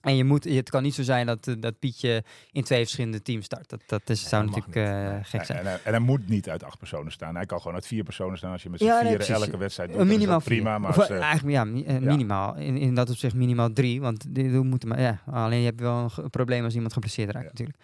En 0.00 0.16
je 0.16 0.24
moet, 0.24 0.44
het 0.44 0.70
kan 0.70 0.82
niet 0.82 0.94
zo 0.94 1.02
zijn 1.02 1.26
dat, 1.26 1.46
eh, 1.46 1.54
dat 1.58 1.78
Pietje 1.78 2.24
in 2.52 2.62
twee 2.64 2.78
verschillende 2.78 3.22
teams 3.22 3.44
start. 3.44 3.68
Dat, 3.68 3.80
dat 3.86 4.10
is, 4.10 4.28
zou 4.28 4.46
dat 4.46 4.54
natuurlijk 4.56 4.88
eh, 4.88 5.18
gek 5.22 5.40
En, 5.40 5.46
zijn. 5.46 5.58
en, 5.58 5.64
hij- 5.66 5.80
en 5.84 5.90
hij 5.90 5.98
moet 6.00 6.28
niet 6.28 6.48
uit 6.48 6.62
acht 6.64 6.78
personen 6.78 7.12
staan. 7.12 7.34
Hij 7.34 7.46
kan 7.46 7.58
gewoon 7.58 7.74
uit 7.74 7.86
vier 7.86 8.02
personen 8.04 8.38
staan. 8.38 8.52
Als 8.52 8.62
je 8.62 8.70
met 8.70 8.80
z'n 8.80 8.86
Ja, 8.86 9.00
vieren 9.00 9.26
elke 9.28 9.56
wedstrijd 9.56 9.88
doet, 9.88 9.98
dan 9.98 10.08
is 10.08 10.12
minimaal 10.14 10.40
prima. 10.40 10.78
Maar 10.78 10.90
Of, 10.90 10.98
als, 10.98 11.08
eh, 11.08 11.16
eh, 11.16 11.22
eigenlijk 11.22 11.56
ja, 11.56 11.64
mi- 11.64 11.84
eh, 11.84 11.92
ja. 11.94 12.00
minimaal. 12.00 12.56
In, 12.56 12.76
in 12.76 12.94
dat 12.94 13.10
opzicht 13.10 13.34
minimaal 13.34 13.72
drie. 13.72 14.00
Want 14.00 14.34
die, 14.34 14.50
die 14.50 14.60
moeten 14.60 14.88
maar, 14.88 15.00
ja, 15.00 15.22
alleen 15.26 15.58
je 15.58 15.64
hebt 15.64 15.80
wel 15.80 16.10
een 16.16 16.30
probleem 16.30 16.64
als 16.64 16.74
iemand 16.74 16.92
geblesseerd 16.92 17.30
raakt 17.30 17.44
Ja. 17.44 17.50
natuurlijk. 17.50 17.78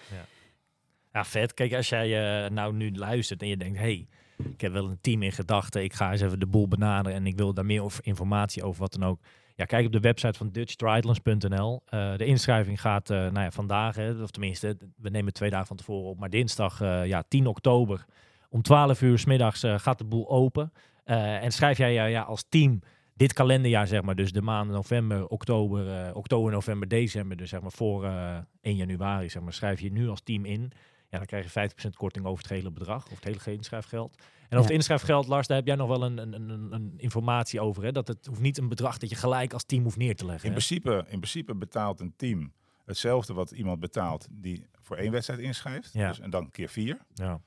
Ja, 1.12 1.25
vet. 1.25 1.55
Kijk, 1.55 1.75
als 1.75 1.89
jij 1.89 2.45
eh, 2.45 2.51
nou 2.51 2.75
nu 2.75 2.95
luistert 2.95 3.43
en 3.43 3.49
je 3.49 3.57
denkt, 3.57 3.79
hey, 3.79 4.07
ik 4.53 4.61
heb 4.61 4.73
wel 4.73 4.85
een 4.89 4.99
team 5.01 5.23
in 5.23 5.33
gedachten. 5.33 5.83
Ik 5.85 5.93
ga 5.93 6.12
eens 6.12 6.21
even 6.21 6.39
de 6.41 6.47
boel 6.47 6.69
benaderen 6.69 7.19
en 7.19 7.27
ik 7.27 7.37
wil 7.37 7.55
daar 7.55 7.67
meer 7.67 7.83
over 7.83 8.07
informatie 8.07 8.62
over 8.62 8.81
wat 8.81 8.93
dan 8.93 9.05
ook. 9.05 9.21
Ja, 9.57 9.65
kijk 9.65 9.87
op 9.87 9.93
de 9.93 10.01
website 10.01 10.39
van 10.39 10.51
dutchtriathlons.nl. 10.51 11.83
Eh, 11.87 12.17
de 12.17 12.25
inschrijving 12.25 12.81
gaat 12.81 13.11
eh, 13.11 13.19
nou 13.19 13.41
ja, 13.41 13.51
vandaag, 13.51 13.97
hè, 13.97 14.23
of 14.23 14.31
tenminste, 14.31 14.77
we 14.97 15.11
nemen 15.11 15.33
twee 15.33 15.51
dagen 15.51 15.67
van 15.67 15.77
tevoren 15.77 16.11
op, 16.11 16.19
maar 16.19 16.31
dinsdag 16.31 16.81
eh, 16.81 17.07
ja, 17.07 17.25
10 17.29 17.47
oktober 17.47 18.05
om 18.51 18.63
12 18.63 19.03
uur 19.03 19.23
middags 19.27 19.65
gaat 19.77 19.99
de 19.99 20.05
boel 20.05 20.31
open. 20.31 20.73
En 21.05 21.53
schrijf 21.53 21.79
jij 21.79 22.11
ja, 22.11 22.23
als 22.23 22.45
team 22.49 22.81
dit 23.15 23.33
kalenderjaar, 23.33 23.87
zeg 23.87 24.03
maar, 24.03 24.15
dus 24.15 24.33
de 24.33 24.43
maanden 24.43 24.75
november, 24.75 25.27
oktober, 25.27 26.15
oktober, 26.15 26.53
november, 26.53 26.89
december, 26.89 27.37
dus 27.37 27.49
zeg 27.49 27.61
maar 27.61 27.73
voor 27.73 28.05
eh 28.05 28.37
1 28.61 28.77
januari, 28.77 29.29
zeg 29.31 29.43
maar, 29.43 29.53
schrijf 29.53 29.81
je 29.81 29.93
nu 29.93 30.09
als 30.09 30.21
team 30.21 30.45
in. 30.45 30.73
Ja, 31.09 31.19
dan 31.19 31.27
krijg 31.27 31.53
je 31.53 31.71
50% 31.87 31.91
korting 31.97 32.27
over 32.27 32.43
het 32.43 32.53
hele 32.53 32.71
bedrag, 32.71 33.05
of 33.05 33.15
het 33.15 33.25
hele 33.25 33.57
inschrijfgeld. 33.57 34.23
En 34.49 34.57
over 34.57 34.59
Ja. 34.59 34.63
het 34.63 34.71
inschrijfgeld, 34.71 35.27
Lars, 35.27 35.47
daar 35.47 35.57
heb 35.57 35.67
jij 35.67 35.77
nog 35.77 35.89
wel 35.89 36.03
een, 36.05 36.19
een, 36.19 36.51
een, 36.51 36.73
een 36.73 36.95
informatie 36.97 37.61
over. 37.61 37.85
Hè? 37.85 37.93
Dat 37.93 38.09
het 38.09 38.27
hoeft 38.27 38.41
niet 38.41 38.59
een 38.59 38.69
bedrag 38.69 38.99
dat 38.99 39.11
je 39.11 39.17
gelijk 39.17 39.53
als 39.53 39.65
team 39.65 39.83
hoeft 39.83 39.97
neer 39.97 40.17
te 40.17 40.27
leggen. 40.27 40.45
in, 40.49 40.55
hè? 40.55 40.57
principe, 40.57 40.97
in 40.97 41.19
principe 41.19 41.55
betaalt 41.55 42.01
een 42.01 42.17
team 42.17 42.53
hetzelfde 42.85 43.33
wat 43.35 43.51
iemand 43.51 43.81
betaalt 43.81 44.29
die 44.31 44.67
voor 44.83 44.97
één 44.97 45.11
wedstrijd 45.13 45.41
inschrijft. 45.41 45.93
Ja. 45.93 46.09
Dus, 46.09 46.21
en 46.21 46.31
dan 46.31 46.51
keer 46.51 46.69
vier. 46.69 46.99
Ja. 47.15 47.41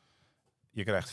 Je 0.72 0.84
krijgt 0.84 1.12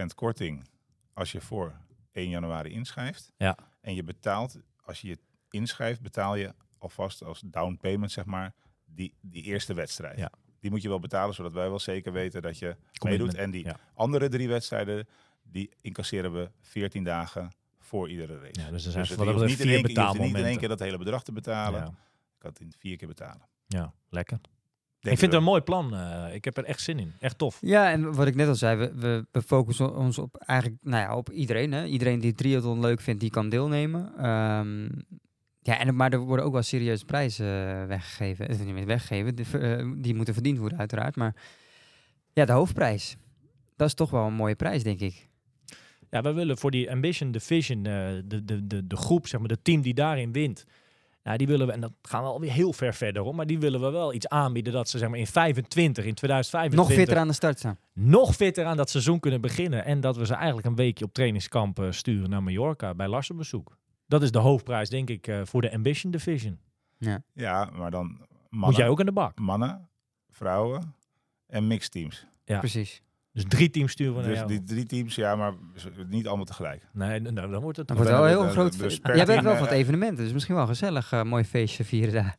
15% 0.00 0.04
korting 0.14 0.68
als 1.12 1.32
je 1.32 1.40
voor 1.40 1.80
1 2.12 2.28
januari 2.28 2.70
inschrijft. 2.70 3.32
Ja. 3.36 3.56
En 3.80 3.94
je 3.94 4.02
betaalt, 4.02 4.58
als 4.84 5.00
je 5.00 5.08
je 5.08 5.18
inschrijft, 5.50 6.00
betaal 6.00 6.34
je 6.34 6.54
alvast 6.78 7.24
als 7.24 7.42
down 7.46 7.78
payment, 7.80 8.12
zeg 8.12 8.24
maar, 8.24 8.54
die, 8.84 9.14
die 9.20 9.42
eerste 9.42 9.74
wedstrijd. 9.74 10.18
Ja. 10.18 10.30
Die 10.60 10.70
moet 10.70 10.82
je 10.82 10.88
wel 10.88 11.00
betalen, 11.00 11.34
zodat 11.34 11.52
wij 11.52 11.68
wel 11.68 11.78
zeker 11.78 12.12
weten 12.12 12.42
dat 12.42 12.58
je 12.58 12.76
Commitment, 12.98 13.32
meedoet. 13.32 13.34
En 13.44 13.50
die 13.50 13.64
ja. 13.64 13.76
andere 13.94 14.28
drie 14.28 14.48
wedstrijden, 14.48 15.08
die 15.42 15.70
incasseren 15.80 16.32
we 16.32 16.50
14 16.60 17.04
dagen 17.04 17.50
voor 17.78 18.10
iedere 18.10 18.38
race. 18.38 18.60
Ja, 18.60 18.70
dus 18.70 18.84
er 18.86 18.90
zijn 18.92 19.04
het 19.06 19.14
hoeft 19.16 19.30
betreft 19.30 19.40
niet 19.50 19.58
in 19.60 19.66
vier 19.66 19.74
één 19.74 19.82
keer- 19.84 19.94
je 20.02 20.06
hoeft 20.06 20.18
niet 20.20 20.36
in 20.36 20.44
één 20.44 20.58
keer 20.58 20.68
dat 20.68 20.78
hele 20.78 20.98
bedrag 20.98 21.22
te 21.22 21.32
betalen. 21.32 21.80
Ja. 21.80 21.86
Ik 22.36 22.42
had 22.44 22.50
het 22.52 22.60
in 22.60 22.72
vier 22.78 22.96
keer 22.96 23.08
betalen. 23.08 23.42
ja, 23.66 23.92
lekker. 24.10 24.38
Denk 25.00 25.14
ik 25.14 25.20
vind 25.20 25.32
het 25.32 25.40
een 25.40 25.46
mooi 25.48 25.60
plan. 25.60 25.94
eh, 25.94 26.34
ik 26.34 26.44
heb 26.44 26.56
er 26.56 26.64
echt 26.64 26.80
zin 26.80 26.98
in. 26.98 27.12
Echt 27.20 27.38
tof. 27.38 27.58
Ja, 27.60 27.90
en 27.90 28.14
wat 28.14 28.26
ik 28.26 28.34
net 28.34 28.48
al 28.48 28.54
zei, 28.54 28.76
we, 28.76 28.94
we, 28.94 29.26
we 29.32 29.42
focussen 29.42 29.94
ons 29.96 30.18
op 30.18 30.36
eigenlijk, 30.36 30.78
nou 30.82 31.02
ja, 31.02 31.16
op 31.16 31.30
iedereen. 31.30 31.72
Hè? 31.72 31.84
Iedereen 31.84 32.18
die 32.20 32.32
triathlon 32.34 32.80
leuk 32.80 33.00
vindt, 33.00 33.20
die 33.20 33.30
kan 33.30 33.48
deelnemen. 33.48 34.12
Ehm, 34.18 34.88
ja, 35.68 35.78
en, 35.78 35.96
maar 35.96 36.12
er 36.12 36.18
worden 36.18 36.44
ook 36.44 36.52
wel 36.52 36.62
serieuze 36.62 37.04
prijzen 37.04 37.46
eh, 37.46 37.86
weggegeven. 37.86 38.48
Eh, 38.48 38.58
niet 38.58 38.74
meer 38.74 38.86
weggegeven, 38.86 39.34
die, 39.34 39.58
eh, 39.58 39.86
die 39.96 40.14
moeten 40.14 40.34
verdiend 40.34 40.58
worden 40.58 40.78
uiteraard. 40.78 41.16
Maar 41.16 41.34
ja, 42.32 42.44
de 42.44 42.52
hoofdprijs, 42.52 43.16
dat 43.76 43.88
is 43.88 43.94
toch 43.94 44.10
wel 44.10 44.26
een 44.26 44.34
mooie 44.34 44.54
prijs, 44.54 44.82
denk 44.82 45.00
ik. 45.00 45.28
Ja, 46.10 46.22
we 46.22 46.32
willen 46.32 46.58
voor 46.58 46.70
die 46.70 46.90
Ambition 46.90 47.30
Division, 47.30 47.82
de, 47.82 48.22
de, 48.26 48.66
de, 48.66 48.86
de 48.86 48.96
groep, 48.96 49.26
zeg 49.26 49.40
maar, 49.40 49.48
de 49.48 49.62
team 49.62 49.80
die 49.82 49.94
daarin 49.94 50.32
wint. 50.32 50.64
Ja, 51.22 51.36
die 51.36 51.46
willen 51.46 51.66
we, 51.66 51.72
en 51.72 51.80
dat 51.80 51.92
gaan 52.02 52.22
we 52.22 52.28
alweer 52.28 52.52
heel 52.52 52.72
ver 52.72 52.94
verder 52.94 53.22
om, 53.22 53.36
maar 53.36 53.46
die 53.46 53.58
willen 53.58 53.80
we 53.80 53.90
wel 53.90 54.14
iets 54.14 54.28
aanbieden 54.28 54.72
dat 54.72 54.88
ze 54.88 54.98
zeg 54.98 55.08
maar 55.08 55.18
in 55.18 55.26
25, 55.26 56.04
in 56.04 56.14
2025 56.14 56.88
Nog 56.88 56.98
fitter 56.98 57.18
aan 57.18 57.28
de 57.28 57.34
start 57.34 57.58
staan. 57.58 57.78
nog 57.92 58.34
fitter 58.34 58.64
aan 58.64 58.76
dat 58.76 58.90
seizoen 58.90 59.20
kunnen 59.20 59.40
beginnen. 59.40 59.84
En 59.84 60.00
dat 60.00 60.16
we 60.16 60.26
ze 60.26 60.34
eigenlijk 60.34 60.66
een 60.66 60.76
weekje 60.76 61.04
op 61.04 61.12
trainingskamp 61.12 61.86
sturen 61.90 62.30
naar 62.30 62.42
Mallorca 62.42 62.94
bij 62.94 63.08
Lars 63.08 63.30
op 63.30 63.36
bezoek. 63.36 63.77
Dat 64.08 64.22
is 64.22 64.30
de 64.30 64.38
hoofdprijs, 64.38 64.88
denk 64.88 65.10
ik, 65.10 65.26
eh, 65.26 65.40
voor 65.44 65.60
de 65.60 65.72
Ambition 65.72 66.10
Division. 66.12 66.58
Ja, 67.32 67.70
maar 67.76 67.90
dan 67.90 68.06
mannen, 68.06 68.28
Moet 68.68 68.76
jij 68.76 68.88
ook 68.88 69.00
aan 69.00 69.06
de 69.06 69.12
bak. 69.12 69.38
mannen 69.38 69.88
vrouwen 70.30 70.94
en 71.46 71.66
mixed 71.66 71.90
teams. 71.92 72.26
Ja. 72.44 72.58
Precies. 72.58 73.02
Dus 73.32 73.44
drie 73.48 73.70
teams 73.70 73.92
sturen 73.92 74.14
we 74.14 74.20
naar 74.20 74.28
Dus 74.28 74.38
jou. 74.38 74.48
die 74.50 74.62
drie 74.62 74.84
teams, 74.86 75.14
ja, 75.14 75.36
maar 75.36 75.52
niet 76.08 76.26
allemaal 76.26 76.44
tegelijk. 76.44 76.86
Nee, 76.92 77.20
nou, 77.20 77.50
dan 77.50 77.60
wordt 77.62 77.76
het... 77.78 77.88
Dat 77.88 77.96
wordt 77.96 78.12
wel 78.12 78.22
een 78.22 78.28
heel 78.28 78.42
de- 78.42 78.48
groot... 78.48 78.78
dus 78.78 78.94
fe- 78.94 79.00
per 79.00 79.16
Jij 79.16 79.24
bent 79.24 79.42
wel 79.42 79.54
van 79.56 79.62
het 79.64 79.72
evenementen, 79.72 80.24
dus 80.24 80.32
misschien 80.32 80.54
wel 80.54 80.66
gezellig. 80.66 81.12
eh, 81.12 81.22
mooi 81.22 81.44
feestje 81.44 81.84
vieren 81.84 82.12
daar. 82.14 82.36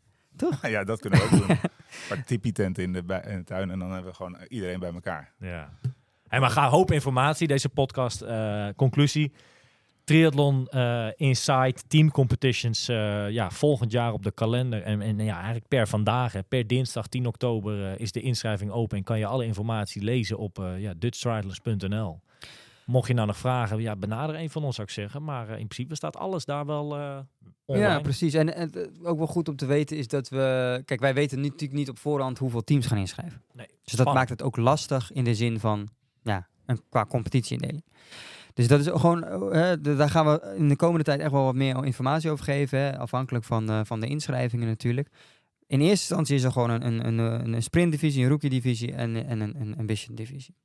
ja, 0.71 0.83
dat 0.83 0.99
kunnen 0.99 1.19
we 1.19 1.25
ook 1.25 1.47
doen. 1.47 1.57
Maar 2.09 2.23
tipi-tent 2.25 2.77
in 2.77 2.93
de, 2.93 3.21
in 3.27 3.43
tuin 3.43 3.69
en 3.71 3.79
dan 3.79 3.91
hebben 3.91 4.09
we 4.11 4.15
gewoon 4.15 4.37
iedereen 4.47 4.79
bij 4.79 4.93
elkaar. 4.93 5.33
Ja. 5.39 5.69
Hey, 6.27 6.39
maar 6.39 6.49
ga 6.49 6.63
een 6.63 6.69
hoop 6.69 6.91
informatie, 6.91 7.47
deze 7.47 7.69
podcast. 7.69 8.21
eh, 8.21 8.67
conclusie. 8.75 9.31
Triathlon 10.09 10.67
eh 10.67 11.07
Inside 11.15 11.75
Team 11.87 12.11
Competitions 12.11 12.87
eh, 12.87 13.29
ja, 13.29 13.51
volgend 13.51 13.91
jaar 13.91 14.13
op 14.13 14.23
de 14.23 14.31
kalender. 14.31 14.81
En, 14.81 15.01
en 15.01 15.19
ja, 15.19 15.35
eigenlijk 15.35 15.67
per 15.67 15.87
vandaag, 15.87 16.33
hè, 16.33 16.43
per 16.43 16.67
dinsdag 16.67 17.07
10 17.07 17.27
oktober 17.27 17.85
eh, 17.85 17.99
is 17.99 18.11
de 18.11 18.21
inschrijving 18.21 18.71
open. 18.71 18.97
En 18.97 19.03
kan 19.03 19.19
je 19.19 19.25
alle 19.25 19.45
informatie 19.45 20.03
lezen 20.03 20.37
op 20.37 20.63
ja, 20.77 20.93
dutchtriathlons.nl. 20.97 22.19
Mocht 22.85 23.07
je 23.07 23.13
nou 23.13 23.27
nog 23.27 23.37
vragen, 23.37 23.81
ja, 23.81 23.95
benader 23.95 24.35
een 24.35 24.49
van 24.49 24.63
ons 24.63 24.75
zou 24.75 24.87
ik 24.87 24.93
zeggen. 24.93 25.23
Maar 25.23 25.49
in 25.49 25.67
principe 25.67 25.95
staat 25.95 26.17
alles 26.17 26.45
daar 26.45 26.65
wel 26.65 26.85
online. 27.65 27.87
Ja, 27.87 27.99
precies. 27.99 28.33
En, 28.33 28.55
en 28.55 28.71
ook 29.03 29.17
wel 29.17 29.27
goed 29.27 29.47
om 29.49 29.55
te 29.55 29.65
weten 29.65 29.97
is 29.97 30.07
dat 30.07 30.29
we... 30.29 30.81
Kijk, 30.85 30.99
wij 30.99 31.13
weten 31.13 31.41
niet- 31.41 31.51
natuurlijk 31.51 31.79
niet 31.79 31.89
op 31.89 31.97
voorhand 31.97 32.37
hoeveel 32.37 32.63
teams 32.63 32.85
gaan 32.85 32.97
inschrijven. 32.97 33.41
Nee, 33.53 33.67
Dus 33.83 33.93
dat 33.93 34.13
maakt 34.13 34.29
het 34.29 34.41
ook 34.41 34.57
lastig 34.57 35.11
in 35.11 35.23
de 35.23 35.35
zin 35.35 35.59
van, 35.59 35.89
ja, 36.21 36.47
een, 36.65 36.81
qua 36.89 37.05
competitieindeling. 37.05 37.83
Dus 38.53 38.67
dat 38.67 38.79
is 38.79 38.87
gewoon, 38.87 39.23
eh, 39.23 39.71
eh, 39.71 39.79
daar 39.83 40.09
gaan 40.09 40.25
we 40.25 40.53
in 40.57 40.69
de 40.69 40.75
komende 40.75 41.03
tijd 41.03 41.19
echt 41.19 41.31
wel 41.31 41.43
wat 41.43 41.55
meer 41.55 41.85
informatie 41.85 42.31
over 42.31 42.43
geven. 42.43 42.79
Hè, 42.79 42.97
afhankelijk 42.97 43.45
van, 43.45 43.69
eh, 43.69 43.79
van 43.83 43.99
de 43.99 44.07
inschrijvingen 44.07 44.67
natuurlijk. 44.67 45.07
In 45.67 45.79
eerste 45.79 45.89
instantie 46.07 46.35
is 46.35 46.43
er 46.43 46.51
gewoon 46.51 46.69
een, 46.69 47.05
een, 47.07 47.17
een, 47.17 47.53
een 47.53 47.63
sprintdivisie, 47.63 48.23
een 48.23 48.29
rookie-divisie 48.29 48.93
en, 48.93 49.25
en 49.27 49.39
een, 49.39 49.55
een 49.61 49.77
ambition-divisie. 49.77 50.55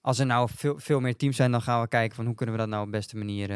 Als 0.00 0.18
er 0.18 0.26
nou 0.26 0.48
veel, 0.54 0.78
veel 0.78 1.00
meer 1.00 1.16
teams 1.16 1.36
zijn, 1.36 1.50
dan 1.50 1.62
gaan 1.62 1.80
we 1.80 1.88
kijken 1.88 2.16
van 2.16 2.26
hoe 2.26 2.34
kunnen 2.34 2.54
we 2.54 2.60
dat 2.60 2.70
nou 2.70 2.84
op 2.84 2.90
beste 2.90 3.16
manier, 3.16 3.50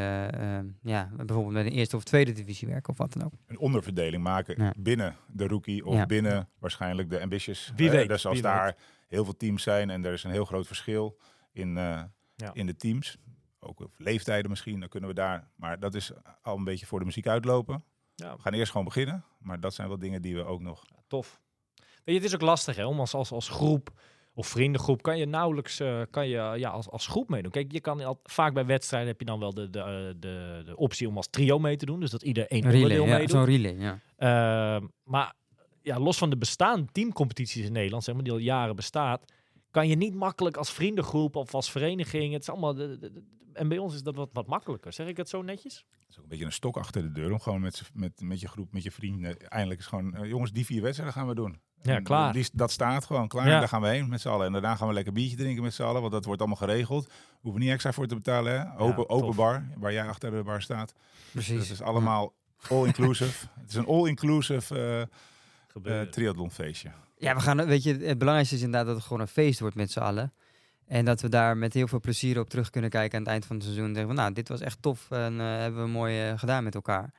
ja, 0.83 1.11
bijvoorbeeld 1.17 1.53
met 1.55 1.67
een 1.67 1.73
eerste 1.73 1.97
of 1.97 2.05
tweede 2.05 2.33
divisie 2.33 2.69
werken 2.69 2.89
of 2.91 2.97
wat 2.99 3.13
dan 3.13 3.25
ook. 3.25 3.33
Een 3.47 3.59
onderverdeling 3.59 4.23
maken 4.23 4.63
Ja. 4.63 4.73
binnen 4.79 5.17
de 5.33 5.47
rookie 5.47 5.87
of 5.87 5.95
Ja. 5.95 6.07
binnen 6.07 6.49
waarschijnlijk 6.59 7.11
de 7.11 7.21
ambitious. 7.21 7.73
Wie 7.77 7.91
weet, 7.91 8.09
Dus 8.09 8.25
als 8.27 8.35
wie 8.35 8.43
daar 8.43 8.77
heel 9.09 9.25
veel 9.25 9.37
teams 9.37 9.63
zijn 9.63 9.91
en 9.91 10.05
er 10.05 10.13
is 10.13 10.25
een 10.25 10.31
heel 10.31 10.45
groot 10.45 10.67
verschil 10.67 11.19
in, 11.53 11.77
eh, 11.79 12.03
Ja. 12.37 12.51
in 12.53 12.67
de 12.67 12.77
teams. 12.77 13.19
Ook 13.65 13.81
op 13.81 13.93
leeftijden 13.99 14.51
misschien, 14.51 14.81
dan 14.81 14.89
kunnen 14.89 15.09
we 15.09 15.15
daar. 15.15 15.49
Maar 15.57 15.79
dat 15.81 15.95
is 15.95 16.13
al 16.43 16.57
een 16.57 16.65
beetje 16.65 16.87
voor 16.87 16.99
de 16.99 17.05
muziek 17.05 17.27
uitlopen. 17.27 17.85
Ja. 18.15 18.35
We 18.37 18.43
gaan 18.43 18.53
eerst 18.53 18.71
gewoon 18.71 18.87
beginnen. 18.87 19.25
Maar 19.39 19.61
dat 19.61 19.75
zijn 19.75 19.89
wel 19.89 19.99
dingen 19.99 20.23
die 20.23 20.35
we 20.35 20.45
ook 20.45 20.61
nog 20.61 20.85
Tof. 21.07 21.41
Weet 21.75 21.85
je, 22.05 22.13
het 22.15 22.25
is 22.25 22.35
ook 22.35 22.41
lastig 22.41 22.77
hè, 22.77 22.85
om 22.87 23.01
als, 23.01 23.15
als, 23.15 23.31
als 23.33 23.49
groep 23.49 23.91
of 24.35 24.47
vriendengroep 24.47 25.03
kan 25.03 25.19
je 25.19 25.27
nauwelijks 25.27 25.81
eh, 25.81 26.01
kan 26.11 26.29
je, 26.29 26.55
ja, 26.57 26.71
als, 26.71 26.89
als 26.91 27.07
groep 27.07 27.29
meedoen. 27.29 27.51
Kijk, 27.51 27.73
je 27.73 27.81
kan 27.81 28.01
al, 28.05 28.21
vaak 28.23 28.55
bij 28.55 28.67
wedstrijden 28.67 29.09
heb 29.09 29.19
je 29.21 29.27
dan 29.27 29.39
wel 29.39 29.55
de, 29.55 29.71
de, 29.71 29.79
eh, 29.79 29.87
de, 30.21 30.63
de 30.65 30.77
optie 30.77 31.09
om 31.09 31.17
als 31.17 31.29
trio 31.31 31.59
mee 31.59 31.77
te 31.77 31.87
doen. 31.87 32.01
Dus 32.01 32.11
dat 32.11 32.23
ieder 32.23 32.47
één 32.47 32.65
Een 32.65 32.71
relay, 32.71 32.83
onderdeel 32.83 33.07
ja, 33.07 33.13
meedoet. 33.19 33.31
zo'n 33.31 33.45
relay, 33.45 33.75
ja. 33.79 34.01
Ehm, 34.77 34.87
maar 35.03 35.35
ja, 35.83 35.99
los 36.01 36.19
van 36.19 36.31
de 36.31 36.37
bestaande 36.37 36.87
teamcompetities 36.93 37.67
in 37.67 37.73
Nederland, 37.73 38.05
zeg 38.05 38.15
maar, 38.15 38.25
die 38.25 38.33
al 38.33 38.39
jaren 38.39 38.77
bestaat, 38.77 39.33
kan 39.71 39.89
je 39.89 39.97
niet 39.97 40.15
makkelijk 40.15 40.57
als 40.57 40.73
vriendengroep 40.73 41.37
of 41.37 41.55
als 41.55 41.71
vereniging. 41.71 42.33
Het 42.33 42.43
is 42.43 42.49
allemaal. 42.51 42.75
de- 42.75 42.99
de- 42.99 43.13
de- 43.13 43.25
en 43.55 43.69
bij 43.69 43.79
ons 43.79 43.95
is 43.95 44.03
dat 44.03 44.15
wat, 44.15 44.29
wat 44.33 44.47
makkelijker. 44.47 44.93
Zeg 44.93 45.07
ik 45.07 45.17
het 45.17 45.29
zo 45.29 45.43
netjes? 45.43 45.85
Het 46.01 46.09
is 46.11 46.17
ook 46.17 46.23
een 46.23 46.29
beetje 46.29 46.45
een 46.45 46.53
stok 46.53 46.77
achter 46.77 47.03
de 47.03 47.13
deur 47.13 47.33
om 47.33 47.41
gewoon 47.41 47.61
met, 47.61 47.83
met, 47.93 48.21
met 48.21 48.41
je 48.41 48.49
groep, 48.49 48.73
met 48.73 48.83
je 48.83 48.91
vrienden. 48.91 49.39
Eindelijk 49.39 49.81
is 49.81 49.87
gewoon, 49.87 50.15
eh, 50.15 50.29
jongens, 50.29 50.53
die 50.53 50.65
vier 50.65 50.83
wedstrijden 50.83 51.15
gaan 51.17 51.29
we 51.29 51.35
doen. 51.35 51.61
Ja, 51.83 51.97
En 51.97 52.03
klaar. 52.03 52.33
Die, 52.33 52.49
dat 52.53 52.71
staat 52.71 53.05
gewoon 53.05 53.29
klaar. 53.29 53.47
Ja. 53.47 53.53
En 53.53 53.59
daar 53.59 53.69
gaan 53.69 53.81
we 53.83 53.89
heen 53.89 54.09
met 54.09 54.21
z'n 54.21 54.29
allen. 54.29 54.47
En 54.47 54.53
daarna 54.53 54.77
gaan 54.77 54.89
we 54.89 54.95
lekker 54.95 55.13
biertje 55.13 55.37
drinken 55.37 55.63
met 55.63 55.75
z'n 55.75 55.83
allen, 55.83 56.01
want 56.01 56.13
dat 56.13 56.25
wordt 56.25 56.41
allemaal 56.41 56.59
geregeld. 56.59 57.13
Hoeven 57.41 57.61
we 57.61 57.65
niet 57.67 57.75
extra 57.75 57.93
voor 57.93 58.07
te 58.07 58.15
betalen. 58.15 58.61
Hè? 58.61 58.79
Open, 58.79 59.09
open 59.09 59.37
bar, 59.37 59.67
waar 59.77 59.93
jij 59.93 60.09
achter 60.09 60.31
de 60.31 60.43
bar 60.43 60.63
staat. 60.63 60.95
Precies. 61.33 61.59
Dus 61.59 61.69
het 61.69 61.79
is 61.79 61.83
allemaal 61.83 62.33
all-inclusive. 62.69 63.47
het 63.61 63.69
is 63.71 63.75
een 63.75 63.87
all-inclusive 63.87 64.75
eh 64.75 65.01
eh 65.01 65.07
Gebeuren. 65.69 66.11
triathlonfeestje. 66.11 66.91
Ja, 67.17 67.35
we 67.35 67.41
gaan, 67.41 67.67
weet 67.67 67.83
je, 67.83 67.97
het 67.97 68.19
belangrijkste 68.19 68.55
is 68.55 68.63
inderdaad 68.63 68.87
dat 68.87 68.97
het 68.97 69.05
gewoon 69.05 69.21
een 69.23 69.29
feest 69.29 69.61
wordt 69.61 69.77
met 69.77 69.91
z'n 69.91 70.01
allen. 70.01 70.33
En 70.87 71.05
dat 71.05 71.21
we 71.21 71.29
daar 71.29 71.57
met 71.57 71.75
heel 71.75 71.89
veel 71.89 72.01
plezier 72.01 72.39
op 72.41 72.49
terug 72.51 72.71
kunnen 72.71 72.91
kijken 72.91 73.15
aan 73.19 73.23
het 73.25 73.33
eind 73.33 73.47
van 73.47 73.57
het 73.57 73.65
seizoen. 73.65 73.87
En 73.87 73.93
denken 73.93 74.15
van, 74.15 74.23
nou, 74.23 74.35
dit 74.35 74.49
was 74.49 74.61
echt 74.61 74.83
tof 74.83 75.11
en 75.11 75.41
eh, 75.41 75.47
hebben 75.47 75.83
we 75.83 75.89
mooi 75.89 76.29
eh, 76.29 76.39
gedaan 76.39 76.65
met 76.65 76.75
elkaar. 76.75 77.13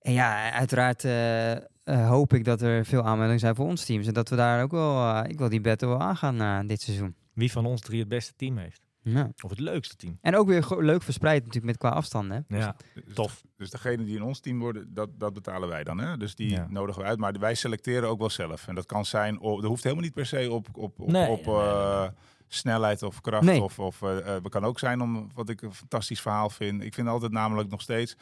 En 0.00 0.12
ja, 0.12 0.50
uiteraard 0.52 1.04
eh, 1.04 2.08
hoop 2.08 2.32
ik 2.34 2.44
dat 2.44 2.60
er 2.60 2.84
veel 2.84 3.02
aanmeldingen 3.04 3.40
zijn 3.40 3.54
voor 3.54 3.66
ons 3.66 3.84
teams. 3.84 4.06
En 4.06 4.14
dat 4.14 4.28
we 4.28 4.36
daar 4.36 4.62
ook 4.62 4.70
wel, 4.70 5.24
ik 5.24 5.38
wil 5.38 5.48
die 5.48 5.60
battle 5.60 5.88
wel 5.88 6.00
aangaan 6.00 6.66
dit 6.66 6.80
seizoen. 6.82 7.14
Wie 7.32 7.52
van 7.52 7.66
ons 7.66 7.80
drie 7.80 8.00
het 8.00 8.08
beste 8.08 8.32
team 8.36 8.56
heeft. 8.56 8.84
Ja. 9.02 9.30
Of 9.44 9.50
het 9.50 9.58
leukste 9.58 9.96
team. 9.96 10.18
En 10.20 10.36
ook 10.36 10.46
weer 10.48 10.66
leuk 10.78 11.02
verspreid 11.02 11.38
natuurlijk 11.38 11.64
met 11.66 11.76
qua 11.76 11.88
afstanden. 11.88 12.44
hè. 12.48 12.56
Ja, 12.58 12.76
Dus- 12.94 13.14
tof. 13.14 13.42
Dus 13.56 13.70
degene 13.70 14.04
die 14.04 14.16
in 14.16 14.22
ons 14.22 14.40
team 14.40 14.58
worden, 14.58 14.94
dat, 14.94 15.08
dat 15.18 15.32
betalen 15.32 15.68
wij 15.68 15.84
dan. 15.84 15.98
Hè? 15.98 16.16
Dus 16.16 16.34
die 16.34 16.50
Ja. 16.50 16.66
nodigen 16.70 17.02
we 17.02 17.08
uit. 17.08 17.18
Maar 17.18 17.32
wij 17.38 17.54
selecteren 17.54 18.08
ook 18.08 18.18
wel 18.18 18.30
zelf. 18.30 18.68
En 18.68 18.74
dat 18.74 18.86
kan 18.86 19.04
zijn, 19.04 19.38
op, 19.40 19.60
dat 19.60 19.68
hoeft 19.70 19.82
helemaal 19.82 20.04
niet 20.04 20.14
per 20.14 20.26
se 20.26 20.50
op, 20.52 20.68
op, 20.72 21.00
op, 21.00 21.10
Nee, 21.10 21.28
op 21.28 21.46
nee, 21.46 21.54
nee, 21.54 21.64
nee, 21.64 21.72
eh, 21.72 22.00
nee. 22.00 22.10
Snelheid 22.48 23.02
of 23.02 23.20
kracht. 23.20 23.44
Nee. 23.44 23.62
Of, 23.62 23.78
of 23.78 24.02
eh, 24.02 24.18
eh, 24.18 24.42
het 24.42 24.48
kan 24.48 24.64
ook 24.64 24.78
zijn 24.78 25.00
om 25.00 25.30
wat 25.34 25.48
ik 25.48 25.62
een 25.62 25.74
fantastisch 25.74 26.20
verhaal 26.20 26.50
vind. 26.50 26.82
Ik 26.82 26.94
vind 26.94 27.08
altijd 27.08 27.32
namelijk 27.32 27.70
nog 27.70 27.80
steeds, 27.80 28.16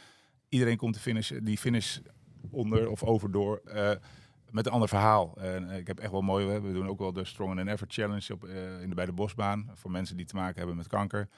iedereen 0.49 0.77
komt 0.77 0.95
de 0.95 1.01
finish, 1.01 1.33
die 1.43 1.59
finish 1.59 1.99
onder 2.51 2.89
of 2.89 3.03
overdoor. 3.03 3.61
eh 3.65 3.91
met 4.55 4.67
een 4.67 4.73
ander 4.73 4.89
verhaal. 4.89 5.35
En 5.37 5.71
eh, 5.71 5.79
ik 5.79 5.87
heb 5.87 5.99
echt 5.99 6.11
wel 6.11 6.21
mooi. 6.21 6.61
We 6.61 6.73
doen 6.73 6.89
ook 6.89 6.99
wel 6.99 7.13
de 7.13 7.25
Strong 7.25 7.59
and 7.59 7.69
Ever 7.69 7.87
Challenge 7.91 8.33
op, 8.33 8.45
eh, 8.45 8.81
in 8.81 8.89
de, 8.89 8.95
bij 8.95 9.07
de 9.07 9.13
Bosbaan. 9.13 9.71
Voor 9.75 9.91
mensen 9.91 10.17
die 10.17 10.27
te 10.27 10.35
maken 10.35 10.57
hebben 10.59 10.77
met 10.77 10.87
kanker. 10.87 11.29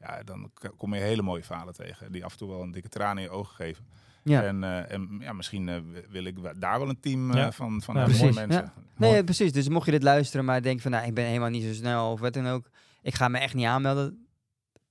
Ja, 0.00 0.22
dan 0.22 0.50
kom 0.76 0.94
je 0.94 1.00
hele 1.00 1.22
mooie 1.22 1.42
verhalen 1.42 1.74
tegen. 1.74 2.12
Die 2.12 2.24
af 2.24 2.32
en 2.32 2.38
toe 2.38 2.48
wel 2.48 2.62
een 2.62 2.70
dikke 2.70 2.88
traan 2.88 3.16
in 3.16 3.22
je 3.22 3.30
ogen 3.30 3.54
geven. 3.54 3.86
Ja. 4.24 4.42
En, 4.42 4.64
eh, 4.64 4.92
en 4.92 5.16
ja, 5.20 5.32
misschien 5.32 5.68
eh, 5.68 5.76
wi- 5.92 6.04
wil 6.10 6.24
ik 6.24 6.36
daar 6.60 6.78
wel 6.78 6.88
een 6.88 7.00
team 7.00 7.30
eh, 7.30 7.36
Ja. 7.36 7.52
van, 7.52 7.82
van 7.82 7.94
mooie 7.94 8.32
mensen. 8.32 8.72
Nee, 8.96 9.14
ja, 9.14 9.22
precies. 9.22 9.52
Dus 9.52 9.68
mocht 9.68 9.84
je 9.86 9.90
dit 9.92 10.02
luisteren, 10.02 10.44
maar 10.44 10.62
denk 10.62 10.80
van, 10.80 10.90
nou, 10.90 11.06
ik 11.06 11.14
ben 11.14 11.24
helemaal 11.24 11.48
niet 11.50 11.62
zo 11.64 11.72
snel 11.72 12.12
of 12.12 12.20
wat 12.20 12.32
dan 12.32 12.46
ook. 12.46 12.70
Ik 13.02 13.14
ga 13.14 13.28
me 13.28 13.38
echt 13.38 13.54
niet 13.54 13.66
aanmelden. 13.66 14.26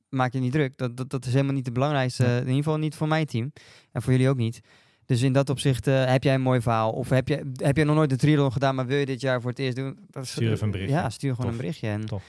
Maak 0.09 0.33
je 0.33 0.39
niet 0.39 0.51
druk. 0.51 0.77
Dat, 0.77 0.97
dat, 0.97 1.09
dat 1.09 1.25
is 1.25 1.31
helemaal 1.33 1.53
niet 1.53 1.65
het 1.65 1.73
belangrijkste. 1.73 2.25
In 2.25 2.39
ieder 2.39 2.55
geval 2.55 2.77
niet 2.77 2.95
voor 2.95 3.07
mijn 3.07 3.25
team. 3.25 3.53
En 3.91 4.01
voor 4.01 4.11
jullie 4.11 4.29
ook 4.29 4.37
niet. 4.37 4.59
Dus 5.05 5.21
in 5.21 5.33
dat 5.33 5.49
opzicht 5.49 5.87
eh, 5.87 6.05
heb 6.05 6.23
jij 6.23 6.33
een 6.33 6.41
mooi 6.41 6.61
verhaal. 6.61 6.91
Of 6.91 7.09
heb 7.09 7.27
je, 7.27 7.51
heb 7.55 7.77
je 7.77 7.83
nog 7.83 7.95
nooit 7.95 8.09
de 8.09 8.15
triathlon 8.15 8.51
gedaan, 8.51 8.75
maar 8.75 8.85
wil 8.85 8.97
je 8.97 9.05
dit 9.05 9.21
jaar 9.21 9.41
voor 9.41 9.49
het 9.49 9.59
eerst 9.59 9.75
doen? 9.75 9.99
Dat 10.09 10.23
is- 10.23 10.31
Stuur 10.31 10.51
even 10.51 10.65
een 10.65 10.71
berichtje. 10.71 10.95
Ja, 10.95 11.09
stuur 11.09 11.29
gewoon 11.35 11.45
Tof. 11.45 11.55
een 11.59 11.61
berichtje. 11.65 11.87
En 11.87 12.05
Tof. 12.05 12.23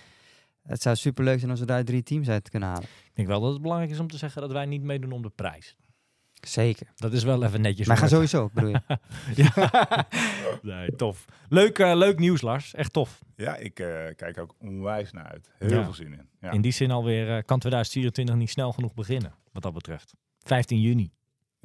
Het 0.63 0.83
zou 0.83 0.97
super 0.97 1.25
leuk 1.25 1.39
zijn 1.39 1.51
als 1.51 1.61
we 1.61 1.67
daar 1.67 1.85
drie 1.85 2.03
teams 2.03 2.29
uit 2.29 2.51
kunnen 2.51 2.69
halen. 2.69 2.85
Ik 2.85 3.11
denk 3.15 3.29
wel 3.29 3.41
dat 3.41 3.53
het 3.53 3.63
belangrijk 3.63 3.91
is 3.93 3.99
om 3.99 4.09
te 4.09 4.17
zeggen 4.19 4.41
dat 4.43 4.53
wij 4.53 4.67
niet 4.67 4.83
meedoen 4.83 5.13
om 5.13 5.23
de 5.23 5.31
prijs. 5.35 5.77
Zeker. 6.47 6.87
Dat 6.97 7.13
is 7.13 7.23
wel 7.25 7.45
even 7.45 7.61
netjes. 7.61 7.87
Maar 7.87 7.97
om 8.03 8.09
ga 8.09 8.17
het- 8.19 8.29
sowieso, 8.31 8.51
bedoel 8.55 8.71
je? 8.71 8.81
Ja. 9.43 10.07
nee, 10.63 10.97
tof. 10.97 11.25
Leuk, 11.49 11.79
eh, 11.79 11.95
leuk 11.97 12.19
nieuws, 12.19 12.41
Lars. 12.41 12.75
Echt 12.75 12.93
tof. 12.93 13.23
Ja, 13.37 13.57
ik 13.57 13.79
eh, 13.81 13.87
kijk 14.17 14.39
ook 14.39 14.55
onwijs 14.61 15.13
naar 15.13 15.25
uit. 15.25 15.51
Heel 15.59 15.71
Ja. 15.71 15.85
veel 15.85 15.95
zin 15.95 16.13
in. 16.13 16.29
Ja. 16.41 16.51
In 16.51 16.61
die 16.61 16.73
zin 16.73 16.91
alweer 16.91 17.29
eh, 17.37 17.43
kan 17.45 17.59
2024 17.59 18.35
niet 18.37 18.51
snel 18.51 18.73
genoeg 18.73 18.95
beginnen, 18.95 19.35
wat 19.53 19.63
dat 19.63 19.73
betreft. 19.75 20.15
15 20.39 20.81
juni, 20.81 21.13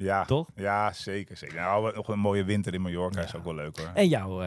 ja. 0.04 0.24
toch? 0.24 0.48
ja, 0.54 0.92
zeker. 0.92 1.36
zeker. 1.36 1.56
Nou, 1.56 1.94
nog 1.94 2.08
een 2.08 2.18
mooie 2.18 2.44
winter 2.44 2.74
in 2.74 2.80
Mallorca 2.80 3.20
Ja. 3.20 3.26
is 3.26 3.34
ook 3.36 3.44
wel 3.44 3.54
leuk 3.54 3.78
hoor. 3.78 3.90
En 3.94 4.08
jouw, 4.08 4.42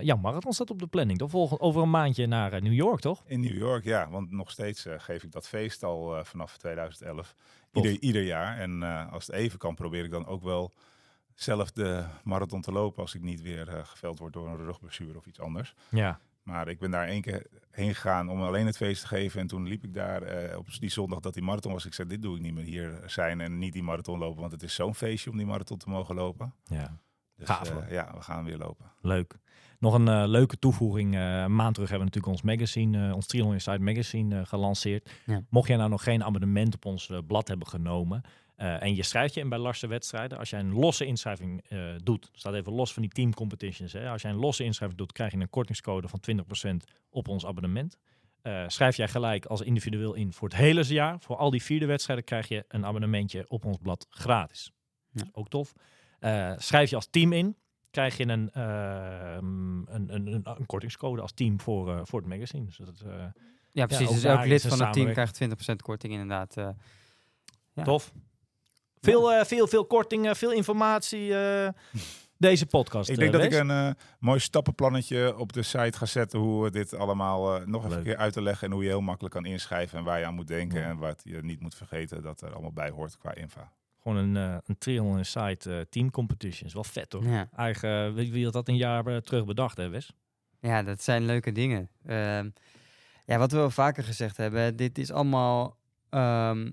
jouw 0.00 0.16
marathon 0.16 0.52
staat 0.52 0.70
op 0.70 0.78
de 0.78 0.86
planning. 0.86 1.18
toch? 1.18 1.30
Volgende, 1.30 1.62
over 1.62 1.82
een 1.82 1.90
maandje 1.90 2.26
naar 2.26 2.52
eh, 2.52 2.62
New 2.62 2.72
York, 2.72 3.00
toch? 3.00 3.22
In 3.26 3.40
New 3.40 3.56
York, 3.56 3.84
ja. 3.84 4.08
Want 4.10 4.30
nog 4.30 4.50
steeds 4.50 4.86
eh, 4.86 4.94
geef 4.98 5.22
ik 5.22 5.32
dat 5.32 5.48
feest 5.48 5.82
al 5.82 6.24
vanaf 6.24 6.56
2011. 6.56 7.34
Tof. 7.72 7.84
Ieder, 7.84 8.00
ieder 8.02 8.22
jaar. 8.22 8.58
En 8.58 8.82
als 9.10 9.26
het 9.26 9.36
even 9.36 9.58
kan, 9.58 9.74
probeer 9.74 10.04
ik 10.04 10.10
dan 10.10 10.26
ook 10.26 10.42
wel 10.42 10.72
zelf 11.34 11.70
de 11.72 12.04
marathon 12.24 12.60
te 12.60 12.72
lopen. 12.72 13.02
Als 13.02 13.14
ik 13.14 13.22
niet 13.22 13.42
weer 13.42 13.66
geveld 13.84 14.18
word 14.18 14.32
door 14.32 14.48
een 14.48 14.56
rugblessure 14.64 15.16
of 15.18 15.26
iets 15.26 15.40
anders. 15.40 15.74
Ja. 15.88 16.20
Maar 16.42 16.68
ik 16.68 16.78
ben 16.78 16.90
daar 16.90 17.06
één 17.06 17.22
keer 17.22 17.46
heen 17.76 17.94
gegaan 17.94 18.28
om 18.28 18.42
alleen 18.42 18.66
het 18.66 18.76
feest 18.76 19.00
te 19.00 19.06
geven. 19.06 19.40
En 19.40 19.46
toen 19.46 19.66
liep 19.68 19.84
ik 19.84 19.94
daar 19.94 20.22
eh, 20.22 20.58
op 20.58 20.66
die 20.78 20.90
zondag 20.90 21.20
dat 21.20 21.34
die 21.34 21.42
marathon 21.42 21.72
was. 21.72 21.86
Ik 21.86 21.94
zei, 21.94 22.08
dit 22.08 22.22
doe 22.22 22.36
ik 22.36 22.42
niet 22.42 22.54
meer 22.54 22.64
hier 22.64 23.02
zijn 23.06 23.40
en 23.40 23.58
niet 23.58 23.72
die 23.72 23.82
marathon 23.82 24.18
lopen. 24.18 24.40
Want 24.40 24.52
het 24.52 24.62
is 24.62 24.74
zo'n 24.74 24.94
feestje 24.94 25.30
om 25.30 25.36
die 25.36 25.46
marathon 25.46 25.78
te 25.78 25.88
mogen 25.88 26.14
lopen. 26.14 26.54
ja. 26.64 26.98
Dus 27.36 27.46
Gaaf, 27.48 27.70
eh, 27.70 27.90
ja, 27.90 28.10
we 28.14 28.22
gaan 28.22 28.44
weer 28.44 28.56
lopen. 28.58 28.92
Leuk. 29.00 29.38
Nog 29.78 29.94
een 29.94 30.08
eh, 30.08 30.22
leuke 30.26 30.58
toevoeging. 30.58 31.14
eh, 31.14 31.40
een 31.40 31.54
maand 31.54 31.74
terug 31.74 31.90
hebben 31.90 32.08
we 32.08 32.14
natuurlijk 32.14 32.26
ons 32.26 32.42
magazine, 32.42 33.08
eh, 33.08 33.14
ons 33.14 33.26
Triathlon 33.26 33.54
Inside 33.54 33.78
magazine 33.78 34.40
eh, 34.40 34.46
gelanceerd. 34.46 35.10
Ja. 35.26 35.40
Mocht 35.50 35.68
jij 35.68 35.76
nou 35.76 35.90
nog 35.90 36.02
geen 36.02 36.24
abonnement 36.24 36.74
op 36.74 36.84
ons 36.84 37.10
blad 37.26 37.48
hebben 37.48 37.66
genomen 37.66 38.22
eh, 38.56 38.82
en 38.82 38.94
je 38.94 39.02
schrijft 39.02 39.34
je 39.34 39.40
in 39.40 39.48
bij 39.48 39.58
Larse 39.58 39.86
wedstrijden, 39.86 40.38
als 40.38 40.50
jij 40.50 40.60
een 40.60 40.72
losse 40.72 41.06
inschrijving 41.06 41.62
eh, 41.68 41.78
doet, 42.02 42.30
staat 42.32 42.54
even 42.54 42.72
los 42.72 42.92
van 42.92 43.02
die 43.02 43.10
team 43.10 43.34
competitions. 43.34 43.92
Hè. 43.92 44.10
Als 44.10 44.22
jij 44.22 44.30
een 44.30 44.36
losse 44.36 44.64
inschrijving 44.64 45.00
doet, 45.00 45.12
krijg 45.12 45.32
je 45.32 45.38
een 45.38 45.50
kortingscode 45.50 46.08
van 46.08 46.20
20% 46.20 46.92
op 47.10 47.28
ons 47.28 47.46
abonnement. 47.46 47.98
Eh, 48.42 48.64
schrijf 48.66 48.96
jij 48.96 49.08
gelijk 49.08 49.46
als 49.46 49.60
individueel 49.60 50.14
in 50.14 50.32
voor 50.32 50.48
het 50.48 50.56
hele 50.56 50.84
jaar. 50.84 51.20
Voor 51.20 51.36
al 51.36 51.50
die 51.50 51.62
vierde 51.62 51.86
wedstrijden 51.86 52.24
krijg 52.24 52.48
je 52.48 52.64
een 52.68 52.86
abonnementje 52.86 53.44
op 53.48 53.64
ons 53.64 53.76
blad 53.82 54.06
gratis. 54.10 54.72
Ja. 55.10 55.24
Ook 55.32 55.48
tof. 55.48 55.72
Schrijf 56.56 56.90
je 56.90 56.96
als 56.96 57.06
team 57.10 57.32
in, 57.32 57.56
krijg 57.90 58.16
je 58.16 58.28
een, 58.28 58.60
een, 58.60 59.86
een, 59.88 60.26
een, 60.26 60.40
een 60.44 60.66
kortingscode 60.66 61.22
als 61.22 61.32
team 61.32 61.60
voor, 61.60 62.06
voor 62.06 62.20
het 62.20 62.28
magazine. 62.28 62.64
Dus 62.64 62.76
dat, 62.76 63.04
Ja, 63.72 63.86
precies. 63.86 64.06
ook 64.06 64.14
dus 64.14 64.24
elk 64.24 64.44
lid 64.44 64.66
van 64.66 64.80
het 64.80 64.92
team 64.92 65.12
krijgt 65.12 65.40
20% 65.44 65.46
korting 65.76 66.12
inderdaad. 66.12 66.54
Ja. 67.74 67.82
Tof. 67.82 68.12
Veel, 69.12 69.32
eh, 69.32 69.44
veel, 69.44 69.66
veel 69.66 69.84
kortingen, 69.86 70.36
veel 70.36 70.52
informatie. 70.52 71.34
eh, 71.38 71.68
deze 72.38 72.66
podcast. 72.66 73.08
Ik 73.10 73.16
denk 73.16 73.32
eh, 73.32 73.36
dat 73.36 73.44
ik 73.44 73.50
Wes. 73.50 73.60
een 73.60 73.70
eh, 73.70 73.90
mooi 74.18 74.38
stappenplannetje 74.40 75.36
op 75.38 75.52
de 75.52 75.62
site 75.62 75.98
ga 75.98 76.06
zetten. 76.06 76.38
Hoe 76.38 76.62
we 76.64 76.70
dit 76.70 76.94
allemaal 76.94 77.56
eh, 77.56 77.66
nog 77.66 77.84
even 77.84 77.96
een 77.96 78.02
keer 78.02 78.16
uit 78.16 78.32
te 78.32 78.42
leggen. 78.42 78.66
En 78.66 78.72
hoe 78.72 78.82
je 78.82 78.88
heel 78.88 79.00
makkelijk 79.00 79.34
kan 79.34 79.44
inschrijven. 79.44 79.98
En 79.98 80.04
waar 80.04 80.18
je 80.18 80.24
aan 80.26 80.34
moet 80.34 80.46
denken. 80.48 80.80
Ja. 80.80 80.86
En 80.88 80.96
wat 80.98 81.20
je 81.24 81.42
niet 81.42 81.60
moet 81.60 81.74
vergeten 81.74 82.22
dat 82.22 82.40
er 82.40 82.52
allemaal 82.52 82.72
bij 82.72 82.90
hoort 82.90 83.18
qua 83.18 83.34
info. 83.34 83.60
Gewoon 84.02 84.18
een, 84.18 84.36
eh 84.36 84.56
een 84.66 84.78
Triathlon 84.78 85.18
Inside 85.18 85.58
eh, 85.76 85.80
team 85.90 86.10
competition. 86.10 86.66
Is 86.66 86.74
wel 86.74 86.84
vet 86.84 87.12
hoor. 87.12 87.24
Ja. 87.24 87.48
Eigen, 87.56 88.14
wie, 88.14 88.32
wie 88.32 88.44
had 88.44 88.52
dat 88.52 88.68
een 88.68 88.76
jaar 88.76 89.06
eh, 89.06 89.16
terug 89.16 89.44
bedacht 89.44 89.76
hè 89.76 89.88
Wes? 89.88 90.10
ja, 90.60 90.82
dat 90.82 91.02
zijn 91.02 91.24
leuke 91.24 91.52
dingen. 91.52 91.88
Ehm, 92.06 92.48
ja, 93.24 93.38
wat 93.38 93.50
we 93.50 93.56
wel 93.56 93.70
vaker 93.70 94.04
gezegd 94.04 94.36
hebben, 94.36 94.76
dit 94.76 94.98
is 94.98 95.10
allemaal 95.12 95.76
ehm, 96.10 96.70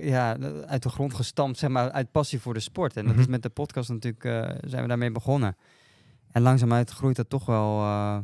ja, 0.00 0.36
uit 0.66 0.82
de 0.82 0.88
grond 0.88 1.14
gestampt, 1.14 1.58
zeg 1.58 1.70
maar, 1.70 1.90
uit 1.90 2.10
passie 2.10 2.40
voor 2.40 2.54
de 2.54 2.60
sport. 2.60 2.96
En 2.96 3.02
dat 3.04 3.12
Mhm. 3.12 3.20
is 3.22 3.26
met 3.28 3.42
de 3.42 3.48
podcast 3.48 3.88
natuurlijk, 3.88 4.24
eh, 4.24 4.50
zijn 4.66 4.82
we 4.82 4.88
daarmee 4.88 5.10
begonnen. 5.10 5.56
En 6.30 6.42
langzaamuit 6.42 6.90
groeit 6.90 7.16
dat 7.16 7.28
toch 7.30 7.46
wel... 7.46 7.78
eh, 7.80 8.18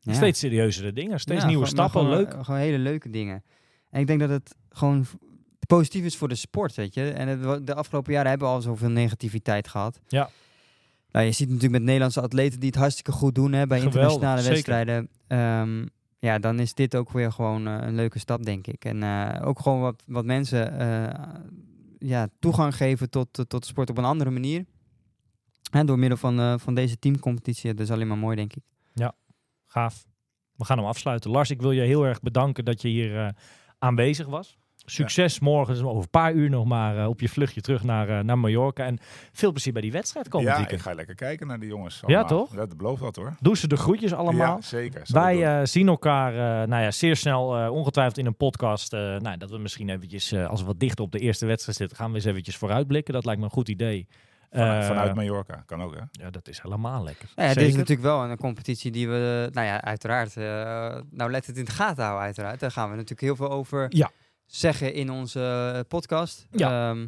ja. 0.00 0.12
Steeds 0.12 0.38
serieuzere 0.38 0.92
dingen, 0.92 1.20
steeds 1.20 1.42
Ja, 1.42 1.46
nieuwe 1.48 1.66
stappen. 1.66 2.00
gewoon, 2.00 2.16
leuk. 2.16 2.32
eh, 2.32 2.44
Gewoon 2.44 2.60
hele 2.60 2.78
leuke 2.78 3.10
dingen. 3.10 3.42
En 3.90 4.00
ik 4.00 4.06
denk 4.06 4.20
dat 4.20 4.28
het 4.30 4.54
gewoon 4.70 5.06
positief 5.66 6.04
is 6.04 6.16
voor 6.16 6.28
de 6.28 6.34
sport, 6.34 6.74
weet 6.74 6.94
je. 6.94 7.10
En 7.10 7.28
het, 7.28 7.66
de 7.66 7.74
afgelopen 7.74 8.12
jaren 8.12 8.28
hebben 8.30 8.48
we 8.48 8.54
al 8.54 8.60
zoveel 8.60 8.88
negativiteit 8.90 9.68
gehad. 9.68 10.00
Ja. 10.08 10.30
Nou, 11.10 11.26
je 11.26 11.32
ziet 11.32 11.46
natuurlijk 11.46 11.72
met 11.74 11.82
Nederlandse 11.82 12.20
atleten 12.20 12.60
die 12.60 12.68
het 12.68 12.78
hartstikke 12.78 13.12
goed 13.12 13.34
doen 13.34 13.52
hè, 13.52 13.66
bij 13.66 13.78
Geweldig, 13.80 14.02
internationale 14.02 14.42
wedstrijden. 14.48 15.08
Ehm, 15.26 15.86
ja, 16.18 16.38
dan 16.38 16.60
is 16.60 16.74
dit 16.74 16.96
ook 16.96 17.10
weer 17.10 17.32
gewoon 17.32 17.66
eh, 17.66 17.86
een 17.86 17.94
leuke 17.94 18.18
stap, 18.18 18.44
denk 18.44 18.66
ik. 18.66 18.84
En 18.84 19.02
eh, 19.02 19.46
ook 19.46 19.60
gewoon 19.60 19.80
wat, 19.80 20.02
wat 20.06 20.24
mensen 20.24 20.78
eh, 20.78 21.34
ja, 21.98 22.28
toegang 22.38 22.76
geven 22.76 23.10
tot, 23.10 23.44
tot 23.48 23.66
sport 23.66 23.90
op 23.90 23.98
een 23.98 24.04
andere 24.04 24.30
manier. 24.30 24.64
Hè, 25.70 25.84
door 25.84 25.98
middel 25.98 26.18
van, 26.18 26.60
van 26.60 26.74
deze 26.74 26.98
teamcompetitie. 26.98 27.74
Dat 27.74 27.84
is 27.86 27.90
alleen 27.90 28.06
maar 28.06 28.18
mooi, 28.18 28.36
denk 28.36 28.54
ik. 28.54 28.62
Gaaf. 29.66 30.06
We 30.54 30.64
gaan 30.64 30.78
hem 30.78 30.86
afsluiten. 30.86 31.30
Lars, 31.30 31.50
ik 31.50 31.60
wil 31.60 31.72
je 31.72 31.80
heel 31.80 32.06
erg 32.06 32.20
bedanken 32.20 32.64
dat 32.64 32.82
je 32.82 32.88
hier 32.88 33.34
aanwezig 33.78 34.26
was. 34.26 34.58
Succes 34.86 35.38
morgen, 35.38 35.74
dus 35.74 35.82
over 35.82 36.02
een 36.02 36.10
paar 36.10 36.32
uur 36.32 36.50
nog 36.50 36.64
maar 36.64 36.98
eh, 36.98 37.08
op 37.08 37.20
je 37.20 37.28
vluchtje 37.28 37.60
terug 37.60 37.82
naar, 37.82 38.08
eh, 38.08 38.18
naar 38.18 38.38
Mallorca. 38.38 38.84
En 38.84 38.98
veel 39.32 39.50
plezier 39.52 39.72
bij 39.72 39.82
die 39.82 39.92
wedstrijd 39.92 40.28
komend 40.28 40.58
ja, 40.58 40.68
ik 40.68 40.80
ga 40.80 40.94
lekker 40.94 41.14
kijken 41.14 41.46
naar 41.46 41.60
die 41.60 41.68
jongens. 41.68 42.02
Ja, 42.06 42.06
allemaal. 42.06 42.38
toch? 42.38 42.50
Ja, 42.50 42.56
dat 42.56 42.76
belooft 42.76 43.02
dat 43.02 43.16
hoor. 43.16 43.36
Doe 43.40 43.56
ze 43.56 43.68
de 43.68 43.76
groetjes 43.76 44.14
allemaal. 44.14 44.56
Ja, 44.56 44.60
zeker. 44.60 45.02
Wij 45.06 45.44
eh, 45.44 45.66
zien 45.66 45.88
elkaar 45.88 46.32
uh, 46.32 46.68
nou 46.68 46.82
ja, 46.82 46.90
zeer 46.90 47.16
snel, 47.16 47.64
uh, 47.64 47.72
ongetwijfeld 47.72 48.18
in 48.18 48.26
een 48.26 48.36
podcast. 48.36 48.92
Uh, 48.92 49.00
nou, 49.00 49.36
dat 49.36 49.50
we 49.50 49.58
misschien 49.58 49.88
eventjes, 49.88 50.32
uh, 50.32 50.48
als 50.48 50.60
we 50.60 50.66
wat 50.66 50.80
dichter 50.80 51.04
op 51.04 51.12
de 51.12 51.18
eerste 51.18 51.46
wedstrijd 51.46 51.78
zitten, 51.78 51.96
gaan 51.96 52.10
we 52.10 52.16
eens 52.16 52.24
eventjes 52.24 52.56
vooruitblikken. 52.56 53.14
Dat 53.14 53.24
lijkt 53.24 53.40
me 53.40 53.46
een 53.46 53.52
goed 53.52 53.68
idee. 53.68 54.08
Vanuit, 54.50 54.84
vanuit 54.84 55.14
Mallorca, 55.14 55.62
kan 55.66 55.82
ook 55.82 55.94
hè? 55.94 56.00
Ja, 56.10 56.30
dat 56.30 56.48
is 56.48 56.60
helemaal 56.62 57.04
lekker. 57.04 57.28
Ja, 57.34 57.42
dit 57.42 57.52
Zeker. 57.52 57.68
is 57.68 57.74
natuurlijk 57.74 58.06
wel 58.06 58.24
een 58.24 58.36
competitie 58.36 58.90
die 58.90 59.08
we, 59.08 59.48
nou 59.52 59.66
ja, 59.66 59.82
uiteraard, 59.82 60.36
eh, 60.36 60.44
nou 61.10 61.30
let 61.30 61.46
het 61.46 61.56
in 61.56 61.64
de 61.64 61.70
gaten 61.70 62.02
houden 62.02 62.24
uiteraard. 62.24 62.60
Daar 62.60 62.70
gaan 62.70 62.84
we 62.90 62.94
natuurlijk 62.94 63.20
heel 63.20 63.36
veel 63.36 63.50
over 63.50 63.86
Ja. 63.88 64.10
Zeggen 64.46 64.92
in 64.94 65.10
onze 65.10 65.72
eh, 65.74 65.80
podcast. 65.88 66.46
Ja. 66.50 66.90
Ehm, 66.90 67.06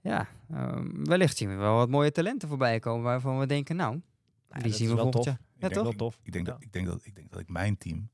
ja, 0.00 0.28
ehm, 0.52 1.04
wellicht 1.04 1.36
zien 1.36 1.48
we 1.48 1.54
wel 1.54 1.74
wat 1.76 1.88
mooie 1.88 2.12
talenten 2.12 2.48
voorbij 2.48 2.78
komen 2.78 3.02
waarvan 3.02 3.38
we 3.38 3.46
denken, 3.46 3.76
nou, 3.76 4.00
Ja, 4.50 4.58
die 4.60 4.72
zien 4.72 4.88
we 4.88 4.94
wel 4.94 5.02
volgend 5.02 5.24
tof. 5.24 5.24
jaar. 5.24 5.34
Ik 5.34 5.62
Ja, 5.62 5.68
denk 5.68 5.72
toch? 5.74 5.82
Wel 5.84 5.92
tof. 6.08 6.18
Ik 6.22 6.32
denk, 6.32 6.46
Ja. 6.46 6.52
dat, 6.52 6.62
ik, 6.62 6.72
denk 6.72 6.86
dat, 6.86 7.00
ik 7.04 7.14
denk 7.14 7.30
dat 7.30 7.40
ik 7.40 7.48
mijn 7.48 7.78
team, 7.78 8.08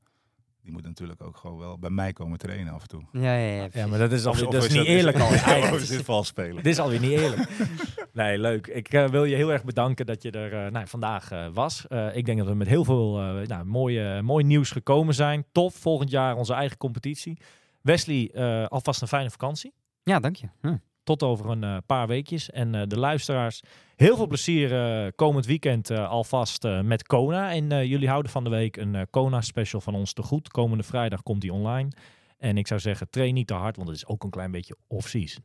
die 0.61 0.71
moet 0.71 0.83
natuurlijk 0.83 1.23
ook 1.23 1.37
gewoon 1.37 1.57
wel 1.57 1.77
bij 1.79 1.89
mij 1.89 2.13
komen 2.13 2.37
trainen 2.37 2.73
af 2.73 2.81
en 2.81 2.87
toe. 2.87 3.03
Ja, 3.11 3.35
ja, 3.37 3.55
ja. 3.63 3.67
Ja, 3.73 3.87
maar 3.87 3.99
dat 3.99 4.11
is, 4.11 4.25
alweer, 4.25 4.45
Of- 4.47 4.53
dat 4.53 4.61
of 4.63 4.67
is 4.69 4.73
niet 4.75 4.85
eerlijk 4.85 5.19
al. 5.19 5.27
Of 5.73 5.81
is 5.81 5.87
dit 5.87 6.01
vals 6.05 6.27
spelen? 6.27 6.55
Dit 6.55 6.65
is 6.65 6.79
alweer 6.79 6.99
niet 6.99 7.11
eerlijk. 7.11 7.49
Nee, 8.13 8.37
leuk. 8.37 8.67
Ik 8.67 8.93
eh, 8.93 9.07
wil 9.07 9.23
je 9.25 9.35
heel 9.35 9.51
erg 9.51 9.63
bedanken 9.63 10.05
dat 10.05 10.21
je 10.21 10.31
er 10.31 10.65
eh, 10.65 10.71
nou, 10.71 10.87
vandaag 10.87 11.31
eh, 11.31 11.47
was. 11.53 11.87
Eh, 11.87 12.15
ik 12.15 12.25
denk 12.25 12.37
dat 12.37 12.47
we 12.47 12.53
met 12.53 12.67
heel 12.67 12.83
veel 12.83 13.11
nou, 13.47 13.65
mooie, 13.65 14.21
mooi 14.21 14.43
nieuws 14.45 14.71
gekomen 14.71 15.13
zijn. 15.13 15.45
Tof, 15.51 15.75
volgend 15.75 16.09
jaar 16.09 16.35
onze 16.35 16.53
eigen 16.53 16.77
competitie. 16.77 17.37
Wesley, 17.85 18.31
eh, 18.33 18.65
alvast 18.65 19.01
een 19.01 19.07
fijne 19.07 19.29
vakantie. 19.29 19.73
Ja, 20.03 20.19
dank 20.19 20.35
je. 20.35 20.47
Hm. 20.61 20.75
tot 21.03 21.23
over 21.23 21.49
een 21.49 21.63
eh, 21.63 21.77
paar 21.85 22.07
weekjes. 22.07 22.49
En 22.49 22.75
eh, 22.75 22.81
de 22.87 22.99
luisteraars, 22.99 23.61
heel 23.95 24.15
veel 24.15 24.27
plezier 24.27 24.81
eh, 25.05 25.11
komend 25.15 25.45
weekend 25.45 25.89
eh, 25.89 26.09
alvast 26.09 26.65
eh, 26.65 26.81
met 26.81 27.03
Kona. 27.07 27.51
En 27.53 27.71
eh, 27.71 27.83
jullie 27.83 28.09
houden 28.09 28.31
van 28.31 28.43
de 28.43 28.49
week 28.49 28.77
een 28.77 28.95
eh, 28.95 29.01
Kona-special 29.09 29.81
van 29.81 29.95
ons 29.95 30.13
te 30.13 30.21
goed. 30.23 30.47
Komende 30.51 30.83
vrijdag 30.83 31.23
komt 31.23 31.41
die 31.41 31.53
online. 31.53 31.89
En 32.37 32.57
ik 32.57 32.67
zou 32.67 32.79
zeggen, 32.79 33.09
train 33.09 33.33
niet 33.33 33.47
te 33.47 33.53
hard, 33.53 33.75
want 33.75 33.87
het 33.87 33.97
is 33.97 34.07
ook 34.07 34.23
een 34.23 34.29
klein 34.29 34.51
beetje 34.51 34.77
off-season. 34.87 35.43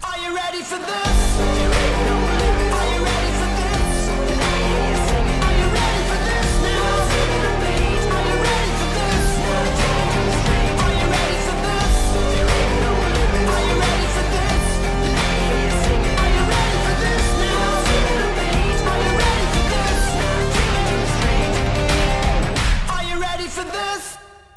Are 0.00 0.20
you 0.20 0.34
ready 0.34 0.62
for 0.62 0.78
this? 0.78 2.79